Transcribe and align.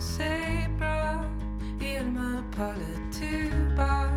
c'est 0.00 0.68
bras, 0.78 1.24
il 1.80 2.04
me 2.12 2.42
parlait 2.56 3.00
tout 3.12 3.76
bas. 3.76 4.08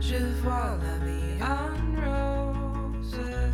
Je 0.00 0.16
vois 0.42 0.78
la 0.82 1.04
vie 1.06 1.40
en 1.40 1.96
rose. 1.96 3.50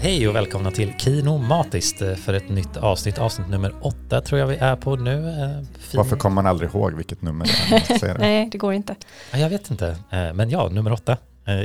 Hej 0.00 0.28
och 0.28 0.34
välkomna 0.36 0.70
till 0.70 0.92
Kino 0.98 1.38
Matiskt 1.38 2.02
eh, 2.02 2.14
för 2.14 2.34
ett 2.34 2.48
nytt 2.48 2.76
avsnitt. 2.76 3.18
Avsnitt 3.18 3.48
nummer 3.48 3.72
åtta 3.80 4.20
tror 4.20 4.40
jag 4.40 4.46
vi 4.46 4.56
är 4.56 4.76
på 4.76 4.96
nu. 4.96 5.28
Eh, 5.28 5.78
fin- 5.78 5.98
Varför 5.98 6.16
kommer 6.16 6.34
man 6.34 6.46
aldrig 6.46 6.70
ihåg 6.70 6.94
vilket 6.94 7.22
nummer 7.22 7.46
det 7.90 8.06
är? 8.06 8.14
Nej, 8.18 8.48
det 8.52 8.58
går 8.58 8.72
inte. 8.74 8.94
Ja, 9.32 9.38
Jag 9.38 9.48
vet 9.50 9.70
inte, 9.70 9.96
Eh, 10.10 10.32
men 10.34 10.50
ja, 10.50 10.68
nummer 10.68 10.92
åtta 10.92 11.16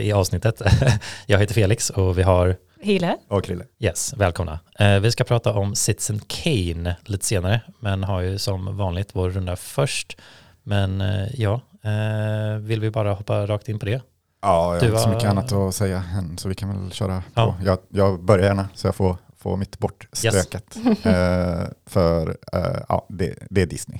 i 0.02 0.12
avsnittet. 0.12 0.62
Jag 1.26 1.40
heter 1.40 1.54
Felix 1.54 1.90
och 1.90 2.18
vi 2.18 2.24
har, 2.24 2.56
Hille? 2.86 3.18
Och 3.28 3.44
Krille. 3.44 3.66
yes, 3.80 4.14
välkomna. 4.18 4.60
Eh, 4.80 5.00
Vi 5.00 5.12
ska 5.12 5.24
prata 5.24 5.54
om 5.54 5.76
Citizen 5.76 6.22
Kane 6.28 6.96
lite 7.06 7.26
senare, 7.26 7.62
men 7.80 8.04
har 8.04 8.22
ju 8.22 8.38
som 8.38 8.78
vanligt 8.78 9.10
vår 9.14 9.30
runda 9.30 9.56
först. 9.56 10.18
Men 10.64 11.02
eh, 11.02 11.28
ja, 11.42 11.62
eh, 11.84 12.58
vill 12.60 12.80
vi 12.82 12.92
bara 12.92 13.14
hoppa 13.14 13.48
rakt 13.48 13.70
in 13.70 13.80
på 13.80 13.86
det? 13.86 14.02
Ja, 14.42 14.74
jag 14.74 14.84
Du 14.84 14.88
har 14.88 14.92
inte 14.92 15.02
så 15.02 15.08
var- 15.08 15.16
mycket 15.16 15.30
annat 15.30 15.52
att 15.52 15.76
säga 15.76 16.04
än, 16.18 16.38
så 16.38 16.50
vi 16.50 16.56
kan 16.56 16.82
väl 16.84 16.92
köra 16.92 17.24
Ja. 17.34 17.46
på. 17.60 17.66
Jag, 17.66 17.78
jag 17.90 18.24
börjar 18.24 18.46
gärna 18.46 18.70
så 18.76 18.88
jag 18.88 18.96
får, 18.96 19.18
får 19.38 19.58
mitt 19.58 19.80
bortstökat. 19.80 20.76
Eh, 21.06 21.64
för 21.86 22.30
eh, 22.54 22.78
ja, 22.90 23.06
det, 23.10 23.36
det 23.50 23.62
är 23.62 23.66
Disney. 23.66 24.00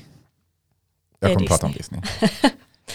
Jag 1.20 1.30
Det 1.30 1.36
kommer 1.36 1.48
prata 1.48 1.66
om 1.66 1.72
Disney. 1.74 2.02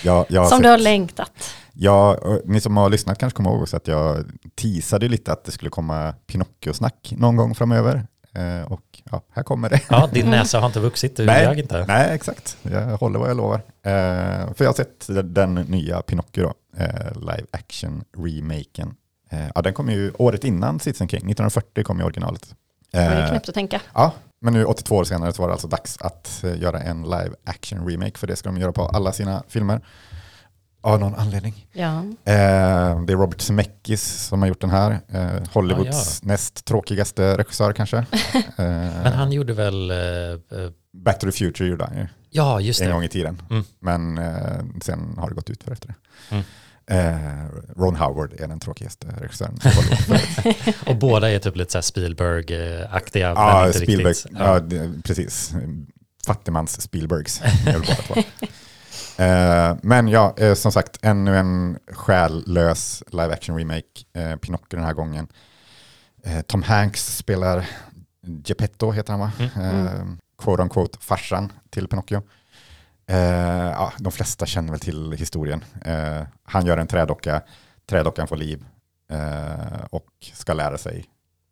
Jag, 0.02 0.26
jag 0.28 0.48
Som 0.48 0.56
sett- 0.58 0.62
du 0.62 0.68
har 0.68 0.78
längtat. 0.78 1.54
Ja, 1.72 2.18
ni 2.44 2.60
som 2.60 2.76
har 2.76 2.90
lyssnat 2.90 3.18
kanske 3.18 3.36
kommer 3.36 3.50
ihåg 3.50 3.62
också 3.62 3.76
att 3.76 3.88
jag 3.88 4.24
teasade 4.54 5.08
lite 5.08 5.32
att 5.32 5.44
det 5.44 5.52
skulle 5.52 5.70
komma 5.70 6.14
Pinocchio-snack 6.26 7.14
någon 7.16 7.36
gång 7.36 7.54
framöver. 7.54 8.06
Eh, 8.34 8.72
och 8.72 8.82
ja, 9.10 9.22
här 9.32 9.42
kommer 9.42 9.70
det. 9.70 9.80
Ja, 9.90 10.08
din 10.12 10.30
näsa 10.30 10.58
har 10.60 10.66
inte 10.66 10.80
vuxit, 10.80 11.16
du 11.16 11.26
Nej. 11.26 11.60
inte. 11.60 11.84
Nej, 11.88 12.14
exakt. 12.14 12.56
Jag 12.62 12.96
håller 12.96 13.18
vad 13.18 13.30
jag 13.30 13.36
lovar. 13.36 13.56
Eh, 13.82 14.52
för 14.54 14.64
jag 14.64 14.66
har 14.66 14.72
sett 14.74 15.06
den 15.34 15.54
nya 15.54 16.02
Pinocchio, 16.02 16.42
då, 16.42 16.54
eh, 16.84 17.12
live 17.14 17.46
action 17.50 18.04
remaken. 18.18 18.94
Eh, 19.30 19.46
ja, 19.54 19.62
den 19.62 19.72
kom 19.74 19.90
ju 19.90 20.12
året 20.18 20.44
innan 20.44 20.80
Citizen 20.80 21.08
King, 21.08 21.18
1940 21.30 21.84
kom 21.84 21.98
ju 21.98 22.04
originalet. 22.04 22.54
Det 22.92 23.08
var 23.08 23.14
ju 23.16 23.20
Eh, 23.22 23.28
knäppt 23.30 23.48
att 23.48 23.54
tänka. 23.54 23.80
ja, 23.94 24.12
men 24.40 24.52
nu 24.52 24.64
82 24.64 24.96
år 24.96 25.04
senare 25.04 25.32
så 25.32 25.42
var 25.42 25.48
det 25.48 25.52
alltså 25.54 25.68
dags 25.68 25.98
att 26.00 26.44
eh, 26.44 26.60
göra 26.60 26.80
en 26.80 27.02
live 27.02 27.30
action 27.44 27.88
remake, 27.88 28.18
för 28.18 28.26
det 28.26 28.36
ska 28.36 28.48
de 28.48 28.58
göra 28.58 28.72
på 28.72 28.82
alla 28.82 29.12
sina 29.12 29.42
filmer. 29.48 29.80
Av 30.82 31.00
någon 31.00 31.14
anledning. 31.14 31.66
Ja. 31.72 31.98
Eh, 32.24 33.00
det 33.04 33.12
är 33.12 33.16
Robert 33.16 33.40
Zemeckis 33.40 34.02
som 34.02 34.40
har 34.42 34.48
gjort 34.48 34.60
den 34.60 34.70
här. 34.70 35.00
Eh, 35.08 35.30
Hollywoods 35.52 36.22
näst 36.22 36.64
tråkigaste 36.64 37.36
regissör 37.38 37.72
kanske. 37.72 37.96
Eh, 38.56 38.66
Men 39.02 39.12
han 39.12 39.32
gjorde 39.32 39.52
väl, 39.52 39.90
eh, 39.90 39.96
eh, 39.96 40.70
Back 40.92 41.18
to 41.18 41.26
the 41.26 41.32
Future 41.32 41.68
gjorde 41.68 41.84
han 41.84 41.96
ju. 41.96 42.06
ja 42.30 42.60
just 42.60 42.80
en 42.80 42.86
det, 42.86 42.92
gång 42.92 43.02
i 43.04 43.08
tiden. 43.08 43.42
Mm. 43.50 43.64
Men 43.80 44.18
eh, 44.18 44.60
sen 44.82 45.14
har 45.18 45.28
det 45.28 45.34
gått 45.34 45.50
ut 45.50 45.64
för 45.64 45.72
efter 45.72 45.88
det. 45.88 45.94
Mm. 46.34 46.44
Eh, 46.86 47.46
Ron 47.76 47.96
Howard 47.96 48.32
är 48.40 48.48
den 48.48 48.60
tråkigaste 48.60 49.06
regissören. 49.20 49.58
och 50.86 50.96
båda 50.96 51.30
är 51.30 51.38
typ 51.38 51.56
lite 51.56 51.72
så 51.72 51.82
Spielberg-aktiga, 51.82 53.28
ja, 53.28 53.72
Spielberg, 53.72 54.14
ja. 54.38 54.60
det, 54.60 54.90
precis. 55.04 55.54
Fattigmans 56.26 56.80
Spielbergs. 56.82 57.42
men 59.82 60.08
ja, 60.08 60.34
eh, 60.36 60.54
som 60.54 60.72
sagt, 60.72 60.98
ännu 61.02 61.36
en 61.36 61.78
själlös 61.92 63.02
live 63.06 63.32
action 63.32 63.58
remake, 63.58 64.04
eh, 64.12 64.36
Pinocchio 64.36 64.76
den 64.76 64.84
här 64.84 64.92
gången. 64.92 65.28
Eh, 66.22 66.40
Tom 66.40 66.62
Hanks 66.62 67.16
spelar 67.16 67.66
Geppetto, 68.44 68.90
heter 68.90 69.12
han 69.12 69.20
va? 69.20 69.32
Mm. 69.38 69.86
Eh, 69.86 70.02
quote 70.38 70.62
on 70.62 70.68
quote 70.68 70.98
farsan 71.00 71.52
till 71.70 71.88
Pinocchio. 71.88 72.22
Eh, 73.06 73.70
ja, 73.70 73.92
de 73.98 74.12
flesta 74.12 74.46
känner 74.46 74.70
väl 74.70 74.80
till 74.80 75.12
historien. 75.12 75.64
Eh, 75.84 76.22
han 76.42 76.66
gör 76.66 76.78
en 76.78 76.86
trädocka, 76.86 77.42
trädockan 77.86 78.28
får 78.28 78.36
liv 78.36 78.64
eh, 79.10 79.84
och 79.90 80.08
ska 80.32 80.52
lära 80.52 80.78
sig 80.78 81.04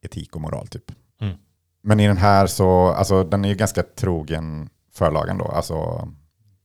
etik 0.02 0.34
och 0.36 0.40
moral 0.40 0.66
typ. 0.66 0.92
Mm. 1.20 1.36
Men 1.82 2.00
i 2.00 2.06
den 2.06 2.16
här 2.16 2.46
så, 2.46 2.88
alltså 2.88 3.24
den 3.24 3.44
är 3.44 3.48
ju 3.48 3.54
ganska 3.54 3.82
trogen 3.82 4.70
förlagen 4.92 5.38
då, 5.38 5.44
alltså 5.44 6.08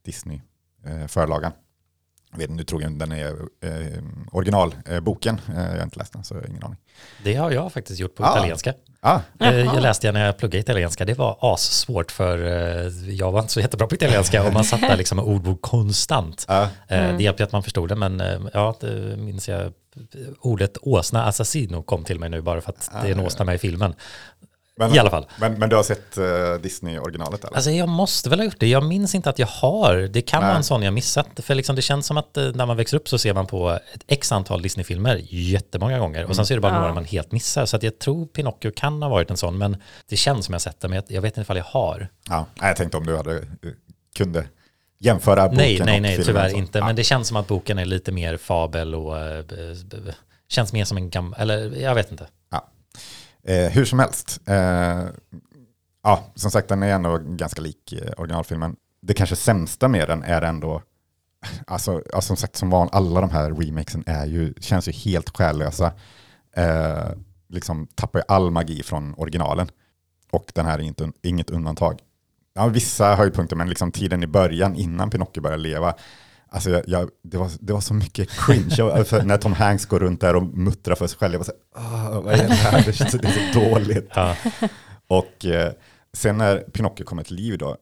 Disney 0.06 0.36
eh, 0.38 0.42
förlagan. 1.08 1.52
Jag 2.32 2.38
vet 2.38 2.50
inte 2.50 2.62
hur 2.62 2.66
trogen 2.66 2.98
den 2.98 3.12
är 3.12 3.32
eh, 3.64 4.04
originalboken, 4.32 5.42
eh, 5.50 5.62
jag 5.64 5.76
har 5.78 5.84
inte 5.84 6.00
läst 6.00 6.14
den 6.14 6.24
så 6.24 6.34
jag 6.36 6.42
har 6.42 6.48
ingen 6.48 6.64
aning. 6.64 6.78
Det 7.24 7.36
har 7.36 7.52
jag 7.52 7.74
faktiskt 7.74 8.00
gjort 8.00 8.16
på 8.16 8.24
Ah. 8.24 8.38
italienska. 8.38 8.74
Ah, 9.02 9.20
Eh. 9.40 9.56
Jag 9.60 9.82
läste 9.82 10.12
när 10.12 10.26
jag 10.26 10.38
pluggade 10.38 10.60
italienska. 10.60 11.06
Det 11.06 11.14
var 11.14 11.38
assvårt 11.54 12.12
för 12.12 12.46
eh, 12.46 12.92
jag 13.10 13.32
var 13.32 13.40
inte 13.40 13.54
så 13.54 13.60
jättebra 13.60 13.88
på 13.88 13.96
italienska 13.96 14.48
och 14.48 14.54
man 14.54 14.64
satt 14.64 14.82
där 14.82 14.98
liksom 14.98 15.16
med 15.16 15.26
ordbok 15.26 15.62
konstant. 15.62 16.46
ah, 16.48 16.68
Eh, 16.88 17.04
Mm. 17.04 17.18
Det 17.18 17.24
hjälpte 17.24 17.44
att 17.44 17.52
man 17.52 17.64
förstod 17.64 17.90
det, 17.90 17.96
men 17.96 18.22
eh, 18.22 18.40
ja, 18.54 18.76
det 18.80 19.18
minns 19.18 19.50
jag. 19.50 19.74
Ordet 20.42 20.78
åsna 20.82 21.26
assassino 21.26 21.84
kom 21.84 22.04
till 22.04 22.20
mig 22.20 22.30
nu 22.30 22.42
bara 22.42 22.62
för 22.62 22.70
att 22.70 22.90
det 23.02 23.08
är 23.08 23.12
en 23.12 23.20
Ah. 23.20 23.24
åsna 23.24 23.46
med 23.46 23.56
i 23.56 23.58
filmen. 23.58 23.94
Men, 24.78 24.96
I 24.96 25.00
alla 25.00 25.10
fall. 25.10 25.26
Men, 25.40 25.54
men 25.54 25.70
du 25.70 25.76
har 25.76 25.84
sett 25.84 26.18
eh, 26.18 26.54
Disney-originalet 26.62 27.44
eller? 27.44 27.56
Alltså 27.56 27.72
jag 27.72 27.90
måste 27.90 28.30
väl 28.30 28.40
ha 28.40 28.46
gjort 28.46 28.60
det. 28.60 28.68
Jag 28.68 28.84
minns 28.84 29.16
inte 29.16 29.30
att 29.30 29.40
jag 29.40 29.48
har. 29.48 29.96
Det 29.96 30.22
kan 30.22 30.42
Nej. 30.42 30.48
vara 30.48 30.58
en 30.58 30.64
sån 30.64 30.84
jag 30.84 30.94
missat. 30.94 31.28
För 31.38 31.56
liksom 31.56 31.76
det 31.76 31.82
känns 31.82 32.06
som 32.08 32.18
att 32.18 32.38
eh, 32.38 32.52
när 32.56 32.66
man 32.66 32.78
växer 32.78 32.98
upp 32.98 33.10
så 33.10 33.18
ser 33.18 33.34
man 33.34 33.48
på 33.48 33.70
ett 33.94 34.04
x 34.08 34.32
antal 34.32 34.62
Disney-filmer 34.62 35.22
jättemånga 35.30 36.00
gånger. 36.00 36.26
Och 36.26 36.36
sen 36.36 36.46
så 36.46 36.54
är 36.54 36.58
det 36.58 36.62
bara 36.62 36.74
Ja. 36.74 36.80
några 36.80 36.94
man 36.94 37.06
helt 37.06 37.32
missar. 37.32 37.66
Så 37.66 37.76
att 37.76 37.84
jag 37.84 38.00
tror 38.00 38.26
Pinocchio 38.26 38.72
kan 38.76 39.02
ha 39.02 39.10
varit 39.10 39.30
en 39.32 39.38
sån. 39.38 39.58
Men 39.58 39.78
det 40.10 40.16
känns 40.16 40.46
som 40.46 40.54
jag 40.54 40.62
sett 40.62 40.80
det. 40.82 40.88
Men 40.88 40.96
jag, 40.96 41.04
jag 41.08 41.22
vet 41.22 41.32
inte 41.32 41.42
ifall 41.42 41.58
jag 41.58 41.64
har. 41.64 42.08
Ja, 42.30 42.46
nej, 42.56 42.68
jag 42.68 42.78
tänkte 42.78 42.98
om 42.98 43.06
du 43.06 43.18
hade, 43.18 43.36
eh, 43.38 43.42
kunde 44.18 44.46
jämföra 45.00 45.44
boken 45.50 45.58
Nej, 45.58 45.82
nej, 45.86 45.96
och 45.96 46.02
nej, 46.02 46.24
tyvärr 46.26 46.56
inte. 46.56 46.80
Ja. 46.80 46.86
Men 46.86 46.96
det 46.96 47.04
känns 47.04 47.28
som 47.28 47.38
att 47.38 47.48
boken 47.48 47.80
är 47.80 47.86
lite 47.86 48.12
mer 48.12 48.38
fabel 48.38 48.96
och 48.96 49.14
b- 49.46 50.12
känns 50.50 50.74
mer 50.74 50.86
som 50.86 50.98
en 50.98 51.10
gammal, 51.10 51.40
eller 51.40 51.76
jag 51.82 51.96
vet 51.96 52.12
inte. 52.12 52.28
Eh, 53.48 53.72
hur 53.72 53.86
som 53.86 54.00
helst, 54.00 54.42
eh, 54.46 55.04
ja, 56.04 56.24
som 56.36 56.52
sagt 56.52 56.70
den 56.70 56.84
är 56.84 56.94
ändå 56.94 57.18
ganska 57.18 57.62
lik 57.62 57.94
eh, 57.94 58.12
originalfilmen. 58.18 58.76
Det 59.02 59.14
kanske 59.14 59.36
sämsta 59.36 59.88
med 59.88 60.08
den 60.08 60.24
är 60.24 60.42
ändå, 60.42 60.82
alltså, 61.68 62.02
ja, 62.12 62.22
som 62.22 62.38
sagt 62.38 62.56
som 62.56 62.70
van, 62.70 62.90
alla 62.92 63.22
de 63.22 63.30
här 63.30 63.52
remakesen 63.52 64.04
är 64.06 64.26
ju, 64.26 64.54
känns 64.60 64.88
ju 64.88 64.92
helt 64.92 65.38
själlösa. 65.38 65.92
Eh, 66.56 67.10
liksom 67.50 67.88
tappar 67.96 68.20
ju 68.20 68.24
all 68.28 68.52
magi 68.52 68.84
från 68.84 69.14
originalen. 69.18 69.68
Och 70.32 70.52
den 70.56 70.66
här 70.66 70.80
är 70.80 70.84
inte, 70.84 71.12
inget 71.22 71.50
undantag. 71.50 72.00
Ja, 72.54 72.68
vissa 72.68 73.16
höjdpunkter, 73.16 73.56
men 73.56 73.70
liksom 73.70 73.92
tiden 73.92 74.24
i 74.24 74.28
början 74.28 74.76
innan 74.76 75.10
Pinocchio 75.10 75.42
börjar 75.42 75.58
leva, 75.58 75.94
Alltså 76.54 76.70
jag, 76.70 76.84
jag, 76.88 77.10
det, 77.24 77.38
var, 77.38 77.52
det 77.60 77.74
var 77.74 77.82
så 77.82 77.94
mycket 77.94 78.30
cringe. 78.30 78.76
Jag, 78.78 79.08
för 79.08 79.24
när 79.24 79.38
Tom 79.38 79.54
Hanks 79.54 79.86
går 79.86 80.00
runt 80.00 80.22
där 80.22 80.36
och 80.36 80.44
muttrar 80.44 80.96
för 80.96 81.08
sig 81.08 81.18
själv, 81.18 81.34
jag 81.34 81.40
var 81.40 81.46
så 81.46 81.52
här, 81.76 82.12
"Åh, 82.12 82.22
vad 82.24 82.34
är 82.34 82.48
det 82.48 82.54
här? 82.54 82.84
Det, 82.86 82.94
känns, 82.94 83.12
det 83.12 83.28
är 83.28 83.54
så 83.54 83.60
dåligt. 83.60 84.10
Ja, 84.16 84.36
Och 85.08 85.46
eh, 85.46 85.74
sen 86.14 86.38
när 86.38 86.58
Pinocchio 86.60 87.04
kommer 87.04 87.24
till 87.24 87.36
liv 87.36 87.58
då, 87.58 87.78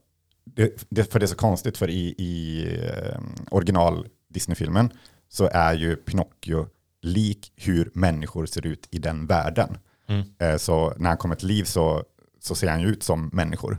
det, 0.46 0.88
det, 0.90 1.12
för 1.12 1.20
det 1.20 1.26
är 1.26 1.28
så 1.28 1.36
konstigt 1.36 1.78
för 1.78 1.90
i, 1.90 2.16
i 2.18 2.66
eh, 2.86 3.20
original 3.52 4.08
Disney-filmen 4.30 4.92
så 5.30 5.50
är 5.53 5.74
ju 5.74 5.96
Pinocchio 5.96 6.68
lik 7.02 7.53
hur 7.56 7.92
människor 7.94 8.46
ser 8.46 8.66
ut 8.68 8.88
i 8.92 9.00
den 9.00 9.28
världen. 9.28 9.78
Mm. 10.08 10.24
Eh, 10.40 10.58
så 10.58 10.94
när 10.98 11.09
han 11.09 11.18
kommer 11.18 11.36
till 11.36 11.48
liv 11.48 11.64
så, 11.64 12.03
så 12.40 12.56
ser 12.56 12.68
han 12.68 12.82
ju 12.82 12.88
ut 12.88 13.03
som 13.03 13.30
människor. 13.34 13.78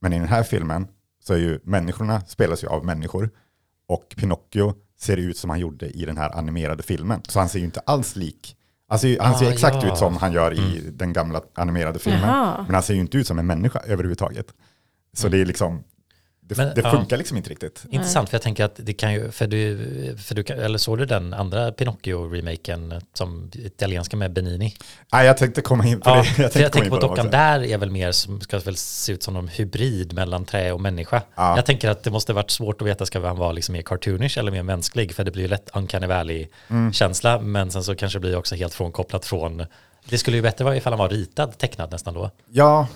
Men 0.00 0.12
i 0.12 0.18
den 0.18 0.28
här 0.28 0.42
filmen 0.42 0.88
så 1.24 1.34
är 1.34 1.38
ju 1.38 1.60
människorna 1.64 2.20
spelas 2.20 2.64
ju 2.64 2.68
av 2.68 2.84
människor 2.84 3.30
och 3.88 4.14
Pinocchio 4.16 4.74
ser 4.98 5.16
ut 5.16 5.36
som 5.38 5.50
han 5.50 5.58
gjorde 5.60 5.86
i 5.86 6.04
den 6.04 6.16
här 6.16 6.36
animerade 6.38 6.82
filmen. 6.82 7.20
Så 7.28 7.38
han 7.38 7.48
ser 7.48 7.58
ju 7.58 7.64
inte 7.64 7.80
alls 7.80 8.16
lik, 8.16 8.56
alltså, 8.88 9.06
han 9.20 9.38
ser 9.38 9.46
Ah, 9.46 9.52
exakt 9.52 9.76
ja. 9.82 9.92
ut 9.92 9.98
som 9.98 10.16
han 10.16 10.32
gör 10.32 10.52
i 10.52 10.90
den 10.92 11.12
gamla 11.12 11.40
animerade 11.54 11.98
filmen. 11.98 12.20
Jaha. 12.22 12.62
Men 12.66 12.74
han 12.74 12.82
ser 12.82 12.94
ju 12.94 13.00
inte 13.00 13.18
ut 13.18 13.26
som 13.26 13.38
en 13.38 13.46
människa 13.46 13.78
överhuvudtaget. 13.86 14.46
Så 15.12 15.28
det 15.28 15.38
är 15.40 15.44
liksom, 15.44 15.84
det, 16.48 16.56
Men, 16.56 16.74
det 16.74 16.80
ja. 16.80 16.90
funkar 16.90 17.16
liksom 17.16 17.36
inte 17.36 17.50
riktigt. 17.50 17.84
intressant, 17.90 18.28
för 18.28 18.34
jag 18.34 18.42
tänker 18.42 18.64
att 18.64 18.74
det 18.76 18.92
kan 18.92 19.12
ju, 19.12 19.30
för 19.30 19.46
du, 19.46 19.78
för 20.18 20.34
du 20.34 20.42
kan, 20.42 20.58
eller 20.58 20.78
såg 20.78 20.98
du 20.98 21.04
den 21.06 21.34
andra 21.34 21.70
Pinocchio-remaken 21.70 23.00
som 23.12 23.50
italienska 23.54 24.16
med 24.16 24.32
Benini? 24.32 24.74
Nej, 25.12 25.26
jag 25.26 25.36
tänkte 25.36 25.60
komma 25.62 25.86
in 25.86 26.00
på 26.00 26.10
Ja, 26.10 26.14
det. 26.36 26.42
jag 26.42 26.52
komma 26.52 26.68
tänker 26.68 26.84
in 26.84 26.90
på 26.90 26.98
dem 26.98 27.10
dockan 27.10 27.30
där 27.30 27.64
är 27.64 27.78
väl 27.78 27.90
mer 27.90 28.12
som 28.12 28.40
ska 28.40 28.58
väl 28.58 28.76
se 28.76 29.12
ut 29.12 29.22
som 29.22 29.34
någon 29.34 29.48
hybrid 29.48 30.12
mellan 30.12 30.44
trä 30.44 30.72
och 30.72 30.80
människa. 30.80 31.22
Ja. 31.34 31.56
Jag 31.56 31.66
tänker 31.66 31.90
att 31.90 32.02
det 32.02 32.10
måste 32.10 32.32
varit 32.32 32.50
svårt 32.50 32.82
att 32.82 32.88
veta 32.88 33.06
ska 33.06 33.26
han 33.26 33.36
vara 33.36 33.52
liksom 33.52 33.72
mer 33.72 33.82
cartoonish 33.82 34.38
eller 34.38 34.52
mer 34.52 34.62
mänsklig 34.62 35.14
för 35.14 35.24
det 35.24 35.30
blir 35.30 35.42
ju 35.42 35.48
lätt 35.48 35.70
uncanny 35.74 36.06
valley 36.06 36.46
Mm. 36.68 36.92
men 37.42 37.70
sen 37.70 37.84
så 37.84 37.94
kanske 37.94 38.18
det 38.18 38.20
blir 38.20 38.36
också 38.36 38.54
helt 38.54 38.74
frånkopplat 38.74 39.24
från 39.24 39.66
det 40.08 40.18
skulle 40.18 40.36
ju 40.36 40.42
bättre 40.42 40.64
vara 40.64 40.76
ifall 40.76 40.92
han 40.92 40.98
var 40.98 41.08
ritad, 41.08 41.58
tecknad 41.58 41.90
nästan 41.90 42.14
då. 42.14 42.30
Ja, 42.50 42.88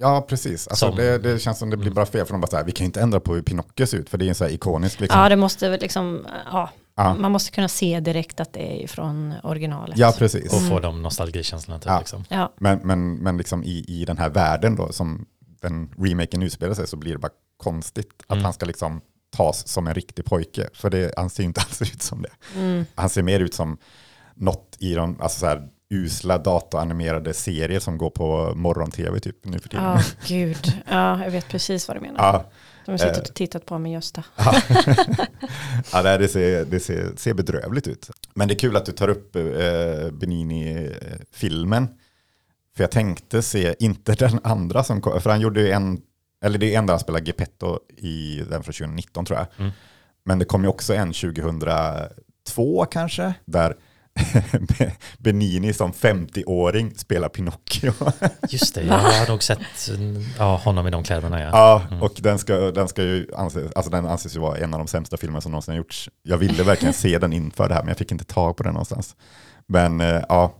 ja 0.00 0.26
precis. 0.28 0.68
Alltså, 0.68 0.86
Som- 0.86 0.96
det, 0.96 1.18
det 1.18 1.38
känns 1.38 1.58
som 1.58 1.70
det 1.70 1.76
blir 1.76 1.90
bara 1.90 2.06
fel 2.06 2.26
för 2.26 2.32
de 2.34 2.40
bara 2.40 2.46
så 2.50 2.56
här, 2.56 2.64
vi 2.64 2.72
kan 2.72 2.84
ju 2.84 2.86
inte 2.86 3.00
ändra 3.00 3.20
på 3.20 3.34
hur 3.34 3.42
Pinocchio 3.42 3.86
ser 3.86 3.98
ut 3.98 4.08
för 4.10 4.18
det 4.18 4.24
är 4.24 4.28
en 4.28 4.34
så 4.34 4.44
här 4.44 4.50
ikonisk 4.52 5.00
liksom. 5.00 5.20
Ja, 5.20 5.28
det 5.28 5.36
måste 5.36 5.68
väl 5.68 5.80
liksom, 5.80 6.26
ja, 6.52 6.70
Ja. 6.96 7.14
man 7.14 7.32
måste 7.32 7.50
kunna 7.50 7.68
se 7.68 8.00
direkt 8.00 8.40
att 8.40 8.52
det 8.52 8.84
är 8.84 8.86
från 8.88 9.34
originalet. 9.42 9.98
Ja, 9.98 10.14
precis. 10.18 10.52
Och 10.52 10.68
få 10.68 10.80
de 10.80 11.02
nostalgikänslorna 11.02 11.78
typ 11.80 11.86
Ja. 11.86 11.98
liksom. 11.98 12.24
Ja, 12.28 12.52
Men, 12.58 12.78
men, 12.84 13.14
men 13.14 13.36
liksom 13.36 13.64
i, 13.64 13.84
i 13.88 14.04
den 14.04 14.18
här 14.18 14.28
världen 14.28 14.76
då 14.76 14.92
som 14.92 15.26
den 15.62 15.90
remaken 15.98 16.42
utspelar 16.42 16.74
sig 16.74 16.86
så 16.86 16.96
blir 16.96 17.12
det 17.12 17.18
bara 17.18 17.32
konstigt 17.56 18.10
att 18.26 18.32
Mm. 18.32 18.44
han 18.44 18.52
ska 18.52 18.66
liksom 18.66 19.00
tas 19.36 19.68
som 19.68 19.86
en 19.86 19.94
riktig 19.94 20.24
pojke. 20.24 20.68
För 20.74 20.90
det, 20.90 21.12
han 21.16 21.30
ser 21.30 21.42
ju 21.42 21.46
inte 21.46 21.60
alls 21.68 21.82
ut 21.82 22.02
som 22.02 22.22
det. 22.22 22.30
Mm. 22.60 22.84
Han 22.94 23.08
ser 23.08 23.22
mer 23.22 23.40
ut 23.40 23.54
som 23.54 23.78
något 24.34 24.76
i 24.78 24.94
de 24.94 25.20
alltså 25.20 25.40
så 25.40 25.46
här, 25.46 25.68
usla 25.90 26.38
datoranimerade 26.38 27.34
serier 27.34 27.80
som 27.80 27.98
går 27.98 28.10
på 28.10 28.52
morgon-tv 28.54 29.20
typ 29.20 29.44
nu 29.44 29.58
för 29.58 29.68
tiden. 29.68 29.84
Ja, 29.84 30.00
gud. 30.26 30.82
Ja, 30.88 31.24
jag 31.24 31.30
vet 31.30 31.48
precis 31.48 31.88
vad 31.88 31.96
du 31.96 32.00
menar. 32.00 32.18
Ja, 32.18 32.44
De 32.84 32.90
har 32.90 32.98
suttit 32.98 33.16
eh. 33.16 33.22
och 33.22 33.34
tittat 33.34 33.66
på 33.66 33.78
mig 33.78 33.92
just 33.92 34.14
det. 34.14 34.22
ja 35.92 36.02
det, 36.02 36.18
det, 36.18 36.28
ser, 36.28 36.64
det 36.64 36.80
ser, 36.80 37.12
ser 37.16 37.34
bedrövligt 37.34 37.86
ut. 37.86 38.10
Men 38.34 38.48
det 38.48 38.54
är 38.54 38.58
kul 38.58 38.76
att 38.76 38.86
du 38.86 38.92
tar 38.92 39.08
upp 39.08 39.36
eh, 39.36 40.10
Benini-filmen. 40.12 41.88
För 42.76 42.82
jag 42.82 42.90
tänkte 42.90 43.42
se, 43.42 43.74
inte 43.78 44.14
den 44.14 44.40
andra 44.42 44.84
som 44.84 45.00
kom, 45.00 45.20
för 45.20 45.30
han 45.30 45.40
gjorde 45.40 45.60
ju 45.60 45.70
en, 45.70 46.00
eller 46.44 46.58
det 46.58 46.74
är 46.74 46.78
en 46.78 46.86
där 46.86 46.94
han 46.94 47.00
spelar 47.00 47.20
Geppetto 47.20 47.78
i 47.96 48.36
den 48.50 48.62
från 48.62 48.74
2019 48.74 49.24
tror 49.24 49.38
jag. 49.38 49.46
Mm. 49.58 49.72
Men 50.24 50.38
det 50.38 50.44
kom 50.44 50.62
ju 50.62 50.68
också 50.68 50.94
en 50.94 51.12
2002 51.12 52.84
kanske, 52.90 53.34
där 53.44 53.76
Benini 55.18 55.72
som 55.72 55.92
50-åring 55.92 56.94
spelar 56.96 57.28
Pinocchio. 57.28 57.92
Just 58.48 58.74
det, 58.74 58.82
jag 58.86 58.98
har 58.98 59.28
nog 59.28 59.42
sett 59.42 59.58
ja, 60.38 60.56
honom 60.56 60.86
i 60.86 60.90
de 60.90 61.04
kläderna. 61.04 61.40
Ja. 61.40 61.48
Ja, 61.52 61.82
Mm. 61.90 62.02
och 62.02 62.12
den, 62.18 62.38
ska, 62.38 62.54
den 62.56 62.88
ska 62.88 63.02
ju 63.02 63.26
anses, 63.36 63.72
alltså 63.72 63.90
den 63.90 64.06
anses 64.06 64.36
ju 64.36 64.40
vara 64.40 64.58
en 64.58 64.74
av 64.74 64.78
de 64.80 64.86
sämsta 64.88 65.16
filmer 65.16 65.40
som 65.40 65.52
någonsin 65.52 65.72
har 65.72 65.78
gjorts. 65.78 66.08
Jag 66.22 66.36
ville 66.38 66.62
verkligen 66.62 66.94
se 66.94 67.18
den 67.18 67.32
inför 67.32 67.68
det 67.68 67.74
här, 67.74 67.82
men 67.82 67.88
jag 67.88 67.96
fick 67.98 68.12
inte 68.12 68.24
tag 68.24 68.56
på 68.56 68.62
den 68.62 68.72
någonstans. 68.72 69.16
Men 69.66 70.00
eh, 70.00 70.20
ja, 70.28 70.54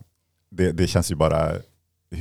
det, 0.50 0.72
det 0.72 0.86
känns 0.86 1.10
ju 1.10 1.14
bara 1.14 1.52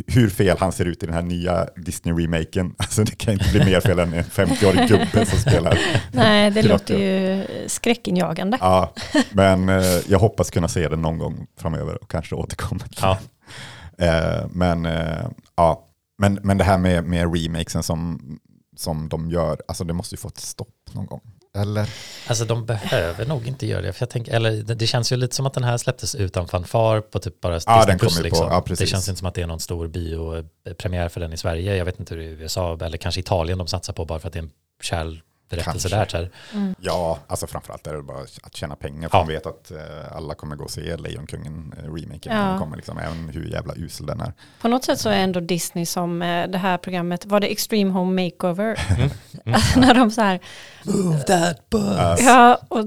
hur 0.07 0.29
fel 0.29 0.57
han 0.59 0.71
ser 0.71 0.85
ut 0.85 1.03
i 1.03 1.05
den 1.05 1.15
här 1.15 1.21
nya 1.21 1.67
Disney-remaken. 1.75 2.73
Alltså 2.77 3.03
det 3.03 3.15
kan 3.15 3.33
inte 3.33 3.49
bli 3.49 3.65
mer 3.65 3.81
fel 3.81 3.99
än 3.99 4.13
en 4.13 4.23
50-årig 4.23 4.89
gubbe 4.89 5.25
som 5.25 5.39
spelar. 5.39 5.79
Nej, 6.11 6.51
det 6.51 6.61
låter 6.63 6.97
ju 6.97 7.45
skräckinjagande. 7.67 8.57
Ja, 8.61 8.93
men 9.31 9.69
eh, 9.69 9.83
jag 10.07 10.19
hoppas 10.19 10.49
kunna 10.49 10.67
se 10.67 10.89
den 10.89 11.01
någon 11.01 11.17
gång 11.17 11.47
framöver 11.57 12.03
och 12.03 12.11
kanske 12.11 12.35
återkomma. 12.35 12.79
till 12.79 12.97
Ja. 13.01 13.17
Eh, 13.97 14.47
men, 14.51 14.85
eh, 14.85 15.27
ja. 15.55 15.87
men, 16.17 16.39
men 16.43 16.57
det 16.57 16.63
här 16.63 16.77
med, 16.77 17.03
med 17.03 17.35
remakesen 17.35 17.83
som, 17.83 18.19
som 18.75 19.09
de 19.09 19.29
gör, 19.31 19.61
alltså 19.67 19.83
det 19.83 19.93
måste 19.93 20.15
ju 20.15 20.19
få 20.19 20.27
ett 20.27 20.39
stopp 20.39 20.93
någon 20.93 21.05
gång. 21.05 21.21
Eller? 21.57 21.89
Alltså 22.27 22.45
de 22.45 22.65
behöver 22.65 23.25
nog 23.25 23.47
inte 23.47 23.67
göra 23.67 23.81
det. 23.81 23.93
För 23.93 24.01
jag 24.01 24.09
tänker, 24.09 24.33
eller 24.33 24.51
det, 24.75 24.87
känns 24.87 25.11
ju 25.11 25.15
lite 25.15 25.35
som 25.35 25.45
att 25.45 25.53
den 25.53 25.63
här 25.63 25.77
släpptes 25.77 26.15
utan 26.15 26.47
fanfar 26.47 27.01
på 27.01 27.19
typ 27.19 27.41
bara 27.41 27.59
Ja, 27.65 27.85
den 27.87 27.99
Plus. 27.99 28.17
på- 28.17 28.23
Liksom. 28.23 28.47
ja, 28.47 28.63
det 28.67 28.85
känns 28.87 29.07
inte 29.07 29.19
som 29.19 29.27
att 29.27 29.33
det 29.33 29.41
är 29.41 29.47
någon 29.47 29.59
stor 29.59 29.87
biopremiär 29.87 31.09
för 31.09 31.19
den 31.19 31.33
i 31.33 31.37
Sverige. 31.37 31.75
Jag 31.75 31.85
vet 31.85 31.99
inte 31.99 32.13
hur 32.15 32.21
det 32.21 32.27
är 32.27 32.29
i 32.29 32.33
USA 32.41 32.77
eller 32.81 32.97
kanske 32.97 33.19
Italien 33.19 33.57
de 33.57 33.67
satsar 33.67 33.93
på 33.93 34.05
bara 34.05 34.19
för 34.19 34.27
att 34.27 34.33
det 34.33 34.39
är 34.39 34.43
en 34.43 34.51
kärl 34.81 35.19
berättelse 35.49 35.89
Kanske. 35.89 36.17
där. 36.17 36.29
Så 36.51 36.57
här. 36.57 36.75
Ja, 36.79 37.19
alltså 37.27 37.47
framförallt 37.47 37.87
är 37.87 37.93
det 37.93 38.03
bara 38.03 38.21
att 38.43 38.55
tjäna 38.55 38.75
pengar. 38.75 39.09
För 39.09 39.17
Ja. 39.17 39.21
man 39.23 39.27
vet 39.33 39.45
att 39.45 39.71
eh, 39.71 40.15
alla 40.15 40.35
kommer 40.35 40.55
gå 40.55 40.63
och 40.63 40.71
se 40.71 40.97
Lejonkungen 40.97 41.73
eh, 41.77 41.83
remaken. 41.93 42.35
Ja. 42.37 42.43
Den 42.43 42.59
kommer 42.59 42.75
liksom, 42.75 42.97
även 42.97 43.29
hur 43.29 43.45
jävla 43.51 43.73
usel 43.75 44.05
den 44.05 44.19
är. 44.21 44.33
På 44.61 44.67
något 44.67 44.83
sätt 44.83 44.99
så 44.99 45.09
är 45.09 45.17
ändå 45.19 45.39
Disney 45.39 45.85
som 45.85 46.21
eh, 46.21 46.47
det 46.47 46.57
här 46.57 46.77
programmet, 46.77 47.25
var 47.25 47.39
det 47.39 47.47
Extreme 47.47 47.91
Home 47.91 48.23
Makeover? 48.23 48.79
Mm. 48.97 49.09
När 49.75 49.93
de 49.93 50.11
så 50.11 50.21
här, 50.21 50.39
Move 50.83 51.19
that 51.19 51.69
bus. 51.69 52.19
ja, 52.21 52.59
och 52.67 52.85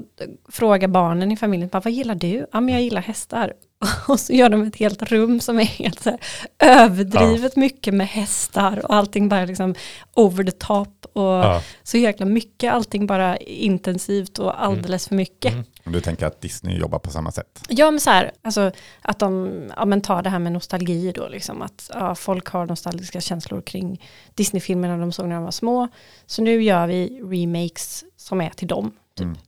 frågar 0.49 0.89
barnen 0.89 1.33
i 1.33 1.37
familjen, 1.37 1.69
bara, 1.69 1.81
vad 1.81 1.93
gillar 1.93 2.15
du? 2.15 2.47
Ja, 2.53 2.61
men 2.61 2.75
jag 2.75 2.83
gillar 2.83 3.03
hästar. 3.03 3.53
Och 4.09 4.21
så 4.21 4.33
gör 4.33 4.49
de 4.49 4.63
ett 4.63 4.77
helt 4.77 5.03
rum 5.03 5.41
som 5.41 5.59
är 5.61 5.65
helt 5.65 6.03
så 6.03 6.11
här 6.11 6.19
överdrivet 6.59 7.57
mycket 7.57 7.95
med 7.95 8.09
hästar 8.09 8.87
och 8.87 8.95
allting 8.95 9.29
bara 9.29 9.45
liksom 9.45 9.75
over 10.15 10.45
the 10.45 10.51
top 10.51 11.07
och 11.13 11.23
Ja. 11.23 11.63
så 11.83 11.97
jäkla 11.97 12.27
mycket, 12.27 12.73
allting 12.73 13.07
bara 13.07 13.37
intensivt 13.37 14.39
och 14.39 14.63
alldeles 14.65 15.09
för 15.09 15.15
mycket. 15.15 15.53
Mm. 15.53 15.65
Om 15.85 15.93
du 15.93 16.01
tänker 16.01 16.27
att 16.27 16.41
Disney 16.41 16.79
jobbar 16.79 16.99
på 16.99 17.11
samma 17.11 17.33
sätt. 17.33 17.63
Ja 17.69 17.91
men 17.91 18.01
så 18.01 18.11
här, 18.11 18.31
alltså 18.43 18.73
att 19.03 19.19
de 19.19 19.51
ja, 19.77 19.85
men 19.85 20.01
tar 20.01 20.23
det 20.23 20.31
här 20.31 20.39
med 20.39 20.53
nostalgi 20.53 21.13
då, 21.13 21.29
liksom 21.29 21.63
att 21.63 21.91
ja, 21.95 22.15
folk 22.15 22.47
har 22.49 22.67
nostalgiska 22.67 23.21
känslor 23.21 23.61
kring 23.63 24.03
Disney-filmerna 24.35 24.97
de 24.97 25.13
såg 25.13 25.29
när 25.29 25.35
de 25.35 25.45
var 25.45 25.51
små. 25.51 25.89
Så 26.27 26.43
nu 26.43 26.63
gör 26.63 26.87
vi 26.87 27.21
remakes 27.23 28.05
som 28.17 28.41
är 28.41 28.51
till 28.51 28.69
dem. 28.69 28.93
Typ. 29.17 29.25
Mm. 29.25 29.39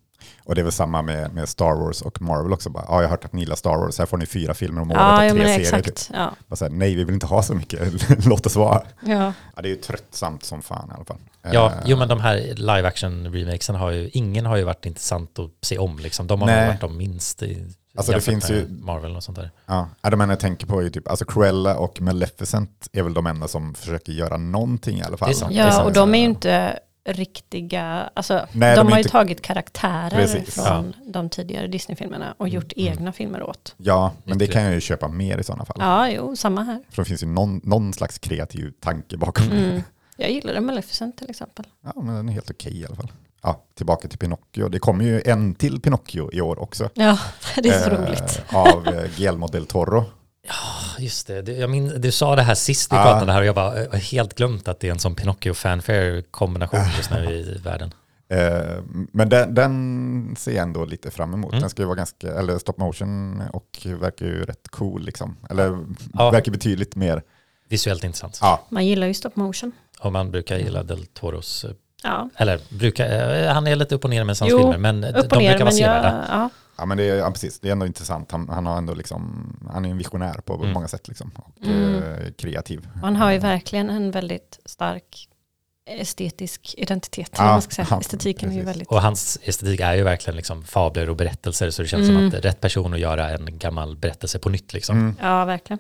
Och 0.53 0.57
det 0.57 0.61
är 0.61 0.63
väl 0.63 0.73
samma 0.73 1.03
med, 1.03 1.35
med 1.35 1.49
Star 1.49 1.75
Wars 1.75 2.03
och 2.03 2.23
Marvel 2.23 2.53
också. 2.53 2.71
Bara, 2.71 2.85
ja, 2.89 2.95
jag 2.95 3.03
har 3.03 3.09
hört 3.09 3.25
att 3.25 3.33
ni 3.33 3.41
gillar 3.41 3.57
Star 3.57 3.77
Wars, 3.77 3.99
här 3.99 4.07
får 4.07 4.17
ni 4.17 4.27
fyra 4.27 4.55
filmer 4.55 4.83
om 4.83 4.91
året 4.91 5.01
Ja, 5.01 5.25
och 5.25 5.31
tre 5.31 5.41
serier. 5.45 5.61
exakt. 5.61 5.85
Typ. 5.87 6.17
Ja. 6.17 6.31
Bara 6.49 6.57
så 6.57 6.65
här, 6.65 6.73
nej, 6.73 6.95
vi 6.95 7.05
vill 7.05 7.15
inte 7.15 7.27
ha 7.27 7.43
så 7.43 7.55
mycket, 7.55 8.09
låt 8.27 8.47
oss 8.47 8.57
vara. 8.57 8.83
Ja. 9.07 9.33
Ja, 9.57 9.63
det 9.63 9.69
är 9.69 9.71
ju 9.71 9.77
tröttsamt 9.77 10.45
som 10.45 10.63
fan 10.63 10.89
i 10.91 10.95
alla 10.95 11.05
fall. 11.05 11.17
Ja, 11.53 11.67
Eh, 11.67 11.73
jo 11.85 11.97
men 11.97 12.09
de 12.09 12.21
här 12.21 12.37
live 12.55 12.89
action 12.89 13.33
remakesen 13.33 13.75
har 13.77 13.91
ju, 13.91 14.11
ingen 14.13 14.47
har 14.47 14.57
ju 14.57 14.65
varit 14.65 14.87
intressant 14.87 15.39
att 15.39 15.51
se 15.63 15.79
om 15.79 15.99
liksom. 15.99 16.27
De 16.27 16.41
har 16.41 16.47
Nej. 16.47 16.67
varit 16.69 16.81
de 16.81 16.97
minst 16.97 17.43
i, 17.43 17.67
Alltså, 17.97 18.13
det 18.13 18.21
finns 18.21 18.51
ju- 18.51 18.67
Marvel 18.69 19.17
och 19.17 19.23
sånt 19.23 19.39
där. 19.39 19.51
Ja, 19.67 19.89
de 20.03 20.21
enda 20.21 20.33
jag 20.33 20.41
tänker 20.41 20.67
på 20.67 20.79
är 20.79 20.83
ju 20.83 20.91
typ, 20.91 21.09
alltså 21.09 21.25
Cruella 21.25 21.77
och 21.79 22.01
Maleficent 22.01 22.89
är 22.93 23.03
väl 23.03 23.15
de 23.15 23.27
enda 23.27 23.49
som 23.49 23.75
försöker 23.75 24.13
göra 24.13 24.37
någonting 24.37 24.99
i 24.99 25.03
alla 25.03 25.17
fall. 25.17 25.29
Det 25.29 25.33
är 25.33 25.37
sant. 25.37 25.53
Det 25.55 25.61
är 25.61 25.67
ja, 25.69 25.83
och 25.85 25.93
de 25.93 26.15
är 26.15 26.19
ju 26.19 26.25
inte 26.25 26.79
riktiga, 27.05 28.11
alltså 28.15 28.47
Nej, 28.53 28.77
de, 28.77 28.81
de 28.81 28.87
har 28.89 28.97
ju 28.97 29.01
inte- 29.01 29.11
tagit 29.11 29.43
karaktärer 29.43 30.11
Precis. 30.11 30.55
från 30.55 30.95
de 31.07 31.29
tidigare 31.29 31.67
Disney-filmerna 31.67 32.35
och 32.39 32.49
gjort 32.49 32.73
Mm. 32.77 32.93
egna 32.93 33.13
filmer 33.13 33.43
åt. 33.43 33.75
Ja, 33.77 34.13
men 34.25 34.39
det 34.39 34.47
kan 34.47 34.63
jag 34.63 34.75
ju 34.75 34.81
köpa 34.81 35.09
mer 35.09 35.39
i 35.39 35.45
sådana 35.45 35.65
fall. 35.65 35.77
Ja, 35.81 36.09
jo, 36.09 36.37
samma 36.37 36.63
här. 36.63 36.83
För 36.91 37.03
det 37.03 37.09
finns 37.09 37.23
ju 37.23 37.27
någon, 37.27 37.61
någon 37.65 37.93
slags 37.93 38.19
kreativ 38.19 38.73
tanke 38.81 39.17
bakom 39.17 39.49
det. 39.49 39.57
Mm. 39.57 39.83
Jag 40.17 40.31
gillade 40.31 40.61
Maleficent 40.61 41.19
till 41.19 41.31
exempel. 41.31 41.65
Ja, 41.85 41.93
men 42.03 42.15
den 42.15 42.29
är 42.29 42.33
helt 42.33 42.51
okej 42.51 42.81
i 42.81 42.87
alla 42.87 42.97
fall. 42.97 43.13
Ja, 43.43 43.63
tillbaka 43.75 44.09
till 44.09 44.19
Pinocchio. 44.19 44.69
Det 44.69 44.79
kommer 44.79 45.05
ju 45.05 45.23
en 45.25 45.55
till 45.55 45.81
Pinocchio 45.81 46.31
i 46.33 46.41
år 46.41 46.59
också. 46.59 46.89
Ja, 46.95 47.19
det 47.63 47.69
är 47.69 47.81
så 47.81 47.91
Eh, 47.91 48.01
roligt. 48.07 48.43
Av 48.53 48.87
eh, 48.95 49.11
Guillermo 49.17 49.47
del 49.47 49.67
Toro. 49.67 50.05
Just 50.99 51.27
det, 51.27 51.43
du, 51.43 51.53
jag 51.53 51.71
min, 51.71 52.01
du 52.01 52.13
sa 52.13 52.37
det 52.37 52.43
här 52.43 52.55
sist 52.55 52.93
vi 52.93 52.97
Ja. 52.97 53.03
pratade 53.03 53.33
här 53.33 53.41
och 53.41 53.47
jag 53.47 53.55
bara 53.55 53.83
jag 53.83 53.91
har 53.91 53.99
helt 53.99 54.35
glömt 54.35 54.69
att 54.69 54.81
det 54.81 54.87
är 54.89 54.93
en 54.93 54.99
sån 54.99 55.15
Pinocchio-fanfare-kombination 55.17 56.81
just 56.97 57.11
nu 57.11 57.31
i 57.31 57.59
världen. 57.65 57.95
Eh, 58.29 58.83
Men 59.13 59.29
den, 59.29 59.55
den 59.55 60.35
ser 60.39 60.53
jag 60.53 60.63
ändå 60.63 60.85
lite 60.85 61.11
fram 61.11 61.35
emot. 61.35 61.53
Mm. 61.53 61.61
Den 61.61 61.71
ska 61.71 61.83
ju 61.83 61.87
vara 61.87 61.97
ganska, 61.97 62.33
eller 62.35 62.59
stop 62.59 62.75
motion 62.77 63.43
och 63.53 63.67
verkar 63.85 64.27
ju 64.27 64.45
rätt 64.45 64.69
cool 64.71 65.03
liksom. 65.05 65.37
Eller 65.51 65.79
Ja. 66.15 66.31
verkar 66.31 66.53
betydligt 66.53 66.97
mer. 66.97 67.23
Visuellt 67.69 68.05
intressant. 68.05 68.39
Ja, 68.43 68.67
Man 68.69 68.87
gillar 68.87 69.07
ju 69.07 69.15
stop 69.15 69.31
motion. 69.35 69.73
Och 70.01 70.13
man 70.13 70.31
brukar 70.31 70.57
gilla 70.59 70.83
Del 70.83 71.07
Toros, 71.07 71.65
eh, 71.65 71.71
Ja, 72.05 72.31
eller 72.37 72.61
brukar, 72.79 73.35
eh, 73.47 73.53
han 73.53 73.67
är 73.67 73.77
lite 73.77 73.95
upp 73.95 74.05
och 74.05 74.11
ner 74.11 74.25
med 74.25 74.37
hans 74.41 74.51
Jo, 74.51 74.59
filmer, 74.59 74.79
men 74.79 75.01
de 75.01 75.09
och 75.09 75.13
brukar 75.15 75.39
ner. 75.39 75.59
vara 75.59 75.71
sevärda. 75.71 76.51
Ja, 76.77 76.87
men 76.87 76.97
det 76.99 77.05
är, 77.05 77.17
ja, 77.17 77.31
precis. 77.31 77.61
Det 77.61 77.69
är 77.69 77.73
ändå 77.73 77.87
intressant. 77.87 78.31
Han, 78.31 78.49
han 78.49 78.67
har 78.67 78.77
ändå 78.79 78.95
liksom, 78.95 79.53
han 79.73 79.85
är 79.85 79.91
en 79.91 79.99
visionär 79.99 80.35
på 80.35 80.55
Mm. 80.55 80.71
många 80.73 80.89
sätt 80.89 81.09
liksom. 81.09 81.31
Och 81.37 81.67
Mm. 81.67 82.03
eh, 82.03 82.33
kreativ. 82.39 82.89
man 83.03 83.17
har 83.17 83.33
ju 83.33 83.39
verkligen 83.39 83.91
en 83.91 84.11
väldigt 84.11 84.59
stark 84.65 85.29
estetisk 85.87 86.75
identitet. 86.79 87.31
Ja, 87.37 87.45
man 87.45 87.63
ska 87.63 87.75
säga. 87.75 87.87
ja, 87.91 88.01
Estetiken 88.01 88.49
är 88.49 88.53
ju 88.55 88.59
precis. 88.61 88.69
väldigt... 88.69 88.89
Och 88.89 89.03
hans 89.03 89.39
estetik 89.43 89.81
är 89.81 89.95
ju 89.95 90.03
verkligen 90.03 90.37
liksom 90.37 90.63
fabler 90.65 91.11
och 91.11 91.17
berättelser, 91.17 91.71
så 91.71 91.83
det 91.83 91.89
känns 91.89 92.09
Mm. 92.09 92.17
som 92.17 92.27
att 92.27 92.33
det 92.33 92.39
är 92.39 92.43
rätt 92.43 92.61
person 92.61 92.95
att 92.95 93.01
göra 93.01 93.31
en 93.31 93.59
gammal 93.59 93.97
berättelse 93.97 94.39
på 94.39 94.49
nytt. 94.49 94.73
Liksom. 94.73 94.99
Mm. 94.99 95.15
Ja, 95.21 95.45
verkligen. 95.45 95.79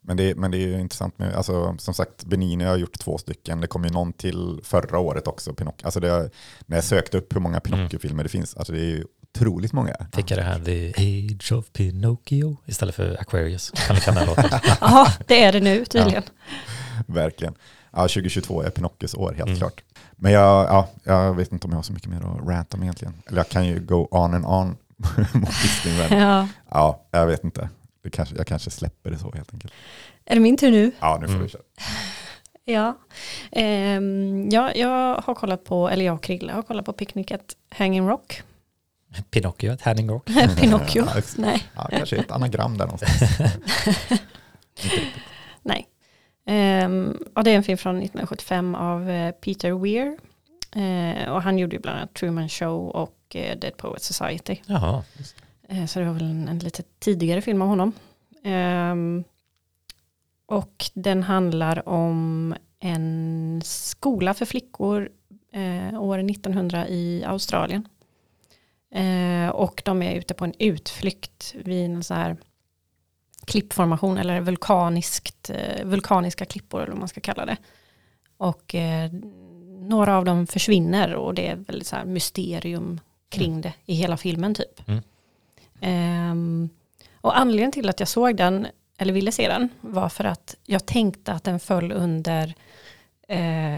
Men 0.00 0.16
det, 0.16 0.34
men 0.36 0.50
det 0.50 0.56
är 0.56 0.66
ju 0.66 0.80
intressant 0.80 1.18
med, 1.18 1.34
alltså, 1.34 1.76
som 1.78 1.94
sagt, 1.94 2.24
Benini 2.24 2.64
har 2.64 2.76
gjort 2.76 2.98
två 2.98 3.18
stycken. 3.18 3.60
Det 3.60 3.66
kom 3.66 3.84
ju 3.84 3.90
någon 3.90 4.12
till 4.12 4.60
förra 4.64 4.98
året 4.98 5.26
också, 5.26 5.54
Pinocchio. 5.54 5.84
Alltså 5.84 6.00
det, 6.00 6.30
när 6.66 6.76
jag 6.76 6.84
sökte 6.84 7.18
upp 7.18 7.34
hur 7.34 7.40
många 7.40 7.60
Pinocchio-filmer 7.60 8.22
det 8.22 8.28
finns, 8.28 8.56
alltså 8.56 8.72
det 8.72 8.78
är 8.80 8.84
ju 8.84 9.04
otroligt 9.38 9.72
många. 9.72 9.96
Fick 10.12 10.30
jag 10.30 10.38
det 10.38 10.42
här 10.42 10.58
The 10.58 10.88
Age 10.96 11.52
of 11.52 11.72
Pinocchio 11.72 12.56
istället 12.66 12.94
för 12.94 13.16
Aquarius. 13.20 13.70
Kan 13.70 13.96
du 13.96 14.02
den 14.12 14.26
låten? 14.26 14.50
Ja, 14.80 15.12
det 15.26 15.42
är 15.44 15.52
det 15.52 15.60
nu 15.60 15.84
tydligen. 15.84 16.22
Verkligen. 17.06 17.54
Ja, 17.92 18.00
2022 18.02 18.62
är 18.62 18.70
Pinocchios 18.70 19.14
år, 19.14 19.32
helt 19.32 19.46
Mm. 19.48 19.58
klart. 19.58 19.82
Men 20.16 20.32
jag, 20.32 20.64
ja, 20.66 20.88
jag 21.04 21.34
vet 21.34 21.52
inte 21.52 21.64
om 21.66 21.70
jag 21.70 21.78
har 21.78 21.82
så 21.82 21.92
mycket 21.92 22.08
mer 22.10 22.16
att 22.18 22.48
ranta 22.48 22.76
om 22.76 22.82
egentligen. 22.82 23.14
Eller 23.26 23.38
jag 23.38 23.48
kan 23.48 23.66
ju 23.66 23.80
go 23.80 24.08
on 24.10 24.34
and 24.34 24.44
on 24.46 24.76
mot 25.40 25.62
Disney, 25.62 26.08
men 26.08 26.18
Ja. 26.20 26.48
ja, 26.70 27.02
jag 27.10 27.26
vet 27.26 27.44
inte. 27.44 27.68
Det 28.02 28.10
kanske, 28.10 28.36
jag 28.36 28.46
kanske 28.46 28.70
släpper 28.70 29.10
det 29.10 29.18
så 29.18 29.32
helt 29.32 29.52
enkelt. 29.54 29.72
Är 30.24 30.34
det 30.34 30.40
min 30.40 30.56
tur 30.56 30.70
nu? 30.70 30.92
Ja, 31.00 31.18
nu 31.20 31.26
får 31.26 31.34
Mm. 31.34 31.42
du 31.46 31.48
köra. 31.48 31.62
Ja. 32.64 32.98
Ehm, 33.52 34.48
ja, 34.50 34.74
jag 34.74 35.14
har 35.20 35.34
kollat 35.34 35.64
på, 35.64 35.88
eller 35.88 36.04
jag 36.04 36.14
och 36.14 36.22
Krille 36.22 36.52
har 36.52 36.62
kollat 36.62 36.84
på 36.86 36.92
picknicket 36.92 37.40
Hanging 37.70 38.08
Rock. 38.08 38.42
Pinocchio, 39.30 39.72
ett 39.72 39.86
Rock. 40.08 40.26
Pinocchio. 40.60 41.04
Ja, 41.14 41.22
Nej, 41.36 41.62
Ja, 41.74 41.88
kanske 41.92 42.16
ett 42.16 42.30
anagram 42.30 42.78
där 42.78 42.84
någonstans. 42.86 43.20
nej. 45.62 45.88
Ehm, 46.46 47.18
och 47.34 47.44
det 47.44 47.50
är 47.50 47.56
en 47.56 47.62
film 47.62 47.78
från 47.78 47.96
1975 47.96 48.74
av 48.74 49.10
eh, 49.10 49.30
Peter 49.32 49.72
Weir. 49.72 50.18
Eh, 50.72 51.30
och 51.32 51.42
han 51.42 51.58
gjorde 51.58 51.76
ju 51.76 51.82
bland 51.82 51.98
annat 51.98 52.14
Truman 52.14 52.48
Show 52.48 52.88
och 52.88 53.36
eh, 53.36 53.58
Dead 53.58 53.76
Poets 53.76 54.06
Society. 54.06 54.56
Jaha, 54.66 55.04
Eh, 55.68 55.86
Så 55.86 55.98
det 55.98 56.04
var 56.04 56.12
väl 56.12 56.22
en, 56.30 56.48
en 56.48 56.58
lite 56.58 56.82
tidigare 56.98 57.40
film 57.42 57.62
av 57.62 57.68
honom. 57.68 57.92
Ehm, 58.44 59.24
och 60.46 60.84
den 60.94 61.22
handlar 61.22 61.88
om 61.88 62.54
en 62.80 63.62
skola 63.64 64.34
för 64.34 64.46
flickor 64.46 65.08
år 65.98 66.18
1900 66.18 66.88
i 66.88 67.24
Australien. 67.26 67.88
Eh, 68.94 69.48
och 69.48 69.82
de 69.84 70.02
är 70.02 70.14
ute 70.14 70.34
på 70.34 70.44
en 70.44 70.54
utflykt 70.58 71.54
vid 71.64 71.84
en 71.84 72.04
så 72.04 72.14
här 72.14 72.36
klippformation 73.44 74.18
eller 74.18 74.40
vulkaniskt, 74.40 75.50
eh, 75.50 75.84
vulkaniska 75.84 76.44
klippor 76.44 76.80
eller 76.82 76.92
vad 76.92 76.98
man 76.98 77.08
ska 77.08 77.20
kalla 77.20 77.46
det. 77.46 77.56
Och 78.36 78.74
eh, 78.74 79.10
några 79.80 80.16
av 80.16 80.24
dem 80.24 80.46
försvinner 80.46 81.14
och 81.14 81.34
det 81.34 81.46
är 81.48 81.56
väldigt 81.56 81.86
så 81.86 81.96
här 81.96 82.04
mysterium 82.04 83.00
kring 83.28 83.50
Mm. 83.50 83.60
det 83.60 83.72
i 83.86 83.94
hela 83.94 84.16
filmen 84.16 84.54
typ. 84.54 84.88
Mm. 84.88 85.02
Ehm, 85.80 86.68
och 87.14 87.38
anledningen 87.38 87.72
till 87.72 87.88
att 87.88 88.00
jag 88.00 88.08
såg 88.08 88.36
den, 88.36 88.66
eller 88.98 89.12
ville 89.12 89.32
se 89.32 89.48
den, 89.48 89.68
var 89.80 90.08
för 90.08 90.24
att 90.24 90.56
jag 90.66 90.86
tänkte 90.86 91.32
att 91.32 91.44
den 91.44 91.60
föll 91.60 91.92
under 91.92 92.54
eh, 93.28 93.76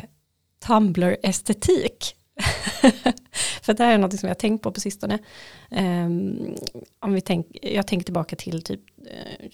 Tumblr-estetik. 0.67 2.17
för 3.63 3.75
det 3.75 3.85
här 3.85 3.95
är 3.95 3.99
något 3.99 4.19
som 4.21 4.27
jag 4.29 4.35
har 4.35 4.41
tänkt 4.41 4.63
på 4.63 4.73
på 4.73 4.81
sistone. 4.81 5.19
Ehm, 5.71 6.55
om 7.01 7.13
vi 7.13 7.21
tänk, 7.21 7.47
jag 7.63 7.87
tänker 7.87 8.05
tillbaka 8.05 8.37
till 8.37 8.63
typ 8.63 8.81
eh, 9.07 9.49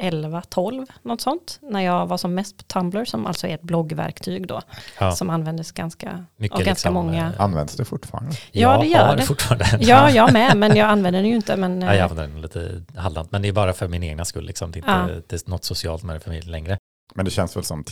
2011, 0.00 0.42
12, 0.48 0.86
något 1.02 1.20
sånt. 1.20 1.58
När 1.62 1.80
jag 1.80 2.06
var 2.06 2.16
som 2.16 2.34
mest 2.34 2.56
på 2.56 2.62
Tumblr, 2.62 3.04
som 3.04 3.26
alltså 3.26 3.46
är 3.46 3.54
ett 3.54 3.62
bloggverktyg 3.62 4.46
då, 4.46 4.60
Ja, 5.00 5.12
som 5.12 5.30
användes 5.30 5.72
ganska, 5.72 6.24
mycket 6.36 6.58
av 6.58 6.64
ganska 6.64 6.88
liksom, 6.88 6.94
många. 6.94 7.26
eh, 7.34 7.40
Används 7.40 7.76
det 7.76 7.84
fortfarande? 7.84 8.30
Ja, 8.52 8.60
jag 8.72 8.80
det 8.80 8.86
gör 8.86 9.16
det. 9.16 9.22
fortfarande. 9.22 9.66
Ja, 9.80 10.10
jag 10.10 10.32
med, 10.32 10.56
men 10.56 10.76
jag 10.76 10.88
använder 10.88 11.20
den 11.22 11.28
ju 11.30 11.36
inte. 11.36 11.56
Men, 11.56 11.80
Ja, 11.82 11.86
jag 11.94 11.96
eh, 11.96 12.04
använder 12.10 12.32
den 12.32 12.42
lite 12.42 12.82
halvdant, 13.00 13.30
men 13.32 13.42
det 13.42 13.48
är 13.48 13.52
bara 13.52 13.72
för 13.72 13.88
min 13.88 14.02
egna 14.02 14.24
skull. 14.24 14.44
Liksom. 14.46 14.72
Det 14.72 14.76
är 14.78 14.78
inte 14.78 15.14
Ja. 15.14 15.20
det 15.28 15.46
är 15.46 15.50
något 15.50 15.64
socialt 15.64 16.02
med 16.02 16.16
det 16.16 16.20
för 16.20 16.30
mig 16.30 16.40
längre. 16.42 16.78
Men 17.14 17.24
det 17.24 17.30
känns 17.30 17.56
väl 17.56 17.64
som 17.64 17.84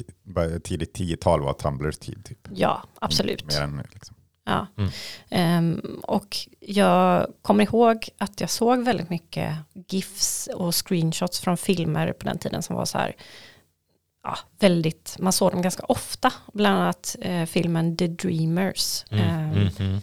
tidigt 0.64 0.98
10-tal 0.98 1.40
var 1.40 1.52
Tumblrs 1.52 1.98
tid. 1.98 2.24
Typ. 2.24 2.48
ja, 2.54 2.82
absolut. 2.98 3.44
Mer 3.44 3.62
än, 3.62 3.82
liksom. 3.92 4.16
Ja. 4.44 4.66
Mm. 4.78 4.90
Ehm, 5.28 6.00
och 6.02 6.36
jag 6.60 7.26
kommer 7.42 7.64
ihåg 7.64 8.08
att 8.18 8.40
jag 8.40 8.50
såg 8.50 8.84
väldigt 8.84 9.10
mycket 9.10 9.56
GIFs 9.88 10.48
och 10.54 10.74
screenshots 10.74 11.40
från 11.40 11.56
filmer 11.56 12.12
på 12.12 12.24
den 12.24 12.38
tiden 12.38 12.62
som 12.62 12.76
var 12.76 12.84
så 12.84 12.98
här, 12.98 13.16
ja, 14.22 14.38
väldigt, 14.58 15.16
man 15.18 15.32
såg 15.32 15.52
dem 15.52 15.62
ganska 15.62 15.82
ofta, 15.82 16.32
bland 16.52 16.76
annat 16.80 17.16
eh, 17.20 17.44
filmen 17.44 17.96
The 17.96 18.06
Dreamers. 18.06 19.04
Mm, 19.10 19.24
ehm, 19.24 19.52
mm, 19.52 19.68
mm. 19.78 20.00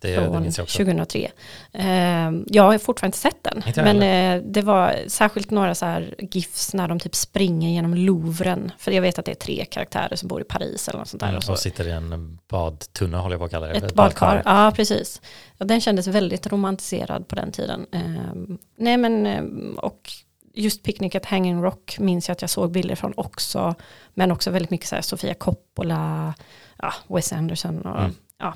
Det, 0.00 0.08
det 0.08 0.14
från 0.14 0.46
också. 0.46 0.64
2003. 0.66 1.30
Ehm, 1.72 2.44
jag 2.48 2.62
har 2.62 2.78
fortfarande 2.78 3.08
inte 3.08 3.18
sett 3.18 3.44
den. 3.44 3.62
Inte 3.66 3.82
men 3.82 4.02
eh, 4.02 4.42
det 4.52 4.62
var 4.62 4.96
särskilt 5.06 5.50
några 5.50 5.74
så 5.74 5.86
här 5.86 6.14
GIFs 6.18 6.74
när 6.74 6.88
de 6.88 7.00
typ 7.00 7.14
springer 7.14 7.70
genom 7.70 7.94
Louvren. 7.94 8.72
För 8.78 8.92
jag 8.92 9.02
vet 9.02 9.18
att 9.18 9.24
det 9.24 9.30
är 9.30 9.34
tre 9.34 9.64
karaktärer 9.64 10.16
som 10.16 10.28
bor 10.28 10.40
i 10.40 10.44
Paris 10.44 10.88
eller 10.88 10.98
något 10.98 11.08
sånt 11.08 11.20
där. 11.20 11.28
Mm, 11.28 11.36
och 11.36 11.44
så. 11.44 11.52
och 11.52 11.58
sitter 11.58 11.88
i 11.88 11.90
en 11.90 12.38
badtunna 12.48 13.18
håller 13.20 13.34
jag 13.34 13.40
på 13.40 13.44
att 13.44 13.50
kalla 13.50 13.66
det. 13.66 13.72
Ett 13.72 13.94
badkar, 13.94 14.42
ja 14.44 14.72
precis. 14.76 15.20
Ja, 15.56 15.64
den 15.66 15.80
kändes 15.80 16.06
väldigt 16.06 16.46
romantiserad 16.46 17.28
på 17.28 17.34
den 17.34 17.52
tiden. 17.52 17.86
Ehm, 17.92 18.58
nej 18.78 18.96
men, 18.96 19.26
ehm, 19.26 19.78
och 19.82 20.10
just 20.54 20.82
Picnic 20.82 21.14
at 21.14 21.26
Hanging 21.26 21.62
Rock 21.62 21.98
minns 21.98 22.28
jag 22.28 22.32
att 22.32 22.40
jag 22.42 22.50
såg 22.50 22.70
bilder 22.70 22.94
från 22.94 23.12
också. 23.16 23.74
Men 24.14 24.30
också 24.32 24.50
väldigt 24.50 24.70
mycket 24.70 24.88
så 24.88 24.94
här 24.94 25.02
Sofia 25.02 25.34
Coppola, 25.34 26.34
ja, 26.78 26.92
Wes 27.08 27.32
Anderson 27.32 27.82
och 27.82 27.98
Mm. 28.00 28.14
ja. 28.38 28.54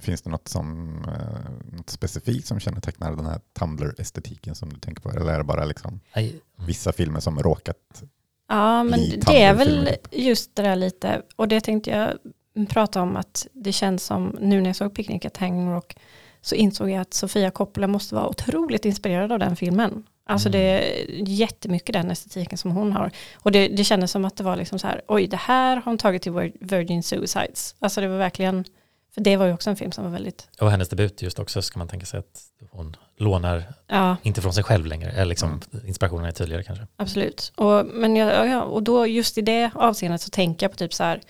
Finns 0.00 0.22
det 0.22 0.30
något, 0.30 0.48
som, 0.48 0.98
eh, 1.08 1.76
något 1.76 1.90
specifikt 1.90 2.46
som 2.46 2.60
kännetecknar 2.60 3.16
den 3.16 3.26
här 3.26 3.40
Tumblr-estetiken 3.58 4.54
som 4.54 4.68
du 4.72 4.76
tänker 4.80 5.02
på? 5.02 5.10
Eller 5.10 5.32
är 5.32 5.38
det 5.38 5.44
bara 5.44 5.64
liksom 5.64 6.00
vissa 6.66 6.92
filmer 6.92 7.20
som 7.20 7.38
råkat? 7.42 8.02
Ja, 8.48 8.84
men 8.84 9.00
Bli 9.00 9.22
det 9.26 9.42
är 9.42 9.54
väl 9.54 9.86
typ. 9.86 10.08
just 10.12 10.56
det 10.56 10.62
där 10.62 10.76
lite, 10.76 11.22
och 11.36 11.48
det 11.48 11.60
tänkte 11.60 11.90
jag 11.90 12.10
prata 12.68 13.02
om 13.02 13.16
att 13.16 13.46
det 13.52 13.72
känns 13.72 14.04
som, 14.04 14.36
nu 14.40 14.60
när 14.60 14.68
jag 14.68 14.76
såg 14.76 14.94
Picnic 14.94 15.24
at 15.24 15.36
Hanging 15.36 15.70
Rock, 15.72 15.96
så 16.40 16.54
insåg 16.54 16.90
jag 16.90 17.00
att 17.00 17.14
Sofia 17.14 17.50
Coppola 17.50 17.86
måste 17.86 18.14
vara 18.14 18.28
otroligt 18.28 18.84
inspirerad 18.84 19.32
av 19.32 19.38
den 19.38 19.56
filmen. 19.56 20.02
Alltså 20.26 20.48
Mm. 20.48 20.60
det 20.60 20.66
är 20.68 21.28
jättemycket 21.28 21.92
den 21.92 22.10
estetiken 22.10 22.58
som 22.58 22.70
hon 22.70 22.92
har. 22.92 23.10
Och 23.34 23.52
det, 23.52 23.68
det 23.68 23.84
kändes 23.84 24.10
som 24.10 24.24
att 24.24 24.36
det 24.36 24.44
var 24.44 24.56
liksom 24.56 24.78
så 24.78 24.86
här, 24.86 25.02
oj 25.08 25.26
det 25.26 25.36
här 25.36 25.76
har 25.76 25.82
hon 25.82 25.98
tagit 25.98 26.22
till 26.22 26.32
Vir- 26.32 26.56
Virgin 26.60 27.02
Suicides. 27.02 27.74
Alltså 27.78 28.00
det 28.00 28.08
var 28.08 28.18
verkligen, 28.18 28.64
för 29.14 29.20
det 29.20 29.36
var 29.36 29.46
ju 29.46 29.52
också 29.52 29.70
en 29.70 29.76
film 29.76 29.92
som 29.92 30.04
var 30.04 30.10
väldigt, 30.10 30.48
och 30.60 30.70
hennes 30.70 30.88
debut 30.88 31.22
just 31.22 31.38
också 31.38 31.62
ska 31.62 31.78
man 31.78 31.88
tänka 31.88 32.06
sig 32.06 32.18
att 32.18 32.42
hon 32.70 32.96
lånar, 33.16 33.64
ja 33.86 34.16
inte 34.22 34.40
från 34.42 34.54
sig 34.54 34.64
själv 34.64 34.86
längre, 34.86 35.10
eller 35.10 35.24
liksom 35.24 35.60
Mm. 35.72 35.86
inspirationen 35.86 36.24
är 36.24 36.32
tydligare 36.32 36.62
kanske. 36.62 36.86
Absolut. 36.96 37.52
Och, 37.56 37.86
men 37.86 38.16
jag, 38.16 38.32
ja, 38.32 38.46
ja, 38.46 38.62
och 38.62 38.82
då 38.82 39.06
just 39.06 39.38
i 39.38 39.40
det 39.42 39.70
avseendet 39.74 40.20
så 40.20 40.30
tänker 40.30 40.64
jag 40.66 40.70
på 40.70 40.76
typ 40.76 40.94
så 40.94 41.04
här 41.04 41.20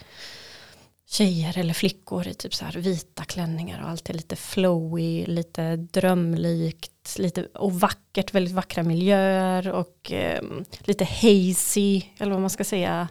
tjejer 1.08 1.58
eller 1.58 1.74
flickor 1.74 2.28
i 2.28 2.34
typ 2.34 2.54
så 2.54 2.64
här 2.64 2.72
vita 2.72 3.24
klänningar 3.24 3.82
och 3.82 3.88
allt 3.88 4.10
är 4.10 4.14
lite 4.14 4.36
flowy, 4.36 5.26
lite 5.26 5.76
drömlikt, 5.76 7.18
lite 7.18 7.46
och 7.54 7.80
vackert, 7.80 8.34
väldigt 8.34 8.54
vackra 8.54 8.82
miljöer 8.82 9.68
och 9.68 10.10
ehm, 10.12 10.64
lite 10.80 11.04
hazy, 11.04 12.02
eller 12.18 12.32
vad 12.32 12.40
man 12.40 12.50
ska 12.50 12.64
säga. 12.64 13.08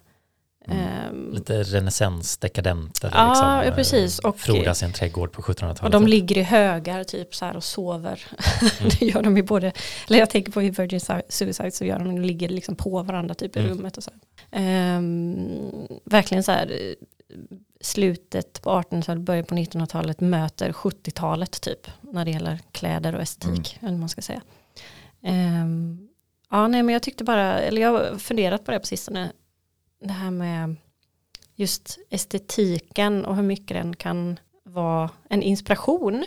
Ehm, 0.67 1.31
Lite 1.33 1.63
renässans, 1.63 2.37
dekadent. 2.37 3.03
Eller 3.03 3.17
Ja, 3.17 3.29
liksom, 3.29 3.47
ja, 3.47 3.63
eh, 3.63 3.75
precis. 3.75 4.19
Och- 4.19 4.39
frodas 4.39 4.81
i 4.81 4.85
en 4.85 4.93
trädgård 4.93 5.31
på 5.31 5.41
1700-talet. 5.41 5.83
och 5.95 6.01
de 6.01 6.07
ligger 6.07 6.37
i 6.37 6.43
högar 6.43 7.03
typ 7.03 7.35
så 7.35 7.45
här 7.45 7.55
och 7.57 7.63
sover. 7.63 8.21
det 8.99 9.05
gör 9.05 9.21
de 9.21 9.37
ju 9.37 9.43
både, 9.43 9.71
eller 10.07 10.19
jag 10.19 10.29
tänker 10.29 10.51
på 10.51 10.61
i 10.63 10.69
Virgin 10.69 10.99
Su- 10.99 11.21
Suicide 11.29 11.71
så 11.71 11.85
gör 11.85 11.99
de, 11.99 12.05
de 12.15 12.21
ligger 12.21 12.49
liksom 12.49 12.75
på 12.75 13.03
varandra 13.03 13.35
typ 13.35 13.55
i 13.55 13.59
Mm. 13.59 13.71
rummet 13.71 13.97
och 13.97 14.03
så. 14.03 14.11
Ehm, 14.51 15.71
verkligen 16.05 16.43
så 16.43 16.51
här 16.51 16.71
eh, 16.71 16.95
slutet 17.81 18.61
på 18.61 18.69
1800-talet, 18.69 19.21
början 19.23 19.45
på 19.45 19.55
1900-talet 19.55 20.19
möter 20.21 20.71
70-talet 20.71 21.61
typ 21.61 21.87
när 22.01 22.25
det 22.25 22.31
gäller 22.31 22.59
kläder 22.71 23.15
och 23.15 23.21
estetik, 23.21 23.77
eller 23.81 23.91
vad 23.91 23.99
man 23.99 24.09
ska 24.09 24.21
säga. 24.21 24.41
Ehm, 25.23 26.07
ja, 26.51 26.67
nej 26.67 26.83
men 26.83 26.93
jag 26.93 27.03
tyckte 27.03 27.23
bara, 27.23 27.59
eller 27.59 27.81
jag 27.81 27.91
har 27.91 28.17
funderat 28.17 28.65
på 28.65 28.71
det 28.71 28.79
på 28.79 28.85
sistone, 28.87 29.31
det 29.99 30.13
här 30.13 30.31
med 30.31 30.75
just 31.55 31.99
estetiken 32.09 33.25
och 33.25 33.35
hur 33.35 33.43
mycket 33.43 33.77
den 33.77 33.95
kan 33.95 34.39
vara 34.63 35.09
en 35.29 35.41
inspiration. 35.43 36.25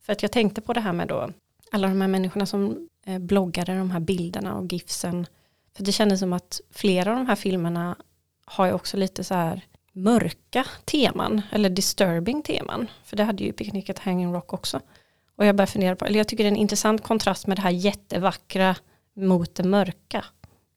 För 0.00 0.12
att 0.12 0.22
jag 0.22 0.32
tänkte 0.32 0.60
på 0.60 0.72
det 0.72 0.80
här 0.80 0.92
med 0.92 1.08
då 1.08 1.30
alla 1.70 1.88
de 1.88 2.00
här 2.00 2.08
människorna 2.08 2.46
som 2.46 2.88
eh, 3.06 3.18
bloggade 3.18 3.78
de 3.78 3.90
här 3.90 4.00
bilderna 4.00 4.54
och 4.54 4.72
gifsen. 4.72 5.26
För 5.76 5.84
det 5.84 5.92
kändes 5.92 6.20
som 6.20 6.32
att 6.32 6.60
flera 6.70 7.10
av 7.10 7.16
de 7.16 7.26
här 7.26 7.36
filmerna 7.36 7.96
har 8.44 8.66
ju 8.66 8.72
också 8.72 8.96
lite 8.96 9.24
så 9.24 9.34
här 9.34 9.64
mörka 9.92 10.66
teman 10.84 11.42
eller 11.52 11.70
disturbing 11.70 12.42
teman. 12.42 12.86
För 13.04 13.16
det 13.16 13.24
hade 13.24 13.44
ju 13.44 13.52
Picnic 13.52 13.90
at 13.90 13.98
Hanging 13.98 14.32
Rock 14.32 14.52
också. 14.52 14.80
Och 15.36 15.46
jag 15.46 15.56
började 15.56 15.72
fundera 15.72 15.96
på, 15.96 16.04
eller 16.04 16.18
jag 16.18 16.28
tycker 16.28 16.44
det 16.44 16.48
är 16.48 16.52
en 16.52 16.56
intressant 16.56 17.02
kontrast 17.02 17.46
med 17.46 17.58
det 17.58 17.62
här 17.62 17.70
jättevackra 17.70 18.76
mot 19.16 19.54
det 19.54 19.64
mörka. 19.64 20.24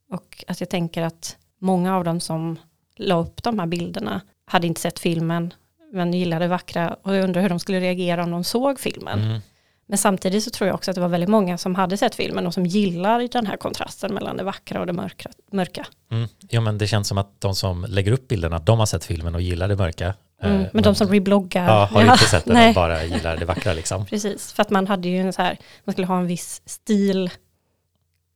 Och 0.10 0.44
att 0.48 0.60
jag 0.60 0.70
tänker 0.70 1.01
att 1.01 1.38
många 1.63 1.96
av 1.96 2.03
dem 2.03 2.20
som 2.20 2.60
la 2.96 3.20
upp 3.20 3.43
de 3.43 3.60
här 3.60 3.65
bilderna 3.65 4.22
hade 4.46 4.67
inte 4.67 4.82
sett 4.82 5.00
filmen 5.00 5.53
men 5.93 6.13
gillade 6.13 6.46
det 6.46 6.50
vackra 6.50 6.96
och 7.03 7.15
jag 7.15 7.24
undrar 7.24 7.41
hur 7.41 7.50
de 7.50 7.60
skulle 7.60 7.79
reagera 7.79 8.24
om 8.24 8.32
de 8.32 8.43
såg 8.43 8.79
filmen. 8.79 9.22
Mm. 9.22 9.41
Men 9.88 9.98
samtidigt 9.98 10.43
så 10.43 10.50
tror 10.50 10.67
jag 10.67 10.75
också 10.75 10.91
att 10.91 10.96
det 10.96 11.01
var 11.01 11.08
väldigt 11.08 11.29
många 11.29 11.58
som 11.58 11.75
hade 11.75 11.98
sett 11.98 12.15
filmen 12.15 12.48
och 12.48 12.53
som 12.53 12.65
gillar 12.65 13.27
den 13.32 13.48
här 13.48 13.58
kontrasten 13.58 14.13
mellan 14.13 14.38
det 14.38 14.43
vackra 14.43 14.79
och 14.79 14.86
det 14.86 14.93
mörka. 14.93 15.29
mörka. 15.51 15.88
Mm. 16.12 16.27
Ja, 16.50 16.62
men 16.62 16.77
det 16.77 16.88
känns 16.88 17.08
som 17.08 17.17
att 17.17 17.41
de 17.41 17.55
som 17.55 17.86
lägger 17.89 18.12
upp 18.12 18.27
bilderna, 18.27 18.60
de 18.60 18.79
har 18.79 18.86
sett 18.86 19.05
filmen 19.05 19.36
och 19.36 19.41
gillar 19.41 19.67
det 19.67 19.75
mörka. 19.75 20.13
Mm. 20.41 20.62
Eh, 20.62 20.67
men 20.74 20.84
de 20.84 20.96
som 20.96 21.08
rebloggar, 21.08 21.67
ja, 21.67 21.86
har 21.86 22.03
ja, 22.03 22.12
inte 22.12 22.25
sett 22.29 22.46
den 22.46 22.67
och 22.70 22.75
bara 22.75 23.03
gillar 23.03 23.38
det 23.38 23.46
vackra 23.46 23.74
liksom. 23.74 24.05
precis. 24.05 24.53
För 24.53 24.62
att 24.62 24.70
man 24.70 24.88
hade 24.88 25.10
ju 25.10 25.20
en 25.20 25.34
så 25.34 25.41
här, 25.41 25.58
man 25.84 25.93
skulle 25.93 26.08
ha 26.08 26.17
en 26.17 26.27
viss 26.27 26.62
stil 26.65 27.29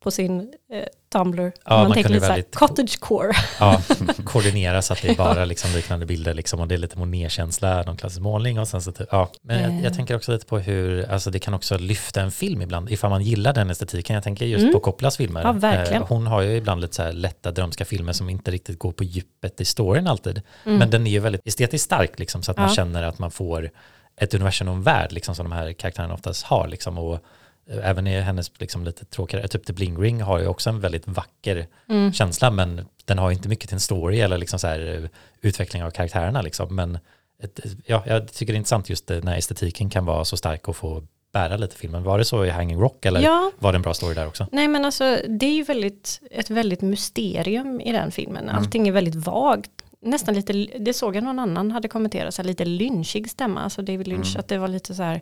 på 0.04 0.12
sin 0.12 0.40
eh, 0.74 0.84
Tumblr. 1.14 1.52
Ja, 1.66 1.78
man 1.78 1.86
tänker 1.94 2.04
kunde 2.04 2.16
lite 2.20 2.28
väldigt- 2.28 2.56
cottagecore. 2.56 3.32
Ja, 3.60 3.82
koordinera 4.24 4.82
så 4.82 4.94
att 4.94 5.02
det 5.02 5.10
är 5.10 5.16
bara 5.16 5.46
liksom 5.46 5.72
liknande 5.72 6.06
bilder 6.06 6.34
liksom 6.34 6.60
och 6.60 6.68
det 6.68 6.76
är 6.76 6.80
lite 6.80 6.98
Monet-känsla, 6.98 7.84
någon 7.84 7.98
klassisk 7.98 8.22
målning 8.22 8.60
och 8.60 8.68
sen 8.68 8.82
så 8.82 8.92
typ, 8.92 9.08
ja. 9.12 9.32
Men 9.42 9.62
jag, 9.64 9.72
jag 9.74 9.86
Eh. 9.86 9.94
tänker 9.94 10.16
också 10.16 10.32
lite 10.32 10.46
på 10.46 10.60
hur, 10.60 11.10
alltså 11.12 11.32
det 11.32 11.40
kan 11.40 11.54
också 11.54 11.78
lyfta 11.78 12.22
en 12.22 12.32
film 12.32 12.62
ibland, 12.62 12.92
ifall 12.92 13.10
man 13.10 13.22
gillar 13.24 13.54
den 13.54 13.70
estetiken. 13.70 14.14
Jag 14.14 14.24
tänker 14.24 14.46
just 14.46 14.62
Mm. 14.62 14.74
på 14.74 14.80
Coppolas 14.80 15.18
filmer. 15.18 15.42
Ja, 15.44 15.52
verkligen. 15.52 16.02
Eh, 16.02 16.08
Hon 16.08 16.28
har 16.28 16.42
ju 16.42 16.56
ibland 16.56 16.82
lite 16.82 16.96
så 16.96 17.04
här 17.04 17.14
lätta 17.14 17.52
drömska 17.52 17.86
filmer 17.86 18.14
som 18.14 18.30
inte 18.30 18.52
riktigt 18.52 18.80
går 18.80 18.92
på 18.92 19.04
djupet 19.04 19.62
i 19.62 19.66
storyn 19.66 20.08
alltid. 20.08 20.42
Mm. 20.66 20.78
Men 20.80 20.90
den 20.90 21.08
är 21.08 21.12
ju 21.12 21.20
väldigt 21.20 21.42
estetiskt 21.48 21.86
stark 21.86 22.20
liksom 22.20 22.44
så 22.44 22.52
att 22.52 22.58
man 22.58 22.68
Ja. 22.70 22.76
känner 22.76 23.04
att 23.04 23.20
man 23.20 23.32
får 23.32 23.70
ett 24.22 24.34
universum 24.34 24.68
och 24.68 24.74
en 24.76 24.84
värld 24.84 25.12
liksom 25.12 25.36
som 25.36 25.50
de 25.50 25.56
här 25.56 25.74
karaktärerna 25.74 26.14
oftast 26.14 26.44
har 26.44 26.68
liksom 26.68 26.98
och 26.98 27.20
även 27.70 28.08
i 28.08 28.20
hennes 28.22 28.52
liksom 28.60 28.84
lite 28.84 29.06
tråkigare, 29.06 29.48
typ 29.48 29.66
The 29.66 29.74
Bling 29.74 29.98
Ring 30.02 30.22
har 30.22 30.40
ju 30.40 30.48
också 30.48 30.70
en 30.70 30.80
väldigt 30.80 31.08
vacker 31.08 31.68
Mm. 31.90 32.14
känsla 32.14 32.52
men 32.52 32.86
den 33.06 33.18
har 33.18 33.30
ju 33.30 33.36
inte 33.36 33.50
mycket 33.50 33.70
till 33.70 33.76
en 33.76 33.80
story 33.80 34.20
eller 34.20 34.38
liksom 34.38 34.60
så 34.60 34.68
här 34.68 35.00
eh, 35.04 35.10
utveckling 35.42 35.84
av 35.84 35.92
karaktärerna 35.92 36.42
liksom 36.42 36.76
men 36.76 36.98
ett, 37.44 37.60
ja, 37.86 38.04
jag 38.08 38.34
tycker 38.34 38.54
det 38.54 38.56
är 38.56 38.58
intressant 38.58 38.90
just 38.90 39.08
det, 39.08 39.24
när 39.24 39.38
estetiken 39.38 39.90
kan 39.90 40.06
vara 40.06 40.26
så 40.26 40.38
stark 40.38 40.68
och 40.68 40.76
få 40.76 41.04
bära 41.34 41.58
lite 41.58 41.76
filmen. 41.76 42.04
Var 42.04 42.18
det 42.18 42.26
så 42.26 42.46
i 42.46 42.50
Hanging 42.50 42.80
Rock 42.82 43.06
eller 43.06 43.20
Ja, 43.22 43.52
var 43.60 43.72
det 43.72 43.76
en 43.76 43.82
bra 43.82 43.94
story 43.94 44.14
där 44.14 44.28
också? 44.28 44.48
nej 44.52 44.68
men 44.68 44.86
alltså 44.86 45.18
det 45.28 45.46
är 45.46 45.54
ju 45.54 45.64
väldigt, 45.64 46.22
ett 46.32 46.50
väldigt 46.50 46.82
mysterium 46.82 47.82
i 47.82 47.92
den 47.92 48.12
filmen. 48.12 48.44
Mm. 48.44 48.56
Allting 48.56 48.88
är 48.88 48.92
väldigt 48.92 49.16
vagt. 49.16 49.72
Nästan 50.02 50.36
lite, 50.36 50.54
det 50.80 50.94
såg 50.94 51.16
jag 51.16 51.24
någon 51.24 51.40
annan 51.40 51.72
hade 51.72 51.88
kommenterat, 51.88 52.34
så 52.34 52.42
här, 52.42 52.48
lite 52.48 52.66
lynchig 52.66 53.30
stämma, 53.30 53.62
alltså 53.62 53.82
David 53.82 54.08
Lynch, 54.08 54.28
Mm. 54.30 54.40
att 54.40 54.48
det 54.48 54.58
var 54.58 54.68
lite 54.68 54.96
så 54.96 55.04
här, 55.04 55.22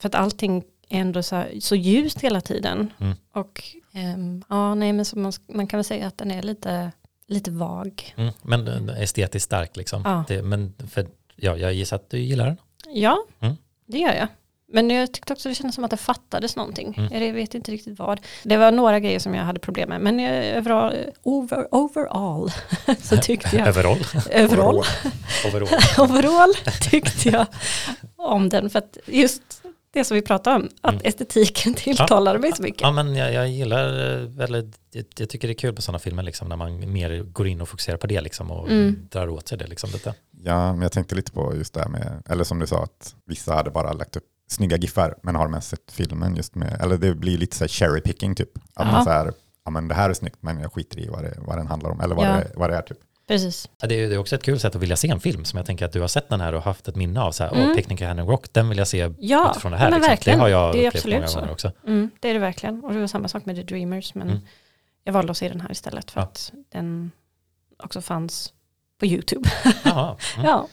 för 0.00 0.08
att 0.08 0.14
allting 0.14 0.64
ändå 0.88 1.22
så, 1.22 1.36
här, 1.36 1.52
så 1.60 1.74
ljust 1.76 2.20
hela 2.20 2.40
tiden. 2.40 2.92
Mm. 3.00 3.16
Och 3.32 3.62
ehm, 3.92 4.44
ja, 4.48 4.74
nej 4.74 4.92
men 4.92 5.04
man, 5.14 5.32
man 5.48 5.66
kan 5.66 5.78
väl 5.78 5.84
säga 5.84 6.06
att 6.06 6.18
den 6.18 6.30
är 6.30 6.42
lite, 6.42 6.92
lite 7.26 7.50
vag. 7.50 8.14
Mm. 8.16 8.32
Men 8.42 8.68
är 8.68 9.02
estetiskt 9.02 9.44
stark 9.44 9.76
liksom. 9.76 10.02
Ja. 10.04 10.24
Det, 10.28 10.42
men 10.42 10.74
för, 10.90 11.06
ja, 11.36 11.56
jag 11.56 11.72
gissar 11.74 11.96
att 11.96 12.10
du 12.10 12.18
gillar 12.18 12.46
den. 12.46 12.56
Ja, 12.94 13.18
Mm. 13.40 13.56
det 13.86 13.98
gör 13.98 14.14
jag. 14.14 14.28
Men 14.72 14.90
jag 14.90 15.12
tyckte 15.12 15.32
också 15.32 15.48
det 15.48 15.54
kändes 15.54 15.74
som 15.74 15.84
att 15.84 15.90
det 15.90 15.96
fattades 15.96 16.56
någonting. 16.56 16.94
Mm. 16.98 17.22
Jag 17.24 17.32
vet 17.32 17.54
inte 17.54 17.70
riktigt 17.72 17.98
vad. 17.98 18.20
Det 18.42 18.56
var 18.56 18.72
några 18.72 19.00
grejer 19.00 19.18
som 19.18 19.34
jag 19.34 19.44
hade 19.44 19.60
problem 19.60 19.88
med. 19.88 20.00
Men 20.00 20.20
överall, 20.20 20.96
over, 21.22 21.74
overall 21.74 22.50
så 23.02 23.16
tyckte 23.16 23.56
jag, 23.56 23.68
Överall. 23.68 23.98
overall, 24.44 24.82
Overall. 25.46 25.68
overall 26.10 26.54
tyckte 26.90 27.28
jag 27.28 27.46
om 28.16 28.48
den. 28.48 28.70
För 28.70 28.78
att 28.78 28.98
just 29.06 29.57
det 29.90 30.04
som 30.04 30.14
vi 30.14 30.22
pratade 30.22 30.56
om, 30.56 30.68
att 30.80 30.92
Mm. 30.94 31.02
estetiken 31.04 31.74
tilltalade 31.76 32.38
mig 32.38 32.52
så 32.56 32.62
mycket. 32.62 32.80
Ja 32.80 32.92
men 32.92 33.14
jag, 33.16 33.32
jag 33.32 33.48
gillar, 33.48 33.86
eh, 33.88 34.44
eller 34.44 34.70
jag, 34.92 35.04
jag 35.18 35.28
tycker 35.28 35.48
det 35.48 35.52
är 35.52 35.58
kul 35.58 35.74
på 35.74 35.82
sådana 35.82 35.98
filmer 35.98 36.22
liksom 36.22 36.48
när 36.48 36.56
man 36.56 36.92
mer 36.92 37.22
går 37.22 37.46
in 37.48 37.60
och 37.60 37.68
fokuserar 37.68 37.96
på 37.96 38.06
det 38.06 38.20
liksom 38.20 38.50
och 38.50 38.68
Mm. 38.70 39.08
drar 39.10 39.28
åt 39.28 39.48
sig 39.48 39.58
det 39.58 39.66
liksom 39.66 39.90
lite. 39.92 40.14
Ja, 40.44 40.72
men 40.72 40.82
jag 40.82 40.92
tänkte 40.92 41.14
lite 41.14 41.32
på 41.32 41.54
just 41.56 41.74
det 41.74 41.80
här 41.80 41.88
med, 41.88 42.22
eller 42.28 42.44
som 42.44 42.58
du 42.58 42.66
sa, 42.66 42.82
att 42.82 43.14
vissa 43.26 43.54
hade 43.54 43.70
bara 43.70 43.92
lagt 43.92 44.16
upp 44.16 44.24
snygga 44.50 44.76
giffar, 44.76 45.14
men 45.22 45.34
har 45.34 45.48
med 45.48 45.64
sett 45.64 45.92
filmen 45.92 46.36
just 46.36 46.54
med, 46.54 46.80
eller 46.80 46.96
det 46.96 47.14
blir 47.14 47.38
lite 47.38 47.56
så 47.56 47.64
här 47.64 47.68
cherry 47.68 48.00
picking 48.00 48.34
typ. 48.34 48.58
Att 48.58 48.62
Ja. 48.86 48.92
man 48.92 49.04
så 49.04 49.10
här, 49.10 49.32
ja 49.64 49.70
men 49.70 49.88
det 49.88 49.94
här 49.94 50.10
är 50.10 50.14
snyggt, 50.14 50.36
men 50.40 50.60
jag 50.60 50.72
skiter 50.72 50.98
i 50.98 51.08
vad 51.08 51.22
det, 51.22 51.34
vad 51.38 51.58
den 51.58 51.66
handlar 51.66 51.90
om, 51.90 52.00
eller 52.00 52.14
vad, 52.14 52.26
Ja. 52.26 52.30
det, 52.32 52.50
vad 52.56 52.70
det 52.70 52.76
är 52.76 52.82
typ. 52.82 52.98
Precis. 53.28 53.68
Ja, 53.80 53.88
Det 53.88 53.94
är, 53.94 54.08
det 54.08 54.14
är 54.14 54.18
också 54.18 54.34
ett 54.36 54.42
kul 54.42 54.60
sätt 54.60 54.76
att 54.76 54.82
vilja 54.82 54.96
se 54.96 55.08
en 55.08 55.20
film 55.20 55.44
som 55.44 55.56
jag 55.56 55.66
tänker 55.66 55.84
att 55.86 55.92
du 55.92 56.00
har 56.00 56.08
sett 56.08 56.28
den 56.28 56.40
här 56.40 56.52
och 56.54 56.62
haft 56.62 56.88
ett 56.88 56.96
minne 56.96 57.20
av 57.20 57.32
så 57.32 57.44
här, 57.44 57.54
Mm. 57.54 57.76
Picnic 57.76 58.02
at 58.02 58.18
Rock, 58.18 58.52
den 58.52 58.68
vill 58.68 58.78
jag 58.78 58.88
se 58.88 59.10
Ja, 59.18 59.50
utifrån 59.50 59.72
det 59.72 59.78
här. 59.78 59.90
men 59.90 59.94
liksom. 60.00 60.10
verkligen. 60.10 60.38
Det 60.38 60.44
har 60.44 60.48
jag 60.48 60.74
Det 60.74 60.78
är 60.78 60.88
upplevt 60.88 60.94
absolut 60.94 61.16
många 61.18 61.28
så. 61.28 61.38
gånger 61.40 61.52
också. 61.52 61.72
Mm, 61.86 62.10
det 62.20 62.28
är 62.30 62.34
det 62.34 62.40
verkligen. 62.40 62.84
Och 62.84 62.92
det 62.94 63.00
var 63.00 63.06
samma 63.06 63.28
sak 63.28 63.46
med 63.46 63.56
The 63.56 63.62
Dreamers. 63.62 64.14
Men 64.14 64.28
Mm. 64.30 64.40
jag 65.04 65.12
valde 65.12 65.30
att 65.30 65.36
se 65.36 65.48
den 65.48 65.60
här 65.60 65.70
istället 65.72 66.10
för 66.10 66.20
Ja. 66.20 66.24
att 66.24 66.52
den 66.72 67.10
också 67.82 68.00
fanns 68.00 68.52
på 69.00 69.06
YouTube. 69.06 69.50
Jaha. 69.84 70.16
Mm. 70.36 70.46
Ja. 70.50 70.68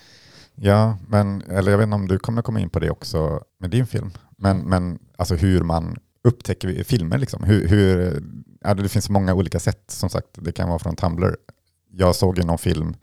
Ja, 0.56 0.98
men, 1.08 1.42
eller 1.42 1.72
jag 1.72 1.78
vet 1.78 1.84
inte 1.86 1.96
om 1.96 2.08
du 2.08 2.20
kommer 2.20 2.42
komma 2.42 2.60
in 2.60 2.70
på 2.70 2.80
det 2.80 2.90
också 2.90 3.42
med 3.60 3.70
din 3.70 3.88
film, 3.88 4.12
men, 4.38 4.58
men 4.60 5.00
alltså 5.18 5.36
hur 5.36 5.62
man 5.62 5.98
upptäcker 6.24 6.84
filmer 6.84 7.18
liksom. 7.18 7.44
Hur, 7.44 7.68
hur, 7.68 8.22
ja, 8.62 8.74
det 8.74 8.90
finns 8.90 9.10
många 9.10 9.34
olika 9.34 9.60
sätt, 9.60 9.84
som 9.88 10.10
sagt, 10.10 10.28
det 10.34 10.52
kan 10.52 10.70
vara 10.70 10.80
från 10.80 10.96
Tumblr. 10.96 11.36
Jag 11.98 12.16
såg 12.16 12.38
ju 12.38 12.44
någon 12.44 12.58
film 12.58 12.96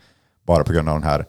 bara 0.47 0.65
på 0.65 0.73
grund 0.73 0.89
av 0.89 1.01
den 1.01 1.09
här 1.09 1.27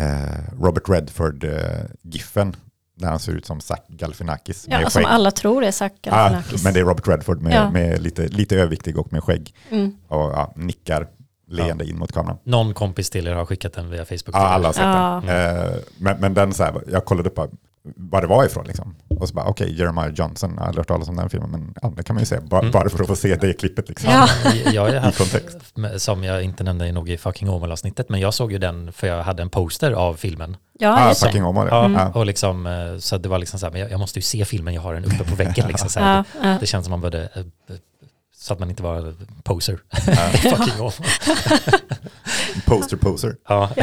eh, 0.00 0.62
Robert 0.62 0.88
Redford-giffen, 0.88 2.56
där 2.94 3.08
han 3.08 3.18
ser 3.18 3.32
ut 3.32 3.46
som 3.46 3.60
Zach 3.60 3.80
Galifianakis 3.88 4.66
Ja, 4.70 4.78
med 4.80 4.92
som 4.92 5.02
skägg. 5.02 5.12
alla 5.12 5.30
tror 5.30 5.64
är 5.64 5.70
Zac 5.70 5.92
Ja, 6.02 6.10
Galifianakis. 6.10 6.64
men 6.64 6.74
det 6.74 6.80
är 6.80 6.84
Robert 6.84 7.08
Redford 7.08 7.42
med, 7.42 7.52
Ja. 7.54 7.70
med 7.70 8.02
lite, 8.02 8.28
lite 8.28 8.56
överviktig 8.56 8.98
och 8.98 9.12
med 9.12 9.24
skägg 9.24 9.54
mm. 9.70 9.96
och 10.08 10.18
ja, 10.20 10.52
nickar 10.56 11.06
leende 11.50 11.84
in 11.88 11.98
mot 11.98 12.12
kameran. 12.12 12.38
Någon 12.44 12.74
kompis 12.74 13.10
till 13.10 13.26
er 13.26 13.34
har 13.34 13.44
skickat 13.46 13.72
den 13.72 13.90
via 13.90 14.04
Facebook. 14.04 14.34
Ja, 14.34 14.38
alla 14.38 14.68
har 14.68 14.72
sett 14.72 14.82
Ja. 14.82 15.22
den. 15.26 15.66
Eh, 15.66 15.74
men, 15.98 16.20
men 16.20 16.34
den 16.34 16.52
så 16.54 16.62
här, 16.64 16.82
jag 16.92 17.04
kollade 17.04 17.28
upp 17.28 17.34
bara 17.34 17.48
vad 17.96 18.22
det 18.22 18.26
var 18.26 18.44
ifrån 18.46 18.66
liksom. 18.66 18.94
Och 19.08 19.28
så 19.28 19.34
bara, 19.34 19.46
okej, 19.46 19.78
Jeremiah 19.78 20.08
Johnson, 20.14 20.50
jag 20.54 20.60
har 20.60 20.66
aldrig 20.66 20.80
hört 20.80 20.88
talas 20.88 21.08
om 21.08 21.16
den 21.16 21.30
filmen, 21.30 21.50
men 21.50 21.74
ja, 21.82 21.92
det 21.96 22.02
kan 22.02 22.14
man 22.16 22.22
ju 22.22 22.26
se, 22.26 22.40
bara, 22.40 22.60
Mm. 22.60 22.72
bara 22.72 22.88
för 22.88 23.00
att 23.02 23.06
få 23.06 23.16
se 23.16 23.36
det 23.36 23.52
klippet 23.52 23.88
liksom. 23.88 24.10
Ja. 24.10 24.28
Jag 24.72 24.82
har 24.82 24.88
ju 24.92 24.98
haft, 24.98 25.18
kontext. 25.18 25.56
som 25.96 26.24
jag 26.24 26.42
inte 26.42 26.64
nämnde 26.64 26.92
nog 26.92 27.10
i 27.10 27.16
fucking 27.18 27.48
Åmål-avsnittet, 27.50 28.08
men 28.08 28.20
jag 28.20 28.34
såg 28.34 28.52
ju 28.52 28.58
den 28.58 28.92
för 28.92 29.06
jag 29.06 29.22
hade 29.22 29.42
en 29.42 29.50
poster 29.50 29.92
av 29.92 30.14
filmen. 30.14 30.56
Ja, 30.78 30.96
Ah, 31.04 31.08
det. 31.08 31.14
fucking 31.14 31.44
Omar, 31.44 31.66
Ja, 31.68 31.90
ja. 31.90 32.10
och 32.14 32.26
liksom, 32.26 32.66
eh, 32.66 32.98
så 32.98 33.18
det 33.18 33.28
var 33.28 33.38
liksom 33.38 33.60
så 33.60 33.66
här, 33.66 33.72
men 33.72 33.80
jag, 33.80 33.90
jag 33.90 34.00
måste 34.00 34.18
ju 34.18 34.22
se 34.22 34.44
filmen, 34.44 34.74
jag 34.74 34.82
har 34.82 34.94
den 34.94 35.04
uppe 35.04 35.24
på 35.24 35.34
väggen. 35.34 35.68
Liksom, 35.68 35.88
så 35.88 36.00
här. 36.00 36.24
Ja, 36.42 36.48
ja. 36.48 36.56
Det 36.60 36.66
känns 36.66 36.84
som 36.84 36.90
man 36.90 37.00
borde, 37.00 37.18
eh, 37.34 37.38
eh, 37.40 37.76
så 38.36 38.52
att 38.52 38.58
man 38.60 38.70
inte 38.70 38.82
var 38.82 39.14
poser. 39.42 39.78
Ja. 40.06 40.12
fucking 40.56 40.80
Åmål. 40.80 40.92
Poster 42.66 42.96
poser. 42.96 43.36
Ja. 43.48 43.70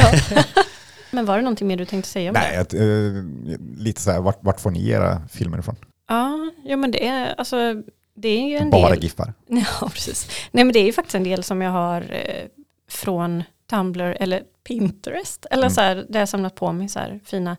Men 1.15 1.25
var 1.25 1.35
det 1.37 1.41
någonting 1.43 1.67
mer 1.67 1.77
du 1.77 1.85
tänkte 1.85 2.09
säga 2.09 2.29
om 2.29 2.33
Nej, 2.33 2.51
det? 2.55 2.61
att, 2.61 2.73
eh, 2.73 3.63
lite 3.77 4.01
så 4.01 4.11
här, 4.11 4.21
vart, 4.21 4.43
vart 4.43 4.59
får 4.59 4.71
ni 4.71 4.89
era 4.89 5.21
filmer 5.31 5.59
ifrån? 5.59 5.75
Ja, 6.07 6.51
ja, 6.65 6.77
men 6.77 6.91
det 6.91 7.07
är, 7.07 7.33
alltså, 7.37 7.81
det 8.15 8.29
är 8.29 8.47
ju 8.49 8.55
en 8.57 8.69
Bara 8.69 8.89
del. 8.93 9.03
giffar. 9.03 9.33
Ja, 9.47 9.89
precis. 9.89 10.27
Nej, 10.51 10.63
men 10.63 10.73
det 10.73 10.79
är 10.79 10.85
ju 10.85 10.93
faktiskt 10.93 11.15
en 11.15 11.23
del 11.23 11.43
som 11.43 11.61
jag 11.61 11.71
har 11.71 12.01
eh, 12.01 12.45
från 12.89 13.43
Tumblr 13.69 14.17
eller 14.19 14.43
Pinterest. 14.67 15.45
Eller 15.51 15.63
Mm. 15.63 15.73
så 15.73 15.81
här, 15.81 16.05
där 16.09 16.19
jag 16.19 16.29
samlat 16.29 16.55
på 16.55 16.71
mig 16.71 16.89
så 16.89 16.99
här 16.99 17.19
fina. 17.25 17.57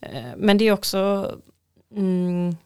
Eh, 0.00 0.22
men 0.36 0.58
det 0.58 0.64
är 0.68 0.72
också 0.72 1.30
mm, 1.96 2.56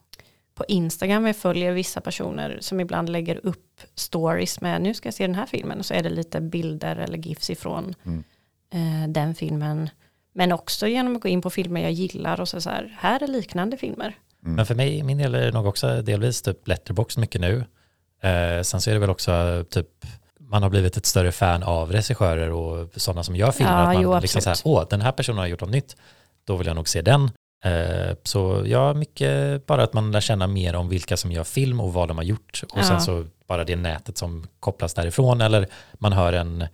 på 0.55 0.65
Instagram 0.69 1.27
jag 1.27 1.37
följer 1.37 1.73
vissa 1.73 2.01
personer 2.01 2.59
som 2.61 2.81
ibland 2.81 3.09
lägger 3.09 3.47
upp 3.47 3.81
stories 3.95 4.61
med 4.61 4.83
nu 4.83 4.95
ska 4.95 5.07
jag 5.07 5.15
se 5.15 5.27
den 5.27 5.35
här 5.37 5.47
filmen. 5.47 5.79
Och 5.79 5.87
så 5.87 5.95
är 5.95 6.03
det 6.03 6.11
lite 6.11 6.41
bilder 6.41 6.97
eller 6.97 7.19
gifs 7.19 7.51
ifrån 7.51 7.95
Mm. 8.05 8.25
eh, 8.73 9.09
den 9.09 9.35
filmen. 9.35 9.91
Men 10.39 10.53
också 10.53 10.87
genom 10.87 11.17
att 11.17 11.23
gå 11.23 11.29
in 11.29 11.43
på 11.43 11.51
filmer 11.51 11.81
jag 11.81 11.93
gillar 11.93 12.41
och 12.41 12.49
så, 12.49 12.61
så 12.61 12.71
här, 12.71 12.97
här 13.01 13.23
är 13.23 13.27
liknande 13.27 13.77
filmer. 13.77 14.17
Mm. 14.45 14.57
Men 14.57 14.67
för 14.67 14.75
mig, 14.75 15.03
min 15.03 15.19
del 15.19 15.35
är 15.35 15.41
det 15.41 15.53
nog 15.53 15.67
också 15.67 16.03
delvis 16.03 16.43
typ 16.43 16.69
letterbox 16.69 17.17
mycket 17.17 17.41
nu. 17.41 17.65
Eh, 18.23 18.63
sen 18.63 18.81
så 18.81 18.91
är 18.91 18.95
det 18.95 19.01
väl 19.01 19.11
också 19.11 19.65
typ, 19.71 19.87
man 20.41 20.63
har 20.63 20.71
blivit 20.71 20.97
ett 20.97 21.07
större 21.07 21.33
fan 21.33 21.63
av 21.63 21.93
regissörer 21.93 22.51
och 22.51 22.89
sådana 22.97 23.23
som 23.23 23.37
gör 23.37 23.51
filmer. 23.51 23.73
Ja, 23.73 23.79
att 23.79 23.95
man 23.95 24.03
jo, 24.03 24.19
liksom 24.21 24.43
så 24.43 24.49
här, 24.49 24.59
åh, 24.65 24.85
den 24.91 25.01
här 25.01 25.13
personen 25.13 25.39
har 25.39 25.47
gjort 25.47 25.61
något 25.61 25.71
nytt, 25.71 25.97
då 26.45 26.57
vill 26.57 26.67
jag 26.67 26.77
nog 26.77 26.89
se 26.89 27.03
den. 27.03 27.31
Eh, 27.65 28.17
så 28.23 28.63
ja, 28.67 28.95
mycket 28.95 29.67
bara 29.67 29.83
att 29.83 29.93
man 29.93 30.13
lär 30.13 30.21
känna 30.21 30.47
mer 30.47 30.77
om 30.77 30.89
vilka 30.89 31.17
som 31.17 31.33
gör 31.33 31.45
film 31.45 31.81
och 31.81 31.93
vad 31.93 32.09
de 32.09 32.17
har 32.17 32.25
gjort. 32.25 32.63
Och 32.73 32.79
Ja. 32.79 32.85
sen 32.85 33.01
så 33.01 33.25
bara 33.49 33.65
det 33.65 33.77
nätet 33.77 34.19
som 34.19 34.47
kopplas 34.61 34.95
därifrån. 34.95 35.41
Eller 35.41 35.67
man 35.95 36.13
hör 36.13 36.33
en, 36.33 36.63
eh, 36.63 36.69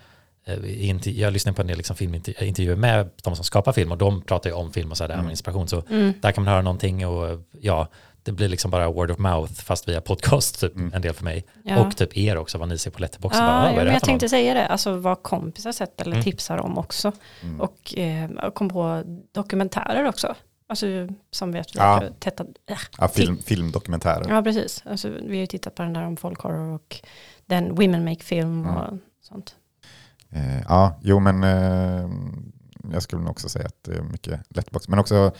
jag 1.05 1.33
lyssnar 1.33 1.53
på 1.53 1.61
en 1.63 1.67
del 1.67 1.77
liksom 1.77 1.97
filmintervjuer 1.97 2.77
med 2.77 3.11
de 3.23 3.37
som 3.37 3.45
skapar 3.45 3.73
film 3.73 3.93
och 3.93 3.99
de 3.99 4.23
pratar 4.23 4.51
ju 4.51 4.57
om 4.57 4.73
film 4.73 4.91
och 4.91 4.97
så 4.97 5.05
här, 5.05 5.09
det 5.09 5.15
här 5.15 5.23
med 5.23 5.31
inspiration. 5.31 5.69
Så 5.69 5.83
Mm. 5.91 6.13
där 6.21 6.33
kan 6.33 6.45
man 6.45 6.53
höra 6.53 6.63
någonting 6.63 7.07
och 7.07 7.41
ja, 7.61 7.89
det 8.23 8.33
blir 8.33 8.49
liksom 8.49 8.71
bara 8.71 8.91
word 8.91 9.11
of 9.11 9.19
mouth 9.19 9.53
fast 9.53 9.89
via 9.89 10.01
podcast 10.01 10.61
typ 10.61 10.77
Mm. 10.77 10.93
en 10.95 11.03
del 11.03 11.15
för 11.15 11.25
mig. 11.25 11.45
Ja. 11.65 11.79
Och 11.87 11.97
typ 11.97 12.17
er 12.17 12.37
också, 12.37 12.59
vad 12.59 12.69
ni 12.69 12.79
ser 12.79 12.91
på 12.91 13.01
Letterboxd. 13.01 13.41
Ja, 13.41 13.47
bara, 13.47 13.71
ja, 13.71 13.77
men 13.85 13.93
jag 13.93 14.03
tänkte 14.03 14.25
någon? 14.25 14.31
säga 14.31 14.55
det, 14.55 14.67
alltså 14.67 14.97
vad 14.97 15.23
kompisar 15.23 15.73
sett 15.73 16.01
eller 16.01 16.13
Mm. 16.13 16.25
tipsar 16.25 16.59
om 16.59 16.79
också. 16.79 17.13
Mm. 17.43 17.61
Och 17.61 17.99
eh, 17.99 18.51
kom 18.55 18.69
på 18.69 19.03
dokumentärer 19.33 20.09
också. 20.09 20.35
Alltså 20.67 20.87
som 21.31 21.53
vi 21.53 21.59
har 21.59 21.65
Ja. 21.75 22.03
tättat. 22.19 22.47
Äh, 22.71 22.77
Ja, 22.99 23.09
film, 23.09 23.39
filmdokumentärer. 23.39 24.27
ja, 24.29 24.43
precis. 24.43 24.83
Alltså, 24.87 25.09
vi 25.09 25.35
har 25.37 25.41
ju 25.41 25.47
tittat 25.47 25.75
på 25.75 25.83
den 25.83 25.93
där 25.93 26.03
om 26.07 26.17
folk 26.17 26.41
horror 26.41 26.75
och 26.75 27.01
den 27.47 27.75
Women 27.75 28.05
Make 28.05 28.25
Film 28.25 28.65
Mm. 28.65 28.77
och 28.77 28.99
sånt. 29.23 29.55
Eh, 30.35 30.61
ja, 30.69 30.99
jo 31.03 31.21
men 31.21 31.45
eh, 31.45 32.09
jag 32.93 33.03
skulle 33.03 33.23
nog 33.23 33.31
också 33.31 33.49
säga 33.49 33.67
att 33.67 33.83
det 33.85 33.97
är 33.97 34.03
mycket 34.03 34.41
lättbox. 34.49 34.89
Men 34.89 34.99
också 34.99 35.33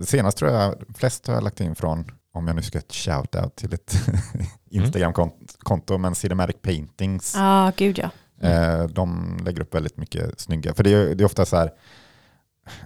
senast 0.00 0.38
tror 0.38 0.50
jag 0.50 0.74
flest 0.94 1.26
har 1.26 1.34
jag 1.34 1.44
lagt 1.44 1.60
in 1.60 1.74
från, 1.74 2.04
om 2.32 2.46
jag 2.46 2.56
nu 2.56 2.62
ska 2.62 2.78
ett 2.78 2.92
shout-out 2.92 3.50
till 3.56 3.74
ett 3.74 3.94
Instagram-konto, 4.70 5.98
men 5.98 6.14
Cinematic 6.14 6.56
Paintings. 6.62 7.34
Ja, 7.36 7.66
ah, 7.68 7.72
gud 7.76 7.98
ja. 7.98 8.10
Eh, 8.48 8.84
de 8.84 9.36
lägger 9.44 9.60
upp 9.60 9.74
väldigt 9.74 9.96
mycket 9.96 10.40
snygga, 10.40 10.74
för 10.74 10.84
det 10.84 10.90
är, 10.94 11.14
det 11.14 11.22
är 11.22 11.26
ofta 11.26 11.44
så 11.46 11.56
här, 11.56 11.70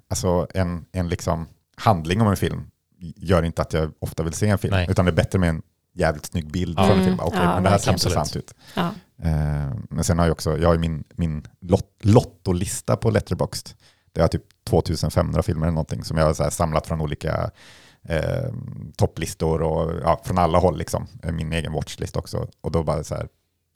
alltså 0.08 0.46
en, 0.54 0.84
en 0.92 1.08
liksom 1.08 1.46
handling 1.76 2.20
om 2.20 2.28
en 2.28 2.36
film 2.36 2.66
gör 3.16 3.42
inte 3.42 3.62
att 3.62 3.72
jag 3.72 3.92
ofta 3.98 4.22
vill 4.22 4.32
se 4.32 4.48
en 4.48 4.58
film, 4.58 4.70
Nej. 4.74 4.86
utan 4.90 5.04
det 5.04 5.10
är 5.10 5.16
bättre 5.16 5.38
med 5.38 5.48
en 5.48 5.62
jävligt 5.94 6.26
snygg 6.26 6.50
bild 6.50 6.78
Ja. 6.78 6.82
från 6.86 6.92
en 6.92 6.98
Mm. 7.02 7.06
film. 7.06 7.20
Okej, 7.20 7.40
Ja, 7.42 7.54
men 7.54 7.62
det 7.62 7.70
här 7.70 7.78
ser 7.78 7.90
verkligen. 7.92 7.94
intressant 8.16 8.36
ut. 8.36 8.54
ja. 8.74 8.90
Eh, 9.24 9.74
men 9.90 10.04
sen 10.04 10.18
har 10.18 10.26
jag 10.26 10.32
också, 10.32 10.58
jag 10.58 10.68
har 10.68 10.74
ju 10.74 10.80
min, 10.80 11.04
min 11.14 11.46
lot, 11.60 11.90
lottolista 12.00 12.96
på 12.96 13.10
Letterboxd. 13.10 13.68
Det 14.12 14.20
har 14.20 14.28
typ 14.28 14.44
2500 14.64 15.42
filmer 15.42 15.66
eller 15.66 15.74
någonting 15.74 16.04
som 16.04 16.16
jag 16.16 16.26
har 16.26 16.34
så 16.34 16.42
här 16.42 16.50
samlat 16.50 16.86
från 16.86 17.00
olika 17.00 17.50
eh, 18.02 18.52
topplistor 18.96 19.62
och 19.62 19.92
ja, 20.02 20.20
från 20.24 20.38
alla 20.38 20.58
håll 20.58 20.78
liksom. 20.78 21.06
Eh, 21.22 21.32
min 21.32 21.52
egen 21.52 21.72
watchlist 21.72 22.16
också. 22.16 22.48
Och 22.60 22.70
då 22.70 22.82
bara 22.82 23.04
så 23.04 23.14
här, 23.14 23.28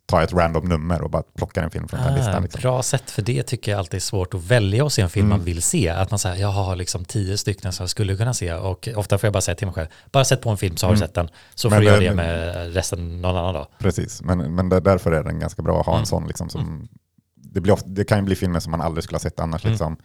tar 0.09 0.19
jag 0.19 0.25
ett 0.25 0.33
random 0.33 0.65
nummer 0.69 1.03
och 1.03 1.11
bara 1.11 1.23
plockar 1.37 1.63
en 1.63 1.71
film 1.71 1.89
från 1.89 2.01
den 2.01 2.13
Ah, 2.13 2.17
listan. 2.17 2.43
Liksom. 2.43 2.61
Bra 2.61 2.83
sätt, 2.83 3.11
för 3.11 3.23
det 3.23 3.43
tycker 3.43 3.71
jag 3.73 3.79
alltid 3.79 3.95
är 3.99 4.01
svårt 4.03 4.35
att 4.35 4.45
välja 4.45 4.85
och 4.85 4.93
se 4.93 5.03
en 5.03 5.11
film 5.11 5.27
Mm. 5.27 5.39
man 5.39 5.45
vill 5.45 5.63
se. 5.63 5.89
Att 5.89 6.11
man 6.11 6.19
säger, 6.19 6.37
jag 6.37 6.49
har 6.49 6.77
liksom 6.77 7.05
tio 7.05 7.39
stycken 7.39 7.73
som 7.73 7.83
jag 7.85 7.91
skulle 7.91 8.17
kunna 8.17 8.35
se 8.35 8.53
och 8.55 8.89
ofta 8.97 9.19
får 9.19 9.27
jag 9.27 9.33
bara 9.33 9.41
säga 9.41 9.55
till 9.55 9.67
mig 9.67 9.75
själv, 9.75 9.89
bara 10.13 10.25
sätt 10.25 10.41
på 10.43 10.51
en 10.51 10.57
film 10.57 10.77
så 10.77 10.87
har 10.87 10.93
du 10.93 10.97
Mm. 10.99 11.07
sett 11.09 11.15
den. 11.15 11.29
Så 11.55 11.69
Men 11.71 11.77
får 11.77 11.81
du 11.81 11.87
göra 11.87 12.01
det- 12.01 12.15
med 12.15 12.75
resten 12.75 13.23
någon 13.23 13.37
annan 13.37 13.55
dag. 13.55 13.67
Precis, 13.79 14.23
men, 14.23 14.55
men 14.55 14.69
där- 14.69 14.81
därför 14.81 15.13
är 15.13 15.23
den 15.25 15.39
ganska 15.39 15.63
bra 15.63 15.81
att 15.81 15.87
ha 15.87 15.93
en 15.93 15.99
Mm. 15.99 16.07
sån. 16.07 16.27
Liksom, 16.27 16.49
som, 16.49 16.89
det, 17.37 17.61
blir 17.61 17.73
ofta, 17.73 17.89
det 17.89 18.05
kan 18.05 18.19
ju 18.19 18.25
bli 18.25 18.37
filmer 18.37 18.61
som 18.61 18.71
man 18.71 18.81
aldrig 18.81 19.05
skulle 19.05 19.15
ha 19.17 19.21
sett 19.21 19.41
annars. 19.41 19.65
Mm. 19.65 19.73
Liksom. 19.73 19.97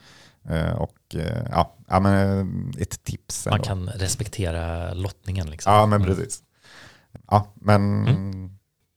Eh, 0.49 0.71
och 0.75 0.97
eh, 1.15 1.43
ja, 1.51 1.75
ja, 1.87 1.99
men 1.99 2.73
eh, 2.75 2.81
ett 2.81 3.03
tips. 3.03 3.45
Man 3.45 3.53
ändå. 3.53 3.65
kan 3.65 3.89
respektera 3.89 4.93
lottningen 4.93 5.49
liksom. 5.49 5.73
Ja, 5.73 5.85
men 5.85 6.01
Mm. 6.01 6.15
precis. 6.15 6.39
Ja, 7.31 7.53
men 7.61 8.05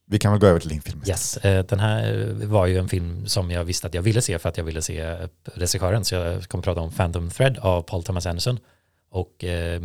vi 0.09 0.19
kan 0.19 0.33
väl 0.33 0.41
gå 0.41 0.47
över 0.47 0.61
till 0.61 0.69
din 0.69 0.83
film. 0.83 1.03
Yes, 1.07 1.37
eh, 1.37 1.65
den 1.65 1.81
här 1.81 2.33
var 2.47 2.67
ju 2.67 2.79
en 2.79 2.89
film 2.89 3.27
som 3.27 3.51
jag 3.51 3.65
visste 3.65 3.87
att 3.87 3.95
jag 3.95 4.03
ville 4.03 4.23
se 4.23 4.39
för 4.39 4.49
att 4.49 4.57
jag 4.57 4.65
ville 4.65 4.83
se 4.83 5.29
regissören. 5.45 6.05
Så 6.05 6.15
jag 6.15 6.45
kommer 6.45 6.63
prata 6.63 6.81
om 6.81 6.91
Phantom 6.93 7.31
Thread 7.31 7.59
av 7.59 7.83
Paul 7.83 8.03
Thomas 8.03 8.27
Anderson. 8.27 8.59
Och 9.11 9.45
eh, 9.45 9.83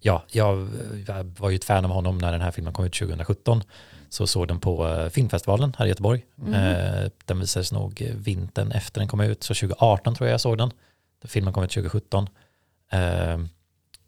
ja, 0.00 0.24
jag 0.30 0.68
var 1.38 1.50
ju 1.50 1.56
ett 1.56 1.64
fan 1.64 1.84
av 1.84 1.90
honom 1.90 2.18
när 2.18 2.32
den 2.32 2.40
här 2.40 2.50
filmen 2.50 2.72
kom 2.72 2.84
ut 2.84 2.94
2017. 2.98 3.62
Så 4.10 4.26
såg 4.26 4.48
den 4.48 4.60
på 4.60 4.88
eh, 4.88 5.08
filmfestivalen 5.08 5.74
här 5.78 5.86
i 5.86 5.88
Göteborg. 5.88 6.24
Eh, 6.54 7.10
Den 7.24 7.40
visades 7.40 7.72
nog 7.72 8.12
vintern 8.14 8.72
efter 8.72 9.00
den 9.00 9.08
kom 9.08 9.20
ut, 9.20 9.42
så 9.42 9.54
2018 9.54 10.14
tror 10.14 10.28
jag 10.28 10.32
jag 10.32 10.40
såg 10.40 10.58
den. 10.58 10.70
Filmen 11.24 11.52
kom 11.52 11.64
ut 11.64 11.70
2017. 11.70 12.28
Eh, 12.92 13.38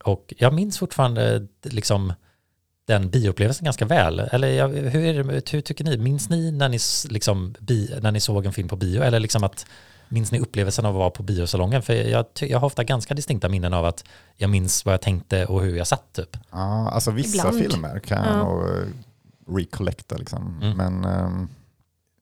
Och 0.05 0.35
jag 0.39 0.53
minns 0.55 0.79
fortfarande 0.79 1.47
liksom 1.63 2.13
den 2.91 3.11
bioupplevelsen 3.11 3.65
ganska 3.65 3.85
väl. 3.85 4.21
Eller 4.21 4.69
hur, 4.91 5.05
är 5.05 5.25
det, 5.25 5.51
hur 5.53 5.61
tycker 5.61 5.85
ni? 5.85 5.97
Minns 5.99 6.31
ni 6.31 6.51
när 6.53 6.69
ni, 6.69 6.79
liksom, 7.11 7.55
bi, 7.61 7.99
när 8.03 8.13
ni 8.13 8.21
såg 8.21 8.47
en 8.47 8.53
film 8.53 8.69
på 8.69 8.77
bio? 8.77 9.03
Eller 9.03 9.21
liksom 9.21 9.45
att, 9.45 9.67
minns 10.09 10.33
ni 10.33 10.39
upplevelsen 10.41 10.87
av 10.87 10.95
att 10.95 10.99
vara 10.99 11.11
på 11.11 11.23
biosalongen? 11.23 11.83
För 11.83 11.95
jag, 11.95 12.25
jag 12.41 12.59
har 12.59 12.67
ofta 12.67 12.85
ganska 12.85 13.15
distinkta 13.15 13.49
minnen 13.49 13.75
av 13.75 13.85
att 13.85 14.05
jag 14.37 14.51
minns 14.51 14.85
vad 14.85 14.93
jag 14.95 15.01
tänkte 15.03 15.47
och 15.47 15.63
hur 15.63 15.77
jag 15.77 15.87
satt 15.87 16.13
typ. 16.13 16.37
Ja, 16.51 16.91
alltså 16.91 17.11
vissa 17.11 17.49
Ibland. 17.49 17.59
filmer 17.71 17.99
kan 17.99 18.19
jag 18.25 18.27
Ja. 18.37 18.45
nog 18.45 18.63
eh, 18.63 19.57
recollecta 19.57 20.17
liksom. 20.17 20.61
Mm. 20.63 20.77
Men 20.77 21.05
um, 21.25 21.49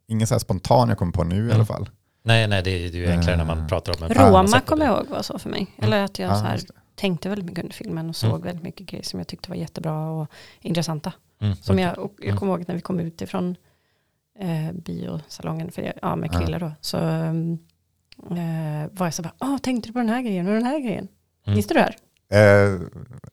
ingen 0.09 0.27
så 0.27 0.35
här 0.35 0.39
spontan 0.39 0.89
jag 0.89 0.99
kommer 0.99 1.13
på 1.13 1.25
nu 1.25 1.37
i 1.37 1.39
Mm. 1.39 1.55
alla 1.55 1.65
fall. 1.65 1.89
Nej, 2.23 2.47
nej, 2.49 2.63
det 2.63 2.71
är 2.71 2.89
ju 2.89 3.11
enklare 3.11 3.37
när 3.37 3.45
man 3.45 3.59
Eh. 3.59 3.67
pratar 3.67 3.93
om 3.97 4.03
en 4.03 4.15
Roma 4.33 4.61
kommer 4.61 4.87
jag 4.87 4.97
ihåg 4.99 5.09
var 5.09 5.23
så 5.23 5.39
för 5.39 5.49
mig. 5.51 5.67
Eller 5.79 6.05
att 6.05 6.19
jag 6.19 6.31
Ja, 6.31 6.35
så 6.35 6.45
här, 6.45 6.53
just 6.55 6.69
det. 6.69 6.75
Tänkte 6.99 7.29
väldigt 7.29 7.47
mycket 7.47 7.65
under 7.65 7.75
filmen 7.75 8.09
och 8.09 8.17
såg 8.17 8.31
Mm. 8.31 8.43
väldigt 8.43 8.63
mycket 8.65 8.87
grejer 8.87 9.05
som 9.05 9.21
jag 9.21 9.27
tyckte 9.27 9.49
var 9.51 9.57
jättebra 9.57 10.11
och 10.11 10.27
intressanta. 10.61 11.13
Mm. 11.41 11.57
Som 11.57 11.79
jag, 11.79 11.99
och 11.99 12.15
jag 12.19 12.25
Mm. 12.27 12.37
kommer 12.39 12.53
ihåg 12.53 12.65
när 12.69 12.75
vi 12.75 12.81
kom 12.81 13.01
ut 13.01 13.23
ifrån 13.23 13.57
eh, 14.39 14.73
biosalongen 14.73 15.71
för 15.71 15.83
jag, 15.83 15.95
ja, 16.03 16.17
med. 16.17 16.33
Krille 16.33 16.59
då. 16.59 16.73
Så 16.81 16.99
um, 16.99 17.59
eh, 18.31 18.91
var 18.93 19.07
jag 19.07 19.15
så 19.15 19.23
bara, 19.23 19.33
åh, 19.41 19.59
tänkte 19.59 19.89
du 19.89 19.93
på 19.93 19.99
den 19.99 20.09
här 20.09 20.23
grejen 20.23 20.47
och 20.49 20.55
den 20.55 20.67
här 20.67 20.79
grejen? 20.81 21.09
Mm. 21.47 21.55
Minns 21.55 21.67
du 21.67 21.75
det 21.75 21.81
här? 21.81 21.97
Eh, 22.31 22.81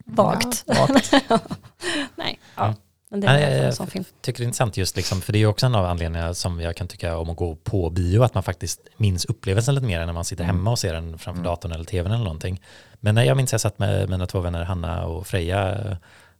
Vagt. 0.06 0.64
Ja, 0.68 0.88
vagt. 0.90 1.12
Nej, 2.16 2.40
ja. 2.56 2.74
Men 3.10 3.20
det 3.20 3.42
jag- 3.42 3.66
en 3.66 3.74
sån 3.76 3.88
film. 3.88 4.06
tycker 4.22 4.40
det 4.40 4.44
är 4.44 4.46
intressant 4.46 4.78
just 4.78 4.96
liksom, 4.96 5.22
för 5.22 5.34
det 5.34 5.38
är 5.38 5.40
ju 5.40 5.48
också 5.48 5.66
en 5.66 5.76
av 5.76 5.86
anledningarna 5.86 6.34
som 6.34 6.60
jag 6.62 6.76
kan 6.76 6.88
tycka 6.88 7.18
om 7.18 7.30
att 7.30 7.38
gå 7.38 7.56
på 7.56 7.90
bio, 7.90 8.24
att 8.24 8.34
man 8.34 8.44
faktiskt 8.44 8.80
minns 8.98 9.26
upplevelsen 9.26 9.76
lite 9.76 9.88
mer 9.88 10.00
än 10.00 10.06
när 10.06 10.14
man 10.14 10.26
sitter 10.26 10.44
Mm. 10.44 10.56
hemma 10.56 10.72
och 10.72 10.80
ser 10.80 10.94
den 10.94 11.18
framför 11.18 11.32
Mm. 11.40 11.44
datorn 11.44 11.72
eller 11.72 11.86
tvn 11.86 12.12
eller 12.12 12.24
någonting. 12.24 12.62
Men 13.00 13.16
när 13.16 13.24
jag 13.24 13.38
minns 13.38 13.52
jag 13.52 13.62
satt 13.62 13.80
med 13.80 14.10
mina 14.10 14.26
två 14.28 14.40
vänner 14.40 14.64
Hanna 14.64 15.06
och 15.06 15.28
Freja 15.28 15.78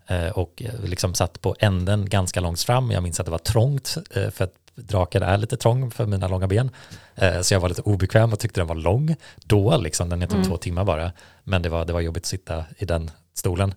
eh, 0.08 0.28
och 0.30 0.64
liksom 0.84 1.14
satt 1.14 1.42
på 1.42 1.56
änden 1.60 2.10
ganska 2.10 2.40
långt 2.40 2.62
fram. 2.62 2.92
Jag 2.92 3.04
minns 3.04 3.20
att 3.20 3.26
det 3.26 3.32
var 3.32 3.38
trångt 3.38 3.98
eh, 4.16 4.30
för 4.30 4.44
att 4.44 4.54
draken 4.76 5.24
är 5.24 5.38
lite 5.38 5.58
trång 5.58 5.92
för 5.92 6.06
mina 6.06 6.28
långa 6.28 6.48
ben. 6.48 6.70
Eh, 7.16 7.42
Så 7.42 7.54
jag 7.54 7.60
var 7.60 7.70
lite 7.70 7.82
obekväm 7.82 8.34
och 8.34 8.40
tyckte 8.40 8.60
den 8.60 8.68
var 8.68 8.76
lång 8.76 9.16
då, 9.46 9.78
liksom, 9.78 10.10
den 10.10 10.22
är 10.22 10.26
typ 10.28 10.36
Mm. 10.36 10.48
två 10.48 10.58
timmar 10.58 10.84
bara. 10.84 11.12
Men 11.44 11.62
det 11.62 11.70
var, 11.70 11.86
det 11.86 11.94
var 11.94 12.02
jobbigt 12.02 12.24
att 12.24 12.28
sitta 12.28 12.66
i 12.78 12.86
den 12.86 13.12
stolen. 13.34 13.74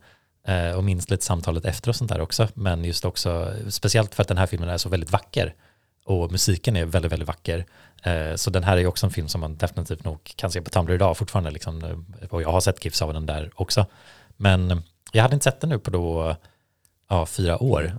Eh, 0.48 0.76
och 0.76 0.84
minns 0.84 1.10
lite 1.10 1.24
samtalet 1.24 1.64
efter 1.64 1.88
och 1.88 1.96
sånt 1.96 2.10
där 2.10 2.20
också. 2.20 2.48
Men 2.54 2.84
just 2.84 3.04
också, 3.04 3.54
speciellt 3.68 4.14
för 4.14 4.22
att 4.22 4.28
den 4.28 4.38
här 4.38 4.46
filmen 4.46 4.68
är 4.68 4.78
så 4.78 4.88
väldigt 4.88 5.10
vacker. 5.10 5.54
Och 6.04 6.32
musiken 6.32 6.76
är 6.76 6.84
väldigt, 6.84 7.12
väldigt 7.12 7.28
vacker. 7.28 7.64
Eh, 8.02 8.34
så 8.34 8.50
den 8.50 8.64
här 8.64 8.76
är 8.76 8.80
ju 8.80 8.86
också 8.86 9.06
en 9.06 9.12
film 9.12 9.28
som 9.28 9.40
man 9.40 9.56
definitivt 9.56 10.04
nog 10.04 10.18
kan 10.36 10.50
se 10.50 10.62
på 10.62 10.70
Tumblr 10.70 10.94
idag 10.94 11.16
fortfarande. 11.16 11.50
Liksom, 11.50 11.84
eh, 11.84 12.28
och 12.28 12.42
jag 12.42 12.52
har 12.52 12.60
sett 12.60 12.84
GIFs 12.84 13.02
av 13.02 13.14
den 13.14 13.26
där 13.26 13.50
också. 13.54 13.86
Men 14.36 14.82
jag 15.12 15.22
hade 15.22 15.34
inte 15.34 15.44
sett 15.44 15.60
den 15.60 15.70
nu 15.70 15.78
på 15.78 15.90
då, 15.90 16.36
ja, 17.08 17.26
fyra 17.26 17.62
år. 17.62 17.92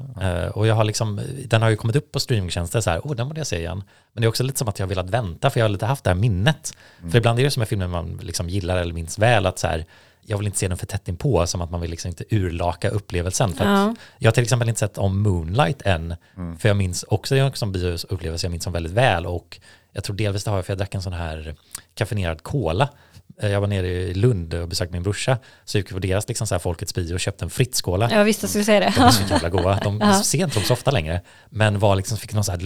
Och 0.53 0.67
jag 0.67 0.75
har 0.75 0.83
liksom, 0.83 1.21
den 1.45 1.61
har 1.61 1.69
ju 1.69 1.75
kommit 1.75 1.95
upp 1.95 2.11
på 2.11 2.19
streamingtjänster 2.19 2.81
så 2.81 2.89
här, 2.89 3.01
åh, 3.03 3.15
den 3.15 3.27
borde 3.27 3.39
jag 3.39 3.47
se 3.47 3.59
igen. 3.59 3.83
Men 4.13 4.21
det 4.21 4.25
är 4.25 4.29
också 4.29 4.43
lite 4.43 4.59
som 4.59 4.67
att 4.67 4.79
jag 4.79 4.85
har 4.85 4.89
velat 4.89 5.09
vänta, 5.09 5.49
för 5.49 5.59
jag 5.59 5.65
har 5.65 5.69
lite 5.69 5.85
haft 5.85 6.03
det 6.03 6.09
här 6.09 6.15
minnet. 6.15 6.73
För 7.11 7.17
ibland 7.17 7.39
är 7.39 7.43
det 7.43 7.51
som 7.51 7.61
med 7.61 7.67
filmer 7.67 7.87
man 7.87 8.19
liksom 8.23 8.49
gillar 8.49 8.77
eller 8.77 8.93
minns 8.93 9.19
väl, 9.19 9.45
att 9.45 9.59
så 9.59 9.67
här, 9.67 9.85
jag 10.29 10.37
vill 10.37 10.47
inte 10.47 10.59
se 10.59 10.67
den 10.67 10.77
för 10.77 10.85
tätt 10.85 11.07
inpå, 11.07 11.47
som 11.47 11.61
att 11.61 11.71
man 11.71 11.81
vill 11.81 11.91
liksom 11.91 12.09
inte 12.09 12.23
urlaka 12.29 12.89
upplevelsen. 12.89 13.53
För 13.53 13.65
att 13.65 13.69
Ja. 13.87 13.95
jag 14.17 14.27
har 14.27 14.33
till 14.33 14.43
exempel 14.43 14.69
inte 14.69 14.79
sett 14.79 14.97
om 14.97 15.21
Moonlight 15.21 15.81
än, 15.81 16.15
Mm. 16.37 16.57
för 16.57 16.69
jag 16.69 16.77
minns 16.77 17.03
också 17.03 17.35
det 17.35 17.41
en 17.65 17.71
bioupplevelse 17.71 18.45
jag 18.47 18.51
minns 18.51 18.63
som 18.63 18.73
väldigt 18.73 18.93
väl 18.93 19.25
och 19.25 19.59
jag 19.91 20.03
tror 20.03 20.15
delvis 20.15 20.43
det 20.43 20.51
har 20.51 20.57
jag 20.57 20.65
för 20.65 20.73
jag 20.73 20.77
drack 20.77 20.95
en 20.95 21.01
sån 21.01 21.13
här 21.13 21.55
kaffinerad 21.95 22.43
cola. 22.43 22.89
Eh, 23.41 23.49
Jag 23.51 23.61
var 23.61 23.67
nere 23.67 23.87
i 23.87 24.13
Lund 24.13 24.53
och 24.53 24.67
besökte 24.67 24.93
min 24.93 25.03
brorsa, 25.03 25.37
så 25.65 25.77
gick 25.77 25.89
vi 25.89 25.93
på 25.93 25.99
deras 25.99 26.27
liksom 26.27 26.47
så 26.47 26.55
här 26.55 26.59
Folkets 26.59 26.93
bio 26.93 27.13
och 27.13 27.19
köpte 27.19 27.45
en 27.45 27.49
Fritz-cola. 27.49 28.11
Jag 28.11 28.23
visste 28.25 28.39
att 28.39 28.43
jag 28.43 28.49
skulle 28.49 28.63
säga 28.63 28.79
De 28.79 29.01
är 29.01 29.05
det. 29.05 29.11
så 29.11 29.33
jävla 29.33 29.49
goda. 29.49 29.79
De 29.83 29.99
Ja. 30.01 30.23
ser 30.23 30.43
inte 30.43 30.55
dem 30.55 30.63
så 30.63 30.73
ofta 30.73 30.91
längre. 30.91 31.21
Men 31.49 31.79
var 31.79 31.95
liksom, 31.95 32.17
fick 32.17 32.33
någon 32.33 32.43
så 32.43 32.51
här 32.51 32.59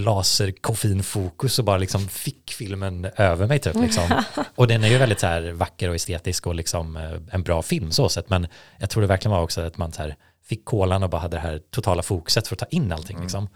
laserkoffeinfokus 0.67 1.59
och 1.59 1.65
bara 1.65 1.77
liksom 1.77 2.07
fick 2.07 2.51
filmen 2.53 3.05
över 3.15 3.47
mig 3.47 3.59
typ. 3.59 3.75
Liksom. 3.75 4.23
Och 4.55 4.67
den 4.67 4.83
är 4.83 4.87
ju 4.87 4.97
väldigt 4.97 5.19
så 5.19 5.27
här 5.27 5.51
vacker 5.51 5.89
och 5.89 5.95
estetisk 5.95 6.47
och 6.47 6.55
liksom 6.55 6.97
eh, 6.97 7.11
en 7.31 7.43
bra 7.43 7.61
film 7.61 7.91
så 7.91 8.09
sett. 8.09 8.29
Men 8.29 8.47
jag 8.79 8.89
tror 8.89 9.01
det 9.01 9.07
verkligen 9.07 9.31
var 9.35 9.41
också 9.43 9.61
att 9.61 9.77
man 9.77 9.91
så 9.91 10.01
här 10.01 10.15
fick 10.45 10.65
kolan 10.65 11.03
och 11.03 11.09
bara 11.09 11.21
hade 11.21 11.37
det 11.37 11.41
här 11.41 11.59
totala 11.71 12.01
fokuset 12.03 12.47
för 12.47 12.55
att 12.55 12.59
ta 12.59 12.65
in 12.65 12.91
allting. 12.91 13.21
Liksom. 13.21 13.49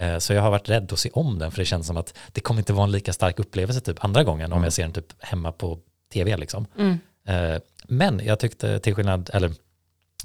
Eh, 0.00 0.18
Så 0.18 0.32
jag 0.32 0.42
har 0.42 0.50
varit 0.50 0.68
rädd 0.68 0.92
att 0.92 0.98
se 0.98 1.10
om 1.12 1.38
den 1.38 1.50
för 1.50 1.58
det 1.58 1.64
känns 1.64 1.86
som 1.86 1.96
att 1.96 2.14
det 2.32 2.40
kommer 2.40 2.60
inte 2.60 2.72
vara 2.72 2.84
en 2.84 2.92
lika 2.92 3.12
stark 3.12 3.38
upplevelse 3.38 3.80
typ 3.80 4.04
andra 4.04 4.24
gången 4.24 4.52
om 4.52 4.64
jag 4.64 4.72
ser 4.72 4.82
den 4.82 4.92
typ 4.92 5.06
hemma 5.24 5.52
på 5.52 5.78
tv 6.14 6.36
liksom. 6.36 6.66
Mm. 6.78 6.98
Eh, 7.26 7.60
Men 7.88 8.20
jag 8.24 8.38
tyckte 8.38 8.78
till 8.78 8.94
skillnad, 8.94 9.30
eller 9.32 9.52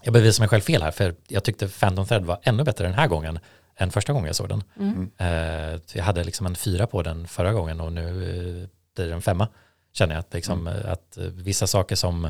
jag 0.04 0.13
bevisar 0.13 0.41
mig 0.41 0.49
själv 0.49 0.62
fel 0.62 0.82
här, 0.84 0.91
för 0.91 1.15
jag 1.28 1.43
tyckte 1.43 1.67
Phantom 1.67 2.06
Thread 2.06 2.25
var 2.25 2.39
ännu 2.43 2.63
bättre 2.63 2.86
den 2.86 2.93
här 2.93 3.08
gången 3.08 3.39
än 3.78 3.91
första 3.91 4.13
gången 4.13 4.28
jag 4.28 4.36
såg 4.36 4.49
den. 4.49 4.63
Mm. 4.80 5.12
Eh, 5.17 5.80
Jag 5.93 6.04
hade 6.04 6.23
liksom 6.23 6.45
en 6.45 6.56
fyra 6.56 6.88
på 6.88 7.02
den 7.04 7.28
förra 7.28 7.54
gången 7.54 7.82
och 7.82 7.93
nu 7.93 8.08
eh, 8.08 8.67
blir 8.95 9.08
det 9.08 9.13
en 9.13 9.21
femma. 9.21 9.47
Känner 9.93 10.15
jag 10.15 10.19
att, 10.19 10.34
liksom, 10.34 10.67
eh, 10.67 10.91
att 10.91 11.17
vissa 11.17 11.67
saker 11.67 11.95
som, 11.95 12.21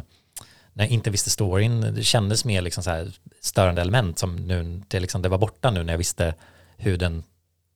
när 0.74 0.84
jag 0.84 0.92
inte 0.92 1.10
visste 1.10 1.30
storyn, 1.30 1.82
det 1.96 2.04
kändes 2.04 2.46
mer 2.46 2.62
liksom 2.62 2.84
så 2.84 2.90
här 2.90 3.12
störande 3.42 3.82
element 3.82 4.20
som 4.20 4.36
nu, 4.36 4.82
det, 4.88 5.00
liksom, 5.00 5.22
det 5.22 5.30
var 5.30 5.38
borta 5.38 5.72
nu 5.72 5.84
när 5.84 5.94
jag 5.94 5.98
visste 5.98 6.34
hur 6.78 6.98
den 6.98 7.24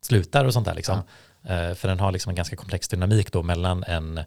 slutar 0.02 0.46
och 0.46 0.54
sånt 0.54 0.66
där. 0.68 0.76
Liksom. 0.76 0.98
Eh, 1.44 1.74
För 1.74 1.88
den 1.88 2.00
har 2.00 2.12
liksom 2.12 2.30
en 2.30 2.36
ganska 2.36 2.56
komplex 2.56 2.88
dynamik 2.88 3.32
då 3.32 3.44
mellan 3.44 3.84
en 3.84 4.20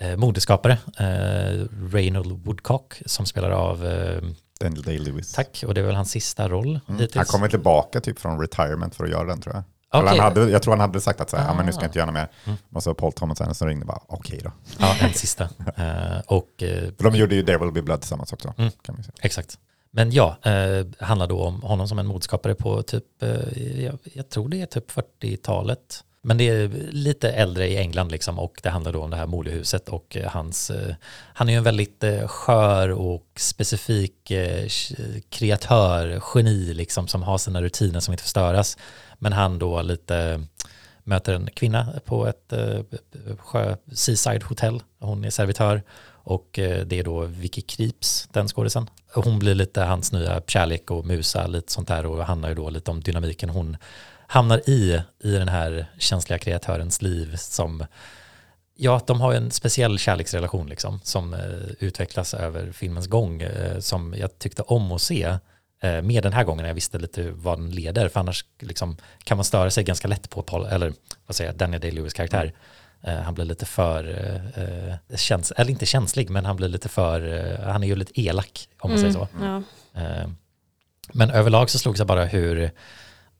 eh, 0.00 0.16
modeskapare, 0.16 0.78
eh, 0.98 1.66
Reynold 1.92 2.44
Woodcock, 2.44 3.02
som 3.06 3.26
spelar 3.26 3.50
av, 3.50 3.86
eh, 3.86 4.22
Daniel 4.60 4.82
Day-Lewis. 4.82 5.34
tack, 5.34 5.64
och 5.66 5.74
det 5.74 5.80
är 5.80 5.84
väl 5.84 5.94
hans 5.94 6.10
sista 6.10 6.48
roll 6.48 6.66
Mm. 6.88 7.00
hittills. 7.00 7.14
Han 7.16 7.24
kommer 7.26 7.48
tillbaka 7.48 8.00
typ 8.00 8.18
från 8.18 8.40
retirement 8.40 8.94
för 8.94 9.04
att 9.04 9.10
göra 9.10 9.24
den 9.24 9.40
tror 9.40 9.54
jag. 9.54 9.64
Okej. 9.92 10.08
Han 10.08 10.18
hade, 10.18 10.50
jag 10.50 10.62
tror 10.62 10.72
han 10.72 10.80
hade 10.80 11.00
sagt 11.00 11.20
att 11.20 11.30
så 11.30 11.36
här, 11.36 11.48
ja, 11.48 11.54
men 11.54 11.66
nu 11.66 11.72
ska 11.72 11.80
Ah. 11.80 11.82
jag 11.82 11.88
inte 11.88 11.98
göra 11.98 12.12
mer. 12.12 12.28
Mm. 12.44 12.58
Och 12.72 12.82
så 12.82 12.94
Paul 12.94 13.12
Thomas 13.12 13.40
Anderson 13.40 13.68
ringde 13.68 13.82
och 13.82 13.88
bara, 13.88 14.00
okej 14.06 14.40
då. 14.44 14.52
Ja, 14.78 14.94
en 15.00 15.12
sista. 15.14 15.44
Eh, 15.76 16.18
och 16.26 16.62
eh, 16.62 16.82
För 16.96 17.04
de 17.10 17.14
gjorde 17.16 17.34
ju 17.34 17.42
There 17.42 17.58
Will 17.58 17.72
Be 17.72 17.82
Blood 17.82 18.00
tillsammans 18.00 18.32
också. 18.32 18.54
Mm. 18.58 18.70
Kan. 18.82 19.02
Exakt. 19.20 19.58
Men 19.90 20.12
ja, 20.12 20.36
eh, 20.42 20.86
handlar 21.00 21.26
då 21.26 21.40
om 21.42 21.62
honom 21.62 21.88
som 21.88 21.98
en 21.98 22.06
modskapare 22.06 22.54
på 22.54 22.82
typ, 22.82 23.22
eh, 23.22 23.82
jag, 23.84 23.98
jag 24.14 24.28
tror 24.28 24.48
det 24.48 24.60
är 24.62 24.66
typ 24.66 24.90
40-talet. 24.90 26.04
Men 26.26 26.38
det 26.38 26.48
är 26.48 26.68
lite 26.90 27.30
äldre 27.30 27.68
i 27.68 27.76
England 27.76 28.12
liksom 28.12 28.38
och 28.38 28.60
det 28.62 28.70
handlar 28.70 28.92
då 28.92 29.02
om 29.02 29.10
det 29.10 29.16
här 29.16 29.26
molehuset 29.26 29.88
och 29.88 30.16
eh, 30.16 30.30
hans, 30.30 30.70
eh, 30.70 30.94
han 31.34 31.48
är 31.48 31.52
ju 31.52 31.58
en 31.58 31.64
väldigt 31.64 32.04
eh, 32.04 32.28
skör 32.28 32.88
och 32.88 33.26
specifik 33.36 34.32
kreatör, 35.30 36.22
geni 36.34 36.74
liksom 36.74 37.08
som 37.08 37.22
har 37.22 37.38
sina 37.38 37.62
rutiner 37.62 38.00
som 38.00 38.12
inte 38.12 38.22
förstöras. 38.22 38.78
Men 39.18 39.32
han 39.32 39.58
då 39.58 39.82
lite 39.82 40.46
möter 41.04 41.34
en 41.34 41.50
kvinna 41.54 42.00
på 42.04 42.26
ett 42.26 42.52
sjö, 43.38 43.76
seaside 43.92 44.42
hotell. 44.42 44.82
Hon 44.98 45.24
är 45.24 45.30
servitör 45.30 45.82
och 46.08 46.48
det 46.86 46.92
är 46.92 47.04
då 47.04 47.24
Vicky 47.24 47.60
Krips, 47.60 48.28
den 48.32 48.48
skådisen. 48.48 48.90
Hon 49.14 49.38
blir 49.38 49.54
lite 49.54 49.80
hans 49.80 50.12
nya 50.12 50.42
kärlek 50.46 50.90
och 50.90 51.06
musa, 51.06 51.46
lite 51.46 51.72
sånt 51.72 51.88
där 51.88 52.06
och 52.06 52.26
handlar 52.26 52.48
ju 52.48 52.54
då 52.54 52.70
lite 52.70 52.90
om 52.90 53.00
dynamiken 53.00 53.48
hon 53.48 53.76
hamnar 54.26 54.70
i, 54.70 55.02
i 55.24 55.30
den 55.30 55.48
här 55.48 55.86
känsliga 55.98 56.38
kreatörens 56.38 57.02
liv 57.02 57.36
som, 57.36 57.86
ja, 58.76 59.00
de 59.06 59.20
har 59.20 59.32
en 59.34 59.50
speciell 59.50 59.98
kärleksrelation 59.98 60.66
liksom 60.66 61.00
som 61.02 61.34
eh, 61.34 61.40
utvecklas 61.78 62.34
över 62.34 62.72
filmens 62.72 63.06
gång 63.06 63.42
eh, 63.42 63.78
som 63.78 64.14
jag 64.18 64.38
tyckte 64.38 64.62
om 64.62 64.92
att 64.92 65.02
se 65.02 65.22
eh, 65.82 66.02
med 66.02 66.22
den 66.22 66.32
här 66.32 66.44
gången 66.44 66.62
när 66.62 66.68
jag 66.70 66.74
visste 66.74 66.98
lite 66.98 67.30
vad 67.30 67.58
den 67.58 67.70
leder, 67.70 68.08
för 68.08 68.20
annars 68.20 68.44
liksom, 68.60 68.96
kan 69.24 69.36
man 69.36 69.44
störa 69.44 69.70
sig 69.70 69.84
ganska 69.84 70.08
lätt 70.08 70.30
på 70.30 70.42
Paul, 70.42 70.66
eller 70.66 70.92
vad 71.26 71.36
säger 71.36 71.50
jag, 71.50 71.56
Daniel 71.58 71.82
Day-Lewis 71.82 72.12
karaktär. 72.14 72.52
Eh, 73.02 73.14
han 73.16 73.34
blir 73.34 73.44
lite 73.44 73.66
för, 73.66 74.08
eh, 74.56 74.64
eh, 74.64 75.16
käns 75.16 75.50
eller 75.50 75.70
inte 75.70 75.86
känslig, 75.86 76.30
men 76.30 76.44
han 76.44 76.56
blir 76.56 76.68
lite 76.68 76.88
för, 76.88 77.34
eh, 77.60 77.72
han 77.72 77.82
är 77.82 77.86
ju 77.86 77.96
lite 77.96 78.20
elak 78.20 78.68
om 78.78 78.90
man 78.90 78.98
säger 78.98 79.12
så. 79.12 79.28
Ja. 79.40 79.62
Eh, 80.00 80.28
Men 81.12 81.30
överlag 81.30 81.70
så 81.70 81.78
slogs 81.78 81.98
jag 81.98 82.06
bara 82.06 82.24
hur 82.24 82.70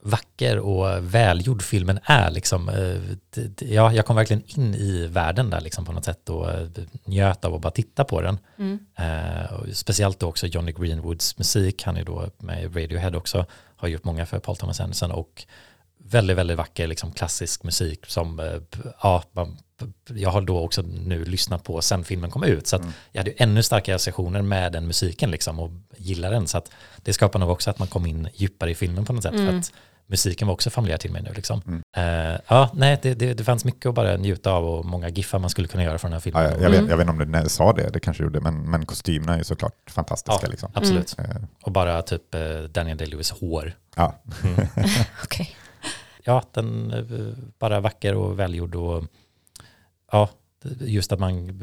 vacker 0.06 0.58
och 0.58 1.14
välgjord 1.14 1.62
filmen 1.62 1.98
är. 2.02 2.30
Liksom, 2.30 2.68
eh, 2.68 3.42
ja, 3.68 3.92
jag 3.92 4.06
kom 4.06 4.16
verkligen 4.16 4.42
in 4.46 4.74
i 4.74 5.06
världen 5.06 5.50
där 5.50 5.60
liksom, 5.60 5.84
på 5.84 5.92
något 5.92 6.04
sätt 6.04 6.28
och 6.28 6.50
eh, 6.50 6.68
njöt 7.04 7.44
av 7.44 7.54
att 7.54 7.60
bara 7.60 7.70
titta 7.70 8.04
på 8.04 8.20
den. 8.20 8.38
Mm. 8.58 8.78
Eh, 8.96 9.52
och 9.52 9.66
speciellt 9.72 10.18
då 10.20 10.28
också 10.28 10.46
Johnny 10.46 10.72
Greenwoods 10.72 11.38
musik, 11.38 11.82
han 11.82 11.96
är 11.96 12.04
då 12.04 12.30
med 12.38 12.76
Radiohead 12.76 13.16
också, 13.16 13.46
har 13.76 13.88
gjort 13.88 14.04
många 14.04 14.26
för 14.26 14.38
Paul 14.38 14.56
Thomas 14.56 14.80
Anderson 14.80 15.10
och 15.10 15.46
väldigt, 15.98 16.36
väldigt 16.36 16.58
vacker 16.58 16.86
liksom, 16.86 17.12
klassisk 17.12 17.62
musik 17.62 18.06
som, 18.06 18.40
eh, 18.40 18.60
ja, 19.02 19.22
man, 19.32 19.58
jag 20.08 20.30
har 20.30 20.40
då 20.40 20.58
också 20.58 20.82
nu 20.82 21.24
lyssnat 21.24 21.64
på 21.64 21.80
sen 21.82 22.04
filmen 22.04 22.30
kom 22.30 22.44
ut, 22.44 22.66
så 22.66 22.76
att 22.76 22.82
jag 23.12 23.20
hade 23.20 23.30
ju 23.30 23.36
ännu 23.38 23.62
starkare 23.62 23.96
associationer 23.96 24.42
med 24.42 24.72
den 24.72 24.86
musiken 24.86 25.30
liksom 25.30 25.60
och 25.60 25.70
gillar 25.96 26.30
den, 26.30 26.46
så 26.46 26.58
att 26.58 26.70
det 26.96 27.12
skapar 27.12 27.38
nog 27.38 27.50
också 27.50 27.70
att 27.70 27.78
man 27.78 27.88
kom 27.88 28.06
in 28.06 28.28
djupare 28.34 28.70
i 28.70 28.74
filmen 28.74 29.04
på 29.04 29.12
något 29.12 29.22
sätt, 29.22 29.34
för 29.34 29.58
att 29.58 29.72
musiken 30.06 30.46
var 30.48 30.54
också 30.54 30.70
familjär 30.70 30.96
till 30.98 31.12
mig 31.12 31.22
nu 31.22 31.32
liksom. 31.34 31.82
Eh, 31.96 32.04
ja, 32.48 32.70
nej, 32.74 32.98
det, 33.02 33.14
det, 33.14 33.34
det 33.34 33.44
fanns 33.44 33.64
mycket 33.64 33.86
att 33.86 33.94
bara 33.94 34.16
njuta 34.16 34.52
av 34.52 34.64
och 34.68 34.84
många 34.84 35.08
giffar 35.08 35.38
man 35.38 35.50
skulle 35.50 35.68
kunna 35.68 35.84
göra 35.84 35.98
från 35.98 36.10
den 36.10 36.16
här 36.16 36.20
filmen. 36.20 36.42
Ja, 36.42 36.50
jag, 36.50 36.62
jag, 36.62 36.70
vet, 36.70 36.90
jag 36.90 36.96
vet 36.96 37.08
inte 37.08 37.24
om 37.24 37.32
det 37.32 37.48
sa 37.48 37.72
det, 37.72 37.90
det 37.92 38.00
kanske 38.00 38.22
gjorde, 38.22 38.40
men, 38.40 38.70
men 38.70 38.86
kostymerna 38.86 39.34
är 39.34 39.38
ju 39.38 39.44
såklart 39.44 39.90
fantastiska. 39.90 40.38
Ja, 40.46 40.48
liksom. 40.50 40.70
absolut. 40.74 41.14
Eh, 41.18 41.24
Och 41.62 41.72
bara 41.72 42.02
typ 42.02 42.34
eh, 42.34 42.40
Daniel 42.70 42.96
Day-Lewis 42.98 43.40
hår. 43.40 43.72
ja. 43.96 44.14
Okej. 45.24 45.56
Ja, 46.24 46.42
den 46.52 46.92
bara 47.58 47.80
vacker 47.80 48.14
och 48.14 48.38
välgjord 48.38 48.74
och 48.74 49.04
ja, 50.12 50.28
just 50.80 51.12
att 51.12 51.18
man 51.20 51.62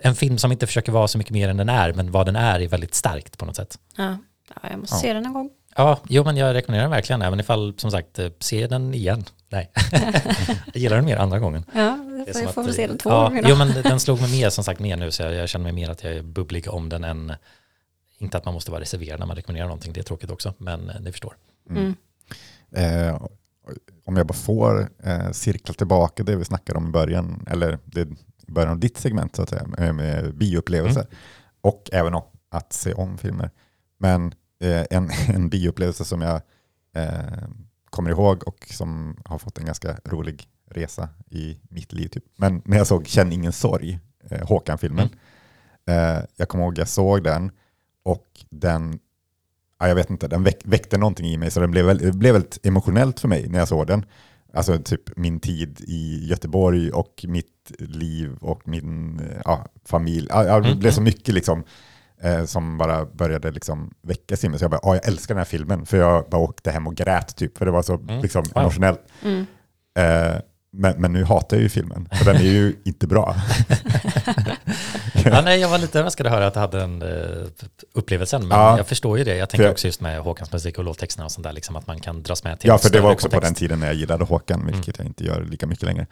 en 0.00 0.14
film 0.14 0.38
som 0.38 0.52
inte 0.52 0.66
försöker 0.66 0.92
vara 0.92 1.08
så 1.08 1.18
mycket 1.18 1.32
mer 1.32 1.48
än 1.48 1.56
den 1.56 1.68
är, 1.68 1.92
men 1.92 2.10
vad 2.12 2.26
den 2.26 2.36
är 2.36 2.60
är 2.60 2.68
väldigt 2.68 2.94
starkt 2.94 3.38
på 3.38 3.44
något 3.46 3.56
sätt. 3.56 3.78
Ja. 3.96 4.16
ja, 4.48 4.68
jag 4.70 4.78
måste 4.78 4.94
Ja. 4.96 5.00
se 5.00 5.12
den 5.12 5.22
någon 5.22 5.32
gång. 5.32 5.50
Ja, 5.76 6.00
jo 6.08 6.24
men 6.24 6.36
jag 6.36 6.54
rekommenderar 6.54 6.82
den 6.84 6.90
verkligen, 6.90 7.22
även 7.22 7.40
ifall 7.40 7.74
som 7.78 7.90
sagt, 7.90 8.18
eh, 8.18 8.30
se 8.40 8.66
den 8.66 8.94
igen. 8.94 9.24
Nej, 9.48 9.70
jag 10.66 10.76
gillar 10.76 10.96
den 10.96 11.04
mer 11.04 11.16
andra 11.16 11.38
gången. 11.38 11.64
Ja, 11.74 11.98
Det 12.26 12.32
får, 12.32 12.42
jag 12.42 12.54
får 12.54 12.68
att, 12.68 12.74
se 12.74 12.86
den 12.86 12.98
två 12.98 13.10
ja, 13.10 13.28
gånger 13.28 13.42
då. 13.42 13.48
Jo 13.48 13.56
men 13.56 13.82
den 13.82 14.00
slog 14.00 14.20
mig 14.20 14.30
mer 14.30 14.50
som 14.50 14.64
sagt 14.64 14.80
mer 14.80 14.96
nu, 14.96 15.10
så 15.10 15.22
jag, 15.22 15.34
jag 15.34 15.48
känner 15.48 15.62
mig 15.62 15.72
mer 15.72 15.90
att 15.90 16.04
jag 16.04 16.12
är 16.12 16.22
bubblig 16.22 16.68
om 16.68 16.88
den 16.88 17.04
än, 17.04 17.32
inte 18.18 18.36
att 18.38 18.44
man 18.44 18.54
måste 18.54 18.70
vara 18.70 18.80
reserverad 18.80 19.18
när 19.20 19.26
man 19.26 19.36
rekommenderar 19.36 19.66
någonting, 19.66 19.92
det 19.92 20.00
är 20.00 20.04
tråkigt 20.04 20.30
också, 20.30 20.54
men 20.58 20.90
eh, 20.90 21.00
ni 21.00 21.12
förstår. 21.12 21.36
Mm. 21.70 21.94
Eh, 22.76 23.22
om 24.04 24.16
jag 24.16 24.26
bara 24.26 24.34
får 24.34 24.88
eh, 25.02 25.30
cirkla 25.32 25.74
tillbaka 25.74 26.22
det 26.22 26.36
vi 26.36 26.44
snackade 26.44 26.78
om 26.78 26.88
i 26.88 26.90
början, 26.90 27.46
eller 27.50 27.78
det, 27.84 28.08
början 28.46 28.70
av 28.70 28.78
ditt 28.78 28.98
segment 28.98 29.36
så 29.36 29.42
att 29.42 29.48
säga, 29.48 29.66
med, 29.66 29.94
med 29.94 30.34
bioupplevelser 30.34 31.00
Mm. 31.00 31.16
och 31.60 31.90
även 31.92 32.14
om 32.14 32.22
att 32.50 32.72
se 32.72 32.92
om 32.94 33.18
filmer. 33.18 33.50
Men 33.98 34.26
eh, 34.26 34.32
en, 34.90 35.10
en 35.34 35.48
bioupplevelse 35.48 36.04
som 36.04 36.20
jag 36.20 36.40
eh, 36.94 37.48
kommer 37.90 38.10
ihåg 38.10 38.42
och 38.48 38.66
som 38.70 39.16
har 39.24 39.38
fått 39.38 39.58
en 39.58 39.64
ganska 39.64 39.96
rolig 40.04 40.48
resa 40.70 41.08
i 41.30 41.58
mitt 41.68 41.92
liv. 41.92 42.08
Typ. 42.08 42.24
Men 42.36 42.62
när 42.64 42.76
jag 42.76 42.86
såg 42.86 43.06
Känn 43.06 43.32
ingen 43.32 43.52
sorg, 43.52 43.98
eh, 44.30 44.48
Håkan-filmen, 44.48 45.08
eh, 45.86 46.18
jag 46.36 46.48
kommer 46.48 46.64
ihåg 46.64 46.78
jag 46.78 46.88
såg 46.88 47.24
den 47.24 47.50
och 48.02 48.26
den 48.50 48.98
ja, 49.78 49.88
jag 49.88 49.94
vet 49.94 50.10
inte, 50.10 50.28
den 50.28 50.42
väck, 50.42 50.60
väckte 50.64 50.98
någonting 50.98 51.26
i 51.26 51.36
mig 51.36 51.50
så 51.50 51.60
den 51.60 51.70
blev, 51.70 51.84
väl, 51.84 51.98
det 51.98 52.12
blev 52.12 52.32
väldigt 52.32 52.66
emotionellt 52.66 53.20
för 53.20 53.28
mig 53.28 53.48
när 53.48 53.58
jag 53.58 53.68
såg 53.68 53.86
den. 53.86 54.04
Alltså 54.52 54.78
typ 54.78 55.16
min 55.16 55.40
tid 55.40 55.80
i 55.80 56.26
Göteborg 56.26 56.90
och 56.90 57.24
mitt 57.28 57.72
liv 57.78 58.36
och 58.40 58.68
min 58.68 59.20
eh, 59.20 59.40
ja, 59.44 59.66
familj. 59.84 60.26
Ja, 60.30 60.60
det 60.60 60.68
Mm, 60.68 60.78
blev 60.78 60.90
så 60.90 61.02
mycket 61.02 61.34
liksom 61.34 61.64
eh, 62.22 62.44
som 62.44 62.78
bara 62.78 63.04
började 63.04 63.50
liksom 63.50 63.90
väckas 64.02 64.44
i 64.44 64.48
mig. 64.48 64.58
Så 64.58 64.64
jag 64.64 64.70
bara, 64.70 64.80
ja, 64.82 64.94
jag 64.94 65.06
älskar 65.08 65.34
den 65.34 65.38
här 65.40 65.44
filmen. 65.44 65.86
För 65.86 65.96
jag 65.96 66.28
bara 66.30 66.40
åkte 66.40 66.70
hem 66.70 66.86
och 66.86 66.94
grät 66.94 67.36
typ, 67.36 67.58
för 67.58 67.64
det 67.64 67.70
var 67.72 67.82
så 67.82 67.94
Mm, 67.94 68.22
liksom, 68.22 68.44
emotionellt. 68.54 69.00
Mm. 69.22 69.46
Eh, 69.98 70.36
men, 70.72 71.00
men 71.00 71.12
nu 71.12 71.24
hatar 71.24 71.56
jag 71.56 71.62
ju 71.62 71.68
filmen, 71.68 72.08
för 72.12 72.24
den 72.24 72.36
är 72.36 72.40
ju 72.50 72.76
inte 72.84 73.06
bra. 73.06 73.36
Ja, 75.24 75.40
nej, 75.44 75.60
jag 75.60 75.68
var 75.68 75.78
lite 75.78 75.98
överraskad 75.98 76.26
att 76.26 76.32
höra 76.32 76.46
att 76.46 76.54
du 76.54 76.60
hade 76.60 76.78
den 76.78 77.02
uh, 77.02 77.46
upplevelsen, 77.94 78.48
men 78.48 78.58
Ja. 78.58 78.76
jag 78.76 78.86
förstår 78.86 79.18
ju 79.18 79.24
det. 79.24 79.36
Jag 79.36 79.50
tänker 79.50 79.64
För- 79.64 79.72
också 79.72 79.86
just 79.86 80.00
med 80.00 80.20
Håkans 80.20 80.52
musik 80.52 80.78
och 80.78 80.84
låttexterna 80.84 81.24
och 81.24 81.32
sånt 81.32 81.44
där, 81.44 81.52
liksom, 81.52 81.76
att 81.76 81.86
man 81.86 82.00
kan 82.00 82.22
dras 82.22 82.44
med 82.44 82.60
till 82.60 82.68
Ja, 82.68 82.78
för 82.78 82.90
det 82.90 83.00
var 83.00 83.12
också 83.12 83.28
på 83.28 83.40
den 83.40 83.54
tiden 83.54 83.80
när 83.80 83.86
jag 83.86 83.96
gillade 83.96 84.24
Håkan, 84.24 84.60
Mm. 84.60 84.72
vilket 84.72 84.98
jag 84.98 85.06
inte 85.06 85.24
gör 85.24 85.44
lika 85.44 85.66
mycket 85.66 85.84
längre. 85.84 86.06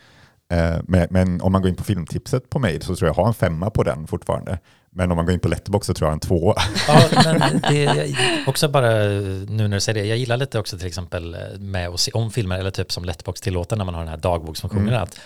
Eh, 0.53 0.77
men, 0.89 1.07
men 1.11 1.41
om 1.41 1.53
man 1.53 1.63
går 1.63 1.69
in 1.69 1.77
på 1.77 1.85
filmtipset 1.85 2.51
på 2.51 2.59
mig 2.59 2.81
så 2.81 2.97
tror 2.97 3.09
jag 3.09 3.17
jag 3.17 3.23
har 3.23 3.29
en 3.29 3.35
femma 3.35 3.71
på 3.71 3.83
den 3.83 4.07
fortfarande. 4.07 4.59
Men 4.97 5.11
om 5.11 5.17
man 5.17 5.27
går 5.27 5.33
in 5.35 5.41
på 5.41 5.49
Letterboxd 5.49 5.87
så 5.87 5.95
tror 5.95 6.09
jag 6.09 6.13
en 6.13 6.21
tvåa. 6.21 6.55
Ja, 6.89 7.03
men 7.25 7.61
det 7.71 7.85
är 7.85 8.15
också 8.47 8.69
bara 8.69 8.89
nu 8.89 9.45
när 9.49 9.69
du 9.69 9.81
säger 9.81 10.03
det, 10.03 10.09
jag 10.09 10.19
gillar 10.19 10.37
lite 10.37 10.59
också 10.59 10.79
till 10.79 10.87
exempel 10.87 11.37
med 11.59 11.89
att 11.89 12.01
se 12.01 12.11
om 12.13 12.31
filmer, 12.31 12.59
eller 12.59 12.71
typ 12.71 12.93
som 12.93 13.05
Letterbox 13.05 13.41
tillåter 13.41 13.77
när 13.77 13.85
man 13.85 13.95
har 13.95 14.01
den 14.03 14.11
här 14.11 14.17
dagboksfunktionen, 14.17 14.89
Mm. 14.89 15.03
att 15.03 15.21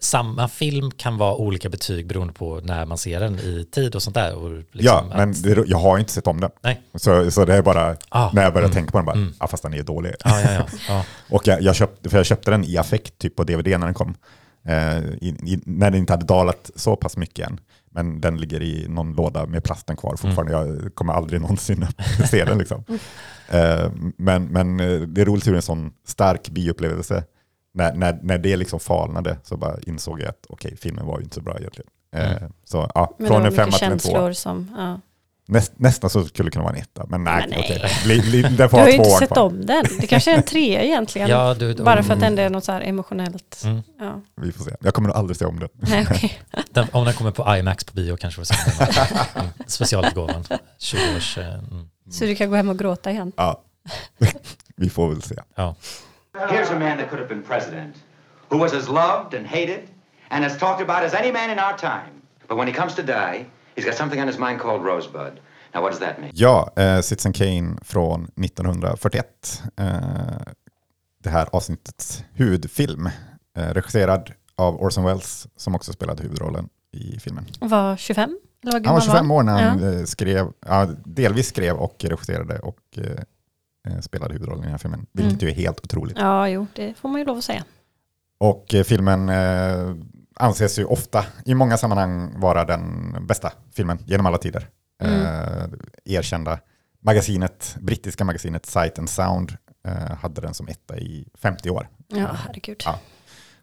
samma 0.00 0.48
film 0.48 0.90
kan 0.90 1.18
vara 1.18 1.34
olika 1.34 1.68
betyg 1.68 2.06
beroende 2.06 2.32
på 2.32 2.60
när 2.64 2.86
man 2.86 2.98
ser 2.98 3.20
den 3.20 3.38
i 3.38 3.68
tid 3.72 3.94
och 3.94 4.02
sånt 4.02 4.14
där. 4.14 4.34
Och 4.34 4.50
liksom 4.50 4.74
ja, 4.80 5.04
men 5.16 5.30
att, 5.30 5.42
det, 5.42 5.64
jag 5.66 5.78
har 5.78 5.98
inte 5.98 6.12
sett 6.12 6.26
om 6.26 6.40
den. 6.40 6.50
Nej. 6.60 6.82
Så, 6.94 7.30
så 7.30 7.44
det 7.44 7.54
är 7.54 7.62
bara, 7.62 7.96
Ah, 8.08 8.30
när 8.32 8.42
jag 8.42 8.52
börjar 8.52 8.66
mm, 8.66 8.74
tänka 8.74 8.90
på 8.90 8.98
den, 8.98 9.04
bara, 9.04 9.16
mm. 9.16 9.34
ja 9.40 9.46
fast 9.46 9.62
den 9.62 9.74
är 9.74 9.82
dålig. 9.82 10.14
Ja, 10.24 10.40
ja, 10.40 10.52
ja. 10.52 10.66
ja. 10.88 11.04
Och 11.36 11.46
jag, 11.46 11.62
jag, 11.62 11.74
köpte, 11.76 12.10
för 12.10 12.16
jag 12.16 12.26
köpte 12.26 12.50
den 12.50 12.64
i 12.64 12.76
affekt, 12.76 13.18
typ 13.18 13.36
på 13.36 13.44
DVD 13.44 13.66
när 13.66 13.78
den 13.86 13.94
kom. 13.94 14.14
Eh, 14.68 14.98
i, 14.98 15.28
i, 15.46 15.60
när 15.66 15.90
den 15.90 16.00
inte 16.00 16.12
hade 16.12 16.26
dalat 16.26 16.70
så 16.76 16.96
pass 16.96 17.16
mycket 17.16 17.48
än. 17.48 17.60
Men 17.92 18.20
den 18.20 18.36
ligger 18.36 18.62
i 18.62 18.86
någon 18.88 19.12
låda 19.14 19.46
med 19.46 19.64
plasten 19.64 19.96
kvar 19.96 20.16
fortfarande. 20.16 20.52
Jag 20.52 20.94
kommer 20.94 21.12
aldrig 21.12 21.40
någonsin 21.40 21.82
att 21.82 22.28
se 22.30 22.44
den. 22.44 22.58
Liksom. 22.58 22.84
Eh, 23.48 23.90
men, 24.16 24.44
men 24.44 24.80
eh, 24.80 25.00
det 25.00 25.20
är 25.20 25.24
roligt 25.24 25.46
hur 25.46 25.54
en 25.56 25.62
sån 25.62 25.92
stark 26.06 26.48
bioupplevelse, 26.50 27.24
när, 27.74 27.94
när, 27.94 28.18
när 28.22 28.38
det 28.38 28.56
liksom 28.56 28.80
falnade 28.80 29.36
så 29.42 29.56
bara 29.56 29.78
insåg 29.86 30.20
jag 30.20 30.28
att 30.28 30.46
okej, 30.48 30.76
filmen 30.76 31.06
var 31.06 31.18
ju 31.18 31.22
inte 31.24 31.34
så 31.34 31.40
bra 31.40 31.58
egentligen. 31.58 31.90
Eh, 32.16 32.36
Mm. 32.36 32.52
Så 32.64 32.90
ja, 32.94 33.14
Men 33.18 33.28
från 33.28 33.44
en 33.46 33.52
femma 33.52 33.72
till 33.72 33.84
en 33.84 33.90
känslor 33.90 34.32
som, 34.32 34.70
ja. 34.76 35.00
Näst, 35.48 35.72
nästan 35.76 36.10
så 36.10 36.24
skulle 36.24 36.46
det 36.46 36.50
kunna 36.50 36.64
vara 36.64 36.74
en 36.76 36.82
etta, 36.82 37.06
men 37.08 37.24
nej, 37.24 37.40
Men 37.40 37.50
nej. 37.50 37.58
okej. 37.60 37.90
Li, 38.06 38.22
li, 38.22 38.42
den 38.42 38.56
Du 38.56 38.68
får 38.68 38.78
har 38.78 38.84
ha 38.84 38.90
ju 38.90 38.96
inte 38.96 39.10
sett 39.10 39.28
kvar. 39.28 39.42
om 39.42 39.66
den. 39.66 39.84
Det 40.00 40.06
kanske 40.06 40.32
är 40.32 40.36
en 40.36 40.42
trea 40.42 40.82
egentligen. 40.84 41.28
ja 41.28 41.54
du, 41.54 41.74
Bara 41.74 42.02
för 42.02 42.12
att 42.12 42.18
Mm. 42.18 42.26
ändå 42.28 42.42
är 42.42 42.50
något 42.50 42.64
så 42.64 42.72
här 42.72 42.80
emotionellt. 42.80 43.62
Mm. 43.64 43.82
Ja. 44.00 44.20
Vi 44.36 44.52
får 44.52 44.64
se. 44.64 44.70
Jag 44.80 44.94
kommer 44.94 45.08
nog 45.08 45.16
aldrig 45.16 45.36
se 45.36 45.44
om 45.44 45.60
den. 45.60 45.68
Nej, 45.74 46.06
okej. 46.10 46.40
Den, 46.70 46.86
om 46.92 47.04
den 47.04 47.14
kommer 47.14 47.30
på 47.30 47.56
IMAX 47.56 47.84
på 47.84 47.92
bio 47.94 48.16
kanske 48.16 48.40
vi 48.40 48.44
får 48.46 48.54
se 48.54 48.84
den. 48.84 49.16
Mm. 49.34 49.48
Specialutgåvan, 49.66 50.44
20 50.78 51.16
års... 51.16 51.38
eh, 51.38 51.44
Mm. 51.54 51.88
Så 52.10 52.24
du 52.24 52.34
kan 52.34 52.50
gå 52.50 52.56
hem 52.56 52.68
och 52.68 52.78
gråta 52.78 53.10
igen. 53.10 53.32
Ja, 53.36 53.62
vi 54.76 54.90
får 54.90 55.08
väl 55.08 55.22
se. 55.22 55.34
Ja. 55.54 55.74
Here's 56.34 56.72
a 56.76 56.78
man 56.78 56.98
that 56.98 57.08
could 57.10 57.20
have 57.22 57.28
been 57.28 57.42
president, 57.42 57.94
who 58.48 58.58
was 58.58 58.72
as 58.72 58.88
loved 58.88 59.34
and 59.38 59.46
hated 59.46 59.80
and 60.28 60.44
as 60.44 60.58
talked 60.58 60.88
about 60.90 61.04
as 61.06 61.14
any 61.14 61.32
man 61.32 61.50
in 61.50 61.58
our 61.58 61.76
time. 61.78 62.10
But 62.48 62.58
when 62.58 62.68
he 62.68 62.74
comes 62.74 62.94
to 62.94 63.02
die, 63.02 63.44
he's 63.76 63.84
got 63.84 63.94
something 63.94 64.20
on 64.22 64.26
his 64.28 64.38
mind 64.38 64.60
called 64.60 64.84
Rosebud. 64.84 65.32
Now, 65.74 65.82
what 65.82 65.90
does 65.92 66.00
that 66.00 66.18
mean? 66.18 66.30
Ja, 66.34 66.72
eh, 66.76 67.00
Citizen 67.00 67.32
Kane 67.32 67.76
från 67.82 68.24
1941. 68.36 69.62
Eh, 69.76 69.86
det 71.22 71.30
här 71.30 71.48
avsnittets 71.52 72.24
huvudfilm. 72.32 73.06
Eh, 73.56 73.68
regisserad 73.68 74.32
av 74.56 74.82
Orson 74.82 75.04
Welles 75.04 75.46
som 75.56 75.74
också 75.74 75.92
spelade 75.92 76.22
huvudrollen 76.22 76.68
i 76.92 77.18
filmen. 77.20 77.46
Var 77.60 77.96
25? 77.96 78.38
Eller 78.62 78.72
vad 78.72 78.86
Han 78.86 78.94
var 78.94 79.00
gammal 79.00 79.02
25 79.02 79.30
år 79.30 79.42
när 79.42 79.62
han 79.62 79.82
Ja. 79.82 79.92
eh, 79.92 80.04
skrev, 80.04 80.46
ja, 80.66 80.88
delvis 81.04 81.48
skrev 81.48 81.76
och 81.76 81.96
regisserade 82.04 82.58
och 82.58 82.78
eh, 82.96 83.92
eh, 83.92 84.00
spelade 84.00 84.32
huvudrollen 84.34 84.60
i 84.62 84.64
den 84.64 84.70
här 84.70 84.78
filmen. 84.78 85.06
Vilket 85.12 85.42
ju 85.42 85.48
är 85.48 85.54
helt 85.54 85.80
otroligt. 85.84 86.16
Ja, 86.18 86.48
jo, 86.48 86.66
det 86.74 86.94
får 86.94 87.08
man 87.08 87.18
ju 87.20 87.24
lov 87.26 87.38
att 87.38 87.44
säga. 87.44 87.64
Och 88.38 88.74
eh, 88.74 88.84
filmen 88.84 89.28
eh, 89.28 89.94
anses 90.42 90.78
ju 90.78 90.84
ofta 90.84 91.24
i 91.44 91.54
många 91.54 91.76
sammanhang 91.76 92.40
vara 92.40 92.64
den 92.64 93.14
bästa 93.26 93.52
filmen 93.74 93.98
genom 94.06 94.26
alla 94.26 94.38
tider. 94.38 94.68
Eh, 95.02 95.64
erkända 96.04 96.58
magasinet, 97.00 97.76
brittiska 97.80 98.24
magasinet 98.24 98.66
Sight 98.66 98.98
and 98.98 99.10
Sound 99.10 99.56
eh, 99.88 100.16
hade 100.22 100.40
den 100.40 100.54
som 100.54 100.68
etta 100.68 100.96
i 100.98 101.28
50 101.42 101.70
år. 101.70 101.88
Ja, 102.08 102.26
herregud. 102.46 102.82
Ja. 102.84 102.98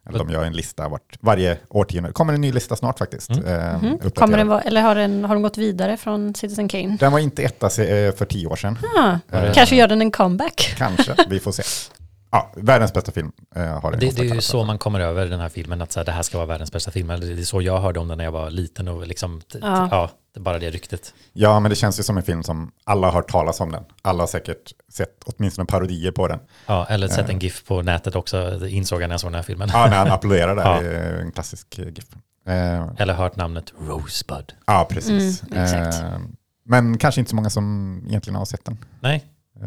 De 0.03 0.29
gör 0.29 0.43
en 0.43 0.53
lista 0.53 0.87
vart, 0.89 1.17
varje 1.19 1.57
årtionde. 1.69 2.11
Kommer 2.11 2.33
en 2.33 2.41
ny 2.41 2.51
lista 2.51 2.75
snart 2.75 2.99
faktiskt. 2.99 3.29
Mm. 3.29 3.45
eh, 3.45 3.81
Mhm. 3.83 3.99
Kommer 4.15 4.37
den 4.37 4.47
vara, 4.47 4.61
eller 4.61 4.81
har 4.81 4.95
den, 4.95 5.25
har 5.25 5.35
den 5.35 5.41
gått 5.41 5.57
vidare 5.57 5.97
från 5.97 6.35
Citizen 6.35 6.67
Kane? 6.67 6.97
Den 6.99 7.11
var 7.11 7.19
inte 7.19 7.43
etta 7.43 7.65
eh, 7.67 8.15
för 8.15 8.25
tio 8.25 8.47
år 8.47 8.55
sedan. 8.55 8.77
Ah, 8.97 9.17
Eh, 9.37 9.53
kanske 9.53 9.75
gör 9.75 9.87
den 9.87 10.01
en 10.01 10.11
comeback. 10.11 10.73
Kanske, 10.77 11.15
vi 11.29 11.39
får 11.39 11.51
se. 11.51 11.63
Ja, 12.31 12.51
världens 12.55 12.93
bästa 12.93 13.11
film 13.11 13.31
eh, 13.55 13.63
har 13.81 13.91
den 13.91 13.99
Det, 13.99 14.15
det 14.15 14.29
är 14.29 14.35
ju 14.35 14.41
så 14.41 14.63
man 14.63 14.77
kommer 14.77 14.99
över 14.99 15.25
den 15.25 15.39
här 15.39 15.49
filmen, 15.49 15.81
att 15.81 15.91
så 15.91 15.99
här, 15.99 16.05
det 16.05 16.11
här 16.11 16.21
ska 16.23 16.37
vara 16.37 16.47
världens 16.47 16.71
bästa 16.71 16.91
film. 16.91 17.09
Eller 17.09 17.27
Det 17.35 17.41
är 17.41 17.43
så 17.43 17.61
jag 17.61 17.79
hörde 17.81 17.99
om 17.99 18.07
den 18.07 18.17
när 18.17 18.25
jag 18.25 18.31
var 18.31 18.49
liten 18.49 18.87
och 18.87 19.07
liksom, 19.07 19.41
Ja. 19.61 19.87
ja, 19.91 20.09
det 20.33 20.39
är 20.39 20.41
bara 20.43 20.59
det 20.59 20.69
ryktet. 20.69 21.13
Ja, 21.33 21.59
men 21.59 21.69
det 21.69 21.75
känns 21.75 21.99
ju 21.99 22.03
som 22.03 22.17
en 22.17 22.23
film 22.23 22.43
som 22.43 22.71
alla 22.83 23.07
har 23.07 23.13
hört 23.13 23.31
talas 23.31 23.59
om 23.59 23.71
den. 23.71 23.83
Alla 24.01 24.21
har 24.23 24.27
säkert 24.27 24.73
sett 24.91 25.23
åtminstone 25.25 25.65
parodier 25.65 26.11
på 26.11 26.27
den. 26.27 26.39
Ja, 26.65 26.85
eller 26.89 27.07
sett 27.07 27.29
en 27.29 27.39
GIF 27.39 27.65
på 27.65 27.81
nätet 27.81 28.15
också, 28.15 28.67
insåg 28.67 29.01
jag 29.01 29.07
när 29.07 29.13
jag 29.13 29.19
såg 29.21 29.27
den 29.31 29.35
här 29.35 29.43
filmen. 29.43 29.69
Ja, 29.73 29.87
när 29.89 29.97
han 29.97 30.11
applåderar 30.11 30.55
där, 30.55 30.83
Ja. 31.15 31.19
en 31.21 31.31
klassisk 31.31 31.79
eh, 31.79 31.85
GIF. 31.87 32.05
Eh, 32.47 32.87
Eller 32.97 33.13
hört 33.13 33.35
namnet 33.35 33.73
Rosebud. 33.87 34.53
ja, 34.65 34.87
precis. 34.89 35.43
Mm, 35.43 35.63
exakt. 35.63 36.01
Eh, 36.03 36.19
men 36.65 36.97
kanske 36.97 37.21
inte 37.21 37.29
så 37.29 37.35
många 37.35 37.49
som 37.49 38.03
egentligen 38.07 38.35
har 38.35 38.45
sett 38.45 38.65
den. 38.65 38.77
Nej, 38.99 39.25
Eh, 39.61 39.65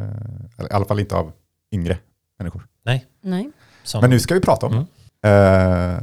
eller 0.58 0.70
I 0.70 0.72
alla 0.72 0.84
fall 0.84 1.00
inte 1.00 1.16
av 1.16 1.32
yngre 1.72 1.98
människor. 2.42 2.66
Nej. 2.84 3.06
Nej. 3.20 3.50
Som, 3.82 4.00
Men 4.00 4.10
nu 4.10 4.20
ska 4.20 4.34
vi 4.34 4.40
prata 4.40 4.66
om 4.66 4.72
Mm. 4.72 4.86
Eh, 5.24 6.02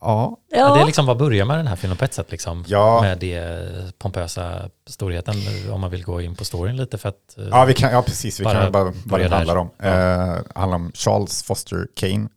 ja, 0.00 0.36
ja. 0.50 0.74
det 0.74 0.80
är 0.80 0.86
liksom 0.86 1.06
vad 1.06 1.16
börjar 1.18 1.44
med 1.44 1.56
den 1.58 1.66
här 1.66 1.76
filmen 1.76 1.96
på 1.98 2.04
ett 2.04 2.14
sätt 2.14 2.30
liksom. 2.30 2.64
Ja. 2.66 3.00
Med 3.02 3.18
det 3.18 3.98
pompösa 3.98 4.70
storheten 4.86 5.34
om 5.72 5.80
man 5.80 5.90
vill 5.90 6.04
gå 6.04 6.20
in 6.20 6.34
på 6.36 6.44
storyn 6.44 6.76
lite 6.76 6.98
för 6.98 7.08
att 7.08 7.38
eh, 7.38 7.44
ja, 7.50 7.64
vi 7.64 7.74
kan, 7.74 7.92
ja 7.92 8.02
precis. 8.02 8.40
Vi 8.40 8.44
Bara 8.44 8.62
kan 8.62 8.72
bara 8.72 8.84
vad 8.84 8.94
börja 9.04 9.28
det 9.28 9.36
handlar 9.36 9.56
om. 9.56 9.70
Ja. 9.78 9.84
Eh, 9.86 10.38
handlar 10.54 10.76
om 10.76 10.92
Charles 10.94 11.42
Foster 11.42 11.86
Kane, 11.96 12.28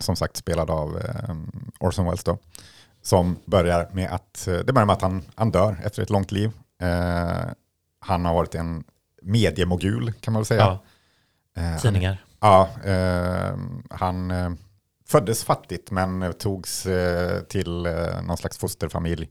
som 0.00 0.16
sagt 0.16 0.36
spelad 0.36 0.70
av 0.70 0.98
eh, 0.98 1.34
Orson 1.80 2.04
Welles 2.04 2.24
då. 2.24 2.38
Som 3.02 3.36
börjar 3.44 3.88
med 3.92 4.10
att, 4.12 4.48
eh, 4.48 4.54
det 4.54 4.72
börjar 4.72 4.86
med 4.86 4.92
att 4.94 5.02
han, 5.02 5.22
han 5.34 5.50
dör 5.50 5.76
efter 5.84 6.02
ett 6.02 6.10
långt 6.10 6.32
liv. 6.32 6.50
Eh, 6.82 7.50
han 8.00 8.24
har 8.24 8.34
varit 8.34 8.54
en 8.54 8.84
mediemogul 9.22 10.12
kan 10.20 10.32
man 10.32 10.40
väl 10.40 10.46
säga. 10.46 10.60
ja, 10.60 10.82
Eh, 11.56 11.62
han- 11.68 11.78
tidningar. 11.80 12.24
Ja, 12.42 12.68
eh, 12.84 13.56
han 13.90 14.30
eh, 14.30 14.50
föddes 15.08 15.44
fattigt 15.44 15.90
men 15.90 16.32
togs 16.38 16.86
eh, 16.86 17.40
till 17.40 17.86
eh, 17.86 18.22
någon 18.26 18.36
slags 18.36 18.58
fosterfamilj. 18.58 19.28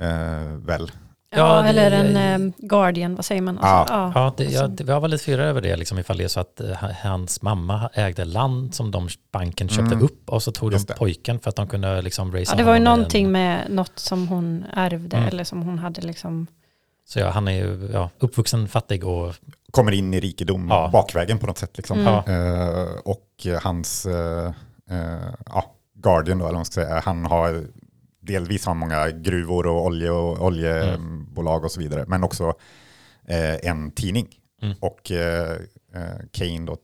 Eh, 0.00 0.56
väl. 0.66 0.90
Ja, 1.32 1.56
Ja, 1.56 1.62
det- 1.62 1.68
eller 1.68 1.90
en 1.90 2.16
eh, 2.46 2.52
Guardian, 2.58 3.14
vad 3.14 3.24
säger 3.24 3.42
man? 3.42 3.58
Alltså, 3.58 3.94
ja. 3.94 4.12
Ja, 4.14 4.34
det, 4.36 4.44
alltså- 4.44 4.60
jag, 4.60 4.70
det, 4.70 4.84
jag 4.92 5.00
var 5.00 5.08
lite 5.08 5.24
förvirrad 5.24 5.46
över 5.46 5.60
det, 5.60 5.76
liksom, 5.76 5.98
ifall 5.98 6.16
det 6.16 6.24
är 6.24 6.28
så 6.28 6.40
att 6.40 6.60
eh, 6.60 6.76
hans 7.02 7.42
mamma 7.42 7.90
ägde 7.94 8.24
land 8.24 8.74
som 8.74 8.90
de, 8.90 9.08
banken 9.32 9.68
köpte 9.68 9.94
Mm. 9.94 10.04
upp 10.04 10.30
och 10.30 10.42
så 10.42 10.52
tog 10.52 10.70
de 10.70 10.74
Just 10.74 10.88
det. 10.88 10.94
pojken 10.94 11.38
för 11.40 11.48
att 11.50 11.56
de 11.56 11.68
kunde 11.68 12.02
liksom 12.02 12.32
raisa 12.32 12.52
Ja, 12.52 12.56
det 12.58 12.64
var 12.64 12.74
ju 12.74 12.80
någonting 12.80 13.24
en, 13.26 13.32
med 13.32 13.70
något 13.70 13.98
som 13.98 14.28
hon 14.28 14.64
ärvde 14.74 15.16
Mm. 15.16 15.28
eller 15.28 15.44
som 15.44 15.62
hon 15.62 15.78
hade 15.78 16.00
liksom. 16.00 16.46
Så 17.08 17.18
ja, 17.18 17.30
han 17.30 17.48
är 17.48 17.52
ju 17.52 17.90
ja, 17.92 18.10
uppvuxen 18.18 18.68
fattig 18.68 19.04
och 19.06 19.34
Kommer 19.70 19.92
in 19.92 20.14
i 20.14 20.20
rikedom 20.20 20.68
Ja. 20.68 20.90
bakvägen 20.92 21.38
på 21.38 21.46
något 21.46 21.58
sätt. 21.58 21.76
Liksom. 21.76 22.00
Mm. 22.00 22.14
Eh, 22.14 22.88
och 23.04 23.46
hans 23.62 24.06
eh, 24.06 24.52
eh, 24.90 25.34
ja, 25.46 25.74
Guardian, 25.94 26.38
då, 26.38 26.44
eller 26.46 26.56
man 26.58 26.64
ska 26.64 26.74
säga, 26.74 27.00
han 27.04 27.24
har 27.26 27.64
delvis 28.20 28.66
har 28.66 28.74
många 28.74 29.10
gruvor 29.10 29.66
och 29.66 29.84
olje 29.84 30.10
och 30.10 30.46
oljebolag 30.46 31.64
och 31.64 31.72
så 31.72 31.80
vidare, 31.80 32.04
men 32.08 32.24
också 32.24 32.54
en 33.62 33.90
tidning. 33.90 34.28
Mm. 34.62 34.76
Och 34.80 35.12
Kane 36.32 36.66
då 36.66 36.76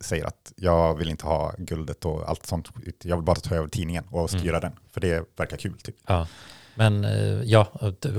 säger 0.00 0.24
att 0.24 0.52
jag 0.56 0.98
vill 0.98 1.08
inte 1.08 1.26
ha 1.26 1.52
guldet 1.58 2.04
och 2.04 2.28
allt 2.28 2.46
sånt, 2.46 2.68
jag 3.02 3.16
vill 3.16 3.24
bara 3.24 3.34
ta 3.34 3.54
över 3.54 3.68
tidningen 3.68 4.04
och 4.10 4.30
styra 4.30 4.60
den, 4.60 4.72
för 4.92 5.00
det 5.00 5.24
verkar 5.36 5.56
kul. 5.56 5.78
Typ. 5.78 5.96
Ja, 6.06 6.26
men 6.74 7.04
eh, 7.04 7.42
ja, 7.42 7.68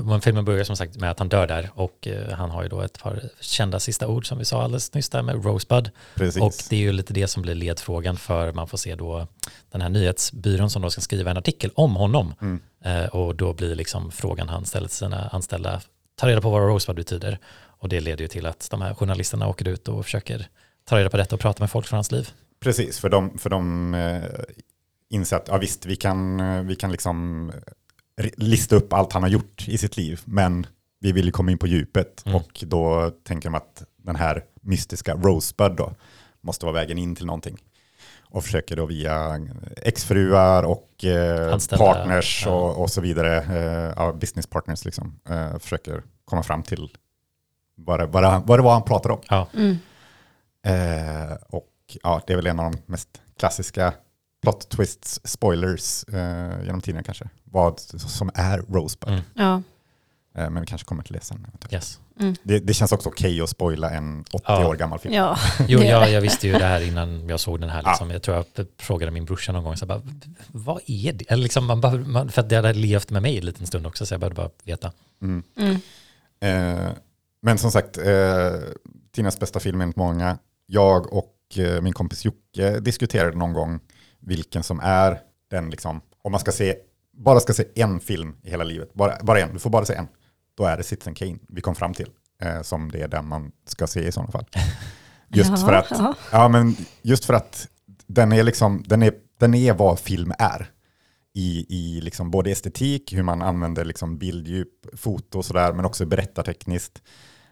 men 0.04 0.22
filmen 0.22 0.46
börjar 0.46 0.64
som 0.64 0.76
sagt 0.76 0.96
med 0.96 1.12
att 1.12 1.20
han 1.20 1.30
dör 1.30 1.48
där 1.48 1.70
och 1.74 2.08
eh, 2.08 2.32
han 2.32 2.50
har 2.50 2.64
ju 2.64 2.70
då 2.70 2.82
ett 2.82 3.00
par 3.00 3.22
kända 3.40 3.80
sista 3.80 4.08
ord 4.08 4.28
som 4.28 4.38
vi 4.38 4.46
sa 4.46 4.64
alldeles 4.64 4.94
nyss 4.94 5.10
där 5.10 5.22
med 5.22 5.46
Rosebud. 5.46 5.92
Precis. 6.16 6.42
Och 6.42 6.54
det 6.70 6.76
är 6.76 6.80
ju 6.80 6.92
lite 6.92 7.14
det 7.14 7.28
som 7.28 7.42
blir 7.42 7.56
ledfrågan 7.56 8.18
för 8.18 8.54
man 8.54 8.68
får 8.68 8.78
se 8.78 8.96
då 8.96 9.28
den 9.72 9.82
här 9.82 9.90
nyhetsbyrån 9.90 10.70
som 10.70 10.82
då 10.82 10.90
ska 10.90 11.02
skriva 11.02 11.32
en 11.32 11.38
artikel 11.38 11.72
om 11.76 11.96
honom. 11.96 12.34
Mm. 12.42 12.62
Eh, 12.84 13.06
och 13.06 13.36
då 13.36 13.54
blir 13.54 13.76
liksom 13.76 14.12
frågan 14.12 14.50
han 14.50 14.66
ställer 14.66 14.88
till 14.88 14.98
sina 14.98 15.28
anställda, 15.28 15.82
ta 16.16 16.28
reda 16.28 16.42
på 16.42 16.50
vad 16.50 16.68
Rosebud 16.68 16.96
betyder. 16.96 17.40
Och 17.80 17.90
det 17.90 18.00
leder 18.00 18.22
ju 18.22 18.28
till 18.28 18.46
att 18.46 18.68
de 18.72 18.82
här 18.82 18.94
journalisterna 18.94 19.48
åker 19.48 19.68
ut 19.68 19.88
och 19.88 20.06
försöker 20.06 20.48
ta 20.86 21.00
reda 21.00 21.10
på 21.10 21.18
detta 21.18 21.36
och 21.36 21.42
prata 21.42 21.64
med 21.64 21.72
folk 21.72 21.88
från 21.88 21.98
hans 21.98 22.12
liv. 22.12 22.30
Precis, 22.60 23.00
för 23.00 23.10
de, 23.10 23.38
för 23.38 23.50
de 23.50 23.96
inser 25.10 25.38
att 25.38 25.48
ja, 25.48 25.58
visst, 25.58 25.86
vi 25.86 25.96
kan, 25.96 26.68
vi 26.68 26.76
kan 26.76 26.92
liksom 26.92 27.52
lista 28.38 28.76
upp 28.76 28.94
allt 28.94 29.14
han 29.14 29.24
har 29.24 29.30
gjort 29.30 29.68
i 29.68 29.78
sitt 29.78 29.98
liv, 29.98 30.22
men 30.26 30.68
vi 31.00 31.12
vill 31.12 31.26
ju 31.26 31.32
komma 31.32 31.52
in 31.52 31.58
på 31.58 31.68
djupet 31.68 32.24
Mm. 32.26 32.36
och 32.36 32.64
då 32.68 33.12
tänker 33.24 33.50
de 33.50 33.56
att 33.56 33.84
den 33.98 34.16
här 34.16 34.44
mystiska 34.62 35.14
Rosebud 35.16 35.72
då 35.72 35.94
måste 36.42 36.66
vara 36.66 36.74
vägen 36.74 36.98
in 36.98 37.16
till 37.16 37.26
någonting. 37.26 37.58
Och 38.30 38.44
försöker 38.44 38.76
då 38.76 38.86
via 38.86 39.48
exfruar 39.78 40.64
och 40.64 41.06
eh, 41.06 41.58
partners 41.78 42.44
ja. 42.46 42.52
och, 42.52 42.82
och 42.82 42.92
så 42.92 43.02
vidare, 43.02 43.38
eh, 43.38 43.94
ja, 43.96 44.14
business 44.14 44.48
partners 44.48 44.86
liksom, 44.86 45.20
eh, 45.30 45.58
försöker 45.60 46.04
komma 46.26 46.44
fram 46.44 46.64
till 46.64 46.90
vad 47.76 48.00
det, 48.00 48.06
vad, 48.06 48.24
det, 48.24 48.42
vad 48.46 48.60
det 48.60 48.64
var 48.64 48.74
han 48.74 48.84
pratade 48.84 49.14
om. 49.14 49.22
Ja, 49.30 49.48
Mm. 49.54 49.78
Eh, 50.68 51.38
och 51.48 51.72
ja, 52.04 52.22
det 52.28 52.34
är 52.34 52.38
väl 52.38 52.48
en 52.48 52.60
av 52.60 52.72
de 52.72 52.82
mest 52.86 53.22
klassiska 53.40 53.94
plot 54.42 54.70
twists, 54.70 55.22
spoilers 55.24 56.04
eh, 56.04 56.64
genom 56.66 56.82
tiden 56.82 57.04
kanske. 57.04 57.30
Vad 57.56 57.80
som 58.00 58.32
är 58.36 58.58
Rosebud. 58.58 59.10
Mm. 59.10 59.22
Ja. 59.34 59.62
Eh, 60.42 60.50
men 60.50 60.62
vi 60.62 60.66
kanske 60.68 60.86
kommer 60.88 61.04
till 61.04 61.14
det 61.14 61.22
sen. 61.24 61.48
yes. 61.70 62.00
Mm. 62.20 62.36
Det, 62.44 62.60
det 62.60 62.74
känns 62.74 62.92
också 62.92 63.10
okej 63.10 63.42
att 63.42 63.50
spoila 63.50 63.90
en 63.90 64.26
80 64.32 64.44
Ja. 64.48 64.68
år 64.68 64.76
gammal 64.76 65.00
film. 65.00 65.14
ja. 65.14 65.38
Jo, 65.68 65.80
jag, 65.80 66.12
jag 66.12 66.22
visste 66.22 66.48
ju 66.48 66.54
det 66.54 66.66
här 66.66 66.82
innan 66.88 67.30
jag 67.30 67.40
såg 67.40 67.60
den 67.62 67.70
här. 67.70 67.82
Ja. 67.84 67.90
Liksom. 67.90 68.10
Jag 68.12 68.22
tror 68.22 68.38
jag 68.56 68.68
frågade 68.78 69.12
min 69.12 69.26
brorsa 69.26 69.52
någon 69.52 69.64
gång, 69.64 69.78
så 69.78 69.86
bara, 69.86 70.02
vad 70.48 70.82
är 70.88 71.14
det? 71.14 71.26
Eller 71.32 71.44
liksom, 71.44 71.66
man, 71.66 71.82
bara- 71.82 71.96
man, 71.98 72.30
för 72.30 72.42
att 72.42 72.50
det 72.50 72.56
hade 72.56 72.74
levt 72.74 73.10
med 73.10 73.22
mig 73.22 73.38
en 73.38 73.46
liten 73.46 73.68
stund 73.68 73.88
också, 73.88 74.06
så 74.06 74.14
jag 74.14 74.20
behövde 74.20 74.36
bara 74.36 74.50
veta. 74.64 74.92
Mm. 75.22 75.44
Mm. 75.58 75.76
Eh, 76.40 76.92
men 77.42 77.58
som 77.58 77.72
sagt, 77.72 77.98
eh, 77.98 78.52
Tinas 79.12 79.40
bästa 79.40 79.60
film 79.60 79.82
enligt 79.82 79.96
många. 79.98 80.38
Jag 80.66 81.14
och 81.14 81.36
eh, 81.56 81.82
min 81.82 81.94
kompis 81.94 82.26
Jocke 82.26 82.80
diskuterade 82.80 83.38
någon 83.38 83.54
gång 83.54 83.80
vilken 84.20 84.64
som 84.64 84.80
är 84.84 85.20
den, 85.52 85.70
liksom, 85.70 86.02
om 86.22 86.32
man 86.32 86.42
ska 86.42 86.52
se, 86.52 86.76
bara 87.16 87.40
ska 87.40 87.54
se 87.54 87.66
en 87.76 88.00
film 88.00 88.36
i 88.44 88.50
hela 88.50 88.64
livet, 88.64 88.94
bara, 88.94 89.18
bara 89.24 89.40
en, 89.40 89.54
du 89.54 89.60
får 89.60 89.70
bara 89.70 89.86
se 89.86 89.94
en, 89.94 90.08
då 90.58 90.66
är 90.66 90.78
det 90.78 90.84
Citizen 90.84 91.16
Kane 91.16 91.38
vi 91.48 91.62
kom 91.62 91.76
fram 91.76 91.94
till, 91.94 92.10
eh, 92.42 92.62
som 92.62 92.92
det 92.92 93.02
är 93.02 93.08
den 93.08 93.28
man 93.28 93.52
ska 93.66 93.88
se 93.88 94.08
i 94.08 94.12
sådana 94.12 94.32
fall. 94.32 94.46
Just 95.28 95.50
Ja, 95.50 95.58
för 95.58 95.74
att, 95.74 95.92
ja. 95.92 96.16
ja 96.32 96.48
men 96.48 96.76
just 97.02 97.26
för 97.26 97.34
att 97.34 97.68
den 98.08 98.32
är 98.32 98.44
liksom, 98.44 98.84
den 98.88 99.04
är, 99.04 99.14
den 99.40 99.54
är 99.54 99.74
vad 99.74 100.00
film 100.00 100.34
är. 100.40 100.72
I, 101.34 101.66
i 101.70 102.02
liksom 102.02 102.32
både 102.32 102.52
estetik, 102.52 103.14
hur 103.14 103.24
man 103.24 103.42
använder 103.42 103.86
liksom 103.86 104.18
bilddjup, 104.18 104.70
foto 104.94 105.38
och 105.38 105.46
sådär, 105.46 105.74
men 105.74 105.86
också 105.86 106.06
berättartekniskt. 106.06 107.02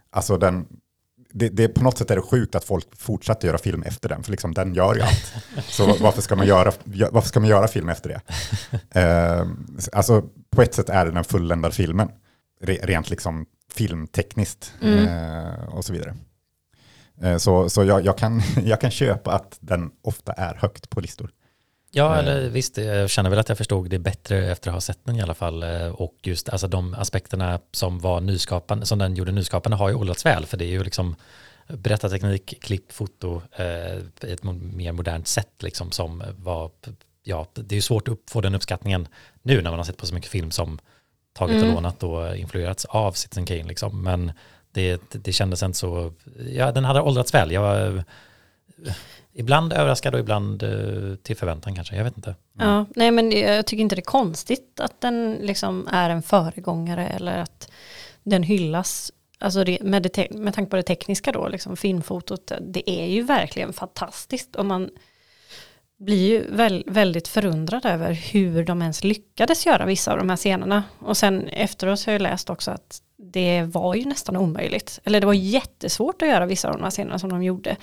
Alltså 0.10 0.38
den, 0.38 0.68
det, 1.34 1.50
det, 1.50 1.68
på 1.68 1.84
något 1.84 1.98
sätt 1.98 2.12
är 2.12 2.16
det 2.16 2.22
sjukt 2.22 2.56
att 2.56 2.64
folk 2.64 2.88
fortsätter 2.98 3.48
göra 3.48 3.58
film 3.58 3.84
efter 3.84 4.10
den, 4.10 4.24
för 4.24 4.32
liksom 4.32 4.54
den 4.54 4.74
gör 4.74 4.96
ju 4.96 5.02
allt. 5.02 5.34
Så 5.68 5.96
varför 6.00 6.22
ska 6.22 6.36
man 6.36 6.48
göra, 6.48 6.72
varför 7.12 7.28
ska 7.28 7.40
man 7.40 7.50
göra 7.50 7.68
film 7.68 7.90
efter 7.90 8.10
det? 8.10 8.22
Eh, 9.00 9.48
alltså 9.92 10.24
på 10.50 10.62
ett 10.62 10.74
sätt 10.74 10.90
är 10.90 11.06
det 11.06 11.12
den 11.12 11.24
fulländade 11.24 11.76
filmen, 11.76 12.10
re, 12.62 12.78
rent 12.84 13.10
liksom 13.10 13.46
filmtekniskt 13.74 14.74
Mm. 14.82 15.08
eh, 15.08 15.64
och 15.64 15.86
så 15.86 15.94
vidare. 15.94 16.16
Eh, 17.22 17.38
så 17.38 17.70
så 17.70 17.84
jag, 17.84 18.06
jag, 18.06 18.18
kan, 18.18 18.42
jag 18.64 18.82
kan 18.82 18.92
köpa 18.92 19.32
att 19.32 19.58
den 19.60 19.92
ofta 20.02 20.32
är 20.34 20.56
högt 20.56 20.90
på 20.90 21.02
listor. 21.02 21.30
Ja, 21.96 22.14
Eh. 22.14 22.20
eller 22.20 22.50
visst, 22.50 22.78
jag 22.78 23.10
känner 23.10 23.30
väl 23.30 23.40
att 23.40 23.50
jag 23.50 23.58
förstod 23.58 23.90
det 23.90 24.00
bättre 24.00 24.52
efter 24.52 24.70
att 24.70 24.74
ha 24.74 24.82
sett 24.82 25.00
den 25.04 25.16
i 25.16 25.22
alla 25.22 25.34
fall. 25.34 25.64
Eh, 25.64 25.88
Och 25.88 26.16
just 26.24 26.50
alltså, 26.50 26.68
de 26.68 26.94
aspekterna 26.94 27.60
som 27.72 28.00
var 28.00 28.22
nyskapande, 28.22 28.86
som 28.86 29.00
den 29.00 29.16
gjorde 29.16 29.32
nyskapande 29.32 29.76
har 29.78 29.90
ju 29.90 29.96
åldrats 29.96 30.26
väl, 30.26 30.46
för 30.46 30.58
det 30.58 30.66
är 30.66 30.70
ju 30.70 30.84
liksom 30.84 31.16
berättarteknik, 31.68 32.62
klipp, 32.62 32.92
foto, 32.92 33.42
eh, 33.52 34.32
ett 34.32 34.44
mer 34.44 34.92
modernt 34.92 35.28
sätt 35.28 35.64
liksom 35.64 35.92
som 35.92 36.24
var, 36.38 36.72
ja, 37.24 37.48
det 37.54 37.74
är 37.74 37.76
ju 37.76 37.82
svårt 37.82 38.08
att 38.08 38.18
få 38.30 38.42
den 38.42 38.56
uppskattningen 38.56 39.08
nu 39.42 39.62
när 39.62 39.70
man 39.70 39.80
har 39.80 39.84
sett 39.86 39.98
på 39.98 40.06
så 40.06 40.14
mycket 40.14 40.30
film 40.32 40.52
som 40.52 40.80
tagit 41.34 41.56
och 41.58 41.62
Mm. 41.64 41.76
lånat 41.76 42.04
och 42.04 42.36
influerats 42.38 42.86
av 42.86 43.12
Citizen 43.12 43.46
Kane 43.46 43.64
liksom, 43.64 44.04
men 44.04 44.32
det, 44.72 45.02
det 45.12 45.34
kändes 45.34 45.64
inte 45.64 45.78
så, 45.78 46.14
ja 46.50 46.72
den 46.72 46.86
hade 46.86 47.02
åldrats 47.02 47.34
väl, 47.34 47.52
jag 47.52 47.62
var 47.62 47.96
eh, 48.86 48.94
ibland 49.34 49.74
överraskad 49.74 50.14
och 50.14 50.20
ibland 50.20 50.64
eh, 50.64 51.16
till 51.16 51.38
förväntan 51.38 51.76
kanske, 51.76 51.96
jag 51.96 52.04
vet 52.04 52.18
inte. 52.18 52.36
Ja, 52.60 52.86
nej 52.96 53.12
men 53.12 53.32
jag 53.32 53.66
tycker 53.66 53.82
inte 53.82 53.96
det 53.96 54.00
är 54.00 54.04
konstigt 54.04 54.80
att 54.80 55.02
den 55.02 55.38
liksom 55.42 55.88
är 55.92 56.10
en 56.10 56.24
föregångare 56.24 57.08
eller 57.08 57.38
att 57.38 57.72
den 58.24 58.44
hyllas. 58.44 59.12
Alltså 59.40 59.64
det, 59.64 59.82
med, 59.82 60.04
det, 60.04 60.32
med 60.32 60.54
tanke 60.54 60.70
på 60.70 60.76
det 60.76 60.84
tekniska 60.84 61.32
då, 61.32 61.48
liksom 61.48 61.78
filmfotot, 61.78 62.52
det 62.62 62.90
är 62.90 63.06
ju 63.06 63.22
verkligen 63.22 63.74
fantastiskt 63.74 64.56
och 64.56 64.66
man 64.66 64.90
blir 66.00 66.28
ju 66.28 66.56
väl, 66.56 66.84
väldigt 66.88 67.28
förundrad 67.28 67.86
över 67.86 68.12
hur 68.12 68.66
de 68.66 68.82
ens 68.82 69.04
lyckades 69.04 69.66
göra 69.66 69.86
vissa 69.86 70.12
av 70.12 70.18
de 70.18 70.30
här 70.30 70.38
scenerna. 70.38 70.84
Och 71.00 71.18
sen 71.18 71.48
efteråt 71.48 72.06
har 72.06 72.14
jag 72.14 72.22
läst 72.22 72.50
också 72.50 72.72
att 72.72 73.02
det 73.18 73.64
var 73.64 73.96
ju 73.96 74.06
nästan 74.06 74.38
omöjligt. 74.38 75.00
Eller 75.04 75.20
det 75.20 75.26
var 75.26 75.34
jättesvårt 75.34 76.22
att 76.22 76.28
göra 76.28 76.46
vissa 76.46 76.70
av 76.70 76.74
de 76.74 76.84
här 76.84 76.92
scenerna 76.92 77.20
som 77.20 77.30
de 77.30 77.44
gjorde. 77.44 77.76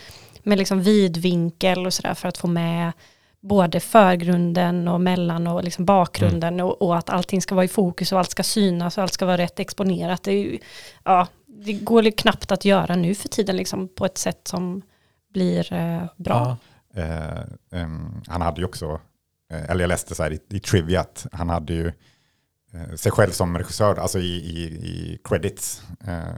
Med 0.43 0.59
liksom 0.59 0.82
vidvinkel 0.82 1.86
och 1.86 1.95
sådär 1.95 2.14
för 2.14 2.28
att 2.28 2.38
få 2.38 2.47
med 2.47 2.93
både 3.41 3.80
förgrunden 3.80 4.88
och 4.88 5.01
mellan 5.01 5.47
och 5.47 5.64
liksom 5.64 5.84
bakgrunden 5.84 6.61
och, 6.61 6.82
och 6.82 6.97
att 6.97 7.11
allting 7.11 7.43
ska 7.43 7.55
vara 7.55 7.64
i 7.64 7.68
fokus 7.68 8.12
och 8.12 8.18
allt 8.18 8.30
ska 8.30 8.43
synas 8.43 8.99
och 8.99 9.03
allt 9.03 9.12
ska 9.12 9.26
vara 9.26 9.38
rätt 9.38 9.61
exponerat. 9.61 10.22
Det, 10.22 10.32
ju, 10.32 10.59
ja, 11.05 11.26
det 11.47 11.72
går 11.72 12.05
ju 12.05 12.12
knappt 12.12 12.53
att 12.53 12.64
göra 12.64 12.97
nu 12.97 13.14
för 13.14 13.28
tiden 13.28 13.57
liksom 13.57 13.88
på 13.88 14.05
ett 14.05 14.18
sätt 14.18 14.49
som 14.49 14.82
blir 15.32 15.72
eh, 15.72 16.05
bra. 16.16 16.34
Ja, 16.34 16.57
Eh, 16.95 17.43
em, 17.80 18.22
han 18.26 18.43
hade 18.43 18.61
ju 18.61 18.64
också, 18.64 19.01
eh, 19.51 19.70
eller 19.70 19.80
jag 19.80 19.88
läste 19.88 20.14
så 20.14 20.22
här 20.22 20.32
i, 20.32 20.41
i 20.49 20.61
Trivia, 20.61 21.01
att 21.01 21.26
han 21.32 21.49
hade 21.49 21.72
ju 21.72 21.93
eh, 22.72 22.95
sig 22.95 23.12
själv 23.12 23.30
som 23.30 23.59
regissör, 23.59 23.97
alltså 23.97 24.18
i, 24.18 24.34
i, 24.34 24.62
i 24.64 25.20
credits, 25.24 25.82
eh, 26.07 26.34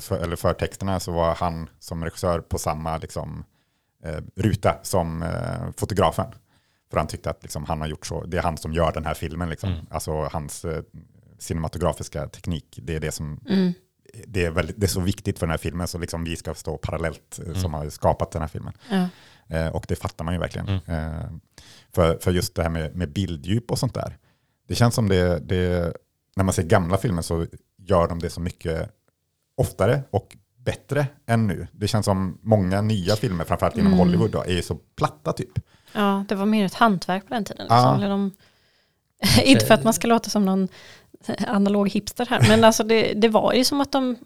för, 0.00 0.18
eller 0.18 0.36
förtexterna 0.36 1.00
så 1.00 1.12
var 1.12 1.34
han 1.34 1.68
som 1.78 2.04
regissör 2.04 2.40
på 2.40 2.58
samma 2.58 2.96
liksom, 2.98 3.44
eh, 4.04 4.20
ruta 4.36 4.78
som 4.82 5.22
eh, 5.22 5.70
fotografen. 5.76 6.26
För 6.90 6.98
han 6.98 7.06
tyckte 7.06 7.30
att 7.30 7.42
liksom, 7.42 7.64
han 7.64 7.80
har 7.80 7.88
gjort 7.88 8.06
så, 8.06 8.24
det 8.24 8.38
är 8.38 8.42
han 8.42 8.56
som 8.56 8.72
gör 8.72 8.92
den 8.92 9.04
här 9.04 9.14
filmen. 9.14 9.50
Liksom. 9.50 9.72
Mm. 9.72 9.86
Alltså 9.90 10.12
hans 10.32 10.64
eh, 10.64 10.82
cinematografiska 11.38 12.28
teknik, 12.28 12.78
det 12.82 12.96
är 12.96 13.00
det 13.00 13.12
som 13.12 13.40
Mm. 13.48 13.72
det 14.26 14.44
är, 14.44 14.50
väldigt, 14.50 14.80
det 14.80 14.86
är 14.86 14.88
så 14.88 15.00
viktigt 15.00 15.38
för 15.38 15.46
den 15.46 15.50
här 15.50 15.58
filmen, 15.58 15.88
så 15.88 15.98
liksom 15.98 16.24
vi 16.24 16.36
ska 16.36 16.54
stå 16.54 16.76
parallellt 16.76 17.40
eh, 17.46 17.54
som 17.54 17.74
har 17.74 17.88
skapat 17.88 18.30
den 18.30 18.42
här 18.42 18.48
filmen. 18.48 18.72
Ja. 18.90 19.08
Eh, 19.56 19.68
och 19.68 19.84
det 19.88 19.96
fattar 19.96 20.24
man 20.24 20.34
ju 20.34 20.40
verkligen. 20.40 20.68
Mm. 20.68 20.80
Eh, 20.86 21.30
för, 21.92 22.18
för 22.18 22.32
just 22.32 22.54
det 22.54 22.62
här 22.62 22.70
med, 22.70 22.96
med 22.96 23.12
bilddjup 23.12 23.70
och 23.70 23.78
sånt 23.78 23.94
där. 23.94 24.18
Det 24.68 24.74
känns 24.74 24.94
som 24.94 25.08
det, 25.08 25.38
det, 25.38 25.96
när 26.36 26.44
man 26.44 26.52
ser 26.54 26.62
gamla 26.62 26.96
filmer 26.96 27.22
så 27.22 27.46
gör 27.76 28.08
de 28.08 28.18
det 28.18 28.30
så 28.30 28.40
mycket 28.40 28.90
oftare 29.56 30.02
och 30.10 30.36
bättre 30.56 31.06
än 31.26 31.46
nu. 31.46 31.66
Det 31.72 31.88
känns 31.88 32.04
som 32.06 32.38
många 32.42 32.80
nya 32.80 33.16
filmer, 33.16 33.44
framförallt 33.44 33.76
inom 33.76 33.86
Mm. 33.86 33.98
Hollywood, 33.98 34.30
då, 34.30 34.42
är 34.42 34.52
ju 34.52 34.62
så 34.62 34.74
platta 34.74 35.32
typ. 35.32 35.58
ja, 35.92 36.24
det 36.28 36.34
var 36.34 36.46
mer 36.46 36.64
ett 36.66 36.74
hantverk 36.74 37.28
på 37.28 37.34
den 37.34 37.44
tiden. 37.44 37.66
Ja. 37.68 37.76
Liksom. 37.76 37.96
Eller 37.96 38.08
de, 38.08 38.32
inte 39.44 39.66
för 39.66 39.74
att 39.74 39.84
man 39.84 39.94
ska 39.94 40.06
låta 40.08 40.30
som 40.30 40.44
någon 40.44 40.68
analog 41.46 41.88
hipster 41.88 42.26
här, 42.30 42.44
men 42.48 42.64
alltså 42.64 42.84
det, 42.84 43.12
det 43.14 43.28
var 43.28 43.52
ju 43.52 43.64
som 43.64 43.80
att 43.80 43.92
de, 43.92 44.16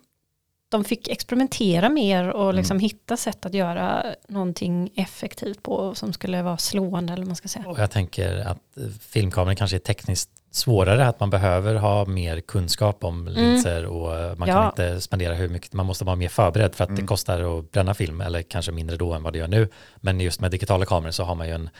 de 0.71 0.85
fick 0.85 1.09
experimentera 1.09 1.89
mer 1.89 2.29
och 2.29 2.55
liksom 2.55 2.75
Mm. 2.77 2.81
hitta 2.83 3.17
sätt 3.17 3.47
att 3.47 3.55
göra 3.55 4.05
någonting 4.29 4.91
effektivt 4.97 5.63
på 5.63 5.95
som 5.95 6.13
skulle 6.13 6.43
vara 6.43 6.57
slående 6.59 7.13
eller 7.13 7.27
man 7.27 7.37
ska 7.37 7.49
säga. 7.49 7.69
Och 7.69 7.79
jag 7.79 7.91
tänker 7.91 8.37
att 8.37 8.59
filmkameran 9.01 9.57
kanske 9.57 9.77
är 9.77 9.79
tekniskt 9.79 10.31
svårare, 10.51 11.07
att 11.07 11.21
man 11.21 11.31
behöver 11.31 11.75
ha 11.75 12.05
mer 12.05 12.41
kunskap 12.41 13.05
om 13.05 13.29
linser 13.29 13.87
och 13.87 14.17
eh, 14.19 14.37
man 14.37 14.49
kan 14.49 14.57
Ja. 14.57 14.67
inte 14.69 15.01
spendera 15.01 15.35
hur 15.35 15.49
mycket, 15.49 15.73
man 15.73 15.87
måste 15.87 16.05
vara 16.05 16.17
mer 16.17 16.29
förberedd 16.29 16.75
för 16.75 16.85
att 16.85 16.91
Mm. 16.91 17.01
det 17.01 17.07
kostar 17.07 17.59
att 17.59 17.71
bränna 17.73 17.95
film, 17.95 18.21
eller 18.21 18.43
kanske 18.43 18.73
mindre 18.73 18.97
då 18.97 19.13
än 19.13 19.23
vad 19.23 19.33
det 19.33 19.39
gör 19.39 19.49
nu. 19.49 19.69
Men 19.97 20.21
just 20.21 20.41
med 20.41 20.51
digitala 20.51 20.85
kameror 20.85 21.11
så 21.13 21.25
har 21.25 21.35
man 21.35 21.47
ju 21.49 21.55
en, 21.55 21.71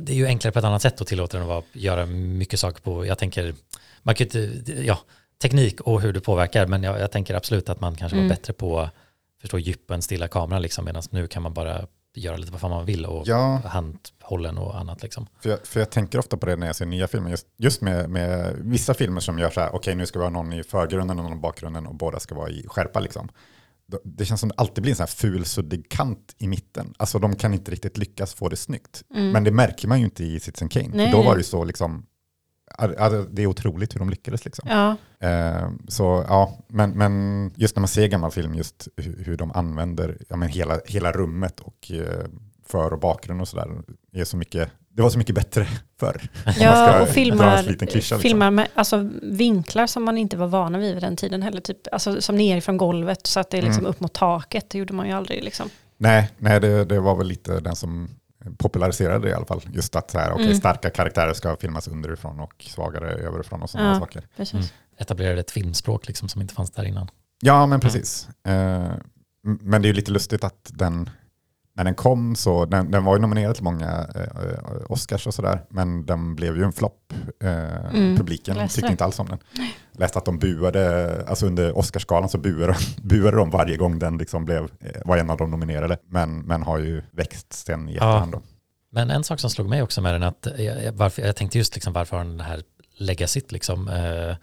det 0.00 0.12
är 0.12 0.16
ju 0.16 0.26
enklare 0.26 0.52
på 0.52 0.58
ett 0.58 0.64
annat 0.64 0.82
sätt 0.82 1.00
att 1.00 1.06
tillåta 1.06 1.36
den 1.36 1.42
att 1.42 1.48
vara, 1.48 1.62
göra 1.72 2.06
mycket 2.06 2.60
saker 2.60 2.82
på, 2.82 3.06
jag 3.06 3.18
tänker, 3.18 3.54
man 4.02 4.14
kan 4.14 4.26
ju 4.26 4.42
inte, 4.54 4.72
ja, 4.82 4.98
teknik 5.42 5.80
och 5.80 6.00
hur 6.00 6.12
det 6.12 6.20
påverkar, 6.20 6.66
men 6.66 6.82
jag, 6.82 7.00
jag 7.00 7.10
tänker 7.12 7.34
absolut 7.34 7.68
att 7.68 7.80
man 7.80 7.94
kanske 7.96 8.16
Mm. 8.16 8.28
var 8.28 8.36
bättre 8.36 8.52
på 8.52 8.80
att 8.80 8.90
förstå 9.40 9.58
djup 9.58 9.86
på 9.86 9.94
en 9.94 10.02
stilla 10.02 10.28
kamera, 10.28 10.58
liksom, 10.58 10.84
medan 10.84 11.02
nu 11.10 11.26
kan 11.26 11.42
man 11.42 11.54
bara 11.54 11.86
göra 12.14 12.36
lite 12.36 12.52
vad 12.52 12.60
fan 12.60 12.70
man 12.70 12.84
vill 12.86 13.06
och 13.06 13.22
Ja. 13.26 13.60
handhållen 13.64 14.58
och 14.58 14.78
annat 14.78 15.02
liksom. 15.02 15.26
För 15.40 15.50
jag, 15.50 15.66
för 15.66 15.80
jag 15.80 15.90
tänker 15.90 16.18
ofta 16.18 16.36
på 16.36 16.46
det 16.46 16.56
när 16.56 16.66
jag 16.66 16.76
ser 16.76 16.86
nya 16.86 17.08
filmer, 17.08 17.30
just, 17.30 17.46
just 17.58 17.80
med, 17.80 18.10
med 18.10 18.54
vissa 18.58 18.94
filmer 18.94 19.20
som 19.20 19.38
gör 19.38 19.50
så 19.50 19.60
här, 19.60 19.74
okej 19.74 19.94
nu 19.94 20.06
ska 20.06 20.18
vi 20.18 20.24
ha 20.24 20.30
någon 20.30 20.52
i 20.52 20.62
förgrunden 20.62 21.18
och 21.18 21.24
någon 21.24 21.38
i 21.38 21.40
bakgrunden 21.40 21.86
och 21.86 21.94
båda 21.94 22.20
ska 22.20 22.34
vara 22.34 22.50
i 22.50 22.64
skärpa 22.68 23.00
liksom. 23.00 23.28
Det 24.04 24.24
känns 24.24 24.40
som 24.40 24.48
det 24.48 24.54
alltid 24.58 24.82
blir 24.82 24.92
en 24.92 24.96
sån 24.96 25.02
här 25.04 25.08
ful 25.08 25.44
suddig 25.44 25.88
kant 25.90 26.34
i 26.38 26.48
mitten. 26.48 26.94
Alltså 26.98 27.18
de 27.18 27.36
kan 27.36 27.54
inte 27.54 27.70
riktigt 27.70 27.98
lyckas 27.98 28.34
få 28.34 28.48
det 28.48 28.56
snyggt. 28.56 29.02
Men 29.08 29.44
det 29.44 29.50
märker 29.50 29.88
man 29.88 29.98
ju 29.98 30.04
inte 30.04 30.24
i 30.24 30.40
Citizen 30.40 30.68
Kane. 30.68 31.10
Då 31.12 31.22
var 31.22 31.34
det 31.34 31.38
ju 31.40 31.44
så 31.44 31.64
liksom, 31.64 32.06
det 33.30 33.42
är 33.42 33.46
otroligt 33.46 33.94
hur 33.94 33.98
de 33.98 34.10
lyckades 34.10 34.44
liksom. 34.44 34.68
Ja, 34.68 34.96
Eh, 35.22 35.68
så 35.88 36.24
ja, 36.28 36.58
men, 36.68 36.90
men 36.90 37.52
just 37.56 37.76
när 37.76 37.80
man 37.80 37.88
ser 37.88 38.06
gammal 38.06 38.30
film, 38.30 38.54
just 38.54 38.88
hur, 38.96 39.36
de 39.36 39.52
använder 39.52 40.18
ja, 40.28 40.36
men 40.36 40.48
hela, 40.48 40.80
hela 40.86 41.12
rummet 41.12 41.60
och 41.60 41.90
eh, 41.90 42.26
för 42.66 42.92
och 42.92 42.98
bakgrund 42.98 43.40
och 43.40 43.48
sådär. 43.48 43.68
är 44.20 44.24
så 44.24 44.36
mycket, 44.36 44.68
det 44.88 45.02
var 45.02 45.10
så 45.10 45.18
mycket 45.18 45.34
bättre 45.34 45.66
förr. 46.00 46.22
Ja 46.58 47.02
och 47.02 47.08
filmar, 47.08 47.62
liksom. 47.62 48.18
filmar 48.20 48.50
med 48.50 48.68
alltså, 48.74 49.10
vinklar 49.22 49.86
som 49.86 50.04
man 50.04 50.18
inte 50.18 50.36
var 50.36 50.46
vana 50.46 50.78
vid 50.78 50.94
vid 50.94 51.02
den 51.02 51.16
tiden 51.16 51.42
heller. 51.42 51.60
Typ, 51.60 51.78
alltså, 51.92 52.20
som 52.22 52.36
nerifrån 52.36 52.76
golvet 52.76 53.26
så 53.26 53.40
att 53.40 53.50
det 53.50 53.58
är 53.58 53.62
liksom 53.62 53.84
Mm. 53.84 53.90
upp 53.90 54.00
mot 54.00 54.12
taket. 54.12 54.70
Det 54.70 54.78
gjorde 54.78 54.92
man 54.92 55.06
ju 55.06 55.12
aldrig. 55.12 55.44
Liksom. 55.44 55.70
Nej, 55.96 56.30
nej 56.38 56.60
det, 56.60 56.84
det 56.84 57.00
var 57.00 57.16
väl 57.16 57.26
lite 57.26 57.60
den 57.60 57.76
som 57.76 58.08
populariserade 58.58 59.24
det 59.26 59.30
i 59.30 59.34
alla 59.34 59.46
fall. 59.46 59.60
Just 59.72 59.96
att 59.96 60.10
så 60.10 60.18
här, 60.18 60.32
okej, 60.32 60.44
Mm. 60.44 60.56
starka 60.58 60.90
karaktärer 60.90 61.32
ska 61.34 61.56
filmas 61.56 61.88
underifrån 61.88 62.40
och 62.40 62.64
svagare 62.68 63.10
överifrån 63.12 63.62
och 63.62 63.70
sådana 63.70 63.88
Ja. 63.92 63.98
saker. 63.98 64.26
Mm. 64.52 64.64
etablerade 64.98 65.40
ett 65.40 65.50
filmspråk 65.50 66.06
liksom 66.08 66.28
som 66.28 66.42
inte 66.42 66.54
fanns 66.54 66.70
där 66.70 66.84
innan. 66.84 67.08
Ja, 67.42 67.66
men 67.66 67.80
precis. 67.80 68.28
Eh, 68.44 68.52
m- 69.46 69.58
men 69.62 69.82
det 69.82 69.86
är 69.86 69.90
ju 69.90 69.94
lite 69.94 70.10
lustigt 70.10 70.44
att 70.44 70.70
den, 70.74 71.10
när 71.76 71.84
den 71.84 71.94
kom 71.94 72.36
så, 72.36 72.64
den, 72.64 72.90
den 72.90 73.04
var 73.04 73.16
ju 73.16 73.20
nominerad 73.22 73.54
till 73.54 73.64
många 73.64 74.06
eh, 74.14 74.90
Oscars 74.92 75.26
och 75.26 75.34
sådär, 75.34 75.62
men 75.68 76.06
den 76.06 76.34
blev 76.34 76.56
ju 76.56 76.64
en 76.64 76.72
flopp. 76.72 77.12
Eh, 77.44 77.86
Mm, 77.94 78.16
Publiken 78.16 78.56
läste 78.56 78.76
tyckte 78.76 78.90
inte 78.92 79.04
alls 79.04 79.18
om 79.18 79.26
den. 79.28 79.38
Läste 79.92 80.18
att 80.18 80.24
de 80.24 80.38
buade, 80.38 81.24
alltså 81.28 81.46
under 81.46 81.78
Oscarsgalan 81.78 82.28
så 82.28 82.38
buade, 82.38 82.76
buade 83.02 83.36
de 83.36 83.50
varje 83.50 83.76
gång 83.76 83.98
den 83.98 84.18
liksom 84.18 84.44
blev, 84.44 84.62
eh, 84.80 85.00
var 85.04 85.16
en 85.16 85.30
av 85.30 85.36
de 85.36 85.50
nominerade, 85.50 85.96
men, 86.08 86.38
men 86.40 86.62
har 86.62 86.78
ju 86.78 87.02
växt 87.10 87.52
sen 87.52 87.88
i 87.88 87.92
Ja. 87.92 87.96
efterhand. 87.96 88.32
Då. 88.32 88.42
Men 88.92 89.10
en 89.10 89.24
sak 89.24 89.40
som 89.40 89.50
slog 89.50 89.68
mig 89.68 89.82
också 89.82 90.00
med 90.00 90.14
den, 90.14 90.22
att 90.22 90.46
jag, 90.58 90.84
jag- 90.84 90.92
varför, 90.92 91.22
jag 91.22 91.36
tänkte 91.36 91.58
just 91.58 91.74
liksom 91.74 91.92
varför 91.92 92.16
har 92.16 92.24
den 92.24 92.36
det 92.38 92.44
här 92.44 92.62
legacyt 92.98 93.52
liksom. 93.52 93.88
Eh, 93.88 94.36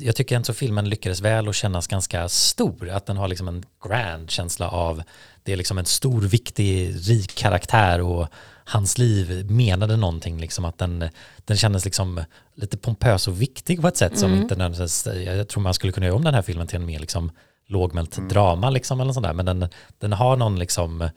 jag 0.00 0.16
tycker 0.16 0.36
ändå 0.36 0.52
filmen 0.52 0.88
lyckades 0.88 1.20
väl 1.20 1.48
och 1.48 1.54
kännas 1.54 1.86
ganska 1.86 2.28
stor, 2.28 2.88
att 2.90 3.06
den 3.06 3.16
har 3.16 3.28
liksom 3.28 3.48
en 3.48 3.64
grand 3.88 4.30
känsla 4.30 4.68
av, 4.68 5.02
det 5.42 5.52
är 5.52 5.56
liksom 5.56 5.78
en 5.78 5.84
stor, 5.84 6.20
viktig, 6.20 6.94
rik 7.10 7.34
karaktär 7.34 8.00
och 8.00 8.28
hans 8.64 8.98
liv 8.98 9.50
menade 9.50 9.96
någonting, 9.96 10.40
liksom 10.40 10.64
att 10.64 10.78
den, 10.78 11.08
den 11.44 11.56
kändes 11.56 11.84
liksom 11.84 12.24
lite 12.54 12.76
pompös 12.76 13.28
och 13.28 13.42
viktig 13.42 13.80
på 13.82 13.88
ett 13.88 13.96
sätt 13.96 14.18
som 14.18 14.30
Mm. 14.30 14.42
inte 14.42 14.56
nödvändigtvis, 14.56 15.06
jag 15.26 15.48
tror 15.48 15.62
man 15.62 15.74
skulle 15.74 15.92
kunna 15.92 16.06
göra 16.06 16.16
om 16.16 16.24
den 16.24 16.34
här 16.34 16.42
filmen 16.42 16.66
till 16.66 16.76
en 16.76 16.86
mer 16.86 16.98
liksom 16.98 17.30
lågmält 17.66 18.18
Mm. 18.18 18.28
drama 18.28 18.70
liksom 18.70 19.00
eller 19.00 19.12
sånt 19.12 19.26
där, 19.26 19.32
men 19.32 19.46
den, 19.46 19.68
den 19.98 20.12
har 20.12 20.36
någon 20.36 20.58
liksom 20.58 21.10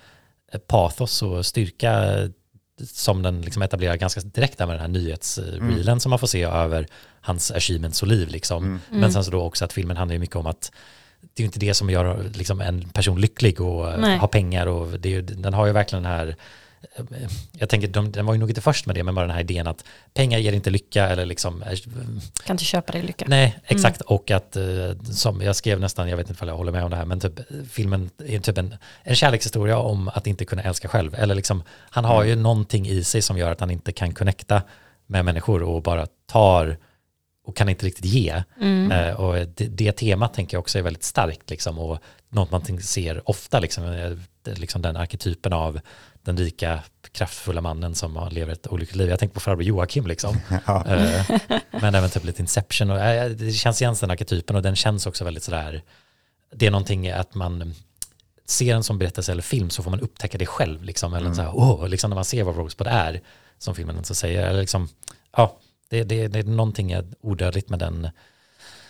pathos 0.68 1.22
och 1.22 1.46
styrka 1.46 2.06
som 2.86 3.24
den 3.24 3.42
liksom 3.42 3.62
etablerar 3.62 3.96
ganska 3.96 4.22
direkt 4.22 4.58
där 4.58 4.66
med 4.66 4.76
den 4.76 4.82
här 4.82 4.88
nyhetsreelen 4.88 6.00
som 6.00 6.10
man 6.10 6.20
får 6.20 6.28
se 6.28 6.44
över 6.44 6.88
hans 7.22 7.52
achievements 7.52 8.02
och 8.02 8.08
liv 8.08 8.28
liksom. 8.30 8.64
Mm. 8.64 8.80
Men 8.90 9.14
sen 9.14 9.24
så 9.24 9.32
då 9.32 9.42
också 9.42 9.66
att 9.66 9.74
filmen 9.74 9.98
handlar 9.98 10.14
ju 10.14 10.20
mycket 10.20 10.36
om 10.36 10.48
att 10.48 10.72
det 11.22 11.42
är 11.42 11.44
ju 11.44 11.46
inte 11.46 11.60
det 11.60 11.74
som 11.74 11.90
gör 11.90 12.32
liksom 12.34 12.62
en 12.62 12.90
person 12.90 13.22
lycklig 13.22 13.62
och 13.62 13.92
eh, 13.92 14.00
Nej. 14.00 14.18
ha 14.18 14.28
pengar 14.28 14.68
och 14.68 15.00
det 15.00 15.10
är 15.10 15.14
ju, 15.14 15.22
den 15.22 15.54
har 15.54 15.68
ju 15.68 15.74
verkligen 15.74 16.04
den 16.04 16.12
här 16.12 16.36
jag 17.52 17.70
tänker, 17.70 17.88
de, 17.88 18.12
den 18.12 18.26
var 18.26 18.34
ju 18.34 18.40
nog 18.40 18.50
inte 18.50 18.62
först 18.62 18.86
med 18.86 18.96
det, 18.96 19.04
men 19.04 19.16
bara 19.16 19.26
den 19.26 19.36
här 19.36 19.42
idén 19.42 19.68
att 19.68 19.84
pengar 20.14 20.40
ger 20.40 20.54
inte 20.54 20.70
lycka 20.70 21.08
eller 21.10 21.26
liksom, 21.26 21.64
eh, 21.64 21.78
Kan 22.46 22.54
inte 22.54 22.64
köpa 22.64 22.92
dig 22.92 23.02
lycka. 23.02 23.26
nej, 23.28 23.60
exakt, 23.64 24.02
och 24.02 24.32
att 24.32 24.56
eh, 24.56 24.64
som 25.12 25.42
jag 25.42 25.56
skrev 25.56 25.80
nästan, 25.80 26.10
jag 26.10 26.18
vet 26.18 26.30
inte 26.30 26.44
om 26.44 26.50
jag 26.50 26.58
håller 26.58 26.72
med 26.72 26.84
om 26.84 26.90
det 26.90 26.98
här, 26.98 27.06
men 27.06 27.20
typ 27.20 27.40
filmen 27.70 28.10
är 28.26 28.40
typ 28.40 28.58
en, 28.58 28.76
en 29.04 29.16
kärlekshistoria 29.16 29.78
om 29.78 30.08
att 30.08 30.28
inte 30.28 30.46
kunna 30.46 30.64
älska 30.64 30.88
själv, 30.88 31.16
eller 31.16 31.36
liksom, 31.36 31.64
han 31.70 32.06
har 32.06 32.24
ju 32.24 32.36
någonting 32.36 32.88
i 32.88 33.04
sig 33.04 33.22
som 33.22 33.38
gör 33.38 33.52
att 33.52 33.60
han 33.60 33.72
inte 33.72 33.92
kan 33.92 34.14
connecta 34.14 34.62
med 35.08 35.26
människor 35.26 35.64
och 35.64 35.82
bara 35.82 36.08
tar 36.26 36.78
och 37.48 37.56
kan 37.56 37.70
inte 37.70 37.86
riktigt 37.86 38.06
ge. 38.06 38.44
Mm. 38.62 38.92
Eh, 38.92 39.14
och 39.14 39.34
det, 39.56 39.68
det 39.68 39.92
temat 39.92 40.34
tänker 40.34 40.56
jag 40.58 40.60
också 40.60 40.80
är 40.80 40.84
väldigt 40.84 41.04
starkt 41.04 41.50
liksom, 41.50 41.80
och 41.80 42.00
något 42.30 42.52
man 42.52 42.82
ser 42.82 43.30
ofta, 43.30 43.60
liksom, 43.60 43.84
eh, 43.84 44.12
liksom 44.58 44.82
den 44.82 44.98
arketypen 44.98 45.54
av 45.54 45.80
den 46.28 46.38
rika, 46.38 46.84
kraftfulla 47.12 47.62
mannen 47.62 47.96
som 47.96 48.16
har- 48.16 48.30
lever 48.32 48.54
ett 48.54 48.68
olyckligt 48.68 48.96
liv. 48.96 49.10
Jag 49.10 49.20
tänker 49.20 49.34
på 49.34 49.40
farbror 49.40 49.64
Joakim 49.64 50.08
liksom. 50.08 50.38
Ja. 50.66 50.86
Eh, 50.86 51.26
men 51.72 51.96
även 51.96 52.10
typ 52.10 52.24
lite 52.24 52.42
Inception. 52.42 52.90
Och, 52.90 53.00
eh, 53.00 53.30
det 53.32 53.52
känns 53.52 53.82
igen 53.82 53.96
den 54.02 54.12
arketypen 54.12 54.56
och 54.56 54.62
den 54.62 54.76
känns 54.76 55.06
också 55.06 55.24
väldigt 55.24 55.44
sådär, 55.44 55.82
det 56.56 56.68
är 56.68 56.72
någonting 56.72 57.10
att 57.10 57.36
man 57.36 57.74
ser 58.46 58.76
en 58.76 58.84
som 58.84 58.98
berättelse 59.00 59.32
eller 59.32 59.42
film 59.42 59.70
så 59.70 59.84
får 59.84 59.92
man 59.92 60.00
upptäcka 60.00 60.38
det 60.38 60.46
själv. 60.46 60.84
Liksom, 60.84 61.14
eller 61.14 61.34
så 61.34 61.42
här, 61.42 61.52
åh, 61.56 61.88
liksom 61.88 62.10
när 62.10 62.16
man 62.16 62.26
ser 62.26 62.44
vad 62.44 62.56
Rosebud 62.58 62.88
är, 62.88 63.22
som 63.58 63.76
filmen 63.76 64.04
så 64.04 64.16
säger. 64.16 64.48
Eller 64.50 64.60
liksom, 64.60 64.90
ja, 65.38 65.58
det, 65.90 66.04
det, 66.04 66.28
det 66.28 66.40
är 66.40 66.44
någonting 66.44 66.96
odödligt 67.22 67.70
med 67.70 67.80
den 67.80 68.10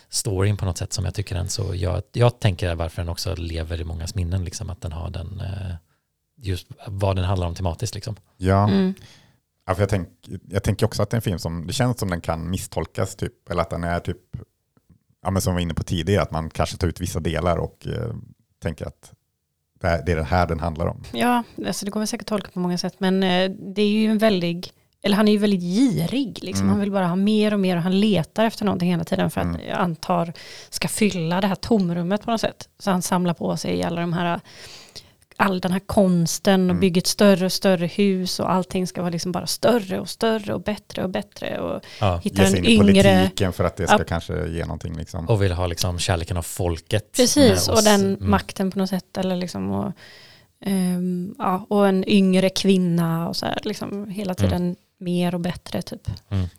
storyn 0.09 0.57
på 0.57 0.65
något 0.65 0.77
sätt 0.77 0.93
som 0.93 1.05
jag 1.05 1.13
tycker 1.13 1.35
den 1.35 1.49
så, 1.49 1.75
jag, 1.75 2.03
jag 2.13 2.39
tänker 2.39 2.75
varför 2.75 3.01
den 3.01 3.09
också 3.09 3.35
lever 3.35 3.81
i 3.81 3.83
mångas 3.83 4.15
minnen, 4.15 4.45
liksom, 4.45 4.69
att 4.69 4.81
den 4.81 4.91
har 4.91 5.09
den, 5.09 5.39
eh, 5.41 5.75
just 6.41 6.67
vad 6.87 7.15
den 7.15 7.25
handlar 7.25 7.47
om 7.47 7.55
tematiskt. 7.55 7.95
Liksom. 7.95 8.15
Ja. 8.37 8.69
Mm. 8.69 8.93
Ja, 9.65 9.75
för 9.75 9.81
jag, 9.81 9.89
tänk, 9.89 10.09
jag 10.49 10.63
tänker 10.63 10.85
också 10.85 11.03
att 11.03 11.09
det 11.09 11.13
är 11.15 11.17
en 11.17 11.21
film 11.21 11.39
som, 11.39 11.67
det 11.67 11.73
känns 11.73 11.99
som 11.99 12.09
den 12.09 12.21
kan 12.21 12.49
misstolkas 12.49 13.15
typ, 13.15 13.49
eller 13.49 13.61
att 13.61 13.69
den 13.69 13.83
är 13.83 13.99
typ, 13.99 14.17
ja 15.23 15.31
men 15.31 15.41
som 15.41 15.53
vi 15.53 15.55
var 15.55 15.61
inne 15.61 15.73
på 15.73 15.83
tidigare, 15.83 16.21
att 16.21 16.31
man 16.31 16.49
kanske 16.49 16.77
tar 16.77 16.87
ut 16.87 17.01
vissa 17.01 17.19
delar 17.19 17.57
och 17.57 17.87
eh, 17.87 18.13
tänker 18.61 18.85
att 18.85 19.11
det, 19.81 19.87
här, 19.87 20.03
det 20.05 20.11
är 20.11 20.15
det 20.15 20.23
här 20.23 20.47
den 20.47 20.59
handlar 20.59 20.85
om. 20.87 21.03
Ja, 21.13 21.43
alltså 21.67 21.85
det 21.85 21.91
går 21.91 21.99
väl 21.99 22.07
säkert 22.07 22.27
tolka 22.27 22.51
på 22.53 22.59
många 22.59 22.77
sätt, 22.77 22.95
men 22.97 23.23
eh, 23.23 23.51
det 23.75 23.81
är 23.81 23.87
ju 23.89 24.05
en 24.11 24.17
väldig, 24.17 24.71
eller 25.01 25.15
han 25.15 25.27
är 25.27 25.31
ju 25.31 25.37
väldigt 25.37 25.61
girig, 25.61 26.39
liksom. 26.43 26.63
Mm. 26.63 26.69
han 26.69 26.79
vill 26.79 26.91
bara 26.91 27.07
ha 27.07 27.15
mer 27.15 27.53
och 27.53 27.59
mer 27.59 27.77
och 27.77 27.83
han 27.83 27.99
letar 27.99 28.45
efter 28.45 28.65
någonting 28.65 28.89
hela 28.91 29.03
tiden 29.03 29.31
för 29.31 29.41
att 29.41 29.47
Mm. 29.47 29.61
jag 29.67 29.77
antar 29.79 30.33
ska 30.69 30.87
fylla 30.87 31.41
det 31.41 31.47
här 31.47 31.55
tomrummet 31.55 32.23
på 32.23 32.31
något 32.31 32.41
sätt. 32.41 32.69
Så 32.79 32.91
han 32.91 33.01
samlar 33.01 33.33
på 33.33 33.57
sig 33.57 33.83
alla 33.83 34.01
de 34.01 34.13
här, 34.13 34.39
all 35.37 35.59
den 35.59 35.71
här 35.71 35.79
konsten 35.79 36.61
och 36.61 36.69
Mm. 36.69 36.79
bygger 36.79 37.01
ett 37.01 37.07
större 37.07 37.45
och 37.45 37.51
större 37.51 37.85
hus 37.87 38.39
och 38.39 38.51
allting 38.51 38.87
ska 38.87 39.01
vara 39.01 39.11
liksom 39.11 39.31
bara 39.31 39.47
större 39.47 39.99
och 39.99 40.09
större 40.09 40.53
och 40.53 40.61
bättre 40.61 41.03
och 41.03 41.09
bättre 41.09 41.59
och 41.59 41.81
Ja. 42.01 42.21
sig 42.21 42.31
en 42.59 42.65
yngre, 42.65 42.77
politiken 42.83 43.53
för 43.53 43.63
att 43.63 43.75
det 43.75 43.87
ska 43.87 43.97
Ja. 43.97 44.03
kanske 44.03 44.47
ge 44.47 44.61
någonting. 44.65 44.97
Liksom. 44.97 45.25
Och 45.29 45.41
vill 45.41 45.51
ha 45.51 45.67
liksom 45.67 45.99
kärleken 45.99 46.37
av 46.37 46.41
folket. 46.41 47.11
precis, 47.15 47.67
och 47.69 47.83
den 47.83 48.01
Mm. 48.05 48.29
makten 48.29 48.71
på 48.71 48.79
något 48.79 48.89
sätt 48.89 49.17
eller 49.17 49.35
liksom 49.35 49.71
och 49.71 49.91
Ehm, 50.61 51.35
ja, 51.37 51.65
och 51.69 51.87
en 51.87 52.09
yngre 52.09 52.49
kvinna 52.49 53.27
och 53.29 53.35
så 53.35 53.45
här, 53.45 53.59
liksom 53.63 54.09
hela 54.09 54.33
tiden 54.35 54.75
mer 54.99 55.33
och 55.35 55.39
bättre 55.41 55.81
typ. 55.81 56.01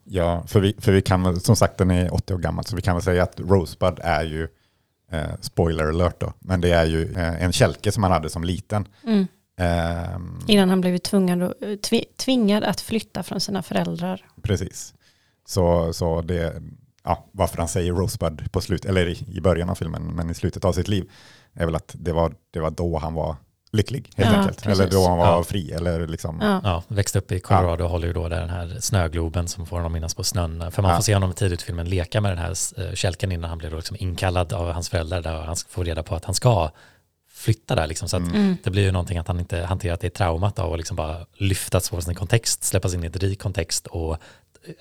Ja, 0.04 0.44
för 0.46 0.60
vi, 0.60 0.74
för 0.78 0.92
vi 0.92 1.02
kan 1.02 1.22
väl- 1.22 1.40
som 1.40 1.56
sagt 1.56 1.78
den 1.78 1.90
är 1.90 2.14
80 2.14 2.34
år 2.34 2.38
gammal, 2.38 2.64
så 2.64 2.76
vi 2.76 2.82
kan 2.82 2.94
väl 2.96 3.02
säga 3.02 3.22
att 3.22 3.40
Rosebud 3.40 3.98
är 4.02 4.24
ju, 4.24 4.48
eh, 5.12 5.30
spoiler 5.40 5.88
alert 5.88 6.20
då, 6.20 6.32
men 6.38 6.60
det 6.60 6.70
är 6.70 6.84
ju 6.86 7.12
eh, 7.12 7.42
en 7.42 7.52
kälke 7.52 7.92
som 7.92 8.02
han 8.02 8.12
hade 8.12 8.30
som 8.30 8.44
liten. 8.44 8.88
Mm. 9.06 9.26
Ehm, 9.58 10.38
Innan 10.46 10.70
han 10.70 10.98
tvingad, 10.98 11.42
att- 11.42 11.82
tvi, 11.82 12.04
tvingad 12.16 12.64
att 12.64 12.80
flytta 12.80 13.22
från 13.22 13.40
sina 13.40 13.62
föräldrar. 13.62 14.24
Precis. 14.42 14.94
Så, 15.46 15.92
så 15.92 16.22
det, 16.22 16.62
ja, 17.04 17.28
varför 17.32 17.58
han 17.58 17.68
säger 17.68 17.92
Rosebud 17.92 18.52
på 18.52 18.60
slut, 18.60 18.84
eller 18.84 19.06
i, 19.08 19.36
i 19.36 19.40
början 19.40 19.70
av 19.70 19.74
filmen, 19.74 20.02
men 20.02 20.30
i 20.30 20.34
slutet 20.34 20.64
av 20.64 20.72
sitt 20.72 20.88
liv, 20.88 21.10
är 21.54 21.66
väl 21.66 21.74
att 21.74 21.94
det 21.98 22.12
var, 22.12 22.34
det 22.50 22.60
var 22.60 22.70
då 22.70 22.98
han 22.98 23.14
var 23.14 23.36
lycklig, 23.70 24.10
helt 24.16 24.30
Ja, 24.32 24.38
enkelt. 24.38 24.62
precis. 24.62 24.80
Eller 24.80 24.90
då 24.92 25.08
han 25.08 25.18
var 25.18 25.26
Ja. 25.26 25.44
fri, 25.44 25.72
eller 25.72 26.06
liksom, 26.06 26.38
Ja. 26.42 26.60
Ja, 26.64 26.82
växte 26.88 27.18
upp 27.18 27.32
i 27.32 27.40
Colorado 27.40 27.84
och 27.84 27.90
håller 27.90 28.06
ju 28.06 28.12
då 28.12 28.28
där 28.28 28.40
den 28.40 28.50
här 28.50 28.76
snögloben 28.80 29.48
som 29.48 29.66
får 29.66 29.76
honom 29.76 29.92
minnas 29.92 30.14
på 30.14 30.24
snön. 30.24 30.70
För 30.72 30.82
man 30.82 30.90
Ja. 30.90 30.96
får 30.96 31.02
se 31.02 31.14
honom 31.14 31.32
tidigt 31.32 31.62
i 31.62 31.64
filmen 31.64 31.88
leka 31.88 32.20
med 32.20 32.30
den 32.30 32.38
här 32.38 32.54
eh, 32.76 32.94
kälken 32.94 33.32
innan 33.32 33.48
han 33.50 33.58
blir 33.58 33.70
då 33.70 33.76
liksom 33.76 33.96
inkallad 34.00 34.52
av 34.52 34.72
hans 34.72 34.88
föräldrar 34.88 35.22
där 35.22 35.32
han 35.40 35.56
får 35.68 35.84
reda 35.84 36.02
på 36.02 36.14
att 36.14 36.24
han 36.24 36.34
ska 36.34 36.70
flytta 37.30 37.74
där. 37.74 37.86
Liksom. 37.86 38.08
Så 38.08 38.16
att 38.16 38.22
Mm. 38.22 38.56
det 38.64 38.70
blir 38.70 38.82
ju 38.82 38.92
någonting 38.92 39.18
att 39.18 39.28
han 39.28 39.38
inte 39.40 39.58
hanterat 39.62 40.00
det 40.00 40.10
traumat 40.10 40.58
av 40.58 40.72
att 40.72 40.78
liksom 40.78 40.96
bara 40.96 41.16
lyftas 41.36 41.88
från 41.88 42.02
sin 42.02 42.14
kontext, 42.14 42.64
släppas 42.64 42.94
in 42.94 43.04
i 43.04 43.06
en 43.06 43.12
rik 43.12 43.42
kontext 43.42 43.86
och 43.86 44.12
eh, 44.12 44.18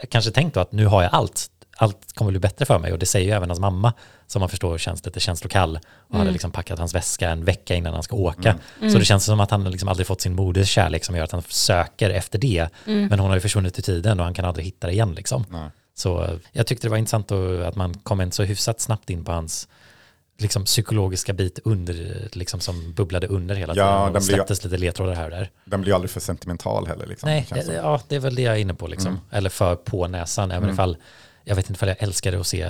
kanske 0.09 0.31
tänkt 0.31 0.53
då 0.53 0.59
att 0.59 0.71
nu 0.71 0.85
har 0.85 1.03
jag 1.03 1.13
allt. 1.13 1.49
Allt 1.79 2.13
kommer 2.13 2.31
bli 2.31 2.39
bättre 2.39 2.65
för 2.65 2.79
mig 2.79 2.93
och 2.93 2.99
det 2.99 3.05
säger 3.05 3.25
ju 3.27 3.31
även 3.33 3.49
hans 3.49 3.59
mamma 3.59 3.93
som 4.27 4.39
man 4.39 4.49
förstår 4.49 4.77
känns 4.77 5.05
lite 5.05 5.19
känslokall 5.19 5.79
och 6.09 6.17
hade 6.17 6.31
liksom 6.31 6.51
packat 6.51 6.79
hans 6.79 6.95
väska 6.95 7.29
en 7.29 7.45
vecka 7.45 7.75
innan 7.75 7.93
han 7.93 8.03
ska 8.03 8.15
åka. 8.15 8.55
Så 8.91 8.99
det 8.99 9.05
känns 9.05 9.25
som 9.25 9.39
att 9.39 9.51
han 9.51 9.63
liksom 9.71 9.89
aldrig 9.89 10.07
fått 10.07 10.21
sin 10.21 10.35
moders 10.35 10.69
kärlek 10.69 11.05
som 11.05 11.15
gör 11.15 11.23
att 11.23 11.31
han 11.31 11.41
söker 11.47 12.09
efter 12.09 12.39
det. 12.39 12.67
Men 12.85 13.19
hon 13.19 13.29
har 13.29 13.35
ju 13.35 13.41
försvunnit 13.41 13.79
i 13.79 13.81
tiden 13.81 14.19
och 14.19 14.25
han 14.25 14.33
kan 14.33 14.45
aldrig 14.45 14.65
hitta 14.65 14.87
det 14.87 14.93
igen 14.93 15.13
liksom. 15.15 15.45
Så 15.95 16.23
eh, 16.23 16.29
jag 16.51 16.67
tyckte 16.67 16.87
det 16.87 16.91
var 16.91 16.97
intressant 16.97 17.31
att 17.31 17.75
man 17.75 17.93
kom 17.93 18.21
in 18.21 18.31
så 18.31 18.43
hyfsat 18.43 18.79
snabbt 18.81 19.09
in 19.09 19.23
på 19.25 19.31
hans 19.31 19.67
liksom, 20.39 20.63
psykologiska 20.65 21.33
bit 21.33 21.59
under, 21.63 22.27
liksom, 22.31 22.59
som 22.59 22.93
bubblade 22.93 23.27
under 23.27 23.55
hela 23.55 23.75
Ja, 23.75 23.83
tiden. 23.83 23.97
den 24.05 24.05
Och 24.05 24.11
blir- 24.11 24.21
släpptes 24.35 24.63
lite 24.63 24.77
ledtrådar 24.77 25.13
här 25.13 25.23
och 25.25 25.29
där. 25.31 25.49
den 25.65 25.81
blir 25.81 25.93
aldrig 25.95 26.09
för 26.11 26.19
sentimental 26.19 26.87
heller. 26.87 27.05
Liksom, 27.05 27.29
Nej, 27.29 27.45
känns 27.49 27.65
som. 27.65 27.75
ja, 27.75 28.01
det 28.07 28.15
är 28.15 28.19
väl 28.19 28.35
det 28.35 28.41
jag 28.41 28.55
är 28.55 28.59
inne 28.59 28.73
på. 28.73 28.87
Liksom. 28.87 29.19
Eller 29.31 29.49
för 29.49 29.75
på 29.75 30.07
näsan. 30.07 30.51
Även 30.51 30.69
ifall, 30.69 30.97
jag 31.47 31.55
vet 31.55 31.69
inte 31.69 31.77
ifall 31.77 31.89
jag 31.89 32.03
älskade 32.03 32.39
att 32.39 32.47
se 32.47 32.63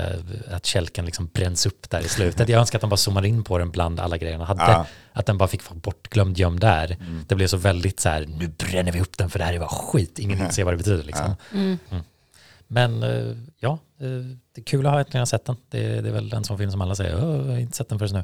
att 0.51 0.65
kälken 0.65 1.05
liksom 1.05 1.29
bränns 1.33 1.65
upp 1.65 1.89
där 1.89 1.99
i 2.01 2.07
slutet. 2.09 2.49
Jag 2.49 2.59
önskar 2.59 2.77
att 2.77 2.81
de 2.81 2.89
bara 2.89 2.97
zoomar 2.97 3.25
in 3.25 3.43
på 3.43 3.57
den 3.57 3.71
bland 3.71 3.99
alla 3.99 4.17
grejerna 4.17 4.45
hade. 4.45 4.61
Ja. 4.61 4.85
Att 5.13 5.25
den 5.25 5.37
bara 5.37 5.47
fick 5.49 5.69
vara 5.69 5.79
bortglömd, 5.79 6.37
gömd 6.37 6.59
där. 6.59 6.97
Det 7.27 7.35
blev 7.35 7.47
så 7.47 7.57
väldigt 7.57 7.99
så 7.99 8.09
här, 8.09 8.25
nu 8.25 8.47
bränner 8.47 8.91
vi 8.91 9.01
upp 9.01 9.17
den 9.17 9.29
för 9.29 9.39
det 9.39 9.45
här 9.45 9.53
är 9.53 9.59
bara 9.59 9.69
skit. 9.69 10.19
Ingen 10.19 10.51
ser 10.51 10.63
vad 10.63 10.73
det 10.73 10.77
betyder 10.77 11.03
liksom. 11.03 11.35
Mm. 11.53 11.77
Men 12.67 13.03
eh, 13.03 13.35
ja, 13.59 13.79
eh, 13.99 14.07
det 14.55 14.61
är 14.61 14.63
kul 14.63 14.85
att 14.85 14.91
ha 14.91 14.99
äntligen 14.99 15.27
sett 15.27 15.45
den. 15.45 15.55
Det, 15.69 16.01
det 16.01 16.09
är 16.09 16.13
väl 16.13 16.33
en 16.33 16.43
sån 16.43 16.57
film 16.57 16.71
som 16.71 16.81
alla 16.81 16.95
säger, 16.95 17.15
"Åh, 17.23 17.37
jag 17.45 17.51
har 17.53 17.59
inte 17.59 17.77
sett 17.77 17.89
den 17.89 17.99
förrän 17.99 18.13
nu. 18.13 18.23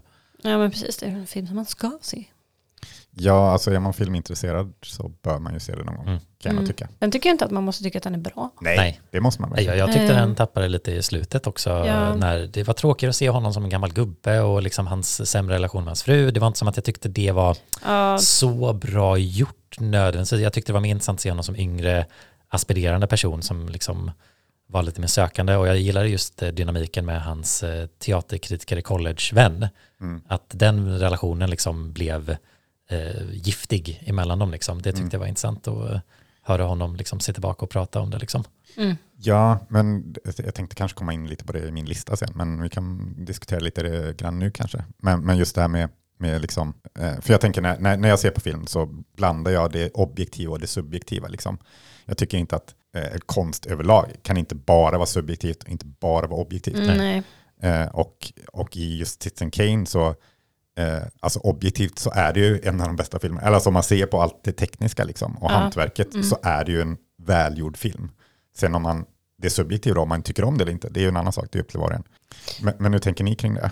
Ja 0.50 0.58
men 0.58 0.72
precis, 0.72 0.98
det 0.98 1.06
är 1.06 1.10
en 1.10 1.28
film 1.28 1.48
som 1.48 1.56
man 1.56 1.66
ska 1.66 1.98
se. 2.02 2.24
Ja, 3.16 3.52
alltså 3.52 3.72
är 3.72 3.80
man 3.80 3.94
filmintresserad 3.94 4.74
så 4.84 5.12
bör 5.24 5.40
man 5.40 5.54
ju 5.54 5.60
se 5.60 5.76
det 5.76 5.84
någon 5.84 5.96
gång, 5.96 6.08
Mm. 6.08 6.20
kan 6.20 6.26
jag 6.44 6.52
Mm. 6.52 6.68
tycka. 6.68 6.88
Den 7.00 7.12
tycker 7.12 7.30
jag 7.30 7.34
inte 7.34 7.46
att 7.46 7.52
man 7.52 7.64
måste 7.64 7.84
tycka 7.84 7.98
att 7.98 8.04
den 8.04 8.14
är 8.16 8.20
bra. 8.20 8.50
Nej, 8.62 8.78
Nej. 8.78 9.02
det 9.12 9.20
måste 9.22 9.42
man 9.42 9.50
verkligen. 9.50 9.78
Jag, 9.78 9.88
jag 9.88 9.94
tyckte 9.96 10.14
Eh. 10.14 10.20
den 10.20 10.36
tappade 10.36 10.68
lite 10.68 10.92
i 10.92 11.04
slutet 11.04 11.48
också. 11.48 11.70
Ja. 11.70 12.16
När 12.16 12.40
det 12.54 12.64
var 12.64 12.74
tråkigt 12.74 13.10
att 13.10 13.16
se 13.16 13.30
honom 13.30 13.54
som 13.54 13.64
en 13.64 13.70
gammal 13.70 13.94
gubbe 13.94 14.40
och 14.42 14.64
liksom 14.64 14.88
hans 14.88 15.30
sämre 15.30 15.56
relation 15.56 15.84
med 15.84 15.90
hans 15.90 16.04
fru. 16.04 16.32
Det 16.32 16.40
var 16.40 16.48
inte 16.48 16.60
som 16.60 16.68
att 16.68 16.78
jag 16.78 16.84
tyckte 16.86 17.10
det 17.10 17.32
var 17.32 17.58
Ja, 17.86 18.18
så 18.18 18.74
bra 18.74 19.18
gjort 19.18 19.80
nödvändigtvis. 19.80 20.42
Jag 20.42 20.54
tyckte 20.54 20.70
det 20.72 20.74
var 20.74 20.82
mer 20.82 20.90
intressant 20.92 21.18
att 21.18 21.22
se 21.22 21.30
honom 21.30 21.44
som 21.44 21.56
yngre 21.56 22.06
aspirerande 22.50 23.08
person 23.08 23.42
som 23.42 23.70
liksom 23.70 24.12
var 24.68 24.84
lite 24.84 25.02
mer 25.02 25.08
sökande 25.08 25.56
och 25.56 25.68
jag 25.68 25.78
gillade 25.78 26.08
just 26.08 26.42
eh, 26.44 26.50
dynamiken 26.50 27.06
med 27.06 27.22
hans 27.24 27.64
eh, 27.64 27.86
teaterkritiker 27.88 28.82
college-vän. 28.82 29.68
Mm. 30.02 30.22
Att 30.28 30.46
den 30.48 31.00
relationen 31.00 31.50
liksom 31.50 31.94
blev 31.94 32.38
eh, 32.94 33.24
giftig 33.32 34.04
emellan 34.06 34.40
dem 34.40 34.52
liksom. 34.52 34.78
Det 34.82 34.92
tyckte 34.92 35.02
Mm. 35.02 35.10
jag 35.12 35.20
var 35.20 35.28
intressant 35.28 35.68
att 35.68 35.92
eh, 35.92 36.00
höra 36.42 36.64
honom 36.64 36.96
liksom 36.96 37.20
se 37.20 37.34
tillbaka 37.34 37.66
och 37.66 37.70
prata 37.72 38.00
om 38.00 38.10
det 38.10 38.18
liksom. 38.20 38.44
mm. 38.78 38.96
Ja, 39.18 39.60
men 39.70 40.16
jag 40.38 40.54
tänkte 40.56 40.76
kanske 40.76 40.98
komma 40.98 41.14
in 41.14 41.28
lite 41.28 41.46
på 41.46 41.54
det 41.54 41.68
i 41.68 41.72
min 41.72 41.86
lista 41.86 42.16
sen, 42.16 42.30
men 42.36 42.62
vi 42.64 42.70
kan 42.70 43.14
diskutera 43.26 43.60
lite 43.60 43.84
det 43.84 44.18
grann 44.18 44.40
nu 44.40 44.52
kanske. 44.52 44.84
Men, 44.98 45.26
men 45.26 45.38
just 45.38 45.56
det 45.56 45.62
här 45.62 45.68
med, 45.68 45.90
med 46.18 46.42
liksom, 46.42 46.74
eh, 47.00 47.20
för 47.22 47.34
jag 47.34 47.42
tänker 47.42 47.62
när, 47.62 47.80
när, 47.80 47.98
när 47.98 48.10
jag 48.10 48.20
ser 48.20 48.32
på 48.32 48.42
film 48.42 48.68
så 48.68 48.86
blandar 49.18 49.52
jag 49.52 49.72
det 49.72 49.92
objektiva 49.94 50.52
och 50.52 50.60
det 50.60 50.68
subjektiva. 50.68 51.28
Liksom. 51.28 51.58
Jag 52.06 52.18
tycker 52.18 52.38
inte 52.38 52.56
att 52.56 52.76
eh, 52.96 53.18
konst 53.26 53.66
överlag 53.66 54.12
kan 54.22 54.38
inte 54.38 54.56
bara 54.56 54.98
vara 54.98 55.06
subjektivt 55.06 55.64
och 55.64 55.70
inte 55.70 55.86
bara 55.86 56.28
vara 56.28 56.42
objektivt. 56.42 56.76
Mm, 56.76 56.98
nej. 56.98 57.24
Eh, 57.62 57.88
och, 57.88 58.34
och 58.54 58.78
i 58.78 58.98
just 58.98 59.22
Citizen 59.24 59.52
Kane 59.52 59.86
så, 59.86 60.16
eh, 60.80 61.04
alltså 61.20 61.40
objektivt 61.40 62.00
så 62.00 62.12
är 62.16 62.34
det 62.34 62.40
ju 62.40 62.62
en 62.64 62.82
av 62.82 62.88
de 62.88 62.96
bästa 62.96 63.20
filmerna. 63.20 63.42
Eller 63.42 63.54
alltså 63.56 63.70
om 63.70 63.74
man 63.74 63.84
ser 63.84 64.06
på 64.06 64.22
allt 64.22 64.44
det 64.44 64.52
tekniska 64.52 65.04
liksom, 65.04 65.38
och 65.38 65.52
Ja. 65.52 65.56
hantverket 65.56 66.26
så 66.26 66.38
är 66.44 66.66
det 66.66 66.72
ju 66.72 66.82
en 66.82 66.98
välgjord 67.24 67.78
film. 67.78 68.12
Sen 68.56 68.76
om 68.76 68.82
man, 68.82 69.06
det 69.38 69.48
är 69.48 69.52
subjektivt 69.52 69.98
om 69.98 70.10
man 70.10 70.22
tycker 70.24 70.44
om 70.44 70.58
det 70.58 70.64
eller 70.64 70.72
inte, 70.72 70.90
det 70.90 71.00
är 71.00 71.02
ju 71.02 71.08
en 71.08 71.18
annan 71.18 71.34
sak, 71.34 71.48
det 71.52 71.60
är 71.60 71.64
upp 71.64 71.70
till 71.70 71.80
var 71.80 71.88
och 71.88 71.96
en. 71.96 72.04
Men, 72.62 72.74
men 72.80 72.94
hur 72.94 73.00
tänker 73.00 73.24
ni 73.24 73.36
kring 73.36 73.54
det? 73.54 73.72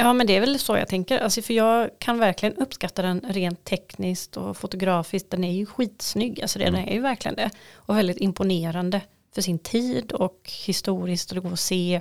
Ja 0.00 0.12
men 0.12 0.26
det 0.26 0.36
är 0.36 0.40
väl 0.40 0.58
så 0.58 0.76
jag 0.76 0.88
tänker. 0.88 1.18
Alltså, 1.18 1.42
för 1.42 1.54
jag 1.54 1.90
kan 1.98 2.18
verkligen 2.18 2.54
uppskatta 2.56 3.02
den 3.02 3.20
rent 3.28 3.64
tekniskt 3.64 4.36
och 4.36 4.56
fotografiskt. 4.56 5.30
Den 5.30 5.44
är 5.44 5.52
ju 5.52 5.66
skitsnygg. 5.66 6.42
Alltså 6.42 6.58
den 6.58 6.74
är 6.74 6.92
ju 6.94 7.00
verkligen 7.00 7.34
det. 7.34 7.50
Och 7.74 7.96
väldigt 7.96 8.16
imponerande 8.16 9.00
för 9.34 9.42
sin 9.42 9.58
tid 9.58 10.12
och 10.12 10.50
historiskt. 10.66 11.30
Och 11.30 11.34
det 11.34 11.40
går 11.40 11.52
att 11.52 11.60
se 11.60 12.00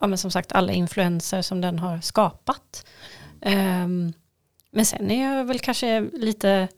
ja, 0.00 0.06
men 0.06 0.18
som 0.18 0.30
sagt 0.30 0.52
alla 0.52 0.72
influenser 0.72 1.42
som 1.42 1.60
den 1.60 1.78
har 1.78 2.00
skapat. 2.00 2.86
Ehm, 3.42 4.12
men 4.70 4.86
sen 4.86 5.10
är 5.10 5.36
jag 5.36 5.44
väl 5.44 5.58
kanske 5.58 6.00
lite, 6.00 6.68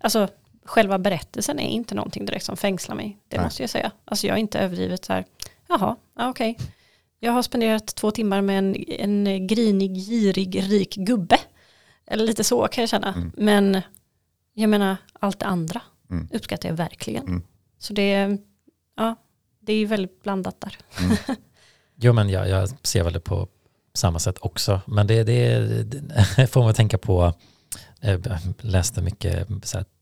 alltså 0.00 0.28
själva 0.64 0.98
berättelsen 0.98 1.58
är 1.60 1.68
inte 1.68 1.94
någonting 1.94 2.24
direkt 2.24 2.44
som 2.44 2.56
fängslar 2.56 2.96
mig. 2.96 3.18
Det 3.28 3.36
Nej. 3.36 3.46
måste 3.46 3.62
jag 3.62 3.70
säga. 3.70 3.92
Alltså 4.04 4.26
jag 4.26 4.34
är 4.36 4.40
inte 4.40 4.58
överdrivet 4.58 5.04
så 5.04 5.12
här, 5.12 5.24
jaha, 5.68 5.96
ja, 6.16 6.28
okej. 6.30 6.58
Jag 7.20 7.32
har 7.32 7.42
spenderat 7.42 7.86
två 7.86 8.10
timmar 8.10 8.40
med 8.40 8.58
en, 8.58 8.76
en 9.26 9.46
grinig, 9.46 9.94
girig, 9.96 10.62
rik 10.62 10.94
gubbe. 10.94 11.38
Eller 12.06 12.24
lite 12.26 12.44
så 12.44 12.68
kan 12.68 12.82
jag 12.82 12.88
känna. 12.88 13.14
Mm. 13.14 13.32
Men 13.36 13.80
jag 14.54 14.70
menar, 14.70 14.96
allt 15.12 15.38
det 15.38 15.46
andra 15.46 15.80
Mm. 16.10 16.28
uppskattar 16.32 16.68
jag 16.68 16.76
verkligen. 16.76 17.26
Mm. 17.26 17.42
Så 17.78 17.92
det, 17.92 18.38
ja, 18.96 19.16
det 19.60 19.72
är 19.72 19.76
ju 19.76 19.86
väldigt 19.86 20.22
blandat 20.22 20.60
där. 20.60 20.78
Jo, 22.02 22.12
men 22.12 22.28
jag, 22.30 22.48
jag 22.48 22.68
ser 22.86 23.04
väl 23.04 23.12
det 23.12 23.20
på 23.20 23.48
samma 23.94 24.18
sätt 24.18 24.36
också. 24.40 24.80
Men 24.86 25.06
det, 25.06 25.24
det, 25.24 25.58
det 25.82 26.46
får 26.50 26.62
man 26.62 26.74
tänka 26.74 26.98
på, 26.98 27.34
jag 28.00 28.26
läste 28.60 29.02
mycket 29.02 29.48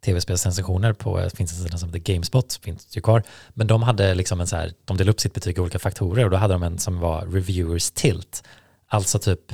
tv-spelssensationer 0.05 0.93
på, 0.93 1.21
det 1.21 1.37
finns 1.37 1.53
en 1.53 1.65
sida 1.65 1.79
som 1.79 1.89
heter 1.89 2.13
Gamespot, 2.13 2.61
finns 2.63 2.97
ju 2.97 3.01
kvar. 3.01 3.23
Men 3.55 3.67
de 3.67 3.83
hade 3.83 4.15
liksom 4.15 4.41
en 4.41 4.47
så 4.47 4.57
här, 4.57 4.73
de 4.85 4.97
delade 4.97 5.11
upp 5.11 5.21
sitt 5.21 5.35
betyg 5.35 5.59
i 5.59 5.61
olika 5.61 5.79
faktorer 5.79 6.25
och 6.25 6.31
då 6.31 6.37
hade 6.37 6.55
de 6.55 6.63
en 6.63 6.79
som 6.79 7.01
var 7.01 7.27
reviewers 7.27 7.91
tilt. 7.91 8.43
Alltså 8.89 9.19
typ 9.19 9.53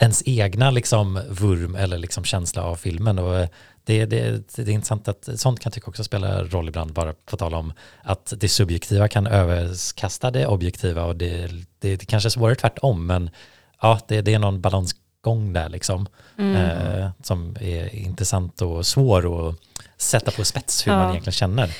ens 0.00 0.22
egna 0.26 0.70
liksom 0.70 1.20
vurm 1.28 1.74
eller 1.74 1.98
liksom 1.98 2.24
känsla 2.24 2.62
av 2.62 2.76
filmen. 2.76 3.18
Och 3.18 3.48
det, 3.84 4.06
det, 4.06 4.56
det 4.56 4.62
är 4.62 4.70
intressant 4.70 5.08
att 5.08 5.28
sånt 5.34 5.60
kan 5.60 5.70
jag 5.70 5.74
tycka 5.74 5.88
också 5.90 6.04
spelar 6.04 6.44
roll 6.44 6.68
ibland, 6.68 6.92
bara 6.92 7.12
på 7.12 7.36
tal 7.36 7.54
om 7.54 7.72
att 8.02 8.32
det 8.36 8.48
subjektiva 8.48 9.08
kan 9.08 9.26
överkasta 9.26 10.30
det 10.30 10.46
objektiva 10.46 11.04
och 11.04 11.16
det, 11.16 11.50
det, 11.78 11.96
det 11.96 12.06
kanske 12.06 12.28
är 12.28 12.30
svårare 12.30 12.54
tvärtom, 12.54 13.06
men 13.06 13.30
ja, 13.80 14.00
det, 14.08 14.20
det 14.20 14.34
är 14.34 14.38
någon 14.38 14.60
balansgång 14.60 15.52
där 15.52 15.68
liksom 15.68 16.06
eh, 16.38 17.10
som 17.22 17.56
är 17.60 17.94
intressant 17.94 18.62
och 18.62 18.86
svår 18.86 19.48
att 19.48 19.56
sätta 19.96 20.30
på 20.30 20.44
spets 20.44 20.86
hur 20.86 20.92
Ja. 20.92 20.98
man 20.98 21.10
egentligen 21.10 21.32
känner. 21.32 21.76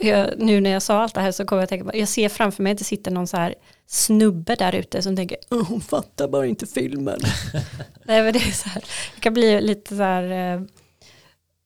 Jag, 0.00 0.30
nu 0.38 0.60
när 0.60 0.70
jag 0.70 0.82
sa 0.82 1.02
allt 1.02 1.14
det 1.14 1.20
här 1.20 1.32
så 1.32 1.44
kommer 1.44 1.60
jag 1.60 1.64
att 1.64 1.70
tänka 1.70 1.84
på, 1.90 1.96
jag 1.98 2.08
ser 2.08 2.28
framför 2.28 2.62
mig 2.62 2.72
att 2.72 2.78
det 2.78 2.84
sitter 2.84 3.10
någon 3.10 3.26
så 3.26 3.36
här 3.36 3.54
snubbe 3.92 4.54
där 4.54 4.74
ute 4.74 5.02
som 5.02 5.16
tänker, 5.16 5.36
"Åh, 5.50 5.62
hon 5.68 5.80
fattar 5.80 6.28
bara 6.28 6.46
inte 6.46 6.66
filmen. 6.66 7.20
Nej 8.04 8.22
men 8.22 8.32
det 8.32 8.38
är 8.38 8.52
så 8.52 8.68
här, 8.68 8.84
det 9.14 9.20
kan 9.20 9.34
bli 9.34 9.60
lite 9.60 9.96
så 9.96 10.02
här, 10.02 10.54
eh, 10.54 10.62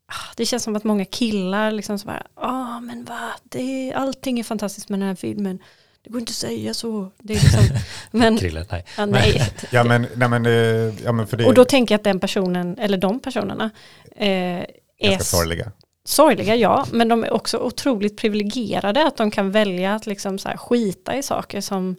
ah, 0.07 0.33
det 0.37 0.47
känns 0.47 0.63
som 0.63 0.77
att 0.77 0.85
många 0.85 1.05
killar 1.05 1.71
liksom 1.71 1.99
så 1.99 2.11
här, 2.11 2.27
ja 2.37 2.81
men 2.81 3.05
va, 3.05 3.31
det 3.43 3.91
är, 3.91 3.95
allting 3.95 4.39
är 4.39 4.45
fantastiskt 4.45 4.89
med 4.89 4.99
den 5.01 5.09
här 5.09 5.15
filmen. 5.15 5.59
Det 6.05 6.11
går 6.11 6.21
inte 6.21 6.31
att 6.31 6.35
säga 6.37 6.75
så. 6.75 7.11
Det 7.19 7.33
är 7.35 7.41
liksom, 7.41 7.77
men, 8.11 8.39
Krille, 8.39 8.65
nej. 8.71 8.85
ja, 8.97 9.07
nej. 9.07 9.43
Ja 9.73 9.85
men, 9.85 10.07
nej, 10.17 10.29
men, 10.29 10.47
eh, 10.47 11.05
ja, 11.05 11.13
men 11.13 11.27
för 11.27 11.37
det 11.37 11.45
Och 11.45 11.55
då 11.55 11.65
tänker 11.65 11.95
jag 11.95 11.99
att 11.99 12.05
den 12.05 12.21
personen, 12.21 12.79
eller 12.79 12.99
de 12.99 13.21
personerna, 13.21 13.71
eh, 14.17 14.29
är 14.29 14.67
ganska 15.03 15.25
sorgliga. 15.25 15.73
sorgliga, 16.05 16.57
ja, 16.57 16.87
men 16.93 17.09
de 17.09 17.25
är 17.25 17.33
också 17.33 17.59
otroligt 17.59 18.17
privilegierade 18.17 19.07
att 19.07 19.17
de 19.17 19.31
kan 19.31 19.51
välja 19.51 19.95
att 19.95 20.07
liksom 20.07 20.39
så 20.39 20.49
skita 20.49 21.17
i 21.17 21.23
saker 21.23 21.61
som 21.61 21.97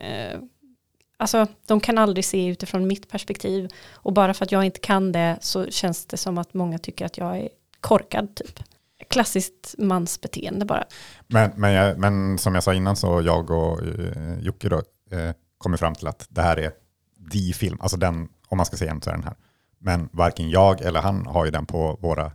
eh, 0.00 0.40
alltså 1.16 1.46
de 1.66 1.80
kan 1.80 1.98
aldrig 1.98 2.24
se 2.24 2.46
utifrån 2.46 2.86
mitt 2.86 3.08
perspektiv. 3.10 3.68
Och 3.92 4.12
bara 4.12 4.34
för 4.34 4.44
att 4.44 4.52
jag 4.52 4.64
inte 4.64 4.80
kan 4.80 5.12
det 5.12 5.38
så 5.40 5.66
känns 5.66 6.06
det 6.06 6.16
som 6.16 6.38
att 6.38 6.54
många 6.54 6.78
tycker 6.78 7.06
att 7.06 7.18
jag 7.18 7.36
är 7.38 7.48
korkad 7.80 8.34
typ. 8.34 8.60
Klassiskt 9.08 9.74
mansbeteende 9.78 10.64
bara. 10.64 10.84
Men, 11.26 11.50
men, 11.56 11.72
jag, 11.72 11.98
men 11.98 12.38
som 12.38 12.54
jag 12.54 12.64
sa 12.64 12.74
innan 12.74 12.96
så 12.96 13.22
jag 13.22 13.50
och 13.50 13.82
eh, 13.82 14.38
Jocke 14.40 14.68
då, 14.68 14.76
eh, 15.10 15.32
kommer 15.58 15.76
fram 15.76 15.94
till 15.94 16.06
att 16.06 16.26
det 16.30 16.42
här 16.42 16.56
är 16.56 16.72
the 17.32 17.52
film, 17.52 17.78
alltså 17.80 17.96
den, 17.96 18.28
om 18.48 18.56
man 18.56 18.66
ska 18.66 18.76
säga 18.76 18.90
en 18.90 19.02
så 19.02 19.10
är 19.10 19.14
den 19.14 19.24
här. 19.24 19.34
Men 19.78 20.08
varken 20.12 20.50
jag 20.50 20.80
eller 20.80 21.00
han 21.00 21.26
har 21.26 21.44
ju 21.44 21.50
den 21.50 21.66
på 21.66 21.98
våra 22.00 22.32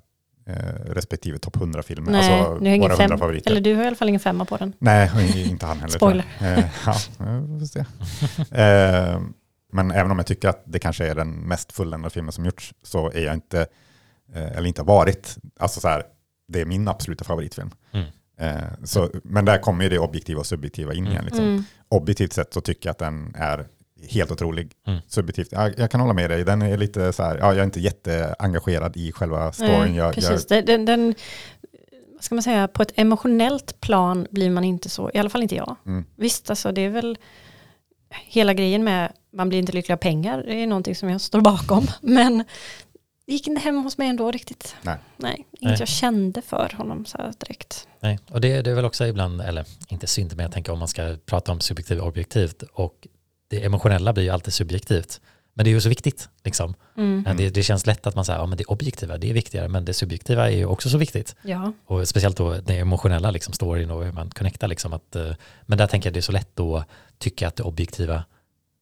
eh, 0.48 0.56
respektive 0.86 1.38
topp 1.38 1.58
100-filmer. 1.58 2.12
Nej, 2.12 2.39
alltså 2.39 2.58
nu 2.60 2.70
har 2.70 2.78
våra 2.78 2.96
fem, 2.96 3.02
100 3.02 3.18
favoriter. 3.18 3.52
eller 3.52 3.62
du 3.62 3.76
har 3.76 3.84
i 3.84 3.88
alla 3.88 3.96
fall 3.96 4.10
ingen 4.10 4.20
femma 4.20 4.46
på 4.46 4.58
den. 4.58 4.74
Nej, 4.80 5.10
inte 5.50 5.66
han 5.66 5.78
heller. 5.78 5.93
Spoiler. 5.93 6.26
Eh, 6.41 6.66
ja, 6.86 6.96
vi 7.48 7.60
får 7.60 7.66
se. 7.66 7.80
eh, 8.62 9.22
men 9.74 9.91
även 9.91 10.12
om 10.12 10.18
jag 10.18 10.28
tycker 10.28 10.50
att 10.50 10.64
det 10.66 10.80
kanske 10.80 11.08
är 11.08 11.16
den 11.16 11.30
mest 11.30 11.72
fulländade 11.72 12.14
filmen 12.14 12.32
som 12.32 12.46
gjorts 12.46 12.74
så 12.84 13.12
är 13.12 13.26
jag 13.26 13.34
inte, 13.34 13.68
eller 14.34 14.66
inte 14.68 14.82
har 14.82 14.88
varit, 14.88 15.38
alltså 15.60 15.80
så 15.80 15.88
här, 15.88 16.04
det 16.48 16.62
är 16.62 16.66
min 16.66 16.88
absoluta 16.88 17.24
favoritfilm. 17.24 17.72
Mm. 17.91 18.06
Så, 18.84 19.10
men 19.24 19.46
där 19.46 19.58
kommer 19.58 19.84
ju 19.84 19.89
det 19.89 20.00
objektiva 20.00 20.39
och 20.39 20.46
subjektiva 20.46 20.93
in 20.93 21.08
igen. 21.08 21.26
Liksom. 21.26 21.46
Mm. 21.46 21.64
Objektivt 21.89 22.34
sett 22.34 22.54
så 22.54 22.62
tycker 22.62 22.89
jag 22.89 22.91
att 22.91 22.98
den 23.00 23.36
är 23.36 23.66
helt 24.10 24.32
otrolig. 24.32 24.72
Mm. 24.88 24.99
Subjektivt, 25.08 25.47
jag, 25.51 25.80
jag 25.80 25.91
kan 25.91 25.99
hålla 25.99 26.14
med 26.14 26.30
dig. 26.30 26.43
Den 26.43 26.62
är 26.62 26.78
lite 26.78 27.14
så 27.14 27.24
här, 27.24 27.38
ja, 27.38 27.47
jag 27.47 27.58
är 27.58 27.64
inte 27.64 27.80
jätteengagerad 27.80 28.97
i 28.97 29.12
själva 29.12 29.51
storyn. 29.51 29.80
Nej, 29.80 29.95
jag, 29.95 30.16
precis. 30.16 30.45
jag, 30.49 30.66
Den, 30.66 30.86
den, 30.86 31.16
vad 32.14 32.24
ska 32.24 32.36
man 32.36 32.43
säga, 32.43 32.68
på 32.68 32.82
ett 32.82 32.93
emotionellt 32.95 33.82
plan 33.82 34.28
blir 34.32 34.49
man 34.49 34.64
inte 34.64 34.89
så, 34.89 35.12
i 35.14 35.18
alla 35.18 35.30
fall 35.30 35.43
inte 35.43 35.56
jag. 35.56 35.76
Mm. 35.86 36.06
Visst, 36.16 36.49
alltså 36.49 36.72
det 36.72 36.82
är 36.82 36.89
väl 36.89 37.18
hela 38.10 38.53
grejen 38.53 38.84
med, 38.84 39.14
man 39.34 39.49
blir 39.49 39.60
inte 39.60 39.74
lycklig 39.74 39.93
av 39.93 39.97
pengar, 39.97 40.43
det 40.43 40.53
är 40.53 40.68
någonting 40.68 40.95
som 40.95 41.10
jag 41.10 41.22
står 41.22 41.41
bakom. 41.41 41.88
Men 42.01 42.43
det 43.26 43.34
gick 43.34 43.47
inte 43.47 43.62
hem 43.62 43.84
hos 43.84 43.97
mig 43.97 44.08
ändå 44.08 44.32
riktigt. 44.32 44.76
Nej. 44.82 44.97
Nej, 45.18 45.45
inget 45.51 45.72
Nej. 45.72 45.76
jag 45.80 45.88
kände 45.88 46.41
för 46.41 46.72
honom 46.78 47.06
så 47.06 47.18
här 47.18 47.34
direkt. 47.39 47.88
Nej, 47.99 48.20
och 48.30 48.41
det, 48.41 48.62
det 48.62 48.72
är 48.72 48.76
väl 48.76 48.86
också 48.86 49.06
ibland, 49.06 49.41
eller 49.41 49.66
inte 49.88 50.08
synd, 50.08 50.36
men 50.36 50.43
jag 50.43 50.51
tänker 50.51 50.72
om 50.72 50.80
man 50.80 50.88
ska 50.88 51.18
prata 51.26 51.51
om 51.51 51.60
subjektivt 51.60 52.01
och 52.01 52.08
objektivt 52.08 52.64
och 52.74 53.08
det 53.48 53.66
emotionella 53.66 54.14
blir 54.14 54.24
ju 54.24 54.30
alltid 54.30 54.54
subjektivt. 54.54 55.22
Men 55.54 55.64
det 55.64 55.70
är 55.70 55.74
ju 55.74 55.82
så 55.82 55.89
viktigt. 55.89 56.30
Liksom. 56.43 56.74
Mm. 56.98 57.38
Det, 57.38 57.50
det 57.50 57.64
känns 57.64 57.86
lätt 57.86 58.08
att 58.08 58.16
man 58.16 58.26
säger, 58.26 58.39
ja 58.39 58.46
men 58.46 58.58
det 58.58 58.66
objektiva, 58.66 59.18
det 59.18 59.30
är 59.30 59.34
viktigare, 59.34 59.68
men 59.68 59.86
det 59.86 59.93
subjektiva 59.93 60.52
är 60.52 60.56
ju 60.56 60.66
också 60.66 60.89
så 60.89 60.98
viktigt. 60.98 61.36
Ja, 61.41 61.74
Och 61.86 62.08
speciellt 62.08 62.38
då 62.38 62.54
det 62.54 62.78
emotionella, 62.80 63.32
liksom, 63.32 63.54
storyn 63.54 63.91
och 63.91 64.06
hur 64.06 64.12
man 64.12 64.30
connectar. 64.30 64.68
Liksom, 64.68 64.93
att, 64.93 65.16
eh, 65.16 65.32
men 65.62 65.78
där 65.78 65.88
tänker 65.88 66.10
jag 66.10 66.14
det 66.14 66.20
är 66.20 66.22
så 66.22 66.32
lätt 66.32 66.60
att 66.60 66.88
tycka 67.18 67.48
att 67.48 67.56
det 67.56 67.64
objektiva 67.64 68.24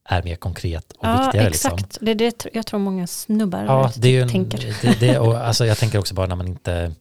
är 0.08 0.22
mer 0.22 0.36
konkret 0.36 0.92
och 0.92 1.06
ja 1.06 1.22
viktigare. 1.22 1.48
exakt. 1.48 1.82
Liksom. 1.82 2.04
Det 2.04 2.10
är 2.10 2.14
det 2.14 2.46
jag 2.52 2.66
tror 2.66 2.80
många 2.80 3.06
snubbar 3.06 3.64
Ja, 3.64 3.92
det 3.96 4.08
är 4.08 4.12
ju 4.12 4.20
en, 4.20 4.28
tänker. 4.28 4.76
det, 4.82 5.00
det, 5.00 5.18
och 5.18 5.36
alltså 5.36 5.66
jag 5.66 5.78
tänker 5.78 5.98
också 5.98 6.14
bara 6.14 6.26
när 6.26 6.36
man 6.36 6.48
inte, 6.48 6.94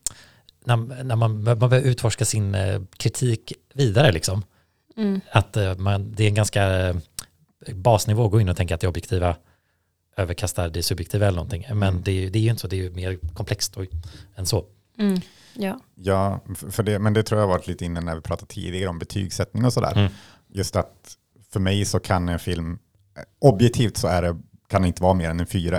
när, 0.65 1.03
när 1.03 1.15
man, 1.15 1.43
man 1.43 1.59
behöver 1.59 1.81
utforska 1.81 2.25
sin 2.25 2.55
eh, 2.55 2.81
kritik 2.97 3.53
vidare 3.73 4.11
liksom. 4.11 4.43
Mm. 4.97 5.21
Att 5.31 5.57
eh, 5.57 5.75
man, 5.75 6.11
det 6.15 6.23
är 6.23 6.27
en 6.27 6.33
ganska 6.33 6.87
eh, 6.87 6.95
basnivå 7.73 8.27
gå 8.29 8.41
in 8.41 8.49
och 8.49 8.57
tänka 8.57 8.75
att 8.75 8.81
det 8.81 8.87
objektiva 8.87 9.35
överkastar 10.17 10.69
det 10.69 10.83
subjektiva 10.83 11.25
eller 11.27 11.35
någonting. 11.35 11.65
Men 11.69 11.83
Mm. 11.83 12.01
det, 12.03 12.11
är 12.11 12.15
ju- 12.15 12.29
det 12.29 12.39
är 12.39 12.43
ju 12.43 12.49
inte 12.49 12.61
så, 12.61 12.67
det 12.67 12.75
är 12.75 12.83
ju 12.83 12.89
mer 12.91 13.17
komplext 13.33 13.77
och, 13.77 13.85
än 14.35 14.45
så. 14.45 14.65
Mm. 14.97 15.19
Ja. 15.53 15.79
Ja, 15.95 16.39
för 16.71 16.83
det, 16.83 16.99
men 16.99 17.13
det 17.13 17.23
tror 17.23 17.41
jag 17.41 17.47
har 17.47 17.53
varit 17.53 17.67
lite 17.67 17.85
inne 17.85 18.01
när 18.01 18.15
vi 18.15 18.21
pratade 18.21 18.47
tidigare 18.53 18.89
om 18.89 18.99
betygssättning 18.99 19.65
och 19.65 19.73
sådär. 19.73 19.97
Mm. 19.97 20.11
Just 20.47 20.75
att 20.75 21.17
för 21.51 21.59
mig 21.59 21.85
så 21.85 21.99
kan 21.99 22.29
en 22.29 22.39
film, 22.39 22.79
eh, 23.17 23.23
objektivt 23.41 23.97
så 23.97 24.07
är 24.07 24.21
det, 24.21 24.37
kan 24.67 24.81
det 24.81 24.87
inte 24.87 25.03
vara 25.03 25.13
mer 25.13 25.29
än 25.29 25.39
en 25.39 25.45
fyra. 25.47 25.77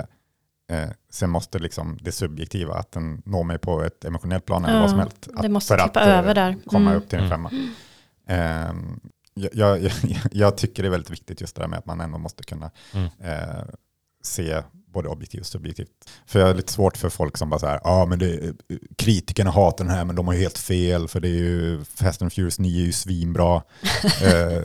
Eh, 0.69 0.89
sen 1.11 1.29
måste 1.29 1.59
liksom 1.59 1.97
det 2.01 2.11
subjektiva, 2.11 2.73
att 2.73 2.91
den 2.91 3.21
når 3.25 3.43
mig 3.43 3.57
på 3.57 3.83
ett 3.83 4.05
emotionellt 4.05 4.45
plan 4.45 4.65
eller 4.65 4.75
Ja, 4.75 4.81
vad 4.81 4.89
som 4.89 4.99
helst. 4.99 5.21
det 5.33 5.39
Att, 5.45 5.51
måste 5.51 5.75
för 5.77 5.83
tippa 5.87 5.99
att, 5.99 6.07
eh, 6.07 6.17
över 6.19 6.35
där. 6.35 6.55
komma 6.65 6.89
Mm. 6.91 7.01
upp 7.03 7.09
till 7.09 7.19
en 7.19 7.25
Mm. 7.25 7.29
femma. 7.49 7.51
Ehm, 8.27 8.99
jag, 9.53 9.91
jag, 10.31 10.57
tycker 10.57 10.83
det 10.83 10.87
är 10.89 10.91
väldigt 10.91 11.11
viktigt 11.11 11.41
just 11.41 11.55
det 11.55 11.61
där 11.61 11.67
med 11.67 11.79
att 11.79 11.85
man 11.85 12.01
ändå 12.01 12.17
måste 12.17 12.43
kunna 12.43 12.71
Mm. 12.93 13.07
eh, 13.19 13.65
se 14.23 14.61
både 14.93 15.09
objektivt 15.09 15.41
och 15.41 15.47
subjektivt. 15.47 15.89
För 16.25 16.39
jag 16.39 16.47
har 16.47 16.53
lite 16.53 16.73
svårt 16.73 16.97
för 16.97 17.09
folk 17.09 17.37
som 17.37 17.49
bara 17.49 17.59
så 17.59 17.67
här, 17.67 17.79
ja 17.83 17.89
ah, 17.89 18.05
men 18.05 18.19
det, 18.19 18.53
kritikerna 18.97 19.51
hatar 19.51 19.85
den 19.85 19.93
här 19.93 20.05
men 20.05 20.15
de 20.15 20.27
har 20.27 20.33
ju 20.33 20.39
helt 20.39 20.57
fel 20.57 21.07
för 21.07 21.19
det 21.19 21.27
är 21.27 21.31
ju 21.39 21.83
Fast 21.85 22.21
and 22.21 22.33
Furious 22.33 22.59
9 22.59 22.81
är 22.81 22.85
ju 22.85 22.91
svinbra. 22.91 23.55
eh, 24.21 24.61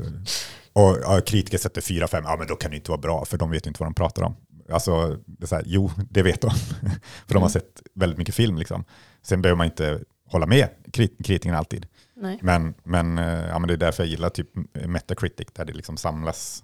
och 0.72 0.96
ja, 1.02 1.20
kritiker 1.26 1.58
sätter 1.58 1.80
4-5, 1.80 2.20
ja 2.24 2.36
men 2.38 2.46
då 2.46 2.56
kan 2.56 2.70
det 2.70 2.76
inte 2.76 2.90
vara 2.90 3.00
bra 3.00 3.24
för 3.24 3.38
de 3.38 3.50
vet 3.50 3.66
ju 3.66 3.68
inte 3.68 3.80
vad 3.82 3.86
de 3.86 3.94
pratar 3.94 4.22
om. 4.22 4.36
Alltså, 4.72 5.16
det 5.26 5.44
är 5.44 5.46
så 5.46 5.54
här, 5.54 5.64
jo, 5.66 5.90
det 6.10 6.22
vet 6.22 6.40
de. 6.40 6.50
för 7.26 7.34
de 7.34 7.34
har 7.34 7.40
Mm. 7.40 7.50
sett 7.50 7.82
väldigt 7.94 8.18
mycket 8.18 8.34
film 8.34 8.56
liksom. 8.56 8.84
Sen 9.22 9.42
behöver 9.42 9.56
man 9.56 9.66
inte 9.66 10.00
hålla 10.26 10.46
med 10.46 10.68
krit- 10.92 11.22
kritikerna 11.24 11.58
alltid. 11.58 11.86
Nej. 12.20 12.38
Men, 12.42 12.74
men, 12.82 13.18
eh, 13.18 13.46
ja, 13.48 13.58
men 13.58 13.68
det 13.68 13.74
är 13.74 13.76
därför 13.78 14.02
jag 14.02 14.10
gillar 14.10 14.28
typ 14.30 14.48
Metacritic, 14.86 15.48
där 15.52 15.64
det 15.64 15.72
liksom 15.72 15.96
samlas 15.96 16.62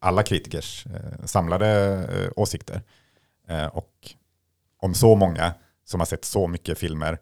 alla 0.00 0.22
kritikers 0.22 0.86
eh, 0.86 1.24
samlade 1.24 1.68
eh, 2.12 2.30
åsikter. 2.36 2.82
Eh, 3.48 3.66
och 3.66 3.90
om 4.80 4.94
så 4.94 5.14
många 5.16 5.54
som 5.84 6.00
har 6.00 6.06
sett 6.06 6.24
så 6.24 6.46
mycket 6.48 6.78
filmer 6.78 7.18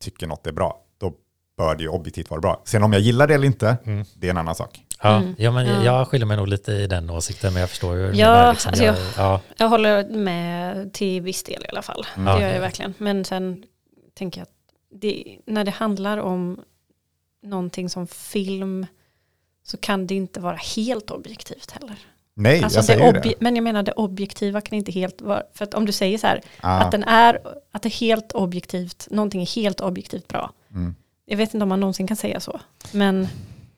tycker 0.00 0.26
något 0.26 0.46
är 0.46 0.52
bra, 0.52 0.80
då 0.98 1.12
bör 1.56 1.74
det 1.74 1.82
ju 1.82 1.88
objektivt 1.88 2.30
vara 2.30 2.40
bra. 2.40 2.62
Sen 2.64 2.82
om 2.82 2.92
jag 2.92 3.02
gillar 3.02 3.26
det 3.26 3.34
eller 3.34 3.46
inte, 3.46 3.76
Mm. 3.84 4.04
det 4.14 4.26
är 4.26 4.30
en 4.30 4.38
annan 4.38 4.54
sak. 4.54 4.84
Ja, 5.02 5.16
Mm. 5.16 5.34
ja, 5.38 5.50
men 5.50 5.66
Ja. 5.66 5.82
jag 5.84 6.08
skiljer 6.08 6.26
mig 6.26 6.36
nog 6.36 6.48
lite 6.48 6.72
i 6.72 6.86
den 6.86 7.10
åsikten, 7.10 7.52
men 7.52 7.60
jag 7.60 7.70
förstår 7.70 7.96
ju. 7.96 8.12
Ja, 8.12 8.50
liksom. 8.52 8.68
alltså 8.68 8.84
jag, 8.84 8.94
jag- 8.96 9.02
ja, 9.16 9.40
Jag 9.56 9.68
håller 9.68 10.08
med 10.08 10.92
till 10.94 11.22
viss 11.22 11.42
del 11.42 11.62
i 11.64 11.68
alla 11.68 11.82
fall. 11.82 12.06
Mm. 12.16 12.24
Det 12.26 12.30
Ja. 12.32 12.40
gör 12.40 12.54
jag 12.54 12.60
verkligen. 12.60 12.94
Men 12.98 13.24
sen 13.24 13.64
tänker 14.14 14.40
jag 14.40 14.42
att 14.46 15.00
det, 15.00 15.38
när 15.46 15.64
det 15.64 15.70
handlar 15.70 16.18
om 16.18 16.60
någonting 17.42 17.88
som 17.88 18.06
film 18.06 18.86
så 19.64 19.76
kan 19.76 20.06
det 20.06 20.14
inte 20.14 20.40
vara 20.40 20.56
helt 20.56 21.10
objektivt 21.10 21.70
heller. 21.70 21.98
Nej, 22.34 22.62
Alltså 22.62 22.78
jag 22.78 22.82
det 22.82 22.86
säger 22.86 23.22
det. 23.22 23.34
Men 23.40 23.56
jag 23.56 23.62
menar 23.62 23.82
det 23.82 23.92
objektiva 23.92 24.60
kan 24.60 24.78
inte 24.78 24.92
helt 24.92 25.20
vara, 25.20 25.42
för 25.54 25.64
att 25.64 25.74
om 25.74 25.86
du 25.86 25.92
säger 25.92 26.18
så 26.18 26.26
här, 26.26 26.40
Ah, 26.60 26.78
att, 26.78 26.90
den 26.90 27.04
är, 27.04 27.38
att 27.70 27.82
det 27.82 27.88
är 27.88 28.00
helt 28.00 28.32
objektivt, 28.32 29.08
någonting 29.10 29.42
är 29.42 29.46
helt 29.46 29.80
objektivt 29.80 30.28
bra. 30.28 30.52
mm. 30.70 30.94
Jag 31.24 31.36
vet 31.36 31.54
inte 31.54 31.62
om 31.62 31.68
man 31.68 31.80
någonsin 31.80 32.06
kan 32.06 32.16
säga 32.16 32.40
så. 32.40 32.60
Men 32.92 33.28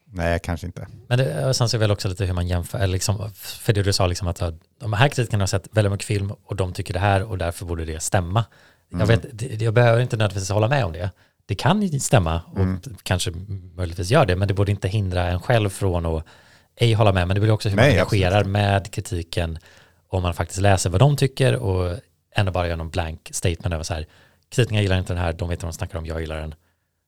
Nej, 0.04 0.40
kanske 0.42 0.66
inte. 0.66 0.88
Men 1.06 1.18
det, 1.18 1.54
sen 1.54 1.68
så 1.68 1.76
är 1.76 1.78
väl 1.78 1.90
också 1.90 2.08
lite 2.08 2.24
hur 2.24 2.32
man 2.34 2.46
jämför, 2.46 2.78
eller 2.78 2.92
liksom, 2.92 3.30
för 3.34 3.72
det 3.72 3.82
du 3.82 3.92
sa, 3.92 4.06
liksom 4.06 4.28
att 4.28 4.42
de 4.80 4.92
här 4.92 5.08
kritikerna 5.08 5.42
har 5.42 5.46
sett 5.46 5.68
väldigt 5.72 5.92
mycket 5.92 6.06
film 6.06 6.32
och 6.44 6.56
de 6.56 6.72
tycker 6.72 6.94
det 6.94 7.00
här 7.00 7.22
och 7.22 7.38
därför 7.38 7.66
borde 7.66 7.84
det 7.84 8.00
stämma. 8.00 8.44
Mm. 8.92 9.00
Jag, 9.00 9.06
vet, 9.06 9.62
jag 9.62 9.74
behöver 9.74 10.00
inte 10.00 10.16
nödvändigtvis 10.16 10.50
hålla 10.50 10.68
med 10.68 10.84
om 10.84 10.92
det. 10.92 11.10
Det 11.46 11.54
kan 11.54 11.82
ju 11.82 12.00
stämma 12.00 12.42
och 12.52 12.58
Mm. 12.60 12.80
kanske 13.02 13.30
möjligtvis 13.76 14.10
gör 14.10 14.26
det, 14.26 14.36
men 14.36 14.48
det 14.48 14.54
borde 14.54 14.70
inte 14.70 14.88
hindra 14.88 15.22
en 15.26 15.40
själv 15.40 15.68
från 15.70 16.06
att 16.06 16.24
ej 16.76 16.92
hålla 16.92 17.12
med, 17.12 17.28
men 17.28 17.34
det 17.34 17.40
blir 17.40 17.50
också 17.52 17.68
hur 17.68 17.76
Nej, 17.76 17.84
man 17.90 17.92
engagerar 17.98 18.30
absolut. 18.36 18.52
med 18.52 18.90
kritiken 18.92 19.58
om 20.08 20.22
man 20.22 20.34
faktiskt 20.34 20.60
läser 20.60 20.90
vad 20.90 21.00
de 21.00 21.16
tycker 21.16 21.56
och 21.56 21.96
ändå 22.36 22.52
bara 22.52 22.68
gör 22.68 22.76
någon 22.76 22.90
blank 22.90 23.28
statement 23.32 23.74
över 23.74 23.84
så 23.84 23.94
här, 23.94 24.06
kritikerna 24.48 24.82
gillar 24.82 24.98
inte 24.98 25.12
den 25.12 25.22
här, 25.22 25.32
de 25.32 25.48
vet 25.48 25.62
vad 25.62 25.72
de 25.72 25.76
snackar 25.76 25.98
om, 25.98 26.06
jag 26.06 26.20
gillar 26.20 26.40
den. 26.40 26.54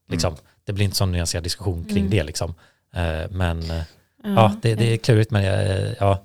Liksom. 0.08 0.36
Det 0.64 0.72
blir 0.72 0.84
inte 0.84 0.96
sån 0.96 1.12
nyanserad 1.12 1.44
diskussion 1.44 1.84
kring 1.84 1.98
Mm. 1.98 2.10
det 2.10 2.22
liksom. 2.22 2.54
Eh, 2.94 3.30
Men 3.30 3.70
eh, 3.70 3.82
Ja, 4.24 4.52
det, 4.62 4.74
det 4.74 4.92
är 4.92 4.96
klurigt 4.96 5.30
men 5.30 5.44
jag, 5.44 5.94
ja, 6.00 6.24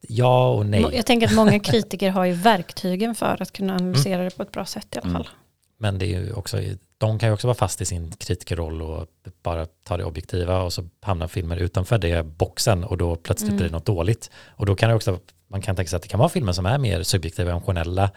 ja 0.00 0.48
och 0.48 0.66
nej. 0.66 0.86
Jag 0.92 1.06
tänker 1.06 1.26
att 1.26 1.32
många 1.34 1.58
kritiker 1.58 2.10
har 2.10 2.24
ju 2.24 2.32
verktygen 2.32 3.14
för 3.14 3.42
att 3.42 3.52
kunna 3.52 3.74
analysera 3.74 4.24
det 4.24 4.36
på 4.36 4.42
ett 4.42 4.52
bra 4.52 4.64
sätt 4.66 4.86
i 4.96 4.98
alla 4.98 5.08
Mm. 5.10 5.22
fall. 5.22 5.28
Men 5.78 5.98
det 5.98 6.06
är 6.14 6.20
ju 6.20 6.32
också, 6.32 6.58
de 7.00 7.18
kan 7.18 7.28
ju 7.28 7.32
också 7.32 7.46
vara 7.46 7.54
fast 7.54 7.80
i 7.80 7.84
sin 7.84 8.12
kritikerroll 8.12 8.82
och 8.82 9.06
bara 9.42 9.66
ta 9.66 9.96
det 9.96 10.04
objektiva 10.04 10.62
och 10.62 10.72
så 10.72 10.88
hamnar 11.02 11.28
filmer 11.28 11.56
utanför 11.56 11.98
det 11.98 12.22
boxen 12.22 12.84
och 12.84 12.96
då 12.96 13.16
plötsligt 13.16 13.48
Mm. 13.48 13.56
blir 13.56 13.66
det 13.68 13.72
något 13.72 13.86
dåligt. 13.86 14.30
Och 14.48 14.66
då 14.66 14.74
kan 14.76 14.88
det 14.88 14.94
också, 14.94 15.18
man 15.48 15.62
kan 15.62 15.76
tänka 15.76 15.88
sig 15.88 15.96
att 15.96 16.02
det 16.02 16.08
kan 16.08 16.18
vara 16.20 16.28
filmer 16.28 16.52
som 16.52 16.66
är 16.66 16.78
mer 16.78 17.02
subjektiva 17.02 17.50
och 17.50 17.56
emotionella, 17.56 18.10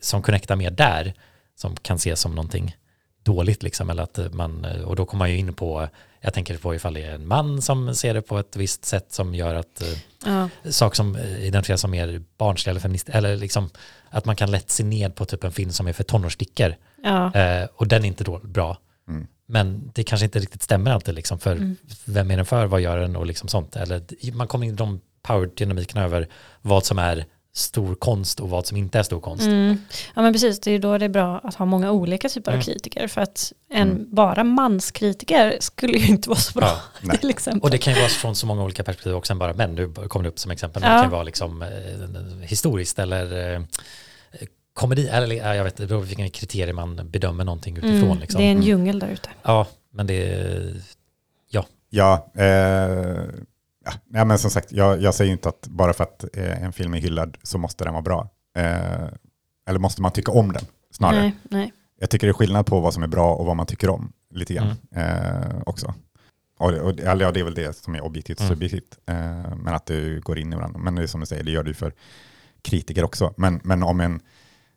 som 0.00 0.22
connectar 0.22 0.56
mer 0.56 0.70
där, 0.70 1.14
som 1.54 1.76
kan 1.76 1.96
ses 1.96 2.20
som 2.20 2.34
någonting 2.34 2.76
dåligt 3.22 3.62
liksom, 3.62 3.90
eller 3.90 4.02
att 4.02 4.18
man, 4.32 4.64
och 4.64 4.96
då 4.96 5.04
kommer 5.06 5.18
man 5.18 5.30
ju 5.30 5.38
in 5.38 5.54
på, 5.54 5.88
jag 6.26 6.34
tänker 6.34 6.56
på 6.58 6.74
ifall 6.74 6.94
det 6.94 7.02
är 7.02 7.14
en 7.14 7.26
man 7.26 7.62
som 7.62 7.94
ser 7.94 8.14
det 8.14 8.22
på 8.22 8.38
ett 8.38 8.56
visst 8.56 8.84
sätt 8.84 9.06
som 9.12 9.34
gör 9.34 9.54
att 9.54 9.82
eh, 9.82 9.88
Ja. 10.26 10.48
sak 10.70 10.94
som 10.94 11.16
eh, 11.16 11.44
identifieras 11.46 11.80
som 11.80 11.90
mer 11.90 12.22
barnsliga 12.38 12.70
eller 12.70 12.80
feminist, 12.80 13.08
eller 13.08 13.36
liksom 13.36 13.70
att 14.10 14.24
man 14.24 14.36
kan 14.36 14.50
lätt 14.50 14.70
se 14.70 14.84
ned 14.84 15.14
på 15.14 15.24
typ 15.24 15.44
en 15.44 15.52
film 15.52 15.70
som 15.72 15.86
är 15.86 15.92
för 15.92 16.04
tonårsstickor 16.04 16.74
Ja. 17.02 17.34
eh, 17.34 17.68
och 17.74 17.88
den 17.88 18.04
är 18.04 18.08
inte 18.08 18.24
då 18.24 18.38
bra. 18.38 18.78
Mm. 19.08 19.26
Men 19.48 19.90
det 19.94 20.04
kanske 20.04 20.24
inte 20.24 20.38
riktigt 20.38 20.62
stämmer 20.62 20.90
alltid 20.90 21.14
liksom 21.14 21.38
för 21.38 21.52
Mm. 21.52 21.76
vem 22.04 22.30
är 22.30 22.36
den 22.36 22.46
för, 22.46 22.66
vad 22.66 22.80
gör 22.80 22.98
den 22.98 23.16
och 23.16 23.26
liksom 23.26 23.48
sånt. 23.48 23.76
Eller 23.76 24.02
man 24.32 24.46
kommer 24.48 24.66
in 24.66 24.72
i 24.72 24.76
de 24.76 25.00
power-dynamikerna 25.22 26.04
över 26.04 26.28
vad 26.62 26.84
som 26.84 26.98
är 26.98 27.24
stor 27.56 27.94
konst 27.94 28.40
och 28.40 28.50
vad 28.50 28.66
som 28.66 28.76
inte 28.76 28.98
är 28.98 29.02
stor 29.02 29.20
konst. 29.20 29.44
Mm. 29.44 29.78
Ja 30.14 30.22
men 30.22 30.32
precis, 30.32 30.60
det 30.60 30.70
är 30.70 30.72
ju 30.72 30.78
då 30.78 30.98
det 30.98 31.04
är 31.04 31.08
bra 31.08 31.38
att 31.44 31.54
ha 31.54 31.64
många 31.66 31.90
olika 31.90 32.28
typer 32.28 32.50
Mm. 32.52 32.60
av 32.60 32.64
kritiker. 32.64 33.08
För 33.08 33.20
att 33.20 33.52
en 33.70 33.90
Mm. 33.90 34.06
bara 34.14 34.44
manskritiker 34.44 35.56
skulle 35.60 35.98
ju 35.98 36.06
inte 36.06 36.28
vara 36.28 36.38
så 36.38 36.58
bra. 36.58 36.80
Ja. 37.02 37.12
Till 37.20 37.30
exempel. 37.30 37.60
Och 37.62 37.70
det 37.70 37.78
kan 37.78 37.92
ju 37.94 37.98
vara 38.00 38.08
från 38.08 38.34
så 38.36 38.46
många 38.46 38.64
olika 38.64 38.84
perspektiv 38.84 39.14
också 39.14 39.32
än 39.32 39.38
bara 39.38 39.52
män. 39.54 39.74
Nu 39.74 39.92
kommer 39.92 40.22
det 40.22 40.28
upp 40.28 40.38
som 40.38 40.50
exempel. 40.50 40.82
Men 40.82 40.90
Ja. 40.90 40.96
Det 40.96 41.02
kan 41.02 41.10
vara 41.12 41.22
liksom 41.22 41.62
eh, 41.62 41.68
historiskt 42.42 42.98
eller 42.98 43.54
eh, 43.54 43.60
komedi. 44.74 45.08
Eller 45.08 45.36
ja, 45.36 45.54
jag 45.54 45.64
vet 45.64 45.72
inte, 45.72 45.82
det 45.82 45.86
beror 45.86 46.00
på 46.00 46.06
vilken 46.06 46.30
kriterier 46.30 46.72
man 46.72 47.10
bedömer 47.10 47.44
någonting 47.44 47.76
utifrån. 47.76 48.02
Mm, 48.02 48.18
Liksom. 48.18 48.38
Det 48.40 48.44
är 48.46 48.50
en 48.50 48.56
Mm. 48.56 48.66
djungel 48.68 48.98
där 48.98 49.08
ute. 49.08 49.28
Ja, 49.42 49.66
men 49.92 50.06
det 50.06 50.32
är... 50.32 50.74
Ja, 51.90 52.30
eh, 52.34 53.24
ja, 53.86 53.92
nej, 54.06 54.24
men 54.24 54.38
som 54.38 54.50
sagt, 54.50 54.72
jag, 54.72 55.02
jag 55.02 55.14
säger 55.14 55.32
inte 55.32 55.48
att 55.48 55.66
bara 55.68 55.92
för 55.92 56.04
att 56.04 56.24
eh, 56.36 56.62
en 56.62 56.72
film 56.72 56.94
är 56.94 56.98
hyllad 56.98 57.36
så 57.42 57.58
måste 57.58 57.84
den 57.84 57.92
vara 57.92 58.02
bra. 58.02 58.28
Eh, 58.56 59.08
eller 59.68 59.78
måste 59.78 60.02
man 60.02 60.12
tycka 60.12 60.32
om 60.32 60.52
den 60.52 60.62
snarare. 60.90 61.20
Nej, 61.20 61.36
nej. 61.42 61.72
Jag 62.00 62.10
tycker 62.10 62.26
det 62.26 62.30
är 62.30 62.34
skillnad 62.34 62.66
på 62.66 62.80
vad 62.80 62.94
som 62.94 63.02
är 63.02 63.06
bra 63.06 63.34
och 63.34 63.46
vad 63.46 63.56
man 63.56 63.66
tycker 63.66 63.90
om 63.90 64.12
lite 64.30 64.54
grann 64.54 64.74
eh, 64.94 65.58
också. 65.66 65.94
Och, 66.58 66.72
det- 66.72 66.80
och, 66.80 66.92
ja, 67.04 67.14
det 67.32 67.40
är 67.40 67.44
väl 67.44 67.54
det 67.54 67.76
som 67.76 67.94
är 67.94 68.04
objektivt 68.04 68.38
och 68.38 68.44
Mm. 68.46 68.54
subjektivt. 68.56 68.98
Eh, 69.06 69.16
men 69.56 69.68
att 69.74 69.86
det 69.86 70.20
går 70.20 70.38
in 70.38 70.52
i 70.52 70.56
varandra. 70.56 70.78
Men 70.80 70.94
det 70.94 71.02
är 71.02 71.06
som 71.06 71.20
du 71.20 71.26
säger, 71.26 71.42
det 71.42 71.50
gör 71.50 71.64
ju 71.64 71.74
för 71.74 71.92
kritiker 72.62 73.04
också. 73.04 73.34
Men, 73.36 73.60
men 73.64 73.82
om 73.82 74.00
en, 74.00 74.20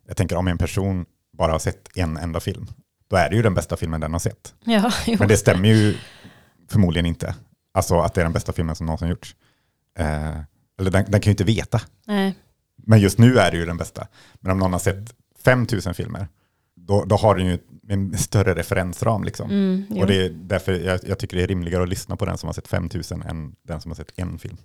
jag 0.08 0.16
tänker 0.16 0.36
om 0.36 0.48
en 0.48 0.58
person 0.58 1.06
bara 1.38 1.52
har 1.52 1.58
sett 1.58 1.88
en 1.96 2.16
enda 2.16 2.40
film, 2.40 2.66
då 3.08 3.16
är 3.16 3.30
det 3.30 3.36
ju 3.36 3.42
den 3.42 3.54
bästa 3.54 3.76
filmen 3.76 4.00
den 4.00 4.12
har 4.12 4.18
sett. 4.20 4.54
Ja. 4.64 4.92
Men 5.18 5.28
det 5.28 5.36
stämmer 5.36 5.68
ju 5.68 5.96
förmodligen 6.70 7.06
inte. 7.06 7.34
Alltså 7.72 8.00
att 8.00 8.14
det 8.14 8.20
är 8.20 8.24
den 8.24 8.32
bästa 8.32 8.52
filmen 8.52 8.76
som 8.76 8.86
någonsin 8.86 9.08
gjorts. 9.08 9.36
Eh, 9.98 10.38
eller 10.78 10.90
den, 10.90 11.04
den 11.08 11.20
kan 11.20 11.30
ju 11.30 11.30
inte 11.30 11.44
veta. 11.44 11.80
Nej. 12.06 12.34
Men 12.76 13.00
just 13.00 13.18
nu 13.18 13.38
är 13.38 13.50
det 13.50 13.56
ju 13.56 13.66
den 13.66 13.76
bästa. 13.76 14.06
Men 14.40 14.52
om 14.52 14.58
någon 14.58 14.72
har 14.72 14.80
sett 14.80 15.14
5000 15.44 15.94
filmer, 15.94 16.28
då, 16.74 17.04
då 17.04 17.16
har 17.16 17.34
den 17.34 17.46
ju 17.46 17.58
en 17.88 18.18
större 18.18 18.54
referensram. 18.54 19.24
Liksom. 19.24 19.50
Mm. 19.50 19.98
Och 20.00 20.06
det 20.06 20.24
är 20.24 20.30
därför 20.30 20.72
jag, 20.72 21.00
jag 21.06 21.18
tycker 21.18 21.36
det 21.36 21.42
är 21.42 21.46
rimligare 21.46 21.82
att 21.82 21.88
lyssna 21.88 22.16
på 22.16 22.24
den 22.24 22.38
som 22.38 22.46
har 22.46 22.54
sett 22.54 22.68
5000 22.68 23.22
än 23.22 23.54
den 23.62 23.80
som 23.80 23.90
har 23.90 23.96
sett 23.96 24.18
en 24.18 24.38
film. 24.38 24.56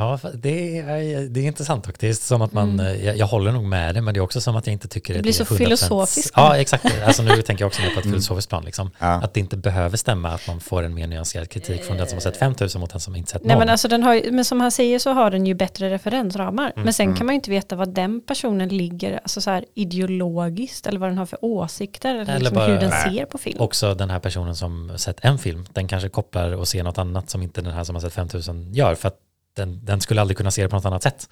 Ja, 0.00 0.18
det 0.34 0.78
är, 0.78 1.28
det 1.28 1.40
är 1.40 1.44
intressant 1.44 1.88
det 2.00 2.08
är 2.08 2.12
som 2.12 2.42
att 2.42 2.52
man, 2.52 2.70
Mm. 2.80 2.86
eh, 2.86 3.04
jag, 3.06 3.16
jag 3.16 3.26
håller 3.26 3.52
nog 3.52 3.64
med 3.64 3.94
det, 3.94 4.00
men 4.00 4.14
det 4.14 4.18
är 4.20 4.22
också 4.22 4.40
som 4.40 4.56
att 4.56 4.66
jag 4.66 4.72
inte 4.72 4.88
tycker 4.88 5.12
Det 5.14 5.18
att 5.18 5.22
blir 5.22 5.32
är 5.40 5.44
så 5.44 5.54
100%. 5.54 5.56
filosofiskt. 5.58 6.32
Ja, 6.36 6.56
exakt. 6.56 6.84
Alltså 7.06 7.22
nu 7.22 7.42
tänker 7.42 7.62
jag 7.62 7.66
också 7.66 7.82
mer 7.82 7.90
på 7.90 7.98
ett 8.00 8.04
Mm. 8.10 8.12
filosofiskt 8.14 8.48
plan, 8.48 8.64
liksom. 8.64 8.90
Ja. 8.98 9.06
Att 9.06 9.34
det 9.34 9.40
inte 9.40 9.56
behöver 9.56 9.96
stämma 9.96 10.28
att 10.28 10.46
man 10.46 10.60
får 10.60 10.82
en 10.82 10.94
mer 10.94 11.06
nyanserad 11.06 11.48
kritik 11.50 11.84
från 11.84 11.96
den 11.96 12.06
som 12.06 12.16
har 12.16 12.20
sett 12.20 12.36
5000 12.36 12.80
mot 12.80 12.90
den 12.90 13.00
som 13.00 13.16
inte 13.16 13.30
sett 13.30 13.42
någon. 13.42 13.48
Nej 13.48 13.58
men 13.58 13.68
alltså 13.68 13.88
den 13.88 14.02
har 14.02 14.30
men 14.32 14.44
som 14.44 14.60
han 14.60 14.70
säger 14.70 14.98
så 14.98 15.10
har 15.12 15.30
den 15.30 15.46
ju 15.46 15.54
bättre 15.54 15.90
referensramar. 15.90 16.72
Mm, 16.74 16.84
men 16.84 16.92
sen 16.92 17.06
mm. 17.06 17.16
kan 17.16 17.26
man 17.26 17.32
ju 17.32 17.36
inte 17.36 17.50
veta 17.50 17.76
vad 17.76 17.94
den 17.94 18.20
personen 18.20 18.68
ligger, 18.68 19.16
alltså 19.22 19.40
så 19.40 19.50
här 19.50 19.64
ideologiskt 19.74 20.86
eller 20.86 20.98
vad 21.00 21.08
den 21.08 21.18
har 21.18 21.26
för 21.26 21.38
åsikter 21.44 22.14
eller, 22.14 22.22
Eller 22.22 22.38
liksom 22.38 22.54
bara- 22.54 22.66
hur 22.66 22.80
den 22.80 22.90
Nej. 22.90 23.14
ser 23.16 23.24
på 23.24 23.38
film. 23.38 23.60
också 23.60 23.94
den 23.94 24.10
här 24.10 24.18
personen 24.18 24.56
som 24.56 24.92
sett 24.96 25.24
en 25.24 25.38
film, 25.38 25.66
den 25.72 25.88
kanske 25.88 26.08
kopplar 26.08 26.52
och 26.52 26.68
ser 26.68 26.82
något 26.82 26.98
annat 26.98 27.30
som 27.30 27.42
inte 27.42 27.60
den 27.60 27.72
här 27.72 27.84
som 27.84 27.94
har 27.94 28.00
sett 28.00 28.12
5000 28.12 28.74
gör, 28.74 28.94
för 28.94 29.08
att 29.08 29.16
den, 29.60 29.80
den 29.84 30.00
skulle 30.00 30.20
aldrig 30.20 30.36
kunna 30.36 30.50
se 30.50 30.62
det 30.62 30.68
på 30.68 30.76
något 30.76 30.84
annat 30.84 31.02
sätt. 31.02 31.28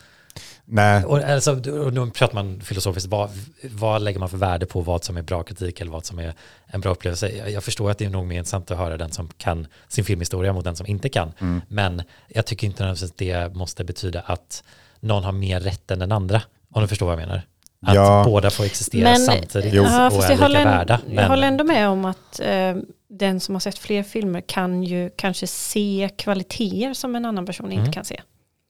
Nej, 0.64 1.04
Och, 1.04 1.18
alltså, 1.18 1.52
och 1.70 1.92
då 1.92 2.06
pratar 2.10 2.34
man 2.34 2.60
filosofiskt, 2.60 3.08
vad, 3.08 3.30
vad 3.62 4.02
lägger 4.02 4.18
man 4.20 4.28
för 4.28 4.36
värde 4.36 4.66
på 4.66 4.80
vad 4.80 5.04
som 5.04 5.16
är 5.16 5.22
bra 5.22 5.42
kritik 5.42 5.80
eller 5.80 5.90
vad 5.92 6.04
som 6.04 6.18
är 6.18 6.34
en 6.66 6.80
bra 6.80 6.92
upplevelse? 6.92 7.28
Jag, 7.28 7.50
jag 7.50 7.64
förstår 7.64 7.90
att 7.90 7.98
det 7.98 8.04
är 8.04 8.10
nog 8.10 8.26
mer 8.26 8.38
intressant 8.38 8.70
att 8.70 8.78
höra 8.78 8.96
den 8.96 9.10
som 9.12 9.28
kan 9.38 9.66
sin 9.88 10.04
filmhistoria 10.04 10.52
mot 10.52 10.64
den 10.64 10.76
som 10.76 10.86
inte 10.86 11.08
kan, 11.08 11.32
Mm. 11.40 11.60
men 11.68 12.02
jag 12.28 12.46
tycker 12.46 12.66
inte 12.66 12.82
nödvändigtvis 12.84 13.10
att 13.10 13.18
det 13.18 13.54
måste 13.58 13.84
betyda 13.84 14.20
att 14.20 14.62
någon 15.00 15.24
har 15.24 15.32
mer 15.32 15.60
rätt 15.60 15.90
än 15.90 15.98
den 15.98 16.12
andra, 16.12 16.42
om 16.72 16.82
du 16.82 16.88
förstår 16.88 17.06
vad 17.06 17.12
jag 17.12 17.20
menar. 17.28 17.42
Att 17.86 17.94
Ja. 17.94 18.22
båda 18.26 18.50
får 18.50 18.64
existera 18.64 19.04
Men- 19.10 19.18
samtidigt 19.20 19.74
Jo. 19.74 19.82
Ja, 19.82 20.06
och 20.06 20.12
fast 20.12 20.24
är 20.24 20.30
jag 20.30 20.36
lika 20.38 20.44
håller, 20.44 20.64
värda. 20.64 21.00
jag 21.06 21.14
Men, 21.14 21.24
håller 21.30 21.46
ändå 21.48 21.64
med 21.64 21.88
om 21.88 22.04
att 22.04 22.40
eh, 22.40 22.74
den 23.10 23.40
som 23.40 23.54
har 23.54 23.60
sett 23.60 23.78
fler 23.78 24.02
filmer 24.02 24.40
kan 24.40 24.82
ju 24.82 25.10
kanske 25.16 25.46
se 25.46 26.10
kvaliteter 26.18 26.94
som 26.94 27.16
en 27.16 27.24
annan 27.24 27.46
person 27.46 27.66
Mm. 27.66 27.78
inte 27.78 27.92
kan 27.92 28.04
se. 28.04 28.20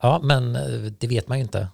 Ja, 0.03 0.20
men 0.22 0.57
eh, 0.57 0.62
det 0.99 1.07
vet 1.07 1.28
man 1.28 1.39
ju 1.39 1.43
inte. 1.45 1.68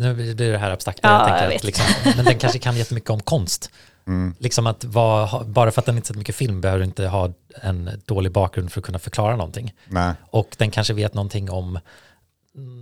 Nu 0.00 0.14
blir 0.14 0.52
det 0.52 0.58
här 0.58 0.70
abstrakta. 0.70 1.08
Ja, 1.08 1.14
jag 1.18 1.26
tänker 1.26 1.38
jag 1.44 1.46
att, 1.48 1.54
vet. 1.54 1.64
liksom, 1.64 1.84
men 2.16 2.24
den 2.24 2.38
kanske 2.38 2.58
kan 2.58 2.76
jättemycket 2.76 3.10
om 3.10 3.20
konst. 3.20 3.70
mm, 4.06 4.34
Liksom 4.38 4.66
att 4.66 4.84
vara, 4.84 5.24
ha- 5.26 5.44
bara 5.44 5.70
för 5.70 5.80
att 5.82 5.86
den 5.86 5.96
inte 5.96 6.08
sett 6.08 6.16
mycket 6.16 6.36
film 6.36 6.60
behöver 6.60 6.84
inte 6.84 7.06
ha 7.06 7.32
en 7.62 7.90
dålig 8.04 8.32
bakgrund 8.32 8.72
för 8.72 8.80
att 8.80 8.86
kunna 8.86 8.98
förklara 8.98 9.36
någonting. 9.36 9.74
nej. 9.88 10.12
Och 10.30 10.54
den 10.58 10.70
kanske 10.70 10.94
vet 10.94 11.14
någonting 11.14 11.50
om 11.50 11.78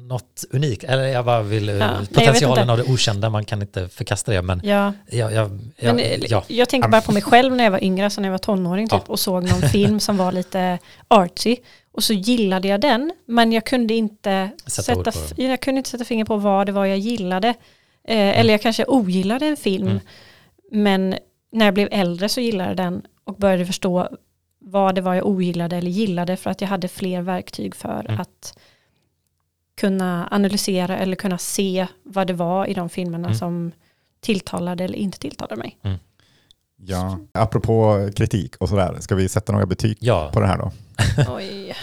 något 0.09 0.45
unikt. 0.51 0.85
Eller 0.85 1.05
jag 1.07 1.25
bara 1.25 1.43
vill, 1.43 1.69
eh, 1.69 1.75
vet 1.75 2.15
potentialen 2.15 2.71
av 2.71 2.77
det 2.79 2.83
okända, 2.85 3.31
man 3.31 3.45
kan 3.45 3.63
inte 3.63 3.89
förkasta 3.89 4.33
det. 4.33 4.43
Men 4.43 4.61
Ja, 4.65 4.93
jag, 5.11 5.33
jag, 5.33 5.51
jag, 5.77 5.95
men, 5.97 5.99
eh, 6.05 6.21
ja. 6.29 6.45
jag 6.49 6.69
tänker 6.69 6.89
bara 6.89 7.01
på 7.01 7.13
mig 7.13 7.23
själv 7.33 7.57
när 7.57 7.65
jag 7.65 7.71
var 7.71 7.85
yngre, 7.85 8.05
alltså 8.05 8.21
när 8.21 8.29
jag 8.29 8.33
var 8.33 8.39
tonåring 8.39 8.89
typ, 8.89 9.03
Ja. 9.07 9.13
och 9.13 9.21
såg 9.21 9.43
någon 9.43 9.63
film 9.63 10.01
som 10.01 10.17
var 10.17 10.33
lite 10.33 10.79
artsy. 11.09 11.57
Och 11.93 12.05
så 12.05 12.13
gillade 12.13 12.69
jag 12.69 12.81
den, 12.81 13.13
men 13.27 13.53
jag 13.53 13.67
kunde 13.67 13.95
inte 13.95 14.51
Sätta 14.67 15.13
sätta, 15.13 15.43
jag 15.43 15.61
kunde 15.61 15.79
inte 15.79 15.91
sätta 15.91 16.05
finger 16.05 16.25
på 16.25 16.37
vad 16.37 16.67
det 16.67 16.73
var 16.73 16.85
jag 16.87 16.99
gillade. 16.99 17.49
Eh, 18.09 18.39
Eller 18.41 18.55
jag 18.55 18.63
kanske 18.63 18.85
ogillade 18.85 19.47
en 19.47 19.57
film, 19.57 19.87
Mm. 19.89 20.01
men 20.73 21.15
när 21.53 21.65
jag 21.65 21.75
blev 21.75 21.89
äldre 21.93 22.29
så 22.29 22.41
gillade 22.41 22.71
jag 22.71 22.77
den 22.77 23.03
och 23.25 23.35
började 23.37 23.67
förstå 23.67 24.09
vad 24.59 24.95
det 24.95 25.01
var 25.01 25.15
jag 25.15 25.27
ogillade 25.27 25.77
eller 25.77 25.91
gillade 25.91 26.37
för 26.37 26.51
att 26.51 26.61
jag 26.61 26.69
hade 26.69 26.89
fler 26.89 27.23
verktyg 27.23 27.75
för 27.75 28.05
Mm. 28.09 28.21
att 28.21 28.59
kunna 29.77 30.29
analysera 30.31 30.97
eller 30.99 31.17
kunna 31.17 31.39
se 31.39 31.87
vad 32.03 32.27
det 32.27 32.33
var 32.33 32.67
i 32.67 32.75
de 32.75 32.89
filmerna 32.89 33.29
Mm. 33.29 33.39
som 33.39 33.73
tilltalade 34.21 34.85
eller 34.85 34.99
inte 34.99 35.19
tilltalade 35.19 35.57
mig. 35.57 35.79
Ja. 36.77 37.19
Apropå 37.33 38.09
kritik 38.17 38.57
och 38.57 38.69
sådär, 38.69 38.97
ska 39.01 39.15
vi 39.15 39.29
sätta 39.29 39.53
några 39.53 39.67
betyg 39.67 39.97
ja. 40.01 40.31
på 40.33 40.41
det 40.41 40.47
här 40.47 40.59
då? 40.59 40.73
Oj. 41.37 41.75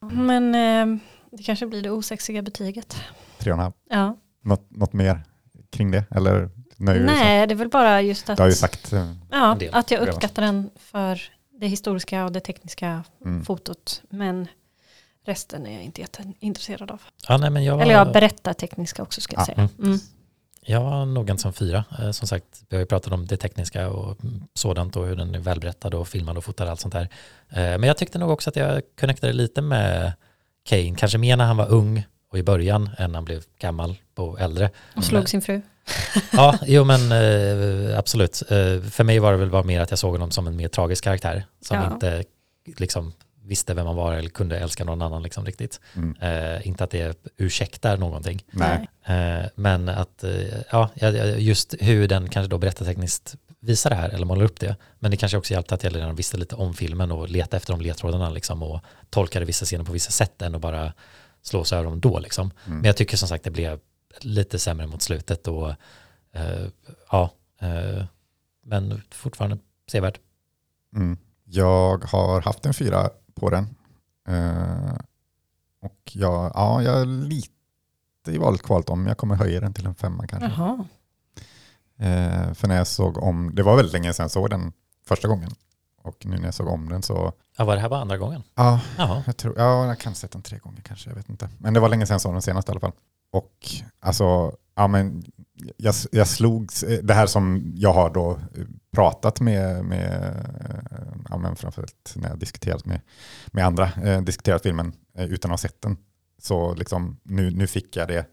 Men 0.00 0.54
eh, 0.54 0.98
det 1.30 1.42
kanske 1.42 1.66
blir 1.66 1.82
det 1.82 1.90
osexiga 1.90 2.42
betyget. 2.42 2.96
Tre 3.38 3.52
och 3.52 3.58
en 3.58 3.62
halv. 3.62 3.72
Ja. 3.90 4.16
Något, 4.42 4.70
något 4.70 4.92
mer 4.92 5.22
kring 5.70 5.90
det? 5.90 6.04
Eller 6.10 6.50
nöjer? 6.76 7.04
Nej, 7.04 7.46
det 7.46 7.54
är 7.54 7.56
väl 7.56 7.68
bara 7.68 8.02
just 8.02 8.30
att, 8.30 8.36
Du 8.36 8.42
har 8.42 8.48
ju 8.48 8.54
sagt, 8.54 8.92
eh, 8.92 9.12
ja, 9.30 9.58
att 9.72 9.90
jag 9.90 10.08
uppskattar 10.08 10.42
den 10.42 10.70
för 10.76 11.22
det 11.60 11.66
historiska 11.66 12.24
och 12.24 12.32
det 12.32 12.40
tekniska 12.40 13.04
mm. 13.24 13.44
fotot. 13.44 14.02
Men 14.10 14.48
resten 15.26 15.66
är 15.66 15.72
jag 15.74 15.82
inte 15.82 16.00
jätteintresserad 16.00 16.90
av. 16.90 17.02
Ja, 17.28 17.36
nej, 17.36 17.50
men 17.50 17.64
jag 17.64 17.76
var, 17.76 17.82
Eller 17.82 17.94
jag 17.94 18.12
berättar 18.12 18.52
tekniska 18.52 19.02
också 19.02 19.20
ska 19.20 19.36
jag 19.36 19.40
Ja. 19.40 19.44
säga. 19.46 19.68
Mm. 19.82 19.98
Jag 20.68 20.80
var 20.80 21.04
nog 21.06 21.30
en 21.30 21.38
som 21.38 21.52
fyra. 21.52 21.84
Eh, 21.98 22.10
Som 22.10 22.28
sagt, 22.28 22.44
vi 22.68 22.76
har 22.76 22.80
ju 22.80 22.86
pratat 22.86 23.12
om 23.12 23.26
det 23.26 23.36
tekniska 23.36 23.88
och 23.88 24.24
mm, 24.24 24.42
sådant 24.54 24.96
och 24.96 25.06
hur 25.06 25.16
den 25.16 25.34
är 25.34 25.38
välberättad 25.38 25.94
och 25.94 26.08
filmad 26.08 26.36
och 26.38 26.44
fotad 26.44 26.64
och 26.64 26.70
allt 26.70 26.80
sånt 26.80 26.94
där. 26.94 27.08
Eh, 27.48 27.56
Men 27.78 27.82
jag 27.82 27.96
tyckte 27.96 28.18
nog 28.18 28.30
också 28.30 28.50
att 28.50 28.56
jag 28.56 28.82
connectade 29.00 29.32
lite 29.32 29.62
med 29.62 30.12
Kane, 30.68 30.94
kanske 30.96 31.18
mer 31.18 31.36
när 31.36 31.44
han 31.44 31.56
var 31.56 31.68
ung 31.68 32.06
och 32.32 32.38
i 32.38 32.42
början 32.42 32.90
än 32.98 33.12
när 33.12 33.16
han 33.16 33.24
blev 33.24 33.42
gammal 33.58 33.96
och 34.16 34.40
äldre. 34.40 34.70
Och 34.96 35.04
slog 35.04 35.28
sin 35.28 35.42
fru. 35.42 35.60
Ja, 36.32 36.58
jo 36.66 36.84
men 36.84 37.00
eh, 37.12 37.98
absolut. 37.98 38.36
För 38.90 39.04
mig 39.04 39.18
var 39.18 39.32
det 39.32 39.38
väl 39.38 39.50
bara 39.50 39.62
mer 39.62 39.80
att 39.80 39.90
jag 39.90 39.98
såg 39.98 40.12
honom 40.12 40.30
som 40.30 40.46
en 40.46 40.56
mer 40.56 40.68
tragisk 40.68 41.04
karaktär 41.04 41.44
som 41.60 41.76
Ja. 41.76 41.92
inte 41.92 42.24
liksom 42.76 43.12
visste 43.46 43.74
vem 43.74 43.86
han 43.86 43.96
var 43.96 44.14
eller 44.14 44.28
kunde 44.28 44.58
älska 44.58 44.84
någon 44.84 45.02
annan 45.02 45.22
liksom 45.22 45.44
riktigt. 45.44 45.80
Mm. 45.94 46.16
Eh, 46.20 46.66
inte 46.66 46.84
att 46.84 46.90
det 46.90 47.26
ursäktar 47.36 47.96
någonting. 47.96 48.44
Nej. 48.50 48.88
Eh, 49.04 49.46
men 49.54 49.88
att, 49.88 50.24
eh, 50.24 50.32
ja, 50.70 50.90
just 51.36 51.74
hur 51.80 52.08
den 52.08 52.28
kanske 52.28 52.50
då 52.50 52.58
berättartekniskt 52.58 53.36
visar 53.60 53.90
det 53.90 53.96
här 53.96 54.08
eller 54.08 54.26
målar 54.26 54.44
upp 54.44 54.60
det. 54.60 54.76
Men 54.98 55.10
det 55.10 55.16
kanske 55.16 55.38
också 55.38 55.54
hjälpte 55.54 55.74
att 55.74 55.84
jag 55.84 55.94
redan 55.94 56.14
visste 56.14 56.36
lite 56.36 56.54
om 56.54 56.74
filmen 56.74 57.12
och 57.12 57.28
leta 57.28 57.56
efter 57.56 57.72
de 57.72 57.80
ledtrådarna 57.80 58.30
liksom 58.30 58.62
och 58.62 58.80
tolkade 59.10 59.44
vissa 59.44 59.64
scener 59.64 59.84
på 59.84 59.92
vissa 59.92 60.10
sätt 60.10 60.42
än 60.42 60.54
att 60.54 60.60
bara 60.60 60.92
slå 61.42 61.64
sig 61.64 61.78
över 61.78 61.90
dem 61.90 62.00
då 62.00 62.18
liksom. 62.18 62.50
Mm. 62.66 62.78
Men 62.78 62.84
jag 62.84 62.96
tycker 62.96 63.16
som 63.16 63.28
sagt 63.28 63.44
det 63.44 63.50
blev 63.50 63.80
lite 64.20 64.58
sämre 64.58 64.86
mot 64.86 65.02
slutet 65.02 65.48
och 65.48 65.70
eh, 66.32 66.66
ja, 67.10 67.30
eh, 67.60 68.04
men 68.64 69.02
fortfarande 69.10 69.58
sevärd. 69.90 70.18
Mm. 70.96 71.18
Jag 71.44 72.04
har 72.04 72.40
haft 72.40 72.66
en 72.66 72.74
fyra 72.74 73.10
på 73.36 73.50
den. 73.50 73.76
Eh, 74.28 74.94
och 75.82 76.00
jag, 76.12 76.52
ja, 76.54 76.82
jag 76.82 77.00
är 77.00 77.06
lite 77.06 77.52
i 78.28 78.38
valet 78.38 78.62
kvalet 78.62 78.88
om 78.88 79.06
jag 79.06 79.18
kommer 79.18 79.34
höja 79.34 79.60
den 79.60 79.74
till 79.74 79.86
en 79.86 79.94
femma 79.94 80.26
kanske. 80.26 80.48
Jaha. 80.48 80.84
Eh, 81.98 82.52
för 82.54 82.68
när 82.68 82.76
jag 82.76 82.86
såg 82.86 83.18
om, 83.18 83.54
det 83.54 83.62
var 83.62 83.76
väldigt 83.76 83.92
länge 83.92 84.12
sedan 84.12 84.24
jag 84.24 84.30
såg 84.30 84.50
den 84.50 84.72
första 85.06 85.28
gången. 85.28 85.50
Och 86.02 86.26
nu 86.26 86.36
när 86.36 86.44
jag 86.44 86.54
såg 86.54 86.68
om 86.68 86.88
den 86.88 87.02
så, 87.02 87.32
Ja, 87.58 87.64
var 87.64 87.74
det 87.74 87.80
här 87.80 87.88
bara 87.88 88.00
andra 88.00 88.16
gången? 88.18 88.42
ja, 88.54 88.80
Jaha. 88.98 89.22
jag 89.26 89.36
tror, 89.36 89.54
ja, 89.58 89.86
jag 89.86 89.98
kan 89.98 90.10
ha 90.10 90.14
sett 90.14 90.30
den 90.30 90.42
tre 90.42 90.58
gånger 90.58 90.80
kanske, 90.80 91.10
jag 91.10 91.16
vet 91.16 91.28
inte. 91.28 91.48
Men 91.58 91.74
det 91.74 91.80
var 91.80 91.88
länge 91.88 92.06
sedan 92.06 92.14
jag 92.14 92.20
såg 92.20 92.32
den 92.34 92.42
senast 92.42 92.68
i 92.68 92.70
alla 92.70 92.80
fall. 92.80 92.92
Och 93.32 93.52
alltså, 94.00 94.52
ja 94.76 94.86
men, 94.86 95.24
jag, 95.76 95.94
jag 96.12 96.28
slogs, 96.28 96.84
det 97.02 97.14
här 97.14 97.26
som 97.26 97.72
jag 97.74 97.92
har 97.92 98.10
då 98.10 98.30
eh, 98.30 98.64
pratat 98.92 99.40
med, 99.40 99.84
med 99.84 100.22
eh, 100.60 101.06
ja 101.28 101.38
men 101.38 101.56
framförallt 101.56 102.12
när 102.16 102.28
jag 102.28 102.38
diskuterat 102.38 102.86
med, 102.86 103.00
med 103.46 103.66
andra, 103.66 103.90
eh, 104.04 104.22
diskuterat 104.22 104.62
filmen 104.62 104.92
eh, 105.18 105.24
utan 105.24 105.50
att 105.50 105.52
ha 105.52 105.68
sett 105.68 105.82
den. 105.82 105.96
Så 106.42 106.74
liksom, 106.74 107.20
nu, 107.22 107.50
nu 107.50 107.66
fick 107.66 107.96
jag 107.96 108.08
det, 108.08 108.26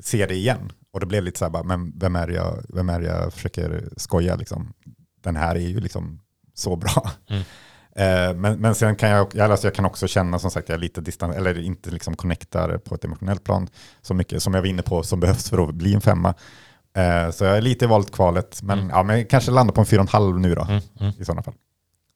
se 0.00 0.26
det 0.26 0.34
igen 0.34 0.72
och 0.90 1.00
det 1.00 1.06
blev 1.06 1.24
lite 1.24 1.38
så 1.38 1.44
här, 1.44 1.52
bara, 1.52 1.62
men 1.62 1.92
vem 1.98 2.16
är, 2.16 2.26
det 2.26 2.34
jag, 2.34 2.64
vem 2.68 2.88
är 2.88 3.00
det 3.00 3.06
jag 3.06 3.32
försöker 3.32 3.88
skoja 3.96 4.36
liksom? 4.36 4.72
Den 5.20 5.36
här 5.36 5.54
är 5.54 5.60
ju 5.60 5.80
liksom 5.80 6.20
så 6.54 6.76
bra. 6.76 7.10
Mm. 7.28 7.42
Eh, 7.98 8.34
men, 8.34 8.58
men 8.60 8.74
sen 8.74 8.96
kan 8.96 9.08
jag, 9.10 9.38
alltså 9.40 9.66
jag 9.66 9.74
kan 9.74 9.84
också 9.84 10.06
känna 10.06 10.38
som 10.38 10.50
sagt, 10.50 10.68
jag 10.68 10.76
är 10.76 10.80
lite 10.80 11.00
distans, 11.00 11.36
eller 11.36 11.58
inte 11.58 11.90
liksom 11.90 12.16
connectar 12.16 12.78
på 12.78 12.94
ett 12.94 13.04
emotionellt 13.04 13.44
plan 13.44 13.68
så 14.02 14.14
mycket 14.14 14.42
som 14.42 14.54
jag 14.54 14.60
var 14.60 14.68
inne 14.68 14.82
på 14.82 15.02
som 15.02 15.20
behövs 15.20 15.50
för 15.50 15.68
att 15.68 15.74
bli 15.74 15.94
en 15.94 16.00
femma. 16.00 16.34
Eh, 16.96 17.30
så 17.30 17.44
jag 17.44 17.56
är 17.56 17.60
lite 17.60 17.84
i 17.84 17.88
valet 17.88 18.10
kvalet, 18.10 18.62
men, 18.62 18.78
Mm. 18.78 18.90
ja, 18.90 19.02
men 19.02 19.18
jag 19.18 19.30
kanske 19.30 19.50
landar 19.50 19.74
på 19.74 19.80
en 19.80 19.86
fyra 19.86 20.00
och 20.00 20.04
en 20.04 20.08
halv 20.12 20.40
nu 20.40 20.54
då, 20.54 20.62
Mm, 20.62 20.80
mm. 21.00 21.12
i 21.18 21.24
sådana 21.24 21.42
fall. 21.42 21.54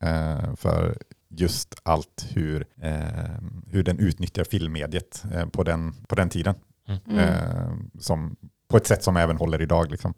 Eh, 0.03 0.55
för 0.57 0.97
just 1.28 1.74
allt 1.83 2.26
hur, 2.30 2.66
eh, 2.83 3.03
hur 3.70 3.83
den 3.83 3.99
utnyttjar 3.99 4.45
filmmediet 4.45 5.24
eh, 5.35 5.47
på, 5.47 5.62
den, 5.62 5.93
på 6.09 6.14
den 6.14 6.28
tiden. 6.28 6.55
Mm. 6.89 7.18
Eh, 7.18 7.72
som, 8.01 8.37
på 8.68 8.76
ett 8.76 8.87
sätt 8.87 9.05
som 9.05 9.16
även 9.16 9.37
håller 9.37 9.62
idag. 9.62 9.91
Liksom. 9.91 10.14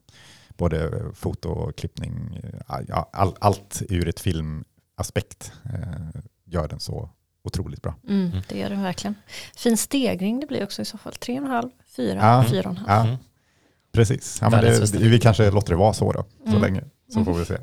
Både 0.57 1.03
foto, 1.15 1.73
klippning, 1.77 2.41
eh, 2.45 2.81
ja, 2.89 3.11
all, 3.13 3.35
allt 3.41 3.83
ur 3.89 4.09
ett 4.09 4.21
filmaspekt 4.21 4.69
eh, 4.99 6.21
gör 6.45 6.69
den 6.69 6.81
så 6.81 7.11
otroligt 7.45 7.83
bra. 7.83 7.95
Mm, 8.09 8.27
Mm. 8.27 8.43
det 8.49 8.59
gör 8.59 8.71
den 8.71 8.83
verkligen. 8.83 9.15
Fin 9.57 9.77
stegring 9.77 10.41
det 10.41 10.47
blir 10.47 10.65
också 10.65 10.83
i 10.83 10.85
så 10.85 10.99
fall. 10.99 11.15
Tre 11.15 11.39
och 11.41 11.45
en 11.47 11.51
halv, 11.51 11.71
fyra, 11.97 12.19
Ja. 12.19 12.45
fyra 12.51 12.61
och 12.71 12.77
en 12.77 12.77
halv. 12.77 12.89
Ja, 12.89 13.05
Mm. 13.07 13.17
Precis, 13.93 14.39
ja, 14.41 14.51
men 14.51 14.65
det, 14.65 14.95
vi 14.99 15.21
kanske 15.21 15.51
låter 15.51 15.71
det 15.73 15.77
vara 15.77 15.93
så 15.93 16.13
då, 16.13 16.25
så 16.45 16.49
Mm. 16.51 16.61
länge. 16.63 16.85
Så 17.13 17.19
Mm. 17.21 17.25
får 17.25 17.35
vi 17.41 17.45
se. 17.45 17.59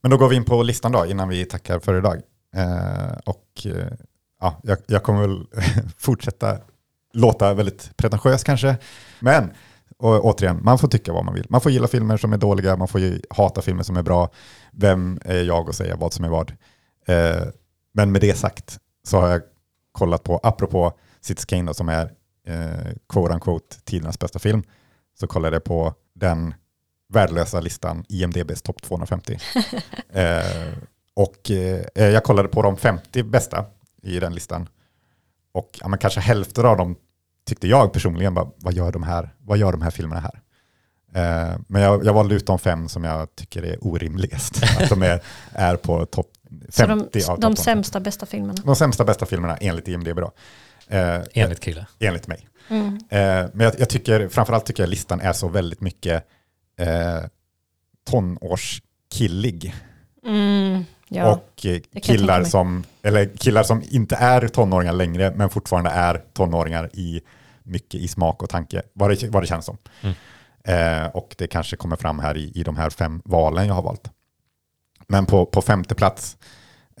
Men 0.00 0.10
då 0.10 0.16
går 0.16 0.28
vi 0.28 0.36
in 0.36 0.44
på 0.44 0.62
listan 0.62 0.92
då, 0.92 1.06
innan 1.06 1.28
vi 1.28 1.44
tackar 1.44 1.78
för 1.78 1.98
idag. 1.98 2.16
Eh, 2.56 3.18
och 3.24 3.66
eh, 3.66 3.86
ja, 4.40 4.60
jag, 4.62 4.78
jag 4.86 5.02
kommer 5.02 5.20
väl 5.20 5.46
fortsätta 5.98 6.58
låta 7.12 7.54
väldigt 7.54 7.96
pretentiös 7.96 8.44
kanske. 8.44 8.76
Men 9.20 9.50
och, 9.98 10.24
återigen, 10.24 10.60
man 10.62 10.78
får 10.78 10.88
tycka 10.88 11.12
vad 11.12 11.24
man 11.24 11.34
vill. 11.34 11.46
Man 11.48 11.60
får 11.60 11.72
gilla 11.72 11.88
filmer 11.88 12.16
som 12.16 12.32
är 12.32 12.38
dåliga, 12.38 12.76
man 12.76 12.88
får 12.88 13.00
hata 13.34 13.62
filmer 13.62 13.82
som 13.82 13.96
är 13.96 14.02
bra. 14.02 14.30
Vem 14.72 15.20
är 15.24 15.42
jag 15.42 15.68
att 15.68 15.76
säga 15.76 15.96
vad 15.96 16.12
som 16.12 16.24
är 16.24 16.28
vad? 16.28 16.52
Eh, 17.06 17.42
men 17.92 18.12
med 18.12 18.20
det 18.20 18.34
sagt 18.34 18.78
så 19.04 19.20
har 19.20 19.28
jag 19.28 19.42
kollat 19.92 20.22
på, 20.22 20.40
apropå 20.42 20.92
Citizen 21.20 21.46
Kane 21.46 21.66
då, 21.66 21.74
som 21.74 21.88
är 21.88 22.12
eh, 22.46 22.92
quote 23.08 23.34
unquote 23.34 23.80
tidernas 23.84 24.18
bästa 24.18 24.38
film, 24.38 24.62
så 25.20 25.26
kollade 25.26 25.56
jag 25.56 25.64
på 25.64 25.94
den 26.14 26.54
värdelösa 27.08 27.60
listan 27.60 28.04
IMDBs 28.08 28.62
topp 28.62 28.82
250. 28.82 29.38
eh, 30.12 30.42
och 31.14 31.50
eh, 31.50 31.84
jag 31.94 32.24
kollade 32.24 32.48
på 32.48 32.62
de 32.62 32.76
50 32.76 33.22
bästa 33.22 33.64
i 34.02 34.20
den 34.20 34.34
listan. 34.34 34.68
Och 35.52 35.78
ja, 35.80 35.96
kanske 35.96 36.20
hälften 36.20 36.66
av 36.66 36.76
dem 36.76 36.96
tyckte 37.48 37.68
jag 37.68 37.92
personligen, 37.92 38.34
bara, 38.34 38.48
vad, 38.56 38.74
gör 38.74 38.92
de 38.92 39.02
här, 39.02 39.34
vad 39.38 39.58
gör 39.58 39.72
de 39.72 39.82
här 39.82 39.90
filmerna 39.90 40.20
här? 40.20 40.40
Eh, 41.14 41.58
men 41.66 41.82
jag, 41.82 42.04
jag 42.04 42.12
valde 42.12 42.34
ut 42.34 42.46
de 42.46 42.58
fem 42.58 42.88
som 42.88 43.04
jag 43.04 43.36
tycker 43.36 43.62
är 43.62 43.76
orimligast. 43.80 44.62
att 44.80 44.88
de 44.88 45.02
är, 45.02 45.22
är 45.52 45.76
på 45.76 46.06
topp 46.06 46.26
50 46.70 46.70
Så 46.70 46.82
av 46.82 46.88
de, 46.88 47.00
topp 47.00 47.10
de 47.12 47.40
250. 47.40 47.62
sämsta 47.62 48.00
bästa 48.00 48.26
filmerna. 48.26 48.62
De 48.64 48.76
sämsta 48.76 49.04
bästa 49.04 49.26
filmerna 49.26 49.56
enligt 49.56 49.88
IMDB 49.88 50.16
då. 50.16 50.32
Eh, 50.86 51.20
Enligt 51.34 51.60
Krille. 51.60 51.86
enligt 51.98 52.26
mig. 52.26 52.48
Mm. 52.68 52.86
Eh, 53.08 53.50
men 53.52 53.60
jag, 53.60 53.74
jag 53.78 53.88
tycker, 53.88 54.28
framförallt 54.28 54.66
tycker 54.66 54.82
jag 54.82 54.90
listan 54.90 55.20
är 55.20 55.32
så 55.32 55.48
väldigt 55.48 55.80
mycket 55.80 56.24
eh, 56.78 57.28
tonårskillig. 58.10 59.74
Mm, 60.26 60.84
ja. 61.08 61.32
och 61.32 61.66
eh, 61.66 62.00
killar 62.02 62.44
som, 62.44 62.84
eller 63.02 63.36
killar 63.36 63.62
som 63.62 63.82
inte 63.90 64.16
är 64.16 64.48
tonåringar 64.48 64.92
längre, 64.92 65.32
men 65.36 65.50
fortfarande 65.50 65.90
är 65.90 66.22
tonåringar 66.32 66.90
i 66.92 67.20
mycket 67.68 68.00
i 68.00 68.08
smak 68.08 68.42
och 68.42 68.50
tanke, 68.50 68.82
vad 68.92 69.10
det, 69.10 69.28
vad 69.28 69.42
det 69.42 69.46
känns 69.46 69.64
som. 69.64 69.78
Mm. 70.00 70.14
Eh, 70.64 71.10
och 71.10 71.34
det 71.38 71.46
kanske 71.46 71.76
kommer 71.76 71.96
fram 71.96 72.18
här 72.18 72.36
i, 72.36 72.52
i 72.54 72.62
de 72.62 72.76
här 72.76 72.90
fem 72.90 73.22
valen 73.24 73.66
jag 73.66 73.74
har 73.74 73.82
valt. 73.82 74.10
Men 75.06 75.26
på, 75.26 75.46
på 75.46 75.62
femte 75.62 75.94
plats, 75.94 76.36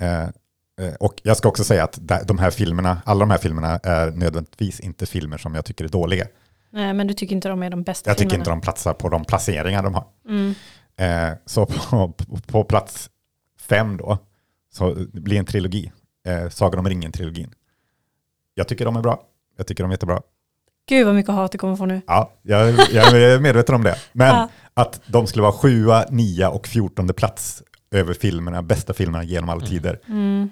eh, 0.00 0.22
eh, 0.22 0.94
och 1.00 1.20
jag 1.22 1.36
ska 1.36 1.48
också 1.48 1.64
säga 1.64 1.84
att 1.84 1.98
de 2.28 2.38
här 2.38 2.50
filmerna, 2.50 3.02
alla 3.04 3.20
de 3.20 3.30
här 3.30 3.38
filmerna 3.38 3.80
är 3.82 4.10
nödvändigtvis 4.10 4.80
inte 4.80 5.06
filmer 5.06 5.38
som 5.38 5.54
jag 5.54 5.64
tycker 5.64 5.84
är 5.84 5.88
dåliga. 5.88 6.26
Nej, 6.70 6.94
men 6.94 7.06
du 7.06 7.14
tycker 7.14 7.34
inte 7.36 7.48
de 7.48 7.62
är 7.62 7.70
de 7.70 7.82
bästa 7.82 8.10
Jag 8.10 8.18
tycker 8.18 8.30
filmerna? 8.30 8.42
inte 8.42 8.50
de 8.50 8.60
platsar 8.60 8.92
på 8.92 9.08
de 9.08 9.24
placeringar 9.24 9.82
de 9.82 9.94
har. 9.94 10.04
Mm. 10.28 10.54
Eh, 10.96 11.38
så 11.46 11.66
på, 11.66 12.12
på, 12.12 12.38
på 12.46 12.64
plats 12.64 13.10
fem 13.60 13.96
då, 13.96 14.18
så 14.72 14.94
det 14.94 15.20
blir 15.20 15.38
en 15.38 15.44
trilogi. 15.44 15.92
Eh, 16.26 16.48
Sagan 16.48 16.78
om 16.78 16.88
ringen-trilogin. 16.88 17.50
Jag 18.54 18.68
tycker 18.68 18.84
de 18.84 18.96
är 18.96 19.02
bra. 19.02 19.22
Jag 19.56 19.66
tycker 19.66 19.84
de 19.84 19.90
är 19.90 19.94
jättebra. 19.94 20.22
Gud 20.88 21.06
vad 21.06 21.14
mycket 21.14 21.34
hat 21.34 21.52
det 21.52 21.58
kommer 21.58 21.76
få 21.76 21.86
nu. 21.86 22.00
Ja, 22.06 22.32
jag, 22.42 22.70
jag 22.92 23.22
är 23.22 23.38
medveten 23.40 23.74
om 23.74 23.82
det. 23.84 23.96
Men 24.12 24.28
Ja. 24.36 24.48
att 24.74 25.00
de 25.06 25.26
skulle 25.26 25.42
vara 25.42 25.52
sjua, 25.52 26.04
nia 26.10 26.50
och 26.50 26.66
fjortonde 26.66 27.12
plats 27.12 27.62
över 27.94 28.14
filmerna, 28.14 28.62
bästa 28.62 28.94
filmerna 28.94 29.24
genom 29.24 29.48
alla 29.48 29.60
Mm. 29.60 29.70
tider. 29.70 30.00
Mm. 30.08 30.50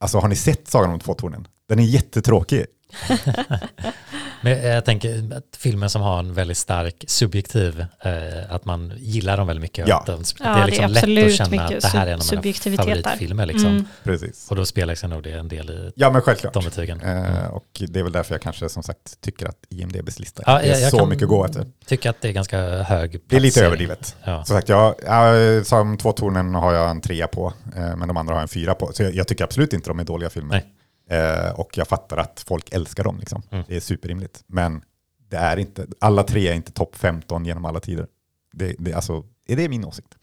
Alltså 0.00 0.18
har 0.18 0.28
ni 0.28 0.36
sett 0.36 0.68
Sagan 0.68 0.90
om 0.90 1.00
två 1.00 1.14
tornen? 1.14 1.46
Den 1.68 1.78
är 1.78 1.82
jättetråkig. 1.84 2.64
Men 4.40 4.62
jag 4.62 4.84
tänker 4.84 5.34
att 5.36 5.56
filmer 5.56 5.88
som 5.88 6.02
har 6.02 6.18
en 6.18 6.34
väldigt 6.34 6.58
stark 6.58 7.04
subjektiv, 7.06 7.80
eh, 7.80 8.54
att 8.54 8.64
man 8.64 8.92
gillar 8.96 9.36
dem 9.36 9.46
väldigt 9.46 9.62
mycket. 9.62 9.88
Ja. 9.88 9.98
Att 10.00 10.06
de, 10.06 10.22
Ja, 10.40 10.44
det 10.44 10.50
är 10.50 10.60
det 10.60 10.66
liksom 10.66 10.84
är 10.84 10.88
lätt 10.88 11.26
att 11.26 11.32
känna 11.48 11.64
att 11.64 11.80
det 11.80 11.88
här 11.88 12.06
är 12.06 12.12
en 12.12 12.20
av 12.20 12.26
mina 12.44 12.76
favoritfilmer. 12.76 13.46
Liksom. 13.46 13.68
Mm. 13.70 13.84
Precis. 14.04 14.46
Och 14.50 14.56
då 14.56 14.64
spelar 14.64 14.94
sig 14.94 15.08
nog 15.08 15.22
det 15.22 15.32
en 15.32 15.48
del 15.48 15.70
i 15.70 15.92
Ja, 15.94 16.10
men 16.10 16.22
självklart. 16.22 16.54
de 16.54 16.64
betygen. 16.64 17.00
Eh, 17.00 17.46
och 17.46 17.64
det 17.88 18.00
är 18.00 18.02
väl 18.02 18.12
därför 18.12 18.34
jag 18.34 18.42
kanske 18.42 18.68
som 18.68 18.82
sagt 18.82 19.20
tycker 19.20 19.46
att 19.46 19.58
IMDBs 19.70 20.18
lista 20.18 20.42
Ja, 20.46 20.60
är 20.60 20.68
jag- 20.68 20.80
jag 20.80 20.90
så 20.90 20.98
kan- 20.98 21.08
mycket 21.08 21.22
att 21.22 21.28
gå 21.28 21.44
efter. 21.44 21.66
Tycker 21.86 22.10
att 22.10 22.20
det 22.20 22.28
är 22.28 22.32
ganska 22.32 22.58
hög 22.82 23.20
Det 23.26 23.36
är 23.36 23.40
lite 23.40 23.64
överdrivet. 23.66 24.16
Ja. 24.24 24.44
Som 24.44 24.56
sagt, 24.56 24.68
jag, 24.68 24.94
jag, 25.06 25.66
som 25.66 25.96
två 25.98 26.12
tornen 26.12 26.54
har 26.54 26.74
jag 26.74 26.90
en 26.90 27.00
trea 27.00 27.26
på, 27.26 27.52
eh, 27.76 27.96
men 27.96 28.08
de 28.08 28.16
andra 28.16 28.32
har 28.34 28.38
jag 28.38 28.42
en 28.42 28.48
fyra 28.48 28.74
på. 28.74 28.92
Så 28.92 29.02
jag, 29.02 29.14
jag 29.14 29.28
tycker 29.28 29.44
absolut 29.44 29.72
inte 29.72 29.90
de 29.90 29.98
är 30.00 30.04
dåliga 30.04 30.30
filmer. 30.30 30.54
Nej. 30.54 30.64
Eh, 31.12 31.50
och 31.60 31.78
jag 31.78 31.88
fattar 31.88 32.16
att 32.16 32.44
folk 32.48 32.72
älskar 32.74 33.04
dem. 33.04 33.18
Liksom. 33.18 33.42
Mm. 33.50 33.64
Det 33.68 33.76
är 33.76 33.80
superrimligt. 33.80 34.44
Men 34.46 34.84
det 35.28 35.36
är 35.36 35.56
inte, 35.56 35.86
alla 35.98 36.22
tre 36.22 36.48
är 36.48 36.54
inte 36.54 36.72
topp 36.72 36.96
15 36.96 37.44
genom 37.44 37.64
alla 37.64 37.80
tider. 37.80 38.06
Det, 38.52 38.74
det, 38.78 38.92
alltså, 38.92 39.24
är 39.46 39.56
det 39.56 39.68
min 39.68 39.84
åsikt? 39.84 40.14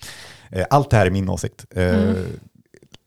Eh, 0.52 0.66
allt 0.70 0.90
det 0.90 0.98
här 0.98 1.06
är 1.06 1.12
min 1.12 1.30
åsikt. 1.30 1.66
Eh, 1.72 2.00
Mm. 2.00 2.40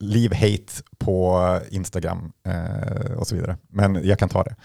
Leave 0.05 0.37
hate 0.37 0.73
på 0.99 1.61
Instagram 1.71 2.33
eh, 2.47 3.13
och 3.13 3.27
så 3.27 3.35
vidare. 3.35 3.57
Men 3.69 4.07
jag 4.07 4.19
kan 4.19 4.29
ta 4.29 4.43
det. 4.43 4.57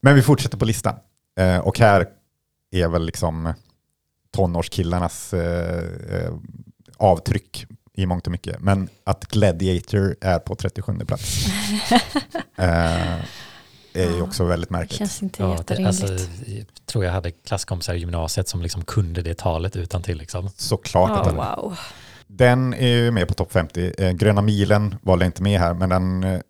Men 0.00 0.14
vi 0.14 0.22
fortsätter 0.22 0.58
på 0.58 0.64
listan. 0.64 0.94
Eh, 1.38 1.58
och 1.58 1.78
här 1.78 2.06
är 2.70 2.88
väl 2.88 3.06
liksom 3.06 3.52
tonårskillarnas 4.32 5.34
eh, 5.34 5.84
eh, 6.16 6.32
avtryck 6.96 7.66
i 7.94 8.06
mångt 8.06 8.26
och 8.26 8.30
mycket. 8.32 8.60
Men 8.60 8.88
att 9.04 9.24
Gladiator 9.26 10.16
är 10.20 10.38
på 10.38 10.54
37 10.54 10.98
plats 11.06 11.46
eh, 12.56 13.14
är 13.96 14.10
ju 14.16 14.22
också 14.22 14.44
väldigt 14.44 14.68
Det 14.68 14.72
märkligt. 14.76 14.98
känns 14.98 15.22
inte 15.22 15.42
Ja, 15.42 15.48
det, 15.48 15.54
jätterimligt. 15.54 16.02
alltså, 16.02 16.26
jag 16.46 16.66
tror 16.86 17.04
jag 17.04 17.12
hade 17.12 17.30
klasskompisar 17.30 17.94
i 17.94 17.98
gymnasiet 17.98 18.48
som 18.48 18.62
liksom 18.62 18.84
kunde 18.84 19.22
det 19.22 19.38
talet 19.38 19.76
utan 19.76 20.02
till. 20.02 20.18
Liksom. 20.18 20.50
Såklart 20.56 21.10
att 21.10 21.16
Ja, 21.16 21.24
den, 21.24 21.36
wow. 21.36 21.78
den 22.26 22.74
är 22.74 22.88
ju 22.88 23.10
med 23.10 23.28
på 23.28 23.34
topp 23.34 23.52
50. 23.52 23.92
Eh, 23.98 24.10
Gröna 24.12 24.42
milen 24.42 24.94
valde 25.02 25.24
jag 25.24 25.28
inte 25.28 25.42
med 25.42 25.60
här, 25.60 25.74
men 25.74 25.88
den 25.88 26.24
eh, 26.24 26.40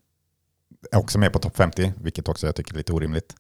är 0.93 0.99
också 0.99 1.19
med 1.19 1.33
på 1.33 1.39
topp 1.39 1.57
50, 1.57 1.93
vilket 1.97 2.29
också 2.29 2.47
jag 2.47 2.55
tycker 2.57 2.73
är 2.73 2.77
lite 2.79 2.93
orimligt. 2.93 3.35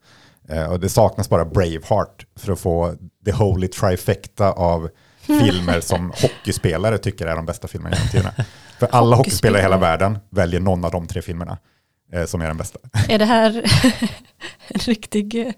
Eh, 0.49 0.67
och 0.73 0.81
det 0.81 0.89
saknas 0.89 1.29
bara 1.29 1.45
Braveheart 1.45 2.27
för 2.37 2.53
att 2.53 2.61
få 2.61 2.95
the 3.25 3.33
holy 3.33 3.69
trifecta 3.69 4.53
av 4.53 4.91
filmer 5.27 5.81
som 5.81 6.11
hockeyspelare 6.23 6.99
tycker 6.99 7.27
är 7.27 7.37
de 7.37 7.47
bästa 7.47 7.69
filmerna 7.69 7.97
genom 7.97 8.09
tiderna. 8.11 8.33
För 8.79 8.89
alla 8.91 9.17
hockeyspelare 9.17 9.59
i 9.61 9.63
hela 9.63 9.77
världen 9.79 10.19
väljer 10.31 10.61
någon 10.61 10.85
av 10.85 10.91
de 10.91 11.07
tre 11.07 11.23
filmerna 11.23 11.59
eh, 12.13 12.25
som 12.25 12.41
är 12.41 12.47
den 12.47 12.57
bästa. 12.57 12.79
Är 13.09 13.19
det 13.19 13.25
här 13.25 13.65
en 14.69 14.79
riktig 14.79 15.35
eh, 15.47 15.53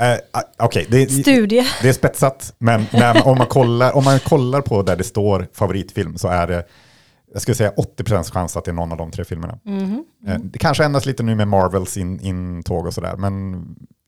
Eh, 0.00 0.18
ah, 0.32 0.42
Okej, 0.58 0.86
det, 0.88 1.10
studie? 1.10 1.66
det 1.82 1.88
är 1.88 1.92
spetsat, 1.92 2.54
men 2.58 2.86
när, 2.92 3.26
om, 3.26 3.38
man 3.38 3.46
kollar, 3.46 3.96
om 3.96 4.04
man 4.04 4.18
kollar 4.20 4.60
på 4.60 4.82
där 4.82 4.96
det 4.96 5.04
står 5.04 5.48
favoritfilm 5.52 6.18
så 6.18 6.28
är 6.28 6.46
det, 6.46 6.64
jag 7.32 7.42
skulle 7.42 7.54
säga 7.54 7.72
80% 7.98 8.32
chans 8.32 8.56
att 8.56 8.64
det 8.64 8.70
är 8.70 8.72
någon 8.72 8.92
av 8.92 8.98
de 8.98 9.10
tre 9.10 9.24
filmerna. 9.24 9.58
Mhm. 9.64 10.04
Eh, 10.26 10.38
Det 10.38 10.58
kanske 10.58 10.84
ändras 10.84 11.06
lite 11.06 11.22
nu 11.22 11.34
med 11.34 11.48
Marvels 11.48 11.96
in, 11.96 12.20
intåg 12.20 12.86
och 12.86 12.94
sådär, 12.94 13.16
men 13.16 13.64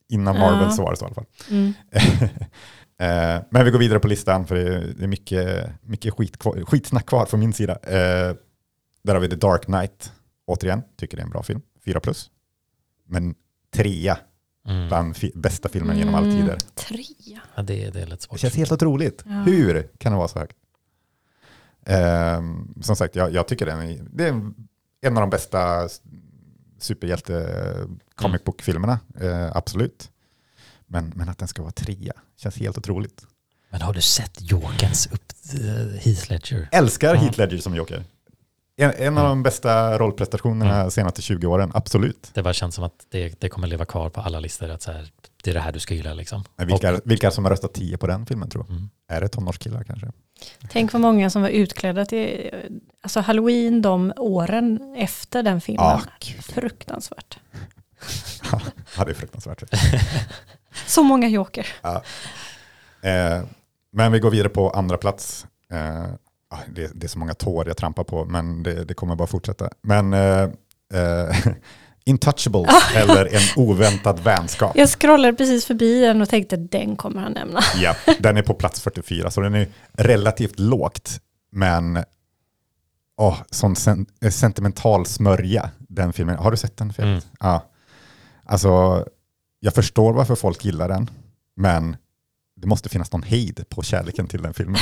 innan 0.09 0.37
Ja. 0.37 0.41
Marvel 0.41 0.73
så 0.73 0.83
var 0.83 0.91
det 0.91 0.97
så 0.97 1.05
i 1.05 1.07
alla 1.07 1.15
fall. 1.15 1.27
Mm. 1.51 1.73
Eh, 3.01 3.43
men 3.51 3.65
vi 3.65 3.71
går 3.71 3.79
vidare 3.79 3.99
på 4.01 4.09
listan 4.09 4.47
för 4.47 4.55
det 4.55 4.75
är, 4.75 4.95
det 4.99 5.07
mycket, 5.07 5.71
mycket 5.83 6.15
skit 6.15 6.39
kvar, 6.39 6.65
skitsnack 6.67 7.07
kvar 7.07 7.27
från 7.27 7.41
min 7.41 7.53
sida. 7.53 7.73
Eh, 7.83 8.35
där 9.03 9.15
har 9.15 9.21
vi 9.21 9.29
The 9.29 9.37
Dark 9.37 9.65
Knight, 9.65 10.13
återigen, 10.47 10.83
tycker 10.97 11.17
det 11.17 11.21
är 11.21 11.25
en 11.25 11.31
bra 11.31 11.43
film, 11.43 11.61
4 11.85 12.01
plus. 12.01 12.31
Men 13.07 13.35
trea 13.75 14.19
Mm. 14.69 14.89
bland 14.89 15.17
fi- 15.17 15.33
bästa 15.35 15.69
filmen 15.69 15.99
genom 15.99 16.15
alla 16.15 16.31
tider. 16.31 16.59
Trea. 16.75 17.41
Ja, 17.55 17.63
det, 17.63 17.91
det 17.91 18.01
är 18.01 18.05
lite 18.07 18.11
Det 18.17 18.23
svårt. 18.23 18.39
känns 18.41 18.55
helt 18.57 18.73
otroligt. 18.73 19.23
Ja. 19.27 19.31
Hur 19.33 19.89
kan 19.99 20.13
det 20.13 20.19
vara 20.19 20.29
så 20.29 20.39
högt? 20.39 20.57
Ehm, 21.87 22.75
som 22.83 22.97
sagt, 22.97 23.17
jag, 23.17 23.33
jag 23.33 23.49
tycker 23.49 23.67
den 23.67 23.81
är, 23.81 24.01
det 24.13 24.25
är 24.29 24.29
en 25.01 25.17
av 25.17 25.21
de 25.21 25.31
bästa 25.31 25.89
superhjälte 26.79 27.65
comic 28.15 28.45
book-filmerna. 28.45 28.99
Eh, 29.21 29.57
absolut. 29.57 30.11
Men, 30.93 31.13
men 31.17 31.29
att 31.29 31.39
den 31.39 31.49
ska 31.49 31.63
vara 31.63 31.73
trea 31.73 32.13
känns 32.37 32.57
helt 32.59 32.79
otroligt. 32.79 33.23
Men 33.71 33.83
har 33.83 33.93
du 33.93 34.01
sett 34.01 34.51
Jokerns 34.51 35.07
upp 35.07 35.33
eh, 35.55 36.01
Heath 36.01 36.31
Ledger? 36.31 36.69
Älskar. 36.73 37.15
Heath 37.15 37.39
Ledger 37.39 37.59
som 37.59 37.75
Joker. 37.75 38.05
En, 38.77 38.93
en 38.99 39.19
av 39.19 39.29
de 39.29 39.43
bästa 39.43 39.99
rollprestationerna 39.99 40.75
Mm. 40.81 40.91
senaste 40.91 41.23
20 41.23 41.47
åren, 41.47 41.71
absolut. 41.75 42.31
Det 42.35 42.43
bara 42.43 42.55
känns 42.55 42.75
som 42.75 42.85
att 42.85 43.07
det, 43.11 43.41
det 43.41 43.49
kommer 43.49 43.67
leva 43.69 43.85
kvar 43.85 44.11
på 44.11 44.21
alla 44.21 44.41
listor. 44.41 44.69
Att 44.71 44.83
så 44.83 44.93
här, 44.93 45.09
det 45.45 45.51
är 45.51 45.55
det 45.55 45.61
här 45.61 45.73
du 45.73 45.79
ska 45.81 45.95
gilla 45.95 46.15
liksom. 46.15 46.45
Men 46.57 46.67
vilka, 46.67 46.95
Och- 46.95 47.01
vilka 47.05 47.31
som 47.31 47.45
har 47.45 47.51
röstat 47.51 47.73
10 47.75 47.97
på 47.99 48.07
den 48.07 48.27
filmen 48.27 48.51
tror 48.51 48.65
jag? 48.69 48.77
Mm. 48.77 48.91
Är 49.09 49.21
det 49.21 49.29
tonårskillar 49.29 49.85
kanske? 49.85 50.13
Tänk 50.71 50.93
vad 50.93 51.03
många 51.03 51.31
som 51.31 51.43
var 51.43 51.49
utklädda 51.49 52.05
till 52.07 52.51
alltså 53.03 53.21
halloween 53.21 53.83
de 53.83 54.13
åren 54.17 54.95
efter 54.99 55.43
den 55.43 55.61
filmen. 55.61 55.99
Gud. 56.21 56.45
Fruktansvärt. 56.45 57.39
Ja, 58.97 59.05
det 59.05 59.11
är 59.11 59.15
fruktansvärt. 59.15 59.63
Så 60.87 61.03
många 61.03 61.29
joker. 61.29 61.67
Ja. 61.83 62.03
Eh, 63.03 63.43
men 63.93 64.13
vi 64.13 64.19
går 64.19 64.31
vidare 64.31 64.49
på 64.49 64.71
andra 64.71 64.97
plats. 64.97 65.47
Eh, 65.73 66.05
ah, 66.51 66.59
det, 66.69 66.91
det 66.95 67.07
är 67.07 67.09
så 67.09 67.19
många 67.19 67.35
tår 67.35 67.69
jag 67.69 67.77
trampar 67.77 68.05
på, 68.05 68.25
men 68.25 68.63
det, 68.63 68.85
det 68.85 68.95
kommer 68.95 69.15
bara 69.17 69.29
fortsätta. 69.29 69.71
Men 69.83 70.13
eh, 70.13 70.43
eh, 70.95 71.37
Intouchables 72.05 72.71
eller 72.95 73.35
En 73.35 73.43
oväntad 73.65 74.21
vänskap. 74.21 74.77
Jag 74.77 74.89
scrollade 74.89 75.37
precis 75.37 75.67
förbi 75.67 76.01
den 76.01 76.23
och 76.23 76.29
tänkte 76.29 76.57
den 76.57 76.97
kommer 76.97 77.21
han 77.21 77.33
nämna. 77.33 77.61
Ja, 77.77 77.97
den 78.19 78.37
är 78.37 78.43
på 78.43 78.55
plats 78.55 78.81
44, 78.81 79.31
så 79.31 79.41
den 79.41 79.55
är 79.55 79.69
relativt 79.93 80.59
lågt. 80.59 81.21
Men 81.53 82.05
åh, 83.17 83.37
sån 83.51 83.77
sen, 83.77 84.07
sentimental 84.31 85.07
smörja, 85.07 85.71
den 85.79 86.13
filmen. 86.13 86.37
Har 86.37 86.51
du 86.51 86.57
sett 86.57 86.77
den? 86.77 86.93
Felix? 86.93 87.25
Mm. 87.25 87.37
Ja. 87.41 87.67
Alltså, 88.51 89.05
jag 89.61 89.75
förstår 89.75 90.13
varför 90.13 90.35
folk 90.35 90.65
gillar 90.65 90.89
den, 90.89 91.11
men 91.57 91.97
det 92.57 92.67
måste 92.67 92.89
finnas 92.89 93.13
någon 93.13 93.23
hejd 93.23 93.65
på 93.69 93.83
kärleken 93.83 94.27
till 94.27 94.43
den 94.43 94.55
filmen. 94.55 94.77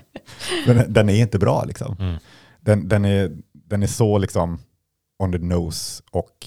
den, 0.66 0.92
den 0.92 1.08
är 1.08 1.14
inte 1.20 1.38
bra 1.38 1.64
liksom. 1.64 1.96
Mm. 2.00 2.16
Den, 2.60 2.88
den, 2.88 3.04
är, 3.04 3.36
den 3.52 3.82
är 3.82 3.86
så 3.86 4.18
liksom 4.18 4.58
on 5.18 5.32
the 5.32 5.38
nose 5.38 6.02
och 6.10 6.46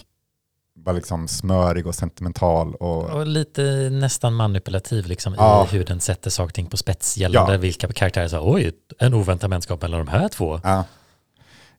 bara 0.75 0.95
liksom 0.95 1.27
smörig 1.27 1.87
och 1.87 1.95
sentimental. 1.95 2.75
Och, 2.75 3.03
Och 3.09 3.27
lite 3.27 3.61
nästan 3.91 4.33
manipulativ 4.33 5.05
liksom 5.05 5.33
Ja. 5.37 5.67
i 5.71 5.75
hur 5.75 5.85
den 5.85 5.99
sätter 5.99 6.29
saker 6.29 6.47
och 6.49 6.53
ting 6.53 6.67
på 6.67 6.77
spets 6.77 7.17
gällande 7.17 7.51
Ja. 7.53 7.57
vilka 7.57 7.87
karaktärer 7.87 8.27
så 8.27 8.53
oj, 8.53 8.71
en 8.99 9.13
oväntad 9.13 9.49
vänskap 9.49 9.81
mellan 9.81 10.05
de 10.05 10.11
här 10.11 10.27
två. 10.29 10.59
Ja. 10.63 10.83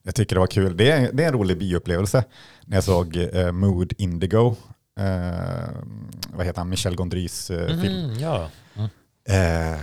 Jag 0.03 0.15
tycker 0.15 0.37
det 0.37 0.41
var 0.41 0.47
kul. 0.47 0.77
Det 0.77 0.91
är, 0.91 1.13
det 1.13 1.23
är 1.25 1.27
en 1.29 1.33
rolig 1.35 1.59
bioupplevelse. 1.59 2.25
När 2.67 2.77
jag 2.77 2.85
såg 2.85 3.17
eh, 3.17 3.53
Mood 3.53 3.93
Indigo, 3.99 4.57
vad 6.33 6.47
heter 6.47 6.59
han, 6.59 6.69
Michel 6.69 6.97
Gondrys 6.97 7.51
eh, 7.51 7.67
film, 7.81 8.07
Mhm, 8.07 8.19
ja. 8.19 8.49
Mm. 8.77 8.89
eh, 9.75 9.81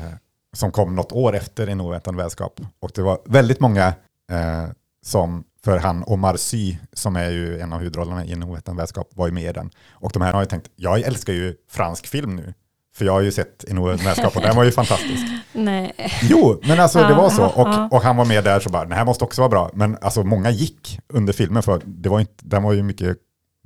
som 0.53 0.71
kom 0.71 0.95
något 0.95 1.11
år 1.11 1.35
efter 1.35 1.67
En 1.67 1.81
oväntad 1.81 2.15
vänskap. 2.15 2.59
Och 2.79 2.91
det 2.95 3.01
var 3.01 3.19
väldigt 3.25 3.59
många 3.59 3.87
eh, 4.31 4.65
som, 5.05 5.43
för 5.63 5.77
han 5.77 6.03
Omar 6.07 6.35
Sy, 6.37 6.77
som 6.93 7.15
är 7.15 7.29
ju 7.29 7.59
en 7.59 7.73
av 7.73 7.79
huvudrollerna 7.79 8.25
i 8.25 8.31
En 8.31 8.43
oväntad 8.43 8.75
vänskap, 8.75 9.09
var 9.15 9.27
ju 9.27 9.33
med 9.33 9.43
i 9.49 9.53
den. 9.53 9.69
Och 9.91 10.11
de 10.11 10.21
här 10.21 10.33
har 10.33 10.41
ju 10.41 10.45
tänkt, 10.45 10.69
jag 10.75 10.99
älskar 11.01 11.33
ju 11.33 11.55
fransk 11.69 12.07
film 12.07 12.35
nu. 12.35 12.53
För 12.95 13.05
jag 13.05 13.13
har 13.13 13.21
ju 13.21 13.31
sett 13.31 13.63
En 13.63 13.77
oväntad 13.77 14.05
vänskap 14.05 14.35
och 14.35 14.41
den 14.41 14.55
var 14.55 14.63
ju 14.63 14.71
fantastisk. 14.71 15.23
Nej. 15.53 15.93
Jo, 16.21 16.59
men 16.63 16.79
alltså 16.79 16.99
det 17.07 17.13
var 17.13 17.29
så. 17.29 17.45
Och, 17.45 17.93
och 17.93 18.01
han 18.03 18.17
var 18.17 18.25
med 18.25 18.43
där 18.43 18.59
så 18.59 18.69
bara, 18.69 18.85
det 18.85 18.95
här 18.95 19.05
måste 19.05 19.23
också 19.23 19.41
vara 19.41 19.49
bra. 19.49 19.69
Men 19.73 19.97
alltså 20.01 20.23
många 20.23 20.49
gick 20.51 20.99
under 21.13 21.33
filmen 21.33 21.63
för 21.63 21.81
det 21.85 22.09
var 22.09 22.19
inte, 22.19 22.33
den 22.37 22.63
var 22.63 22.73
ju 22.73 22.83
mycket 22.83 23.17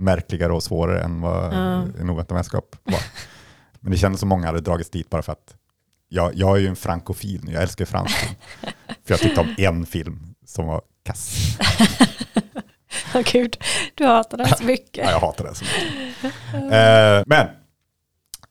märkligare 0.04 0.54
och 0.54 0.64
svårare 0.64 1.02
än 1.02 1.22
vad 1.22 1.54
Ja. 1.54 1.84
en 2.00 2.10
oväntad 2.10 2.36
vänskap 2.36 2.76
var. 2.84 3.02
Men 3.80 3.92
det 3.92 3.98
kändes 3.98 4.20
som 4.20 4.30
många 4.30 4.48
hade 4.48 4.62
dragits 4.62 4.90
dit 4.90 5.10
bara 5.10 5.22
för 5.22 5.32
att 5.32 5.56
jag, 6.10 6.36
jag 6.36 6.58
är 6.58 6.62
ju 6.62 6.68
en 6.68 6.76
frankofil 6.76 7.42
nu, 7.44 7.52
jag 7.54 7.62
älskar 7.64 7.86
fransk 7.86 8.16
film. 8.16 8.36
För 8.88 9.14
jag 9.14 9.20
tyckte 9.20 9.42
om 9.42 9.56
en 9.58 9.86
film 9.86 10.36
som 10.46 10.66
var 10.68 10.82
kass. 11.04 11.58
Åh 13.16 13.22
gud, 13.32 13.58
du 13.96 14.06
hatar 14.06 14.38
den 14.38 14.48
så 14.58 14.64
mycket. 14.74 15.06
Ja, 15.06 15.12
jag 15.12 15.20
hatar 15.20 15.44
den 15.46 15.56
så 15.56 15.66
mycket. 15.66 16.24
Eh, 16.54 17.24
men 17.26 17.48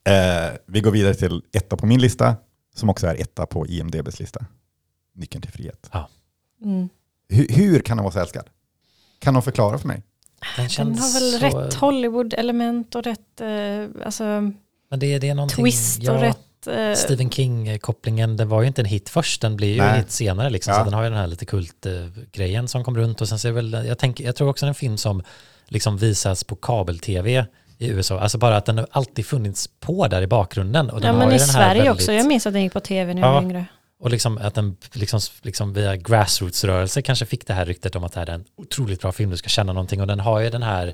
eh, 0.03 0.53
vi 0.65 0.81
går 0.81 0.91
vidare 0.91 1.13
till 1.13 1.41
etta 1.53 1.77
på 1.77 1.85
min 1.85 2.01
lista, 2.01 2.35
som 2.75 2.89
också 2.89 3.07
är 3.07 3.21
etta 3.21 3.45
på 3.45 3.67
IMDBs 3.67 4.19
lista. 4.19 4.45
Nyckeln 5.15 5.41
till 5.41 5.51
frihet. 5.51 5.89
Mm. 6.63 6.89
Hur, 7.29 7.47
hur 7.49 7.79
kan 7.79 7.97
den 7.97 8.03
vara 8.03 8.13
så 8.13 8.19
älskad? 8.19 8.49
Kan 9.19 9.33
de 9.33 9.43
förklara 9.43 9.77
för 9.77 9.87
mig? 9.87 10.03
Den 10.57 10.67
Den 10.77 10.97
har 10.99 11.13
väl 11.41 11.51
så, 11.51 11.59
rätt 11.59 11.73
Hollywood-element 11.73 12.95
och 12.95 13.03
rätt 13.03 13.41
eh, 13.41 14.05
alltså, 14.05 14.23
Men 14.89 14.99
det, 14.99 15.19
det 15.19 15.29
är 15.29 15.47
twist 15.49 15.99
och 15.99 16.05
ja, 16.05 16.21
rätt... 16.23 16.67
eh, 16.67 16.93
Stephen 16.95 17.29
King-kopplingen, 17.29 18.37
den 18.37 18.49
var 18.49 18.61
ju 18.61 18.67
inte 18.67 18.81
en 18.81 18.85
hit 18.85 19.09
först, 19.09 19.41
den 19.41 19.55
blir 19.55 19.73
ju 19.73 19.77
Nej. 19.81 19.89
en 19.89 19.95
hit 19.95 20.11
senare 20.11 20.49
liksom. 20.49 20.73
Ja. 20.73 20.79
Så 20.79 20.85
den 20.85 20.93
har 20.93 21.03
ju 21.03 21.09
den 21.09 21.19
här 21.19 21.27
lite 21.27 21.45
kultgrejen 21.45 22.67
som 22.67 22.83
kom 22.83 22.97
runt 22.97 23.21
och 23.21 23.29
sen 23.29 23.39
så 23.39 23.47
är 23.47 23.51
väl, 23.51 23.73
jag, 23.87 23.97
tänker, 23.97 24.23
jag 24.23 24.35
tror 24.35 24.49
också 24.49 24.65
det 24.65 24.67
är 24.67 24.69
en 24.69 24.75
film 24.75 24.97
som 24.97 25.23
liksom 25.67 25.97
visas 25.97 26.43
på 26.43 26.55
kabel-tv 26.55 27.45
i 27.77 27.87
USA. 27.87 28.19
Alltså 28.19 28.37
bara 28.37 28.57
att 28.57 28.65
den 28.65 28.77
har 28.77 28.87
alltid 28.91 29.25
funnits 29.25 29.67
på 29.79 30.07
där 30.07 30.21
i 30.21 30.27
bakgrunden. 30.27 30.89
Och 30.89 31.01
den 31.01 31.07
ja 31.07 31.13
har 31.13 31.19
men 31.19 31.35
i 31.35 31.37
den 31.37 31.47
här 31.49 31.53
Sverige 31.53 31.81
väldigt- 31.83 31.91
också. 32.01 32.11
Jag 32.13 32.27
minns 32.27 32.47
att 32.47 32.53
den 32.53 32.61
gick 32.63 32.73
på 32.73 32.79
tv 32.79 33.13
när 33.13 33.21
jag 33.21 33.29
Ja. 33.29 33.33
var 33.33 33.41
yngre. 33.41 33.65
Och 34.03 34.09
liksom 34.09 34.37
att 34.37 34.55
den 34.55 34.77
liksom, 34.93 35.19
liksom 35.41 35.73
via 35.73 35.95
grassroots-rörelse 35.95 37.01
kanske 37.01 37.25
fick 37.25 37.47
det 37.47 37.53
här 37.53 37.65
ryktet 37.65 37.95
om 37.95 38.03
att 38.03 38.13
det 38.13 38.19
här 38.19 38.27
är 38.29 38.33
en 38.33 38.45
otroligt 38.55 39.01
bra 39.01 39.11
film, 39.11 39.29
du 39.29 39.37
ska 39.37 39.49
känna 39.49 39.73
någonting. 39.73 40.01
Och 40.01 40.07
den 40.07 40.19
har 40.19 40.39
ju 40.39 40.49
den 40.49 40.63
här 40.63 40.93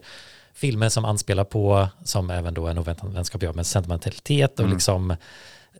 filmen 0.54 0.92
som 0.92 1.06
anspelar 1.06 1.44
på, 1.44 1.88
som 2.04 2.30
även 2.30 2.54
då 2.54 2.68
en 2.68 2.78
oväntad 2.78 3.14
vänskap 3.14 3.44
gör, 3.44 3.54
med 3.54 3.66
sentimentalitet 3.68 4.54
och 4.54 4.66
Mm. 4.66 4.74
liksom, 4.74 5.16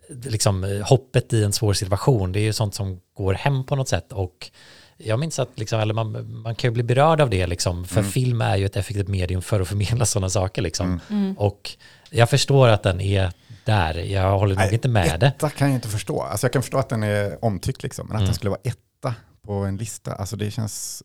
liksom 0.08 0.82
hoppet 0.86 1.32
i 1.32 1.44
en 1.44 1.52
svår 1.52 1.72
situation. 1.72 2.32
Det 2.32 2.40
är 2.40 2.42
ju 2.44 2.52
sånt 2.52 2.74
som 2.74 3.00
går 3.16 3.34
hem 3.34 3.64
på 3.64 3.76
något 3.76 3.88
sätt. 3.88 4.12
Och 4.12 4.50
jag 4.96 5.18
minns 5.18 5.38
att 5.38 5.48
liksom, 5.54 5.80
eller 5.80 5.94
man, 5.94 6.32
man 6.42 6.54
kan 6.54 6.68
ju 6.70 6.74
bli 6.74 6.82
berörd 6.82 7.20
av 7.20 7.30
det, 7.30 7.46
liksom, 7.46 7.84
för 7.84 8.00
Mm. 8.00 8.12
film 8.12 8.40
är 8.40 8.56
ju 8.56 8.66
ett 8.66 8.76
effektivt 8.76 9.08
medium 9.08 9.42
för 9.42 9.60
att 9.60 9.68
förmedla 9.68 10.06
sådana 10.06 10.30
saker. 10.30 10.62
Liksom. 10.62 10.86
Mm. 10.86 11.00
Mm. 11.24 11.38
Och 11.38 11.70
jag 12.10 12.30
förstår 12.30 12.68
att 12.68 12.82
den 12.82 13.00
är 13.00 13.32
där, 13.70 13.94
jag 13.94 14.38
håller 14.38 14.54
nog 14.54 14.64
Nej, 14.64 14.74
inte 14.74 14.88
med 14.88 15.20
det. 15.20 15.26
Etta 15.26 15.50
kan 15.50 15.68
jag 15.68 15.74
inte 15.74 15.88
förstå. 15.88 16.20
Alltså 16.22 16.46
jag 16.46 16.52
kan 16.52 16.62
förstå 16.62 16.78
att 16.78 16.88
den 16.88 17.02
är 17.02 17.44
omtyckt, 17.44 17.82
liksom, 17.82 18.06
men 18.06 18.16
att 18.16 18.20
Mm. 18.20 18.26
den 18.26 18.34
skulle 18.34 18.50
vara 18.50 18.60
etta 18.64 19.14
på 19.42 19.52
en 19.52 19.76
lista, 19.76 20.12
alltså 20.14 20.36
det 20.36 20.50
känns 20.50 21.02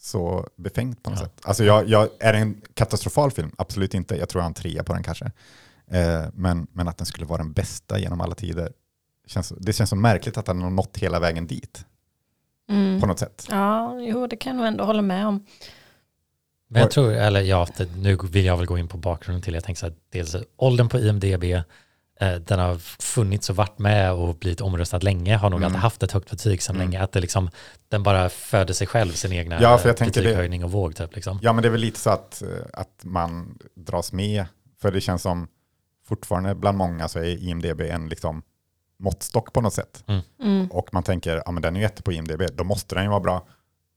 så 0.00 0.46
befängt 0.56 1.02
på 1.02 1.10
något 1.10 1.18
Ja. 1.20 1.24
sätt. 1.26 1.40
Alltså 1.42 1.64
jag, 1.64 1.88
jag, 1.88 2.08
är 2.20 2.32
det 2.32 2.38
en 2.38 2.60
katastrofal 2.74 3.30
film? 3.30 3.52
Absolut 3.58 3.94
inte. 3.94 4.16
Jag 4.16 4.28
tror 4.28 4.40
jag 4.40 4.44
har 4.44 4.50
en 4.50 4.54
trea 4.54 4.84
på 4.84 4.92
den 4.92 5.02
kanske. 5.02 5.24
Eh, 5.90 6.24
men, 6.34 6.66
men 6.72 6.88
att 6.88 6.98
den 6.98 7.06
skulle 7.06 7.26
vara 7.26 7.38
den 7.38 7.52
bästa 7.52 7.98
genom 7.98 8.20
alla 8.20 8.34
tider, 8.34 8.72
känns, 9.26 9.52
det 9.60 9.72
känns 9.72 9.90
så 9.90 9.96
märkligt 9.96 10.36
att 10.38 10.46
den 10.46 10.62
har 10.62 10.70
nått 10.70 10.96
hela 10.98 11.20
vägen 11.20 11.46
dit 11.46 11.84
Mm. 12.68 13.00
på 13.00 13.06
något 13.06 13.18
sätt. 13.18 13.46
Ja, 13.50 13.98
jo 14.00 14.26
det 14.26 14.36
kan 14.36 14.50
jag 14.52 14.56
nog 14.56 14.66
ändå 14.66 14.84
hålla 14.84 15.02
med 15.02 15.26
om. 15.26 15.46
Men 16.68 16.82
jag 16.82 16.90
tror, 16.90 17.12
eller 17.12 17.40
ja, 17.40 17.66
nu 17.96 18.16
vill 18.22 18.44
jag 18.44 18.56
väl 18.56 18.66
gå 18.66 18.78
in 18.78 18.88
på 18.88 18.96
bakgrunden 18.98 19.42
till, 19.42 19.54
jag 19.54 19.64
tänker 19.64 19.80
så 19.80 19.86
här, 19.86 19.94
dels 20.10 20.36
åldern 20.56 20.88
på 20.88 20.98
IMDB, 20.98 21.44
den 22.46 22.58
har 22.58 22.76
funnits 23.02 23.50
och 23.50 23.56
varit 23.56 23.78
med 23.78 24.12
och 24.12 24.34
blivit 24.36 24.60
omröstad 24.60 24.98
länge, 24.98 25.36
har 25.36 25.50
nog 25.50 25.58
Mm. 25.60 25.66
alltid 25.66 25.80
haft 25.80 26.02
ett 26.02 26.12
högt 26.12 26.30
betyg 26.30 26.62
sedan 26.62 26.76
Mm. 26.76 26.88
länge, 26.90 27.02
att 27.04 27.12
det 27.12 27.20
liksom, 27.20 27.50
den 27.88 28.02
bara 28.02 28.28
föder 28.28 28.74
sig 28.74 28.86
själv, 28.86 29.12
sin 29.12 29.32
egna 29.32 29.62
Ja, 29.62 29.78
för 29.78 29.88
jag 29.88 29.94
eh, 29.94 29.98
tänker 29.98 30.20
det- 30.22 30.26
betyghöjning 30.26 30.64
och 30.64 30.72
våg 30.72 30.96
typ 30.96 31.14
liksom. 31.14 31.38
Ja, 31.42 31.52
men 31.52 31.62
det 31.62 31.68
är 31.68 31.70
väl 31.70 31.80
lite 31.80 32.00
så 32.00 32.10
att, 32.10 32.42
eh, 32.42 32.48
att 32.72 33.00
man 33.02 33.58
dras 33.74 34.12
med, 34.12 34.44
för 34.80 34.92
det 34.92 35.00
känns 35.00 35.22
som 35.22 35.48
fortfarande 36.08 36.54
bland 36.54 36.78
många 36.78 37.08
så 37.08 37.18
är 37.18 37.24
IMDB 37.24 37.80
en 37.90 38.08
liksom 38.08 38.42
måttstock 38.98 39.52
på 39.52 39.60
något 39.60 39.74
sätt. 39.74 40.04
Mm. 40.42 40.70
Och 40.70 40.88
man 40.92 41.02
tänker, 41.02 41.42
ja 41.46 41.52
men 41.52 41.62
den 41.62 41.76
är 41.76 41.80
ju 41.80 41.86
etta 41.86 42.02
på 42.02 42.12
IMDB, 42.12 42.42
då 42.54 42.64
måste 42.64 42.94
den 42.94 43.04
ju 43.04 43.10
vara 43.10 43.20
bra. 43.20 43.46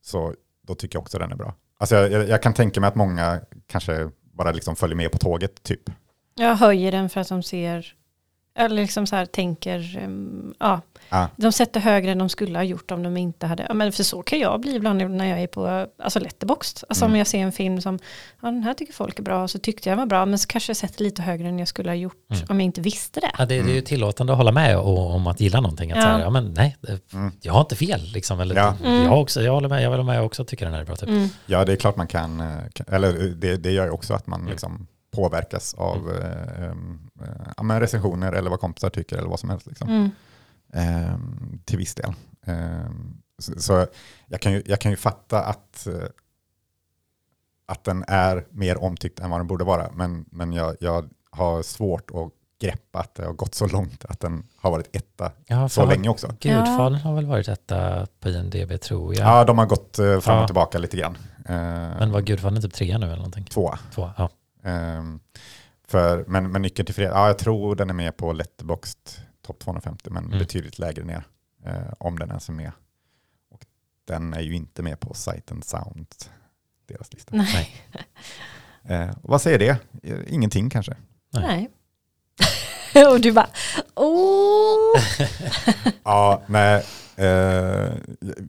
Så 0.04 0.34
då 0.66 0.74
tycker 0.74 0.96
jag 0.96 1.02
också 1.02 1.18
den 1.18 1.32
är 1.32 1.36
bra. 1.36 1.54
Alltså 1.78 1.94
jag, 1.96 2.12
jag, 2.12 2.28
jag 2.28 2.42
kan 2.42 2.54
tänka 2.54 2.80
mig 2.80 2.88
att 2.88 2.94
många 2.94 3.40
kanske 3.66 4.10
bara 4.34 4.52
liksom 4.52 4.76
följer 4.76 4.96
med 4.96 5.12
på 5.12 5.18
tåget 5.18 5.62
typ. 5.62 5.80
Jag 6.34 6.56
höjer 6.56 6.92
den 6.92 7.08
för 7.10 7.20
att 7.20 7.28
de 7.28 7.42
ser, 7.42 7.86
eller 8.58 8.76
liksom 8.82 9.06
så 9.06 9.16
här 9.16 9.26
tänker, 9.26 10.00
um, 10.04 10.54
ja, 10.58 10.80
Ja. 11.12 11.28
de 11.36 11.52
sätter 11.52 11.80
högre 11.80 12.10
än 12.10 12.18
de 12.18 12.28
skulle 12.28 12.58
ha 12.58 12.62
gjort 12.64 12.90
om 12.90 13.02
de 13.02 13.16
inte 13.16 13.46
hade, 13.46 13.66
ja 13.68 13.74
men 13.74 13.92
för 13.92 14.02
så 14.04 14.22
kan 14.22 14.38
jag 14.38 14.60
bli 14.60 14.74
ibland 14.76 15.10
när 15.10 15.24
jag 15.24 15.40
är 15.42 15.46
på, 15.46 15.86
alltså 16.02 16.18
letterboxd. 16.20 16.84
Alltså 16.88 17.04
Mm. 17.04 17.12
om 17.12 17.18
jag 17.18 17.26
ser 17.26 17.38
en 17.38 17.52
film 17.52 17.80
som, 17.80 17.98
ja 18.42 18.48
den 18.50 18.62
här 18.62 18.74
tycker 18.74 18.92
folk 18.92 19.18
är 19.18 19.22
bra, 19.22 19.48
så 19.48 19.58
tyckte 19.58 19.88
jag 19.88 19.96
var 19.96 20.06
bra, 20.06 20.26
men 20.26 20.38
så 20.38 20.46
kanske 20.48 20.70
jag 20.70 20.76
sätter 20.76 21.04
lite 21.04 21.22
högre 21.22 21.48
än 21.48 21.58
jag 21.58 21.68
skulle 21.68 21.90
ha 21.90 21.94
gjort 21.94 22.30
Mm. 22.30 22.44
om 22.48 22.60
jag 22.60 22.64
inte 22.64 22.80
visste 22.80 23.20
det. 23.20 23.30
Ja, 23.38 23.46
det, 23.46 23.62
det 23.62 23.70
är 23.70 23.74
ju 23.74 23.80
tillåtande 23.80 24.32
att 24.32 24.36
hålla 24.36 24.52
med 24.52 24.78
och, 24.78 25.10
om 25.14 25.26
att 25.26 25.40
gilla 25.40 25.60
någonting. 25.60 25.92
Att 25.92 25.98
Ja. 25.98 26.02
Säga, 26.04 26.20
ja, 26.20 26.30
men 26.30 26.54
nej, 26.54 26.76
det, 26.80 27.12
Mm. 27.14 27.32
jag 27.42 27.52
har 27.52 27.60
inte 27.60 27.76
fel. 27.76 28.00
Liksom, 28.12 28.40
eller, 28.40 28.54
Ja. 28.56 28.74
Mm. 28.84 29.04
jag, 29.04 29.20
också, 29.20 29.42
jag 29.42 29.52
håller 29.52 29.68
med, 29.68 29.82
jag 29.82 29.90
vill 29.90 30.02
med 30.02 30.22
också 30.22 30.44
tycker 30.44 30.64
den 30.64 30.74
här 30.74 30.80
är 30.80 30.84
bra. 30.86 30.96
Typ. 30.96 31.08
Mm. 31.08 31.28
Ja, 31.46 31.64
det 31.64 31.72
är 31.72 31.76
klart 31.76 31.96
man 31.96 32.06
kan, 32.06 32.40
eh, 32.40 32.46
kan- 32.74 32.86
eller 32.94 33.12
det, 33.34 33.56
det 33.56 33.70
gör 33.70 33.84
ju 33.84 33.90
också 33.90 34.14
att 34.14 34.26
man 34.26 34.40
Mm. 34.40 34.50
liksom 34.50 34.86
påverkas 35.10 35.74
av 35.74 36.10
eh, 36.10 36.64
em, 36.64 37.10
eh, 37.22 37.62
men 37.62 37.80
recensioner 37.80 38.32
eller 38.32 38.50
vad 38.50 38.60
kompisar 38.60 38.90
tycker 38.90 39.16
eller 39.18 39.28
vad 39.28 39.40
som 39.40 39.50
helst. 39.50 39.66
Liksom. 39.66 39.88
Mm. 39.88 40.10
Ehm, 40.72 41.60
till 41.64 41.78
viss 41.78 41.94
del. 41.94 42.12
Så 43.38 43.60
så 43.60 43.86
jag, 44.26 44.40
kan 44.40 44.52
ju, 44.52 44.62
jag 44.66 44.80
kan 44.80 44.90
ju 44.90 44.96
fatta 44.96 45.40
att, 45.44 45.86
eh, 45.86 45.94
att 47.66 47.84
den 47.84 48.04
är 48.08 48.46
mer 48.50 48.82
omtyckt 48.82 49.20
än 49.20 49.30
vad 49.30 49.40
den 49.40 49.46
borde 49.46 49.64
vara, 49.64 49.90
men, 49.94 50.24
men 50.30 50.52
jag, 50.52 50.76
jag 50.80 51.08
har 51.30 51.62
svårt 51.62 52.10
att 52.10 52.32
grepp 52.60 52.96
att 52.96 53.14
det 53.14 53.24
har 53.24 53.32
gått 53.32 53.54
så 53.54 53.66
långt 53.66 54.04
att 54.04 54.20
den 54.20 54.46
har 54.56 54.70
varit 54.70 54.96
etta 54.96 55.32
Ja, 55.46 55.68
så 55.68 55.86
länge 55.86 56.08
också. 56.08 56.26
Gudfadern 56.40 56.94
har 56.94 57.14
väl 57.14 57.26
varit 57.26 57.48
etta 57.48 58.06
på 58.20 58.28
IMDB 58.28 58.80
tror 58.80 59.14
jag. 59.18 59.26
Ja, 59.28 59.44
de 59.44 59.58
har 59.58 59.66
gått 59.66 59.98
eh, 59.98 60.20
fram 60.20 60.36
och 60.36 60.42
Ja. 60.42 60.46
tillbaka 60.46 60.78
lite 60.78 60.96
grann. 60.96 61.16
Eh, 61.44 61.54
Men 61.98 62.12
var 62.12 62.20
Gudfadern 62.20 62.62
typ 62.62 62.72
trea 62.74 62.98
nu 62.98 63.06
eller 63.06 63.16
någonting? 63.16 63.44
Tvåa. 63.44 63.78
Två, 63.94 64.10
ja. 64.16 64.28
Ehm, 64.62 65.20
för, 65.88 66.24
men, 66.28 66.50
men 66.52 66.62
Nyckeln 66.62 66.86
till 66.86 66.94
fred, 66.94 67.10
ja 67.10 67.26
jag 67.26 67.38
tror 67.38 67.76
den 67.76 67.90
är 67.90 67.94
med 67.94 68.16
på 68.16 68.32
Letterboxd 68.32 68.98
topp 69.42 69.58
250 69.58 70.10
men 70.10 70.24
Mm. 70.26 70.38
betydligt 70.38 70.78
lägre 70.78 71.04
ner 71.04 71.24
eh, 71.64 71.92
om 71.98 72.18
den 72.18 72.28
ens 72.28 72.48
är 72.48 72.52
med. 72.52 72.72
Och 73.50 73.60
den 74.06 74.34
är 74.34 74.40
ju 74.40 74.54
inte 74.54 74.82
med 74.82 75.00
på 75.00 75.14
Sight 75.14 75.52
and 75.52 75.64
Sound, 75.64 76.06
deras 76.88 77.12
lista. 77.12 77.36
Nej. 77.36 77.76
Eh, 78.84 79.10
vad 79.22 79.42
säger 79.42 79.58
det? 79.58 79.76
Eh, 80.02 80.18
Ingenting 80.34 80.70
kanske? 80.70 80.96
Nej. 81.32 81.70
Nej. 82.94 83.06
och 83.06 83.20
du 83.20 83.32
bara, 83.32 83.48
åh. 83.94 85.00
Ja, 86.04 86.42
nej. 86.46 86.84
Eh, 87.16 87.92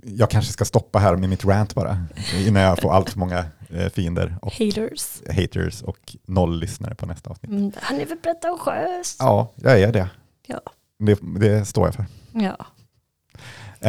jag 0.04 0.30
kanske 0.30 0.54
ska 0.54 0.66
stoppa 0.66 1.00
här 1.00 1.16
med 1.16 1.30
mitt 1.30 1.46
rant 1.46 1.76
bara 1.76 2.06
innan 2.38 2.62
jag 2.64 2.82
får 2.82 2.94
allt 2.94 3.10
för 3.10 3.20
många 3.20 3.46
fiender 3.94 4.38
och 4.42 4.54
Haters. 4.54 5.22
haters 5.36 5.82
och 5.82 6.16
noll 6.26 6.60
lyssnare 6.60 6.96
på 6.96 7.06
nästa 7.06 7.30
avsnitt. 7.30 7.52
Mm, 7.52 7.72
han 7.76 8.02
är 8.02 8.06
för 8.06 8.16
pretentiös. 8.16 9.16
Ja, 9.20 9.52
jag 9.56 9.80
är 9.82 9.92
det. 9.92 10.10
Ja. 10.48 10.62
Det, 11.00 11.20
det 11.40 11.66
står 11.66 11.88
jag 11.88 11.96
för. 11.96 12.06
Ja. 12.34 12.66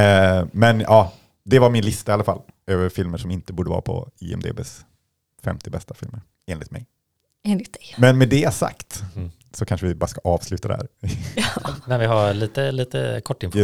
Eh, 0.01 0.47
men 0.53 0.80
ja, 0.80 1.12
det 1.45 1.59
var 1.59 1.70
min 1.70 1.85
lista 1.85 2.12
i 2.12 2.14
alla 2.14 2.24
fall 2.24 2.43
över 2.66 2.89
filmer 2.89 3.18
som 3.18 3.30
inte 3.30 3.53
borde 3.53 3.70
vara 3.70 3.80
på 3.80 4.11
IMDBs 4.18 4.85
50 5.43 5.70
bästa 5.70 5.95
filmer, 5.95 6.20
enligt 6.47 6.70
mig. 6.70 6.87
Enligt 7.45 7.72
dig. 7.72 7.95
Men 7.99 8.18
med 8.18 8.28
det 8.28 8.55
sagt 8.55 9.03
Mm. 9.16 9.30
så 9.53 9.64
kanske 9.64 9.87
vi 9.87 9.95
bara 9.95 10.07
ska 10.07 10.20
avsluta 10.24 10.68
det 10.68 10.74
här. 10.76 10.89
Men 11.89 12.01
vi 12.01 12.07
har 12.07 12.35
lite, 12.35 12.72
lite 12.72 13.20
kort 13.24 13.43
info. 13.43 13.59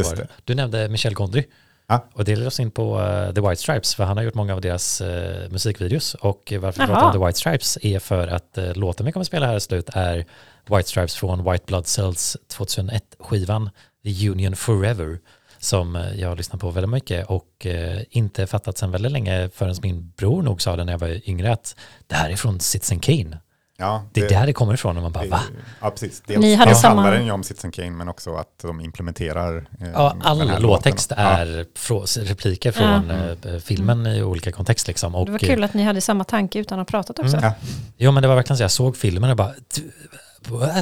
Du 0.44 0.54
nämnde 0.54 0.88
Michel 0.88 1.14
Gondry. 1.14 1.44
Ja. 1.88 2.08
Och 2.12 2.24
det 2.24 2.36
leder 2.36 2.46
oss 2.46 2.60
in 2.60 2.70
på 2.70 3.00
eh, 3.00 3.34
The 3.34 3.40
White 3.40 3.56
Stripes, 3.56 3.94
för 3.94 4.04
han 4.04 4.16
har 4.16 4.24
gjort 4.24 4.34
många 4.34 4.54
av 4.54 4.60
deras 4.60 5.00
eh, 5.00 5.50
musikvideos. 5.50 6.14
Och 6.14 6.52
varför 6.60 6.80
vi 6.80 6.86
pratar 6.86 7.06
om 7.06 7.12
The 7.12 7.26
White 7.26 7.38
Stripes 7.38 7.78
är 7.82 7.98
för 7.98 8.28
att 8.28 8.58
uh, 8.58 8.74
låten 8.74 9.06
vi 9.06 9.12
kommer 9.12 9.24
spela 9.24 9.46
här 9.46 9.56
i 9.56 9.60
slut 9.60 9.90
är 9.92 10.26
White 10.66 10.88
Stripes 10.88 11.16
från 11.16 11.52
White 11.52 11.64
Blood 11.66 11.86
Cells 11.86 12.36
2001-skivan 12.58 13.70
The 14.04 14.28
Union 14.30 14.56
Forever 14.56 15.18
som 15.58 16.04
jag 16.16 16.28
har 16.28 16.36
lyssnat 16.36 16.60
på 16.60 16.70
väldigt 16.70 16.90
mycket 16.90 17.26
och 17.26 17.66
inte 18.10 18.46
fattat 18.46 18.78
sedan 18.78 18.90
väldigt 18.90 19.12
länge 19.12 19.50
förrän 19.54 19.74
min 19.82 20.12
bror 20.16 20.42
nog 20.42 20.62
sa 20.62 20.76
det 20.76 20.84
när 20.84 20.92
jag 20.92 20.98
var 20.98 21.28
yngre 21.28 21.52
att 21.52 21.76
det 22.06 22.14
här 22.14 22.30
är 22.30 22.36
från 22.36 22.60
Citizen 22.60 23.00
Kane. 23.00 23.38
Ja, 23.80 24.02
Det 24.12 24.20
är 24.20 24.28
där 24.28 24.46
det 24.46 24.52
kommer 24.52 24.74
ifrån 24.74 24.96
och 24.96 25.02
man 25.02 25.12
bara 25.12 25.26
va? 25.26 25.40
Ja, 25.80 25.90
precis. 25.90 26.22
Dels 26.26 26.40
Ni 26.40 26.54
hade 26.54 26.70
dels 26.70 26.80
samma- 26.80 26.94
handlar 27.02 27.16
den 27.18 27.26
ju 27.26 27.32
om 27.32 27.42
Citizen 27.42 27.72
Kane, 27.72 27.90
men 27.90 28.08
också 28.08 28.34
att 28.34 28.58
de 28.62 28.80
implementerar 28.80 29.56
eh, 29.80 29.88
Ja, 29.94 30.12
den 30.22 30.22
all 30.50 30.62
låttext 30.62 31.12
är 31.16 31.66
frå- 31.76 32.24
repliker 32.24 32.72
från 32.72 33.10
eh, 33.10 33.58
filmen 33.60 34.06
i 34.06 34.22
olika 34.22 34.52
kontext 34.52 34.86
liksom. 34.88 35.14
Och, 35.14 35.26
Det 35.26 35.32
var 35.32 35.38
kul 35.38 35.64
att 35.64 35.74
ni 35.74 35.82
hade 35.82 36.00
samma 36.00 36.24
tanke 36.24 36.58
utan 36.58 36.80
att 36.80 36.90
ha 36.90 36.98
pratat 36.98 37.18
också. 37.18 37.36
Mm. 37.36 37.44
Ja. 37.44 37.66
Jo 37.96 38.10
men 38.12 38.22
det 38.22 38.28
var 38.28 38.34
verkligen 38.34 38.56
så, 38.56 38.62
jag 38.64 38.70
såg 38.70 38.96
filmen 38.96 39.30
och 39.30 39.36
bara, 39.36 39.52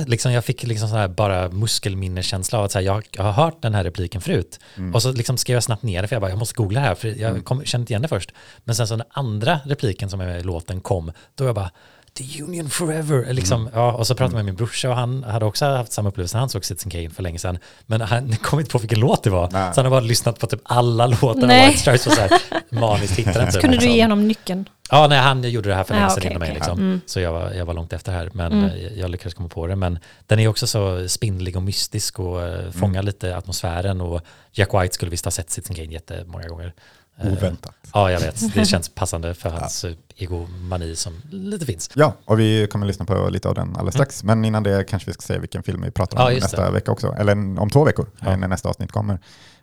liksom, 0.06 0.32
jag 0.32 0.44
fick 0.44 0.62
liksom 0.62 0.88
sån 0.88 0.98
här 0.98 1.08
bara 1.08 1.48
muskelminneskänsla 1.48 2.58
av 2.58 2.64
att 2.64 2.72
så 2.72 2.78
här, 2.78 2.86
jag, 2.86 3.06
jag 3.12 3.22
har 3.22 3.32
hört 3.32 3.62
den 3.62 3.74
här 3.74 3.84
repliken 3.84 4.20
förut. 4.20 4.60
Mm. 4.76 4.94
Och 4.94 5.02
så 5.02 5.12
liksom 5.12 5.36
skrev 5.36 5.54
jag 5.56 5.62
snabbt 5.64 5.82
ner 5.82 6.02
det 6.02 6.08
för 6.08 6.14
jag 6.16 6.20
bara, 6.22 6.30
jag 6.30 6.38
måste 6.38 6.54
googla 6.54 6.80
det 6.80 6.86
här 6.86 6.94
för 6.94 7.08
jag 7.20 7.44
kom, 7.44 7.64
kände 7.64 7.82
inte 7.82 7.92
igen 7.92 8.02
det 8.02 8.08
först. 8.08 8.32
Men 8.64 8.74
sen 8.74 8.88
så 8.88 8.96
när 8.96 9.06
andra 9.10 9.60
repliken 9.64 10.10
som 10.10 10.20
är 10.20 10.26
med 10.26 10.40
i 10.40 10.42
låten 10.42 10.80
kom, 10.80 11.12
då 11.34 11.44
var 11.44 11.48
jag 11.48 11.54
bara, 11.54 11.70
The 12.16 12.42
Union 12.42 12.70
Forever. 12.70 13.32
Liksom, 13.32 13.60
Mm. 13.60 13.72
ja, 13.74 13.92
och 13.92 14.06
så 14.06 14.14
pratade 14.14 14.32
jag 14.32 14.36
med 14.36 14.44
min 14.44 14.54
brorsa 14.54 14.90
och 14.90 14.96
han 14.96 15.24
hade 15.24 15.44
också 15.44 15.64
haft 15.66 15.92
samma 15.92 16.08
upplevelse 16.08 16.36
när 16.36 16.40
han 16.40 16.48
såg 16.48 16.64
Citizen 16.64 16.90
Kane 16.90 17.10
för 17.10 17.22
länge 17.22 17.38
sedan. 17.38 17.58
Men 17.86 18.00
han 18.00 18.36
kom 18.42 18.58
inte 18.60 18.70
på 18.72 18.78
vilken 18.78 19.00
låt 19.00 19.22
det 19.22 19.30
var. 19.30 19.48
Nej. 19.52 19.74
Så 19.74 19.80
han 19.80 19.84
har 19.86 19.90
bara 19.90 20.00
lyssnat 20.00 20.38
på 20.38 20.46
typ 20.46 20.60
alla 20.64 21.06
låtar 21.06 21.28
av 21.28 21.36
Nej. 21.38 21.66
White 21.66 21.78
Stripes 21.80 22.06
och 22.06 22.12
så 22.12 22.20
här 22.20 22.30
maniskt 22.70 23.18
hittade 23.18 23.38
den. 23.38 23.52
typ, 23.52 23.60
Kunde 23.60 23.76
du 23.76 23.80
liksom. 23.80 23.96
ge 23.96 24.02
honom 24.04 24.28
nyckeln? 24.28 24.68
Ja, 24.90 25.06
nej, 25.06 25.18
han 25.18 25.42
gjorde 25.50 25.68
det 25.68 25.74
här 25.74 25.84
för 25.84 25.94
länge 25.94 26.06
Ja, 26.06 26.10
sedan 26.10 26.18
okej, 26.18 26.30
innan 26.30 26.40
mig. 26.40 26.48
okej. 26.48 26.54
Liksom. 26.54 26.78
Mm. 26.78 27.00
Så 27.06 27.20
jag 27.20 27.32
var, 27.32 27.50
jag 27.52 27.64
var 27.66 27.74
långt 27.74 27.92
efter 27.92 28.12
här, 28.12 28.30
men 28.32 28.52
Mm. 28.52 28.64
eh, 28.64 28.98
jag 28.98 29.10
lyckades 29.10 29.34
komma 29.34 29.48
på 29.48 29.66
det. 29.66 29.76
Men 29.76 29.98
den 30.26 30.38
är 30.38 30.48
också 30.48 30.66
så 30.66 31.08
spindlig 31.08 31.56
och 31.56 31.62
mystisk 31.62 32.18
och 32.20 32.42
eh, 32.42 32.70
fångar 32.70 33.02
lite 33.02 33.36
atmosfären. 33.36 34.00
Och 34.00 34.20
Jack 34.52 34.74
White 34.74 34.94
skulle 34.94 35.10
visst 35.10 35.24
ha 35.24 35.32
sett 35.32 35.50
Citizen 35.50 35.76
Kane 35.76 35.92
jättemånga 35.92 36.48
gånger. 36.48 36.72
Eh, 37.20 37.32
Oväntat. 37.32 37.74
Ja, 37.94 38.10
jag 38.12 38.20
vet. 38.20 38.54
Det 38.54 38.64
känns 38.68 38.88
passande 38.88 39.34
för 39.34 39.50
hans 39.50 39.84
ja. 39.84 39.90
egomani 40.16 40.96
som 40.96 41.22
lite 41.30 41.66
finns. 41.66 41.90
Ja, 41.94 42.14
och 42.24 42.40
vi 42.40 42.66
kommer 42.66 42.86
lyssna 42.86 43.04
på 43.04 43.28
lite 43.28 43.48
av 43.48 43.54
den 43.54 43.68
alldeles 43.76 43.94
strax. 43.94 44.24
Men 44.24 44.44
innan 44.44 44.62
det 44.62 44.84
kanske 44.84 45.10
vi 45.10 45.14
ska 45.14 45.20
säga 45.22 45.38
vilken 45.38 45.62
film 45.62 45.82
vi 45.82 45.90
pratar 45.90 46.18
om 46.18 46.22
Mm. 46.26 46.34
Ja, 46.34 46.40
nästa 46.44 46.64
det. 46.64 46.70
vecka 46.70 46.92
också. 46.92 47.14
Eller 47.18 47.60
om 47.60 47.70
två 47.70 47.84
veckor, 47.84 48.06
Ja. 48.20 48.30
eh, 48.30 48.36
när 48.36 48.48
nästa 48.48 48.68
avsnitt 48.68 48.92
kommer. 48.92 49.18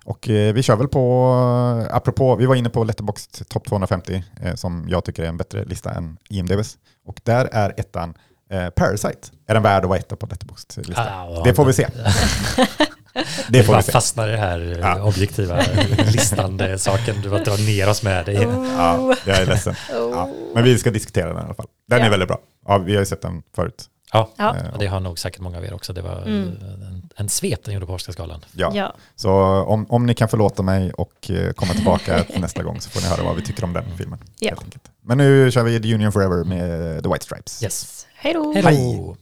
Och 0.06 0.30
eh, 0.30 0.54
vi 0.54 0.64
kör 0.64 0.76
väl 0.76 0.88
på, 0.88 1.30
eh, 1.90 1.96
apropå, 1.96 2.36
vi 2.36 2.46
var 2.46 2.56
inne 2.56 2.70
på 2.70 2.84
Letterboxd 2.84 3.50
Top 3.50 3.68
250, 3.68 4.24
eh, 4.42 4.56
som 4.56 4.86
jag 4.90 5.06
tycker 5.06 5.24
är 5.24 5.28
en 5.28 5.38
bättre 5.38 5.66
lista 5.66 5.92
än 5.92 6.18
IMDBs. 6.30 6.78
Och 7.06 7.20
där 7.24 7.50
är 7.52 7.74
ettan 7.78 8.14
eh, 8.52 8.70
Parasite. 8.70 9.28
Är 9.48 9.54
den 9.54 9.64
värd 9.64 9.84
att 9.84 9.90
vara 9.90 10.00
etta 10.00 10.16
på 10.16 10.26
Letterboxd-listan? 10.26 11.08
Ah, 11.08 11.30
ja. 11.36 11.42
det 11.44 11.54
får 11.54 11.66
vi 11.66 11.74
se. 11.74 11.88
det 13.50 13.64
får 13.64 13.78
vi 13.78 13.84
se. 13.84 13.92
fastnar 13.92 14.28
i 14.28 14.32
det 14.32 14.38
här 14.38 14.60
eh, 14.72 14.80
Ja. 14.80 15.04
objektiva 15.04 15.62
listande 16.12 16.80
saken. 16.80 17.16
Du 17.24 17.30
bara 17.30 17.44
drar 17.44 17.58
ner 17.66 17.90
oss 17.90 18.04
med 18.04 18.26
det. 18.26 18.34
Ja, 18.78 19.16
jag 19.26 19.38
är 19.38 19.46
ledsen. 19.46 19.76
Ja. 19.92 20.30
Men 20.56 20.64
vi 20.64 20.78
ska 20.80 20.92
diskutera 20.92 21.28
den 21.28 21.38
i 21.38 21.46
alla 21.46 21.54
fall. 21.54 21.68
Den 21.88 22.00
Ja. 22.00 22.06
är 22.06 22.10
väldigt 22.10 22.28
bra. 22.30 22.38
Ja, 22.68 22.78
vi 22.78 22.94
har 22.94 23.00
ju 23.00 23.06
sett 23.06 23.22
den 23.22 23.44
förut. 23.56 23.86
Ja, 24.14 24.30
Ja. 24.38 24.56
Eh, 24.58 24.78
det 24.80 24.88
har 24.88 25.00
nog 25.00 25.20
säkert 25.20 25.42
många 25.42 25.58
av 25.58 25.66
er 25.66 25.74
också. 25.74 25.94
Det 25.94 26.02
var 26.02 26.22
Mm. 26.22 26.42
eh, 26.62 26.88
en, 26.88 27.10
en 27.16 27.30
svep 27.30 27.64
den 27.66 27.74
gjorde 27.74 27.86
på 27.86 27.94
Oscarsgalan. 27.94 28.46
Ja. 28.52 28.72
Ja. 28.76 28.96
Så 29.16 29.32
om, 29.64 29.86
om 29.90 30.06
ni 30.06 30.14
kan 30.16 30.30
förlåta 30.30 30.64
mig 30.64 30.92
och 30.94 31.32
komma 31.56 31.74
tillbaka 31.74 32.24
nästa 32.38 32.64
gång 32.64 32.82
så 32.82 32.90
får 32.90 33.02
ni 33.02 33.08
höra 33.08 33.24
vad 33.24 33.36
vi 33.36 33.42
tycker 33.42 33.64
om 33.64 33.74
den 33.74 33.98
filmen. 33.98 34.20
Ja. 34.40 34.50
Helt 34.50 34.64
enkelt. 34.64 34.84
Men 35.06 35.18
nu 35.18 35.52
kör 35.52 35.64
vi 35.64 35.82
The 35.82 35.94
Union 35.96 36.12
Forever 36.12 36.44
med 36.44 37.04
The 37.04 37.10
White 37.10 37.26
Stripes. 37.26 37.64
Yes. 37.64 38.08
Hej 38.16 38.34
då. 38.34 38.54
Hej 38.54 38.64
då! 38.64 39.16